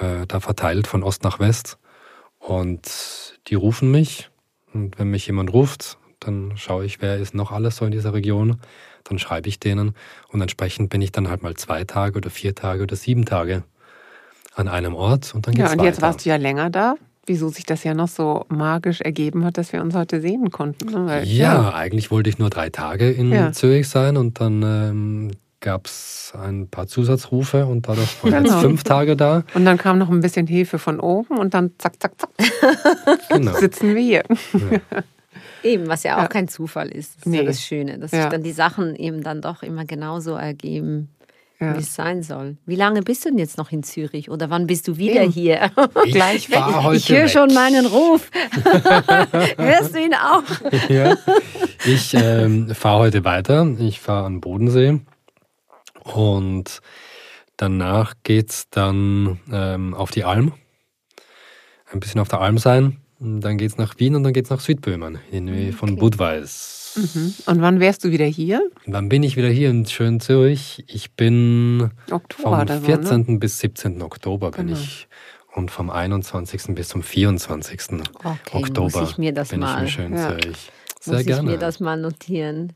äh, 0.00 0.26
da 0.26 0.40
verteilt 0.40 0.86
von 0.86 1.02
Ost 1.02 1.22
nach 1.22 1.38
West. 1.38 1.78
Und 2.38 3.38
die 3.46 3.54
rufen 3.54 3.90
mich. 3.90 4.30
Und 4.72 4.98
wenn 4.98 5.08
mich 5.08 5.26
jemand 5.26 5.52
ruft, 5.52 5.98
dann 6.18 6.56
schaue 6.56 6.84
ich, 6.84 7.00
wer 7.00 7.18
ist 7.18 7.34
noch 7.34 7.52
alles 7.52 7.76
so 7.76 7.84
in 7.84 7.92
dieser 7.92 8.12
Region 8.12 8.60
dann 9.04 9.18
schreibe 9.18 9.48
ich 9.48 9.60
denen 9.60 9.94
und 10.28 10.40
entsprechend 10.40 10.90
bin 10.90 11.02
ich 11.02 11.12
dann 11.12 11.28
halt 11.28 11.42
mal 11.42 11.54
zwei 11.54 11.84
Tage 11.84 12.16
oder 12.16 12.30
vier 12.30 12.54
Tage 12.54 12.82
oder 12.82 12.96
sieben 12.96 13.24
Tage 13.24 13.62
an 14.54 14.68
einem 14.68 14.94
Ort 14.94 15.34
und 15.34 15.46
dann 15.46 15.54
geht's 15.54 15.66
Ja, 15.66 15.72
und 15.72 15.78
weiter. 15.78 15.88
jetzt 15.88 16.02
warst 16.02 16.24
du 16.24 16.30
ja 16.30 16.36
länger 16.36 16.70
da. 16.70 16.94
Wieso 17.26 17.48
sich 17.48 17.64
das 17.64 17.84
ja 17.84 17.94
noch 17.94 18.08
so 18.08 18.44
magisch 18.48 19.00
ergeben 19.00 19.44
hat, 19.44 19.56
dass 19.56 19.72
wir 19.72 19.80
uns 19.80 19.94
heute 19.94 20.20
sehen 20.20 20.50
konnten. 20.50 20.90
Ne? 20.90 21.06
Weil, 21.06 21.24
ja, 21.24 21.54
ja, 21.54 21.74
eigentlich 21.74 22.10
wollte 22.10 22.28
ich 22.28 22.38
nur 22.38 22.50
drei 22.50 22.68
Tage 22.68 23.10
in 23.10 23.32
ja. 23.32 23.50
Zürich 23.50 23.88
sein 23.88 24.18
und 24.18 24.40
dann 24.40 24.62
ähm, 24.62 25.30
gab 25.60 25.86
es 25.86 26.34
ein 26.38 26.68
paar 26.68 26.86
Zusatzrufe 26.86 27.64
und 27.64 27.88
dadurch 27.88 28.22
war 28.22 28.30
ich 28.30 28.36
genau. 28.36 28.50
jetzt 28.50 28.60
fünf 28.60 28.84
Tage 28.84 29.16
da. 29.16 29.44
Und 29.54 29.64
dann 29.64 29.78
kam 29.78 29.98
noch 29.98 30.10
ein 30.10 30.20
bisschen 30.20 30.46
Hilfe 30.46 30.78
von 30.78 31.00
oben 31.00 31.38
und 31.38 31.54
dann 31.54 31.72
zack, 31.78 31.94
zack, 31.98 32.12
zack. 32.18 32.30
Genau. 33.30 33.52
Sitzen 33.58 33.94
wir 33.94 34.02
hier. 34.02 34.24
Ja. 34.52 35.02
Eben, 35.62 35.88
was 35.88 36.02
ja 36.02 36.18
auch 36.18 36.22
ja. 36.22 36.28
kein 36.28 36.46
Zufall 36.46 36.90
ist. 36.90 37.16
Das 37.16 37.26
nee. 37.26 37.38
ist 37.38 37.42
ja 37.42 37.46
das 37.46 37.62
Schöne, 37.62 37.98
dass 37.98 38.12
ja. 38.12 38.22
sich 38.22 38.30
dann 38.30 38.42
die 38.42 38.52
Sachen 38.52 38.94
eben 38.94 39.22
dann 39.22 39.40
doch 39.40 39.62
immer 39.62 39.86
genauso 39.86 40.34
ergeben, 40.34 41.08
ja. 41.64 41.74
wie 41.76 41.80
es 41.80 41.94
sein 41.94 42.22
soll. 42.22 42.56
Wie 42.66 42.76
lange 42.76 43.02
bist 43.02 43.24
du 43.24 43.30
denn 43.30 43.38
jetzt 43.38 43.58
noch 43.58 43.72
in 43.72 43.82
Zürich 43.82 44.30
oder 44.30 44.50
wann 44.50 44.66
bist 44.66 44.88
du 44.88 44.96
wieder 44.96 45.22
eben. 45.22 45.32
hier? 45.32 45.70
Ich, 46.04 46.12
Gleich 46.12 46.48
heute 46.50 46.96
ich 46.96 47.08
höre 47.08 47.28
schon 47.28 47.52
meinen 47.52 47.86
Ruf. 47.86 48.30
Hörst 49.56 49.94
du 49.94 50.00
ihn 50.00 50.14
auch? 50.14 50.42
ja. 50.88 51.16
Ich 51.84 52.14
ähm, 52.14 52.74
fahre 52.74 53.00
heute 53.00 53.24
weiter. 53.24 53.66
Ich 53.78 54.00
fahre 54.00 54.26
an 54.26 54.40
Bodensee 54.40 55.00
und 56.02 56.80
danach 57.56 58.14
geht 58.22 58.50
es 58.50 58.70
dann 58.70 59.40
ähm, 59.52 59.94
auf 59.94 60.10
die 60.10 60.24
Alm. 60.24 60.52
Ein 61.92 62.00
bisschen 62.00 62.20
auf 62.20 62.28
der 62.28 62.40
Alm 62.40 62.58
sein 62.58 62.98
dann 63.24 63.58
geht 63.58 63.70
es 63.70 63.78
nach 63.78 63.98
Wien 63.98 64.16
und 64.16 64.22
dann 64.22 64.32
geht 64.32 64.44
es 64.44 64.50
nach 64.50 64.60
Südböhmen, 64.60 65.18
in 65.30 65.46
Nähe 65.46 65.68
okay. 65.68 65.72
von 65.72 65.96
Budweis. 65.96 66.83
Mhm. 66.96 67.34
Und 67.46 67.60
wann 67.60 67.80
wärst 67.80 68.04
du 68.04 68.10
wieder 68.10 68.26
hier? 68.26 68.68
Wann 68.86 69.08
bin 69.08 69.22
ich 69.22 69.36
wieder 69.36 69.48
hier 69.48 69.70
in 69.70 69.86
schön 69.86 70.20
Zürich? 70.20 70.84
Ich 70.86 71.12
bin 71.12 71.90
Oktober 72.10 72.66
vom 72.66 72.82
14. 72.82 73.04
So, 73.04 73.32
ne? 73.32 73.38
bis 73.38 73.58
17. 73.58 74.02
Oktober 74.02 74.50
bin 74.50 74.68
genau. 74.68 74.78
ich. 74.78 75.08
Und 75.54 75.70
vom 75.70 75.90
21. 75.90 76.74
bis 76.74 76.88
zum 76.88 77.02
24. 77.02 77.80
Okay, 78.14 78.36
Oktober 78.52 79.00
muss 79.00 79.10
ich 79.10 79.18
mir 79.18 79.32
das 79.32 79.48
bin 79.48 79.60
mal. 79.60 79.76
ich 79.76 79.82
in 79.82 79.88
schön 79.88 80.14
ja. 80.14 80.28
Zürich. 80.28 80.72
Sehr 81.00 81.14
muss 81.14 81.26
gerne. 81.26 81.42
ich 81.42 81.54
mir 81.54 81.58
das 81.58 81.80
mal 81.80 81.96
notieren. 81.96 82.72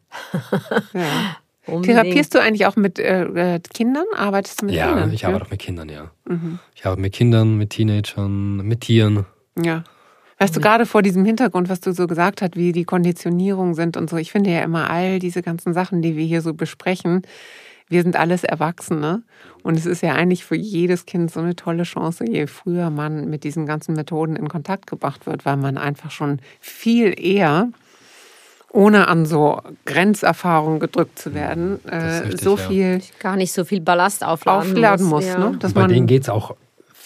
ja. 0.92 1.36
Therapierst 1.82 2.34
du 2.34 2.40
eigentlich 2.40 2.66
auch 2.66 2.76
mit 2.76 2.98
äh, 2.98 3.24
äh, 3.24 3.60
Kindern? 3.60 4.06
Arbeitest 4.16 4.62
du 4.62 4.66
mit 4.66 4.74
ja, 4.74 4.86
Kindern? 4.86 5.08
Ja, 5.08 5.14
ich 5.14 5.26
arbeite 5.26 5.44
auch 5.44 5.50
mit 5.50 5.60
Kindern, 5.60 5.88
ja. 5.90 6.10
Mhm. 6.26 6.58
Ich 6.74 6.86
arbeite 6.86 7.02
mit 7.02 7.12
Kindern, 7.12 7.58
mit 7.58 7.70
Teenagern, 7.70 8.56
mit 8.58 8.80
Tieren. 8.80 9.26
Ja. 9.62 9.84
Weißt 10.38 10.54
du, 10.54 10.60
gerade 10.60 10.86
vor 10.86 11.02
diesem 11.02 11.24
Hintergrund, 11.24 11.68
was 11.68 11.80
du 11.80 11.92
so 11.92 12.06
gesagt 12.06 12.42
hast, 12.42 12.56
wie 12.56 12.72
die 12.72 12.84
Konditionierungen 12.84 13.74
sind 13.74 13.96
und 13.96 14.08
so, 14.08 14.16
ich 14.16 14.30
finde 14.30 14.50
ja 14.50 14.60
immer 14.60 14.88
all 14.88 15.18
diese 15.18 15.42
ganzen 15.42 15.74
Sachen, 15.74 16.00
die 16.00 16.16
wir 16.16 16.24
hier 16.24 16.42
so 16.42 16.54
besprechen, 16.54 17.22
wir 17.88 18.02
sind 18.02 18.16
alles 18.16 18.44
Erwachsene. 18.44 19.22
Und 19.62 19.76
es 19.76 19.86
ist 19.86 20.02
ja 20.02 20.14
eigentlich 20.14 20.44
für 20.44 20.54
jedes 20.54 21.06
Kind 21.06 21.30
so 21.30 21.40
eine 21.40 21.56
tolle 21.56 21.82
Chance, 21.82 22.24
je 22.28 22.46
früher 22.46 22.90
man 22.90 23.28
mit 23.28 23.44
diesen 23.44 23.66
ganzen 23.66 23.94
Methoden 23.94 24.36
in 24.36 24.48
Kontakt 24.48 24.86
gebracht 24.86 25.26
wird, 25.26 25.44
weil 25.44 25.56
man 25.56 25.78
einfach 25.78 26.10
schon 26.10 26.40
viel 26.60 27.14
eher, 27.18 27.68
ohne 28.70 29.08
an 29.08 29.26
so 29.26 29.60
Grenzerfahrungen 29.86 30.78
gedrückt 30.78 31.18
zu 31.18 31.34
werden, 31.34 31.80
äh, 31.86 31.96
richtig, 31.96 32.40
so 32.42 32.56
viel. 32.56 32.98
Ja. 32.98 33.04
Gar 33.18 33.36
nicht 33.36 33.52
so 33.52 33.64
viel 33.64 33.80
Ballast 33.80 34.24
aufladen, 34.24 34.72
aufladen 34.72 35.06
muss. 35.06 35.24
muss 35.24 35.32
ja. 35.32 35.50
ne? 35.50 35.56
Dass 35.58 35.72
Bei 35.72 35.82
man, 35.82 35.90
denen 35.90 36.06
geht 36.06 36.22
es 36.22 36.28
auch 36.28 36.54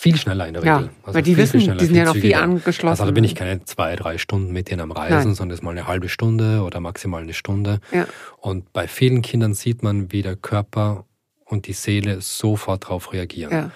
viel 0.03 0.17
schneller 0.17 0.49
in 0.49 0.55
der 0.55 0.65
Regel. 0.65 0.87
Ja, 0.87 0.91
also 1.05 1.15
weil 1.15 1.23
die 1.23 1.37
wissen, 1.37 1.61
die 1.61 1.85
sind 1.85 1.95
ja 1.95 2.05
noch 2.05 2.17
viel 2.17 2.35
angeschlossen. 2.35 2.89
Also 2.89 3.05
da 3.05 3.13
bin 3.13 3.23
ich 3.23 3.37
keine 3.37 3.65
zwei, 3.65 3.95
drei 3.95 4.19
Stunden 4.19 4.53
mit 4.53 4.69
denen 4.69 4.81
am 4.81 4.91
Reisen, 4.91 5.29
Nein. 5.29 5.35
sondern 5.37 5.55
ist 5.55 5.63
mal 5.63 5.71
eine 5.71 5.87
halbe 5.87 6.09
Stunde 6.09 6.63
oder 6.63 6.81
maximal 6.81 7.23
eine 7.23 7.35
Stunde. 7.35 7.79
Ja. 7.93 8.09
Und 8.39 8.73
bei 8.73 8.89
vielen 8.89 9.23
Kindern 9.23 9.55
sieht 9.55 9.85
man, 9.85 10.11
wie 10.11 10.23
der 10.23 10.35
Körper 10.35 11.05
und 11.45 11.69
die 11.69 11.73
Seele 11.73 12.21
sofort 12.21 12.83
darauf 12.83 13.13
reagieren. 13.13 13.53
Ja. 13.53 13.71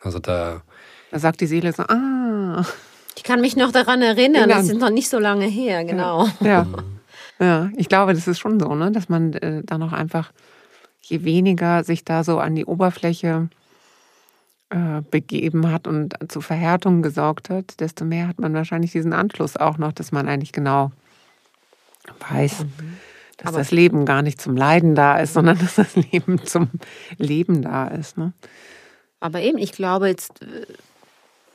Also 0.00 0.20
da, 0.20 0.62
da 1.10 1.18
sagt 1.18 1.40
die 1.40 1.46
Seele 1.46 1.72
so, 1.72 1.82
ah. 1.82 2.64
Ich 3.16 3.24
kann 3.24 3.40
mich 3.40 3.56
noch 3.56 3.72
daran 3.72 4.00
erinnern, 4.00 4.48
das 4.48 4.68
ist 4.68 4.78
noch 4.78 4.90
nicht 4.90 5.08
so 5.08 5.18
lange 5.18 5.46
her, 5.46 5.84
genau. 5.84 6.28
Ja, 6.40 6.66
ja. 7.40 7.46
ja. 7.46 7.70
ich 7.76 7.88
glaube, 7.88 8.14
das 8.14 8.28
ist 8.28 8.38
schon 8.38 8.60
so, 8.60 8.72
ne? 8.76 8.92
dass 8.92 9.08
man 9.08 9.32
äh, 9.32 9.62
da 9.64 9.76
noch 9.76 9.92
einfach, 9.92 10.30
je 11.02 11.24
weniger 11.24 11.82
sich 11.82 12.04
da 12.04 12.22
so 12.22 12.38
an 12.38 12.54
die 12.54 12.64
Oberfläche 12.64 13.48
äh, 14.74 15.02
begeben 15.08 15.70
hat 15.70 15.86
und 15.86 16.16
zu 16.26 16.40
Verhärtungen 16.40 17.00
gesorgt 17.00 17.48
hat, 17.48 17.78
desto 17.78 18.04
mehr 18.04 18.26
hat 18.26 18.40
man 18.40 18.54
wahrscheinlich 18.54 18.90
diesen 18.90 19.12
Anschluss 19.12 19.56
auch 19.56 19.78
noch, 19.78 19.92
dass 19.92 20.10
man 20.10 20.26
eigentlich 20.26 20.50
genau 20.50 20.90
weiß, 22.28 22.64
mhm. 22.64 22.72
dass 23.36 23.46
Aber 23.46 23.58
das 23.58 23.70
Leben 23.70 24.04
gar 24.04 24.22
nicht 24.22 24.40
zum 24.40 24.56
Leiden 24.56 24.96
da 24.96 25.18
ist, 25.18 25.34
sondern 25.34 25.58
dass 25.60 25.76
das 25.76 25.94
Leben 25.94 26.44
zum 26.44 26.70
Leben 27.18 27.62
da 27.62 27.86
ist. 27.86 28.18
Ne? 28.18 28.32
Aber 29.20 29.42
eben, 29.42 29.58
ich 29.58 29.70
glaube 29.70 30.08
jetzt, 30.08 30.42
äh, 30.42 30.66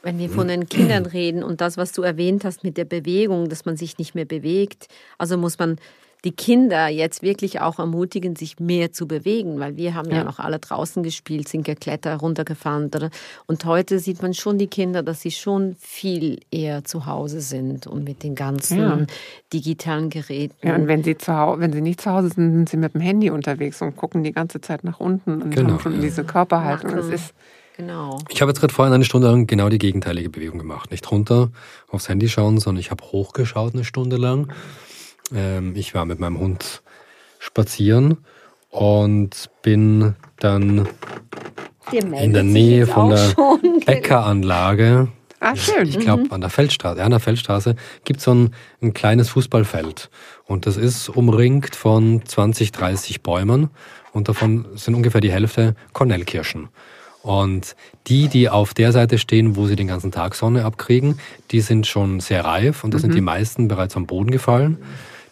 wenn 0.01 0.17
wir 0.17 0.29
von 0.29 0.47
den 0.47 0.69
Kindern 0.69 1.05
reden 1.05 1.43
und 1.43 1.59
das, 1.59 1.75
was 1.75 1.91
du 1.91 2.03
erwähnt 2.03 2.45
hast 2.45 2.63
mit 2.63 2.77
der 2.77 2.85
Bewegung, 2.85 3.49
dass 3.49 3.65
man 3.65 3.75
sich 3.75 3.97
nicht 3.97 4.15
mehr 4.15 4.23
bewegt, 4.23 4.87
also 5.17 5.37
muss 5.37 5.59
man 5.59 5.77
die 6.25 6.31
Kinder 6.31 6.89
jetzt 6.89 7.23
wirklich 7.23 7.61
auch 7.61 7.79
ermutigen, 7.79 8.35
sich 8.35 8.59
mehr 8.59 8.91
zu 8.91 9.07
bewegen, 9.07 9.59
weil 9.59 9.77
wir 9.77 9.93
haben 9.93 10.09
ja, 10.09 10.17
ja 10.17 10.23
noch 10.25 10.39
alle 10.39 10.59
draußen 10.59 11.01
gespielt, 11.01 11.47
sind 11.47 11.63
geklettert, 11.63 12.21
runtergefahren. 12.21 12.91
Und 13.45 13.65
heute 13.65 13.99
sieht 13.99 14.21
man 14.21 14.33
schon 14.33 14.57
die 14.57 14.67
Kinder, 14.67 15.01
dass 15.01 15.21
sie 15.21 15.31
schon 15.31 15.77
viel 15.79 16.39
eher 16.51 16.83
zu 16.83 17.05
Hause 17.05 17.39
sind 17.39 17.87
und 17.87 18.03
mit 18.03 18.23
den 18.23 18.35
ganzen 18.35 18.79
ja. 18.79 19.05
digitalen 19.53 20.09
Geräten. 20.09 20.67
Ja, 20.67 20.75
und 20.75 20.87
wenn 20.87 21.03
sie, 21.03 21.17
zu 21.17 21.33
Hause, 21.33 21.61
wenn 21.61 21.71
sie 21.71 21.81
nicht 21.81 22.01
zu 22.01 22.11
Hause 22.11 22.29
sind, 22.29 22.53
sind 22.53 22.69
sie 22.69 22.77
mit 22.77 22.93
dem 22.93 23.01
Handy 23.01 23.29
unterwegs 23.29 23.81
und 23.81 23.95
gucken 23.95 24.23
die 24.23 24.33
ganze 24.33 24.59
Zeit 24.59 24.83
nach 24.83 24.99
unten 24.99 25.41
und 25.41 25.55
genau, 25.55 25.71
haben 25.71 25.79
schon 25.79 25.95
ja. 25.95 26.01
diese 26.01 26.25
Körperhaltung. 26.25 26.95
Das 26.95 27.07
ist 27.07 27.33
Genau. 27.77 28.19
Ich 28.27 28.41
habe 28.41 28.51
jetzt 28.51 28.59
gerade 28.59 28.73
vorhin 28.73 28.93
eine 28.93 29.05
Stunde 29.05 29.27
lang 29.27 29.47
genau 29.47 29.69
die 29.69 29.77
gegenteilige 29.77 30.29
Bewegung 30.29 30.59
gemacht. 30.59 30.91
Nicht 30.91 31.09
runter 31.11 31.49
aufs 31.87 32.09
Handy 32.09 32.27
schauen, 32.27 32.59
sondern 32.59 32.81
ich 32.81 32.91
habe 32.91 33.01
hochgeschaut 33.05 33.73
eine 33.73 33.85
Stunde 33.85 34.17
lang 34.17 34.51
ähm, 35.33 35.75
ich 35.75 35.93
war 35.93 36.05
mit 36.05 36.19
meinem 36.19 36.39
Hund 36.39 36.81
spazieren 37.39 38.17
und 38.69 39.49
bin 39.61 40.15
dann 40.39 40.87
in 41.91 42.33
der 42.33 42.43
Nähe 42.43 42.85
von 42.85 43.09
der 43.09 43.33
Bäckeranlage. 43.85 45.07
Ah, 45.39 45.55
schön. 45.55 45.87
Ich 45.87 45.99
glaube, 45.99 46.25
mhm. 46.25 46.33
an 46.33 46.41
der 46.41 46.49
Feldstraße, 46.49 46.99
ja, 46.99 47.05
an 47.05 47.11
der 47.11 47.21
Feldstraße 47.21 47.75
gibt 48.03 48.19
es 48.19 48.25
so 48.25 48.33
ein, 48.33 48.55
ein 48.81 48.93
kleines 48.93 49.29
Fußballfeld. 49.29 50.09
Und 50.45 50.65
das 50.65 50.75
ist 50.75 51.09
umringt 51.09 51.75
von 51.75 52.25
20, 52.25 52.71
30 52.73 53.23
Bäumen. 53.23 53.69
Und 54.11 54.27
davon 54.27 54.65
sind 54.75 54.95
ungefähr 54.95 55.21
die 55.21 55.31
Hälfte 55.31 55.75
Kornellkirschen. 55.93 56.67
Und 57.21 57.75
die, 58.07 58.27
die 58.27 58.49
auf 58.49 58.73
der 58.73 58.91
Seite 58.91 59.17
stehen, 59.17 59.55
wo 59.55 59.67
sie 59.67 59.75
den 59.75 59.87
ganzen 59.87 60.11
Tag 60.11 60.35
Sonne 60.35 60.65
abkriegen, 60.65 61.19
die 61.51 61.61
sind 61.61 61.85
schon 61.85 62.19
sehr 62.19 62.45
reif 62.45 62.83
und 62.83 62.93
da 62.93 62.99
sind 62.99 63.13
die 63.13 63.21
meisten 63.21 63.67
bereits 63.67 63.97
am 63.97 64.07
Boden 64.07 64.31
gefallen. 64.31 64.77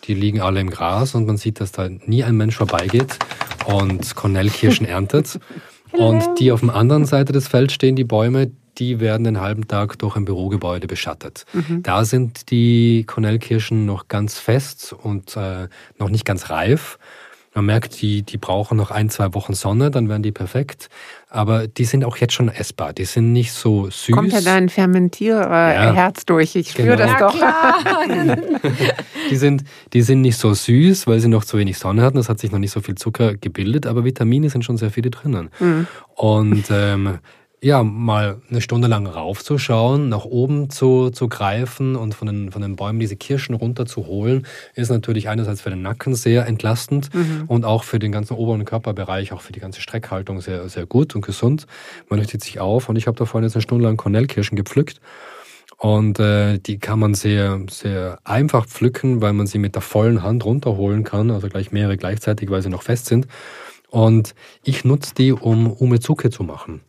Die 0.08 0.14
liegen 0.14 0.42
alle 0.42 0.60
im 0.60 0.70
Gras 0.70 1.16
und 1.16 1.28
man 1.28 1.38
sieht, 1.38 1.60
dass 1.60 1.72
da 1.72 1.90
nie 1.90 2.24
ein 2.24 2.36
Mensch 2.38 2.56
vorbeigeht 2.56 3.20
und 3.66 4.16
Cornellkirschen 4.16 4.86
erntet. 4.88 5.40
Und 5.92 6.40
die 6.40 6.52
auf 6.52 6.62
der 6.62 6.76
anderen 6.76 7.06
Seite 7.06 7.34
des 7.34 7.48
Felds 7.48 7.74
stehen, 7.74 7.96
die 7.96 8.04
Bäume, 8.04 8.52
die 8.78 9.00
werden 9.00 9.24
den 9.24 9.42
halben 9.42 9.68
Tag 9.68 9.98
durch 10.00 10.16
ein 10.16 10.26
Bürogebäude 10.26 10.88
beschattet. 10.88 11.46
Da 11.84 12.06
sind 12.06 12.52
die 12.52 13.06
Cornellkirschen 13.08 13.86
noch 13.86 14.08
ganz 14.08 14.38
fest 14.38 14.94
und 14.94 15.36
äh, 15.36 15.68
noch 15.98 16.10
nicht 16.10 16.26
ganz 16.26 16.50
reif. 16.50 17.00
Man 17.58 17.66
merkt, 17.66 18.04
die, 18.04 18.22
die 18.22 18.38
brauchen 18.38 18.78
noch 18.78 18.92
ein, 18.92 19.10
zwei 19.10 19.34
Wochen 19.34 19.56
Sonne, 19.56 19.90
dann 19.90 20.10
werden 20.10 20.22
die 20.22 20.32
perfekt. 20.32 20.90
Aber 21.28 21.68
die 21.68 21.86
sind 21.86 22.06
auch 22.06 22.18
jetzt 22.18 22.34
schon 22.34 22.50
essbar. 22.50 22.94
Die 22.94 23.04
sind 23.06 23.34
nicht 23.34 23.52
so 23.52 23.90
süß. 23.90 24.12
Kommt 24.16 24.32
ja 24.32 24.42
dein 24.42 24.70
Fermentierherz 24.70 26.28
durch. 26.28 26.56
Ich 26.56 26.70
spüre 26.70 26.96
Genau. 26.96 27.18
das 27.18 27.18
doch. 27.18 27.36
Die 29.32 29.36
sind, 29.36 29.64
die 29.92 30.04
sind 30.04 30.22
nicht 30.22 30.38
so 30.38 30.54
süß, 30.54 31.08
weil 31.08 31.20
sie 31.20 31.28
noch 31.28 31.44
zu 31.44 31.58
wenig 31.58 31.78
Sonne 31.80 32.04
hatten. 32.04 32.18
Es 32.20 32.30
hat 32.30 32.40
sich 32.40 32.52
noch 32.52 32.60
nicht 32.60 32.72
so 32.72 32.80
viel 32.80 32.96
Zucker 32.96 33.36
gebildet, 33.36 33.86
aber 33.88 34.06
Vitamine 34.06 34.50
sind 34.50 34.64
schon 34.64 34.78
sehr 34.78 34.92
viele 34.92 35.10
drinnen. 35.10 35.50
Und 36.16 36.66
ähm, 36.72 37.18
ja, 37.60 37.82
mal 37.82 38.40
eine 38.50 38.62
Stunde 38.62 38.88
lang 38.88 39.08
raufzuschauen, 39.08 40.10
nach 40.10 40.26
oben 40.26 40.70
zu, 40.70 41.10
zu 41.10 41.28
greifen 41.28 41.96
und 41.96 42.14
von 42.14 42.28
den, 42.28 42.52
von 42.52 42.62
den 42.62 42.76
Bäumen 42.76 43.00
diese 43.00 43.16
Kirschen 43.16 43.56
runter 43.56 43.88
zu 43.88 44.06
holen, 44.06 44.46
ist 44.76 44.90
natürlich 44.90 45.28
einerseits 45.28 45.62
für 45.62 45.72
den 45.72 45.82
Nacken 45.82 46.14
sehr 46.14 46.46
entlastend 46.46 47.10
und 47.48 47.66
auch 47.66 47.84
für 47.84 47.98
den 47.98 48.12
ganzen 48.12 48.36
oberen 48.36 48.64
Körperbereich, 48.64 49.32
auch 49.34 49.42
für 49.42 49.54
die 49.54 49.60
ganze 49.60 49.82
Streckhaltung 49.82 50.40
sehr, 50.40 50.70
sehr 50.70 50.86
gut 50.86 51.16
und 51.16 51.26
gesund. 51.26 51.66
Man 52.10 52.20
richtet 52.20 52.44
sich 52.44 52.60
auf 52.60 52.90
und 52.90 52.96
ich 52.96 53.08
habe 53.08 53.18
da 53.18 53.26
vorhin 53.26 53.48
jetzt 53.48 53.56
eine 53.56 53.64
Stunde 53.64 53.86
lang 53.86 53.98
Cornellkirschen 53.98 54.56
gepflückt. 54.56 55.02
Und 55.78 56.20
äh, 56.20 56.58
die 56.58 56.80
kann 56.80 57.00
man 57.00 57.14
sehr, 57.14 57.62
sehr 57.70 58.20
einfach 58.24 58.66
pflücken, 58.66 59.22
weil 59.22 59.34
man 59.34 59.46
sie 59.46 59.60
mit 59.60 59.76
der 59.76 59.84
vollen 59.84 60.24
Hand 60.24 60.44
runterholen 60.44 61.04
kann, 61.04 61.30
also 61.30 61.50
gleich 61.50 61.72
mehrere 61.72 61.98
gleichzeitig, 61.98 62.50
weil 62.50 62.64
sie 62.64 62.70
noch 62.70 62.82
fest 62.82 63.06
sind. 63.06 63.28
Und 63.90 64.36
ich 64.64 64.86
nutze 64.86 65.14
die, 65.16 65.32
um 65.32 65.72
Umezuke 65.72 66.30
zu 66.30 66.44
machen. 66.44 66.82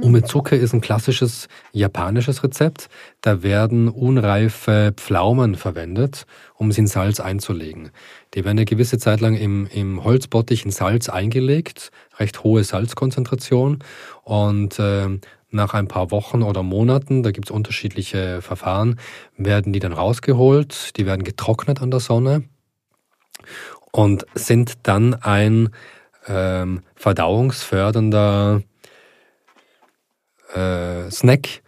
Umezuke 0.00 0.56
ist 0.56 0.72
ein 0.72 0.80
klassisches 0.80 1.48
japanisches 1.72 2.42
Rezept. 2.42 2.88
Da 3.20 3.42
werden 3.42 3.88
unreife 3.88 4.94
Pflaumen 4.96 5.54
verwendet, 5.54 6.26
um 6.54 6.72
sie 6.72 6.80
in 6.80 6.86
Salz 6.86 7.20
einzulegen. 7.20 7.90
Die 8.32 8.44
werden 8.44 8.58
eine 8.58 8.64
gewisse 8.64 8.98
Zeit 8.98 9.20
lang 9.20 9.34
im, 9.34 9.66
im 9.66 10.02
Holzbottich 10.02 10.64
in 10.64 10.70
Salz 10.70 11.10
eingelegt, 11.10 11.90
recht 12.18 12.42
hohe 12.42 12.64
Salzkonzentration. 12.64 13.80
Und 14.24 14.78
äh, 14.78 15.08
nach 15.50 15.74
ein 15.74 15.88
paar 15.88 16.10
Wochen 16.10 16.42
oder 16.42 16.62
Monaten, 16.62 17.22
da 17.22 17.30
gibt 17.30 17.48
es 17.48 17.50
unterschiedliche 17.50 18.40
Verfahren, 18.40 18.98
werden 19.36 19.74
die 19.74 19.80
dann 19.80 19.92
rausgeholt, 19.92 20.96
die 20.96 21.04
werden 21.04 21.24
getrocknet 21.24 21.82
an 21.82 21.90
der 21.90 22.00
Sonne 22.00 22.44
und 23.90 24.24
sind 24.34 24.78
dann 24.84 25.12
ein 25.14 25.68
ähm, 26.26 26.80
verdauungsfördernder 26.94 28.62
äh, 30.54 31.10
Snack, 31.10 31.62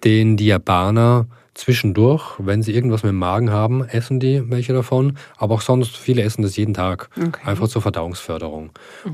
den 0.00 0.36
die 0.36 0.46
Japaner 0.46 1.26
zwischendurch, 1.58 2.34
wenn 2.38 2.62
sie 2.62 2.72
irgendwas 2.72 3.02
mit 3.02 3.10
dem 3.10 3.18
Magen 3.18 3.50
haben, 3.50 3.84
essen 3.84 4.20
die 4.20 4.42
welche 4.48 4.72
davon. 4.72 5.18
Aber 5.36 5.56
auch 5.56 5.60
sonst, 5.60 5.96
viele 5.96 6.22
essen 6.22 6.42
das 6.42 6.56
jeden 6.56 6.72
Tag. 6.72 7.10
Okay. 7.16 7.44
Einfach 7.44 7.68
zur 7.68 7.82
Verdauungsförderung. 7.82 8.70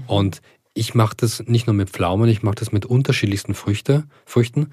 Und 0.06 0.42
ich 0.74 0.94
mache 0.94 1.16
das 1.16 1.42
nicht 1.46 1.66
nur 1.66 1.74
mit 1.74 1.90
Pflaumen, 1.90 2.28
ich 2.28 2.42
mache 2.42 2.56
das 2.56 2.70
mit 2.70 2.84
unterschiedlichsten 2.84 3.54
Früchte, 3.54 4.04
Früchten. 4.26 4.72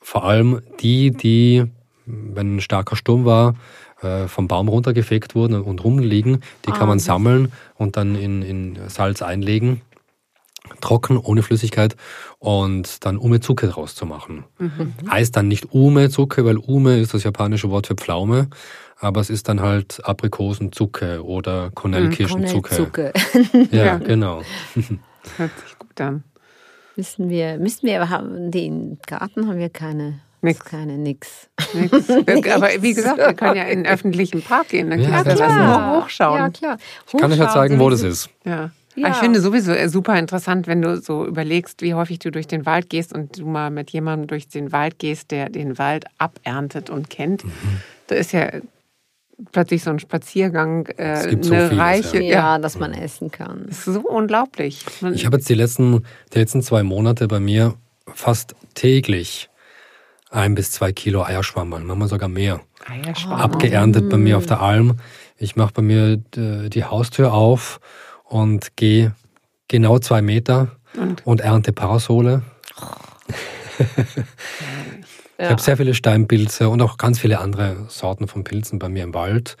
Vor 0.00 0.24
allem 0.24 0.60
die, 0.80 1.10
die, 1.10 1.64
wenn 2.04 2.56
ein 2.56 2.60
starker 2.60 2.96
Sturm 2.96 3.24
war, 3.24 3.54
äh, 4.02 4.28
vom 4.28 4.48
Baum 4.48 4.68
runtergefegt 4.68 5.34
wurden 5.34 5.60
und 5.60 5.82
rumliegen, 5.82 6.42
die 6.66 6.72
kann 6.72 6.88
man 6.88 6.98
sammeln 6.98 7.52
und 7.76 7.96
dann 7.96 8.14
in, 8.14 8.42
in 8.42 8.78
Salz 8.88 9.22
einlegen 9.22 9.82
trocken, 10.80 11.18
ohne 11.18 11.42
Flüssigkeit 11.42 11.96
und 12.38 13.04
dann 13.04 13.16
Umezuke 13.18 13.66
draus 13.68 13.94
zu 13.94 14.06
machen. 14.06 14.44
Heißt 15.10 15.36
dann 15.36 15.48
nicht 15.48 15.72
Umezuke, 15.72 16.44
weil 16.44 16.56
Ume 16.56 16.98
ist 16.98 17.14
das 17.14 17.24
japanische 17.24 17.70
Wort 17.70 17.86
für 17.86 17.94
Pflaume, 17.94 18.48
aber 18.98 19.20
es 19.20 19.30
ist 19.30 19.48
dann 19.48 19.60
halt 19.60 20.00
Aprikosenzucke 20.04 21.24
oder 21.24 21.70
Cornellkirschenzucke. 21.74 23.12
Cornellzucke. 23.12 23.12
Ja, 23.76 23.84
Ja. 23.84 23.96
genau. 23.98 24.42
Hört 25.36 25.50
sich 25.66 25.78
gut 25.78 26.00
an. 26.00 26.24
Müssen 26.96 27.28
wir, 27.30 27.58
müssen 27.58 27.86
wir, 27.86 28.08
haben, 28.10 28.50
den 28.50 28.98
Garten 29.06 29.46
haben 29.48 29.58
wir 29.58 29.70
keine, 29.70 30.20
Nix. 30.42 30.64
keine 30.64 30.98
nix. 30.98 31.48
Nix. 31.72 32.10
Aber 32.54 32.68
wie 32.80 32.94
gesagt, 32.94 33.18
wir 33.18 33.32
können 33.34 33.56
ja 33.56 33.64
in 33.64 33.84
den 33.84 33.92
öffentlichen 33.92 34.42
Park 34.42 34.68
gehen. 34.68 34.90
Dann 34.90 35.00
Ja, 35.00 35.10
kannst 35.10 35.32
du 35.32 35.36
das 35.36 35.54
nur 35.54 36.02
hochschauen. 36.02 36.38
Ja, 36.38 36.50
klar. 36.50 36.78
Ich 37.06 37.12
kann 37.18 37.30
euch 37.32 37.38
ja 37.38 37.44
Hochschauen, 37.46 37.68
zeigen, 37.68 37.78
wo 37.80 37.88
das 37.90 38.02
ist. 38.02 38.28
Ja. 38.44 38.70
Ja. 38.96 39.06
Aber 39.06 39.14
Ich 39.14 39.20
finde 39.20 39.40
sowieso 39.40 39.72
äh, 39.72 39.88
super 39.88 40.18
interessant, 40.18 40.66
wenn 40.66 40.82
du 40.82 41.00
so 41.00 41.24
überlegst, 41.26 41.80
wie 41.82 41.94
häufig 41.94 42.18
du 42.18 42.30
durch 42.30 42.46
den 42.48 42.66
Wald 42.66 42.90
gehst 42.90 43.12
und 43.14 43.38
du 43.38 43.46
mal 43.46 43.70
mit 43.70 43.90
jemandem 43.90 44.26
durch 44.26 44.48
den 44.48 44.72
Wald 44.72 44.98
gehst, 44.98 45.30
der 45.30 45.48
den 45.48 45.78
Wald 45.78 46.06
aberntet 46.18 46.90
und 46.90 47.08
kennt. 47.10 47.44
Mhm. 47.44 47.50
Da 48.08 48.16
ist 48.16 48.32
ja 48.32 48.50
plötzlich 49.52 49.82
so 49.82 49.90
ein 49.90 49.98
Spaziergang, 50.00 50.86
äh, 50.98 51.12
Es 51.12 51.28
gibt 51.28 51.44
so 51.44 51.54
eine 51.54 51.68
vieles, 51.68 51.78
reiche. 51.82 52.22
Ja, 52.22 52.30
Ja. 52.54 52.58
dass 52.58 52.78
man 52.78 52.92
essen 52.92 53.30
kann. 53.30 53.64
Das 53.68 53.78
ist 53.86 53.94
so 53.94 54.00
unglaublich. 54.00 54.84
Man, 55.00 55.14
Ich 55.14 55.24
habe 55.24 55.36
jetzt 55.36 55.48
die 55.48 55.54
letzten, 55.54 56.04
die 56.34 56.38
letzten 56.38 56.62
zwei 56.62 56.82
Monate 56.82 57.28
bei 57.28 57.40
mir 57.40 57.74
fast 58.12 58.54
täglich 58.74 59.48
ein 60.30 60.54
bis 60.54 60.70
zwei 60.72 60.92
Kilo 60.92 61.22
Eierschwammerl, 61.24 61.82
manchmal 61.84 62.08
sogar 62.08 62.28
mehr. 62.28 62.60
Eierschwamm. 62.86 63.32
abgeerntet 63.40 64.08
bei 64.08 64.16
mir 64.16 64.36
auf 64.36 64.46
der 64.46 64.60
Alm. 64.60 64.96
Ich 65.36 65.54
mache 65.56 65.72
bei 65.74 65.82
mir 65.82 66.18
äh, 66.36 66.68
die 66.68 66.84
Haustür 66.84 67.32
auf 67.32 67.80
und 68.30 68.76
gehe 68.76 69.14
genau 69.68 69.98
zwei 69.98 70.22
Meter 70.22 70.68
Und? 70.96 71.26
und 71.26 71.40
ernte 71.42 71.72
Parasole. 71.72 72.42
Ich 75.42 75.48
habe 75.48 75.62
sehr 75.62 75.78
viele 75.78 75.94
Steinpilze 75.94 76.68
und 76.68 76.82
auch 76.82 76.98
ganz 76.98 77.18
viele 77.18 77.38
andere 77.38 77.86
Sorten 77.88 78.28
von 78.28 78.44
Pilzen 78.44 78.78
bei 78.78 78.90
mir 78.90 79.04
im 79.04 79.14
Wald. 79.14 79.56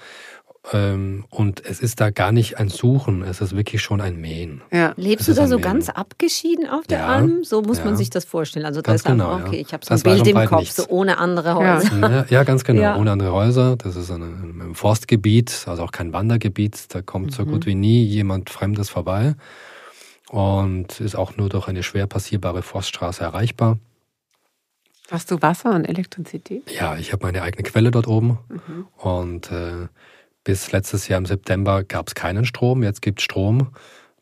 Ähm, 0.74 1.24
Und 1.30 1.64
es 1.64 1.80
ist 1.80 2.00
da 2.02 2.10
gar 2.10 2.32
nicht 2.32 2.58
ein 2.58 2.68
Suchen, 2.68 3.22
es 3.22 3.40
ist 3.40 3.56
wirklich 3.56 3.80
schon 3.80 4.02
ein 4.02 4.16
Mähen. 4.20 4.60
Ja. 4.70 4.92
Lebst 4.96 5.26
du 5.26 5.32
da 5.32 5.46
so 5.46 5.56
Meer. 5.56 5.64
ganz 5.64 5.88
abgeschieden 5.88 6.68
auf 6.68 6.86
der 6.86 6.98
Ja, 6.98 7.06
Alm? 7.06 7.44
So 7.44 7.62
muss 7.62 7.78
ja. 7.78 7.86
man 7.86 7.96
sich 7.96 8.10
das 8.10 8.26
vorstellen. 8.26 8.66
Also 8.66 8.82
da 8.82 8.92
Ganz 8.92 9.00
ist 9.00 9.06
einfach, 9.06 9.36
genau, 9.38 9.46
okay, 9.48 9.56
ich 9.56 9.72
habe 9.72 9.84
so 9.86 9.94
Das 9.94 10.04
ein 10.04 10.12
Bild 10.22 10.26
im 10.26 10.36
Kopf, 10.46 10.60
nichts. 10.60 10.76
so 10.76 10.86
ohne 10.88 11.16
andere. 11.16 11.54
Häuser. 11.54 12.10
Ja, 12.10 12.26
ja, 12.28 12.42
ganz 12.44 12.62
genau. 12.64 12.82
Ja. 12.82 12.96
Ohne 12.96 13.10
andere 13.10 13.32
Häuser. 13.32 13.76
Das 13.76 13.96
ist 13.96 14.10
ein, 14.10 14.22
ein 14.70 14.74
Forstgebiet, 14.74 15.64
also 15.66 15.82
auch 15.82 15.92
kein 15.92 16.12
Wandergebiet. 16.12 16.94
Da 16.94 17.00
kommt 17.00 17.32
so 17.32 17.46
gut 17.46 17.64
wie 17.64 17.74
nie 17.74 18.04
jemand 18.04 18.50
Fremdes 18.50 18.90
vorbei 18.90 19.36
und 20.28 21.00
ist 21.00 21.16
auch 21.16 21.38
nur 21.38 21.48
durch 21.48 21.68
eine 21.68 21.82
schwer 21.82 22.06
passierbare 22.06 22.60
Forststraße 22.60 23.24
erreichbar. 23.24 23.78
Hast 25.10 25.30
du 25.30 25.40
Wasser 25.42 25.74
und 25.74 25.86
Elektrizität? 25.86 26.70
Ja, 26.70 26.96
ich 26.96 27.12
habe 27.14 27.24
meine 27.26 27.42
eigene 27.42 27.62
Quelle 27.64 27.90
dort 27.90 28.06
oben 28.06 28.38
und 28.98 29.50
äh, 29.50 29.88
bis 30.44 30.72
letztes 30.72 31.08
Jahr 31.08 31.18
im 31.18 31.26
September 31.26 31.84
gab 31.84 32.08
es 32.08 32.14
keinen 32.14 32.44
Strom. 32.44 32.82
Jetzt 32.82 33.02
gibt 33.02 33.20
es 33.20 33.24
Strom. 33.24 33.72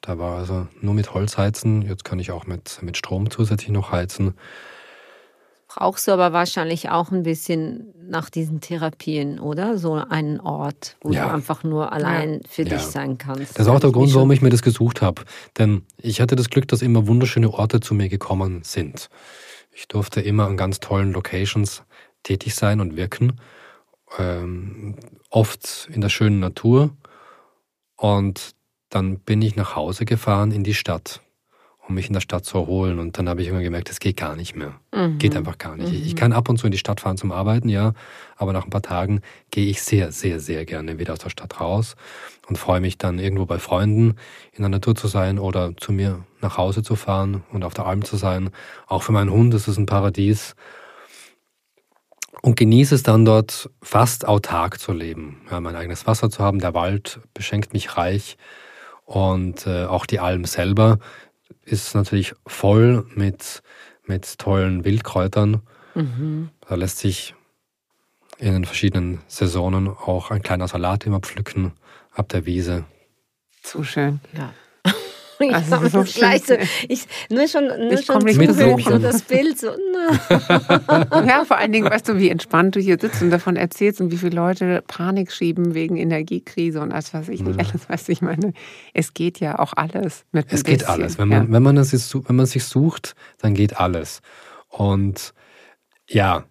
Da 0.01 0.19
war 0.19 0.39
also 0.39 0.67
nur 0.81 0.95
mit 0.95 1.15
Holz 1.15 1.39
heizen. 1.39 1.83
Jetzt 1.83 2.05
kann 2.05 2.19
ich 2.19 2.31
auch 2.31 2.47
mit, 2.47 2.79
mit 2.83 2.97
Strom 2.97 3.31
zusätzlich 3.31 3.71
noch 3.71 3.91
heizen. 3.93 4.35
Brauchst 5.69 6.09
du 6.09 6.13
aber 6.13 6.33
wahrscheinlich 6.33 6.89
auch 6.89 7.11
ein 7.13 7.23
bisschen 7.25 7.93
nach 8.09 8.31
diesen 8.31 8.61
Therapien, 8.61 9.39
oder? 9.39 9.77
So 9.77 9.95
einen 9.95 10.41
Ort, 10.41 10.97
wo 11.03 11.13
Ja. 11.13 11.27
du 11.27 11.35
einfach 11.35 11.63
nur 11.63 11.93
allein 11.93 12.41
für 12.49 12.63
Ja. 12.63 12.71
dich 12.71 12.83
sein 12.83 13.19
kannst. 13.19 13.59
Das 13.59 13.67
ist 13.67 13.69
auch 13.69 13.79
der 13.79 13.93
Grund, 13.93 14.15
warum 14.15 14.31
ich 14.33 14.41
mir 14.41 14.49
das 14.49 14.63
gesucht 14.63 15.03
habe. 15.03 15.23
Denn 15.59 15.85
ich 15.99 16.21
hatte 16.23 16.37
das 16.37 16.49
Glück, 16.49 16.67
dass 16.69 16.81
immer 16.81 17.07
wunderschöne 17.07 17.53
Orte 17.53 17.81
zu 17.81 17.95
mir 17.95 18.09
gekommen 18.09 18.63
sind. 18.65 19.11
Ich 19.73 19.87
durfte 19.89 20.23
immer 20.23 20.47
an 20.47 20.57
ganz 20.57 20.81
tollen 20.81 21.13
Locations 21.13 21.83
tätig 22.23 22.55
sein 22.55 22.81
und 22.81 22.97
wirken. 22.97 23.39
Ähm, 24.19 24.95
oft 25.31 25.89
in 25.93 26.01
der 26.01 26.09
schönen 26.09 26.41
Natur. 26.41 26.97
Und 27.97 28.55
dann 28.89 29.19
bin 29.19 29.43
ich 29.43 29.57
nach 29.57 29.77
Hause 29.77 30.05
gefahren 30.05 30.51
in 30.51 30.65
die 30.65 30.75
Stadt, 30.75 31.21
um 31.87 31.95
mich 31.95 32.07
in 32.07 32.15
der 32.15 32.21
Stadt 32.21 32.45
zu 32.45 32.59
erholen. 32.59 32.99
Und 32.99 33.19
dann 33.19 33.29
habe 33.29 33.43
ich 33.43 33.49
immer 33.49 33.61
gemerkt, 33.61 33.91
das 33.91 34.01
geht 34.01 34.17
gar 34.17 34.37
nicht 34.37 34.57
mehr. 34.57 34.81
Mhm. 34.95 35.19
Geht 35.19 35.37
einfach 35.37 35.59
gar 35.59 35.77
nicht. 35.77 35.93
Ich 35.93 36.17
kann 36.17 36.33
ab 36.33 36.49
und 36.49 36.59
zu 36.59 36.67
in 36.67 36.73
die 36.73 36.79
Stadt 36.79 37.01
fahren 37.01 37.19
zum 37.19 37.33
Arbeiten, 37.33 37.69
ja, 37.69 37.93
aber 38.37 38.53
nach 38.53 38.65
ein 38.65 38.71
paar 38.71 38.83
Tagen 38.83 39.21
gehe 39.51 39.67
ich 39.67 39.83
sehr, 39.83 40.13
sehr, 40.13 40.41
sehr 40.41 40.65
gerne 40.65 40.99
wieder 40.99 41.13
aus 41.13 41.19
der 41.19 41.31
Stadt 41.31 41.61
raus 41.61 41.97
und 42.47 42.57
freue 42.57 42.81
mich 42.81 42.99
dann 42.99 43.19
irgendwo 43.19 43.47
bei 43.47 43.59
Freunden 43.59 44.15
in 44.53 44.63
der 44.63 44.71
Natur 44.71 44.95
zu 44.95 45.09
sein 45.09 45.39
oder 45.39 45.77
zu 45.77 45.93
mir 45.93 46.25
nach 46.41 46.57
Hause 46.57 46.83
zu 46.83 46.97
fahren 46.97 47.43
und 47.53 47.65
auf 47.65 47.75
der 47.75 47.87
Alm 47.87 48.05
zu 48.05 48.17
sein. 48.17 48.51
Auch 48.87 49.03
für 49.03 49.13
meinen 49.13 49.31
Hund 49.31 49.53
ist 49.55 49.69
es 49.69 49.77
ein 49.77 49.87
Paradies. 49.87 50.55
Und 52.43 52.57
genieße 52.57 52.95
es 52.95 53.03
dann 53.03 53.25
dort 53.25 53.71
fast 53.83 54.27
autark 54.27 54.79
zu 54.79 54.93
leben. 54.93 55.41
Ja, 55.51 55.61
mein 55.61 55.77
eigenes 55.77 56.07
Wasser 56.07 56.31
zu 56.31 56.43
haben, 56.43 56.61
der 56.61 56.75
Wald 56.75 57.21
beschenkt 57.35 57.73
mich 57.73 57.97
reich 57.97 58.37
und 59.05 59.67
äh, 59.67 59.87
auch 59.87 60.07
die 60.07 60.21
Alm 60.21 60.45
selber 60.45 60.99
ist 61.65 61.95
natürlich 61.95 62.35
voll 62.47 63.07
mit, 63.15 63.63
mit 64.07 64.39
tollen 64.39 64.85
Wildkräutern. 64.85 65.63
Mhm. 65.95 66.51
Da 66.67 66.75
lässt 66.75 66.99
sich 66.99 67.35
in 68.39 68.53
den 68.53 68.65
verschiedenen 68.65 69.21
Saisonen 69.27 69.89
auch 69.89 70.31
ein 70.31 70.43
kleiner 70.43 70.69
Salat 70.69 71.07
immer 71.07 71.21
pflücken 71.21 71.73
ab 72.13 72.29
der 72.29 72.47
Wiese. 72.47 72.85
Zu 73.63 73.83
schön. 73.83 74.21
Ja. 74.37 74.53
Ich 75.49 75.55
also 75.55 75.77
habe 75.77 75.89
so 75.89 76.01
das 76.01 76.15
Gleiche. 76.15 76.59
Ich, 76.89 77.07
nur 77.31 77.47
schon, 77.49 77.67
nur 77.67 77.93
ich 77.93 78.05
schon 78.05 78.23
nicht 78.23 78.55
so 78.85 78.99
das 78.99 79.23
Bild. 79.23 79.59
So, 79.59 79.69
ja, 81.27 81.45
vor 81.45 81.59
allen 81.59 81.73
Dingen, 81.73 81.89
weißt 81.89 82.09
du, 82.09 82.19
wie 82.19 82.29
entspannt 82.29 82.77
du 82.77 82.81
hier 82.81 82.99
sitzt 83.01 83.23
und 83.23 83.31
davon 83.31 83.57
erzählst 83.57 84.01
und 84.01 84.11
wie 84.11 84.17
viele 84.17 84.35
Leute 84.35 84.83
Panik 84.87 85.33
schieben 85.33 85.75
wegen 85.75 85.97
Energiekrise 85.97 86.81
und 86.81 86.93
alles, 86.93 87.15
was 87.15 87.29
ich 87.29 87.43
nicht 87.43 87.59
alles 87.59 87.89
weiß. 87.89 88.09
Ich 88.09 88.21
meine, 88.21 88.53
es 88.95 89.15
geht 89.15 89.41
ja 89.41 89.59
auch 89.59 89.73
alles 89.77 90.25
mit 90.33 90.47
Es 90.53 90.65
geht 90.65 90.81
bisschen. 90.81 90.93
alles. 90.93 91.19
Wenn 91.19 91.29
man, 91.29 91.47
ja. 91.47 91.53
wenn, 91.53 91.63
man 91.63 91.77
das 91.77 91.93
ist, 91.93 92.15
wenn 92.29 92.37
man 92.37 92.47
sich 92.47 92.65
sucht, 92.65 93.15
dann 93.39 93.55
geht 93.55 93.79
alles. 93.79 94.21
Und 94.69 95.35
ja, 96.09 96.45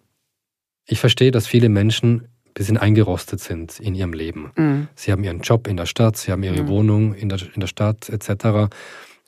ich 0.86 0.98
verstehe, 0.98 1.30
dass 1.30 1.46
viele 1.46 1.68
Menschen 1.68 2.28
bisschen 2.58 2.76
eingerostet 2.76 3.40
sind 3.40 3.80
in 3.80 3.94
ihrem 3.94 4.12
Leben. 4.12 4.50
Mhm. 4.56 4.88
Sie 4.94 5.12
haben 5.12 5.24
ihren 5.24 5.40
Job 5.40 5.66
in 5.66 5.76
der 5.76 5.86
Stadt, 5.86 6.16
sie 6.16 6.32
haben 6.32 6.42
ihre 6.42 6.62
mhm. 6.62 6.68
Wohnung 6.68 7.14
in 7.14 7.28
der, 7.28 7.38
in 7.54 7.60
der 7.60 7.68
Stadt 7.68 8.08
etc., 8.08 8.70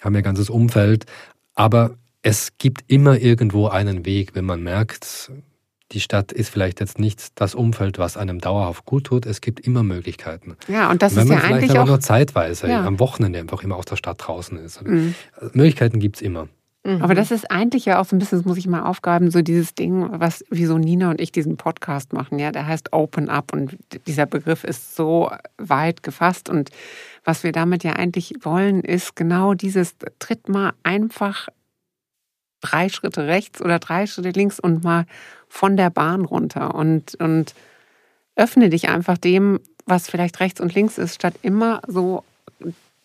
haben 0.02 0.14
ihr 0.14 0.22
ganzes 0.22 0.50
Umfeld. 0.50 1.06
Aber 1.54 1.96
es 2.22 2.58
gibt 2.58 2.84
immer 2.88 3.18
irgendwo 3.18 3.68
einen 3.68 4.04
Weg, 4.04 4.34
wenn 4.34 4.44
man 4.44 4.62
merkt, 4.62 5.30
die 5.92 6.00
Stadt 6.00 6.30
ist 6.32 6.50
vielleicht 6.50 6.80
jetzt 6.80 6.98
nicht 6.98 7.40
das 7.40 7.54
Umfeld, 7.54 7.98
was 7.98 8.16
einem 8.16 8.38
dauerhaft 8.38 8.84
gut 8.84 9.04
tut. 9.04 9.26
Es 9.26 9.40
gibt 9.40 9.60
immer 9.60 9.82
Möglichkeiten. 9.82 10.56
Ja, 10.68 10.90
und 10.90 11.02
das 11.02 11.16
wenn 11.16 11.24
ist 11.24 11.30
ja 11.30 11.38
eigentlich 11.38 11.70
vielleicht 11.70 11.76
aber 11.76 11.88
nur 11.88 12.00
zeitweise 12.00 12.68
ja. 12.68 12.84
am 12.84 13.00
Wochenende 13.00 13.40
einfach 13.40 13.62
immer 13.64 13.76
aus 13.76 13.86
der 13.86 13.96
Stadt 13.96 14.18
draußen 14.24 14.56
ist. 14.58 14.82
Mhm. 14.86 15.14
Möglichkeiten 15.52 15.98
gibt 15.98 16.16
es 16.16 16.22
immer. 16.22 16.48
Mhm. 16.82 17.02
Aber 17.02 17.14
das 17.14 17.30
ist 17.30 17.50
eigentlich 17.50 17.84
ja 17.84 18.00
auch 18.00 18.06
so 18.06 18.16
ein 18.16 18.18
bisschen, 18.18 18.38
das 18.38 18.46
muss 18.46 18.56
ich 18.56 18.66
mal 18.66 18.82
aufgaben, 18.82 19.30
so 19.30 19.42
dieses 19.42 19.74
Ding, 19.74 20.08
was, 20.12 20.44
wieso 20.48 20.78
Nina 20.78 21.10
und 21.10 21.20
ich 21.20 21.30
diesen 21.30 21.56
Podcast 21.56 22.12
machen, 22.12 22.38
ja, 22.38 22.52
der 22.52 22.66
heißt 22.66 22.92
Open 22.92 23.28
Up 23.28 23.52
und 23.52 23.76
dieser 24.06 24.26
Begriff 24.26 24.64
ist 24.64 24.96
so 24.96 25.30
weit 25.58 26.02
gefasst 26.02 26.48
und 26.48 26.70
was 27.24 27.44
wir 27.44 27.52
damit 27.52 27.84
ja 27.84 27.92
eigentlich 27.92 28.32
wollen, 28.40 28.80
ist 28.80 29.14
genau 29.14 29.52
dieses, 29.52 29.94
tritt 30.18 30.48
mal 30.48 30.72
einfach 30.82 31.48
drei 32.62 32.88
Schritte 32.88 33.26
rechts 33.26 33.60
oder 33.60 33.78
drei 33.78 34.06
Schritte 34.06 34.30
links 34.30 34.58
und 34.58 34.82
mal 34.82 35.04
von 35.48 35.76
der 35.76 35.90
Bahn 35.90 36.24
runter 36.24 36.74
und, 36.74 37.14
und 37.16 37.54
öffne 38.36 38.70
dich 38.70 38.88
einfach 38.88 39.18
dem, 39.18 39.60
was 39.84 40.08
vielleicht 40.08 40.40
rechts 40.40 40.60
und 40.60 40.74
links 40.74 40.96
ist, 40.96 41.16
statt 41.16 41.34
immer 41.42 41.82
so 41.86 42.24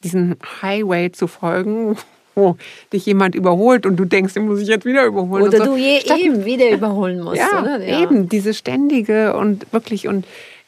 diesen 0.04 0.38
Highway 0.62 1.12
zu 1.12 1.28
folgen, 1.28 1.98
wo 2.36 2.58
dich 2.94 3.06
jemand 3.06 3.34
überholt 3.36 3.86
und 3.86 3.96
du 3.96 4.06
denkst, 4.06 4.34
den 4.34 4.46
muss 4.46 4.60
ich 4.60 4.68
jetzt 4.68 4.86
wieder 4.86 5.06
überholen. 5.06 5.44
Oder 5.44 5.58
so. 5.60 5.66
du 5.66 5.78
je 5.78 6.02
Statt, 6.02 6.20
eben 6.20 6.46
wieder 6.46 6.70
überholen 6.70 7.22
musst. 7.22 7.38
Ja, 7.38 7.62
oder? 7.62 7.84
ja, 7.84 8.02
eben, 8.02 8.30
diese 8.30 8.54
ständige 8.54 9.36
und 9.36 9.72
wirklich 9.72 10.08
und 10.08 10.26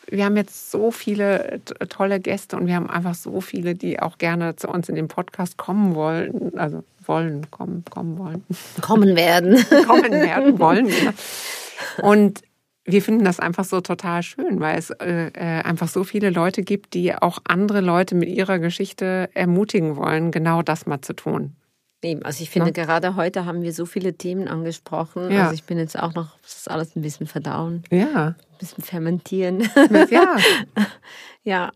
wir 0.09 0.23
haben 0.23 0.37
jetzt 0.37 0.71
so 0.71 0.91
viele 0.91 1.59
tolle 1.89 2.19
Gäste 2.19 2.55
und 2.55 2.67
wir 2.67 2.75
haben 2.75 2.89
einfach 2.89 3.13
so 3.13 3.41
viele, 3.41 3.75
die 3.75 3.99
auch 3.99 4.17
gerne 4.17 4.55
zu 4.55 4.69
uns 4.69 4.87
in 4.87 4.95
den 4.95 5.09
Podcast 5.09 5.57
kommen 5.57 5.95
wollen, 5.95 6.57
also 6.57 6.83
wollen, 7.05 7.51
kommen, 7.51 7.83
kommen 7.89 8.17
wollen. 8.17 8.43
Kommen 8.81 9.15
werden. 9.15 9.57
kommen 9.87 10.11
werden 10.11 10.59
wollen. 10.59 10.87
Genau. 10.87 12.09
Und 12.09 12.41
wir 12.87 13.01
finden 13.01 13.25
das 13.25 13.39
einfach 13.39 13.65
so 13.65 13.81
total 13.81 14.23
schön, 14.23 14.61
weil 14.61 14.79
es 14.79 14.89
äh, 14.91 15.27
äh, 15.27 15.61
einfach 15.63 15.89
so 15.89 16.05
viele 16.05 16.29
Leute 16.29 16.63
gibt, 16.63 16.93
die 16.93 17.13
auch 17.13 17.39
andere 17.43 17.81
Leute 17.81 18.15
mit 18.15 18.29
ihrer 18.29 18.59
Geschichte 18.59 19.29
ermutigen 19.33 19.97
wollen, 19.97 20.31
genau 20.31 20.61
das 20.61 20.85
mal 20.85 21.01
zu 21.01 21.13
tun. 21.13 21.55
Eben, 22.01 22.23
also 22.23 22.41
ich 22.41 22.49
finde, 22.49 22.71
ja. 22.75 22.85
gerade 22.85 23.15
heute 23.15 23.45
haben 23.45 23.61
wir 23.63 23.73
so 23.73 23.85
viele 23.85 24.13
Themen 24.13 24.47
angesprochen. 24.47 25.31
Ja. 25.31 25.43
Also 25.43 25.55
ich 25.55 25.63
bin 25.63 25.77
jetzt 25.77 25.99
auch 25.99 26.13
noch, 26.13 26.37
das 26.41 26.57
ist 26.57 26.71
alles 26.71 26.95
ein 26.95 27.01
bisschen 27.01 27.27
verdauen. 27.27 27.83
Ja. 27.91 28.27
Ein 28.27 28.35
bisschen 28.59 28.83
fermentieren. 28.83 29.67
Ja. 30.09 30.37
ja. 31.43 31.71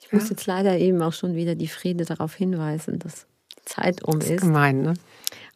Ich 0.00 0.12
muss 0.12 0.28
jetzt 0.28 0.46
leider 0.46 0.78
eben 0.78 1.00
auch 1.02 1.12
schon 1.12 1.34
wieder 1.34 1.54
die 1.54 1.68
Friede 1.68 2.04
darauf 2.04 2.34
hinweisen, 2.34 2.98
dass 2.98 3.26
Zeit 3.64 4.04
um 4.04 4.20
das 4.20 4.30
ist. 4.30 4.40
Gemein, 4.42 4.82
ne? 4.82 4.94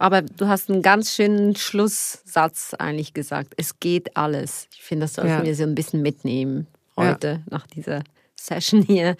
Aber 0.00 0.22
du 0.22 0.48
hast 0.48 0.70
einen 0.70 0.80
ganz 0.80 1.14
schönen 1.14 1.54
Schlusssatz 1.56 2.72
eigentlich 2.78 3.12
gesagt. 3.12 3.52
Es 3.58 3.80
geht 3.80 4.16
alles. 4.16 4.66
Ich 4.72 4.82
finde, 4.82 5.04
das 5.04 5.12
sollten 5.12 5.30
ja. 5.30 5.44
wir 5.44 5.54
so 5.54 5.64
ein 5.64 5.74
bisschen 5.74 6.00
mitnehmen 6.00 6.66
heute 6.96 7.28
ja. 7.28 7.40
nach 7.50 7.66
dieser 7.66 8.02
Session 8.34 8.82
hier, 8.82 9.14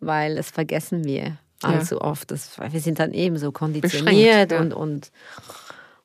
weil 0.00 0.38
es 0.38 0.50
vergessen 0.50 1.04
wir 1.04 1.36
allzu 1.60 1.96
ja. 1.96 2.00
oft. 2.00 2.30
Das, 2.30 2.58
wir 2.58 2.80
sind 2.80 2.98
dann 2.98 3.12
eben 3.12 3.36
so 3.36 3.52
konditioniert 3.52 4.54
und, 4.54 4.72
und, 4.72 5.12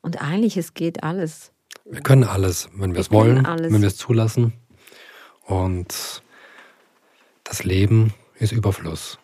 und 0.02 0.22
eigentlich 0.22 0.58
es 0.58 0.74
geht 0.74 1.04
alles. 1.04 1.54
Wir 1.86 2.02
können 2.02 2.26
alles, 2.26 2.68
wenn 2.76 2.94
wir 2.94 3.00
es 3.00 3.12
wollen, 3.12 3.46
alles. 3.46 3.72
wenn 3.72 3.80
wir 3.80 3.88
es 3.88 3.96
zulassen. 3.96 4.52
Und 5.46 6.22
das 7.46 7.64
Leben 7.64 8.14
ist 8.36 8.52
Überfluss. 8.52 9.20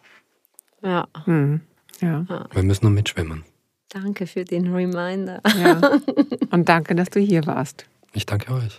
Ja. 0.82 1.10
Hm. 1.26 1.60
Ja. 2.00 2.48
Wir 2.54 2.64
müssen 2.64 2.86
nur 2.86 2.94
mitschwimmen. 2.94 3.44
Danke 3.94 4.26
für 4.26 4.44
den 4.44 4.74
Reminder. 4.74 5.40
Ja. 5.56 5.80
Und 6.50 6.68
danke, 6.68 6.96
dass 6.96 7.12
du 7.12 7.20
hier 7.20 7.46
warst. 7.46 7.86
Ich 8.14 8.26
danke 8.26 8.52
euch. 8.52 8.76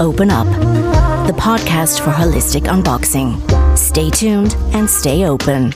Open 0.00 0.30
Up, 0.30 0.46
the 1.26 1.32
podcast 1.34 2.00
for 2.00 2.10
holistic 2.10 2.64
unboxing. 2.68 3.40
Stay 3.76 4.10
tuned 4.10 4.56
and 4.72 4.90
stay 4.90 5.28
open. 5.28 5.72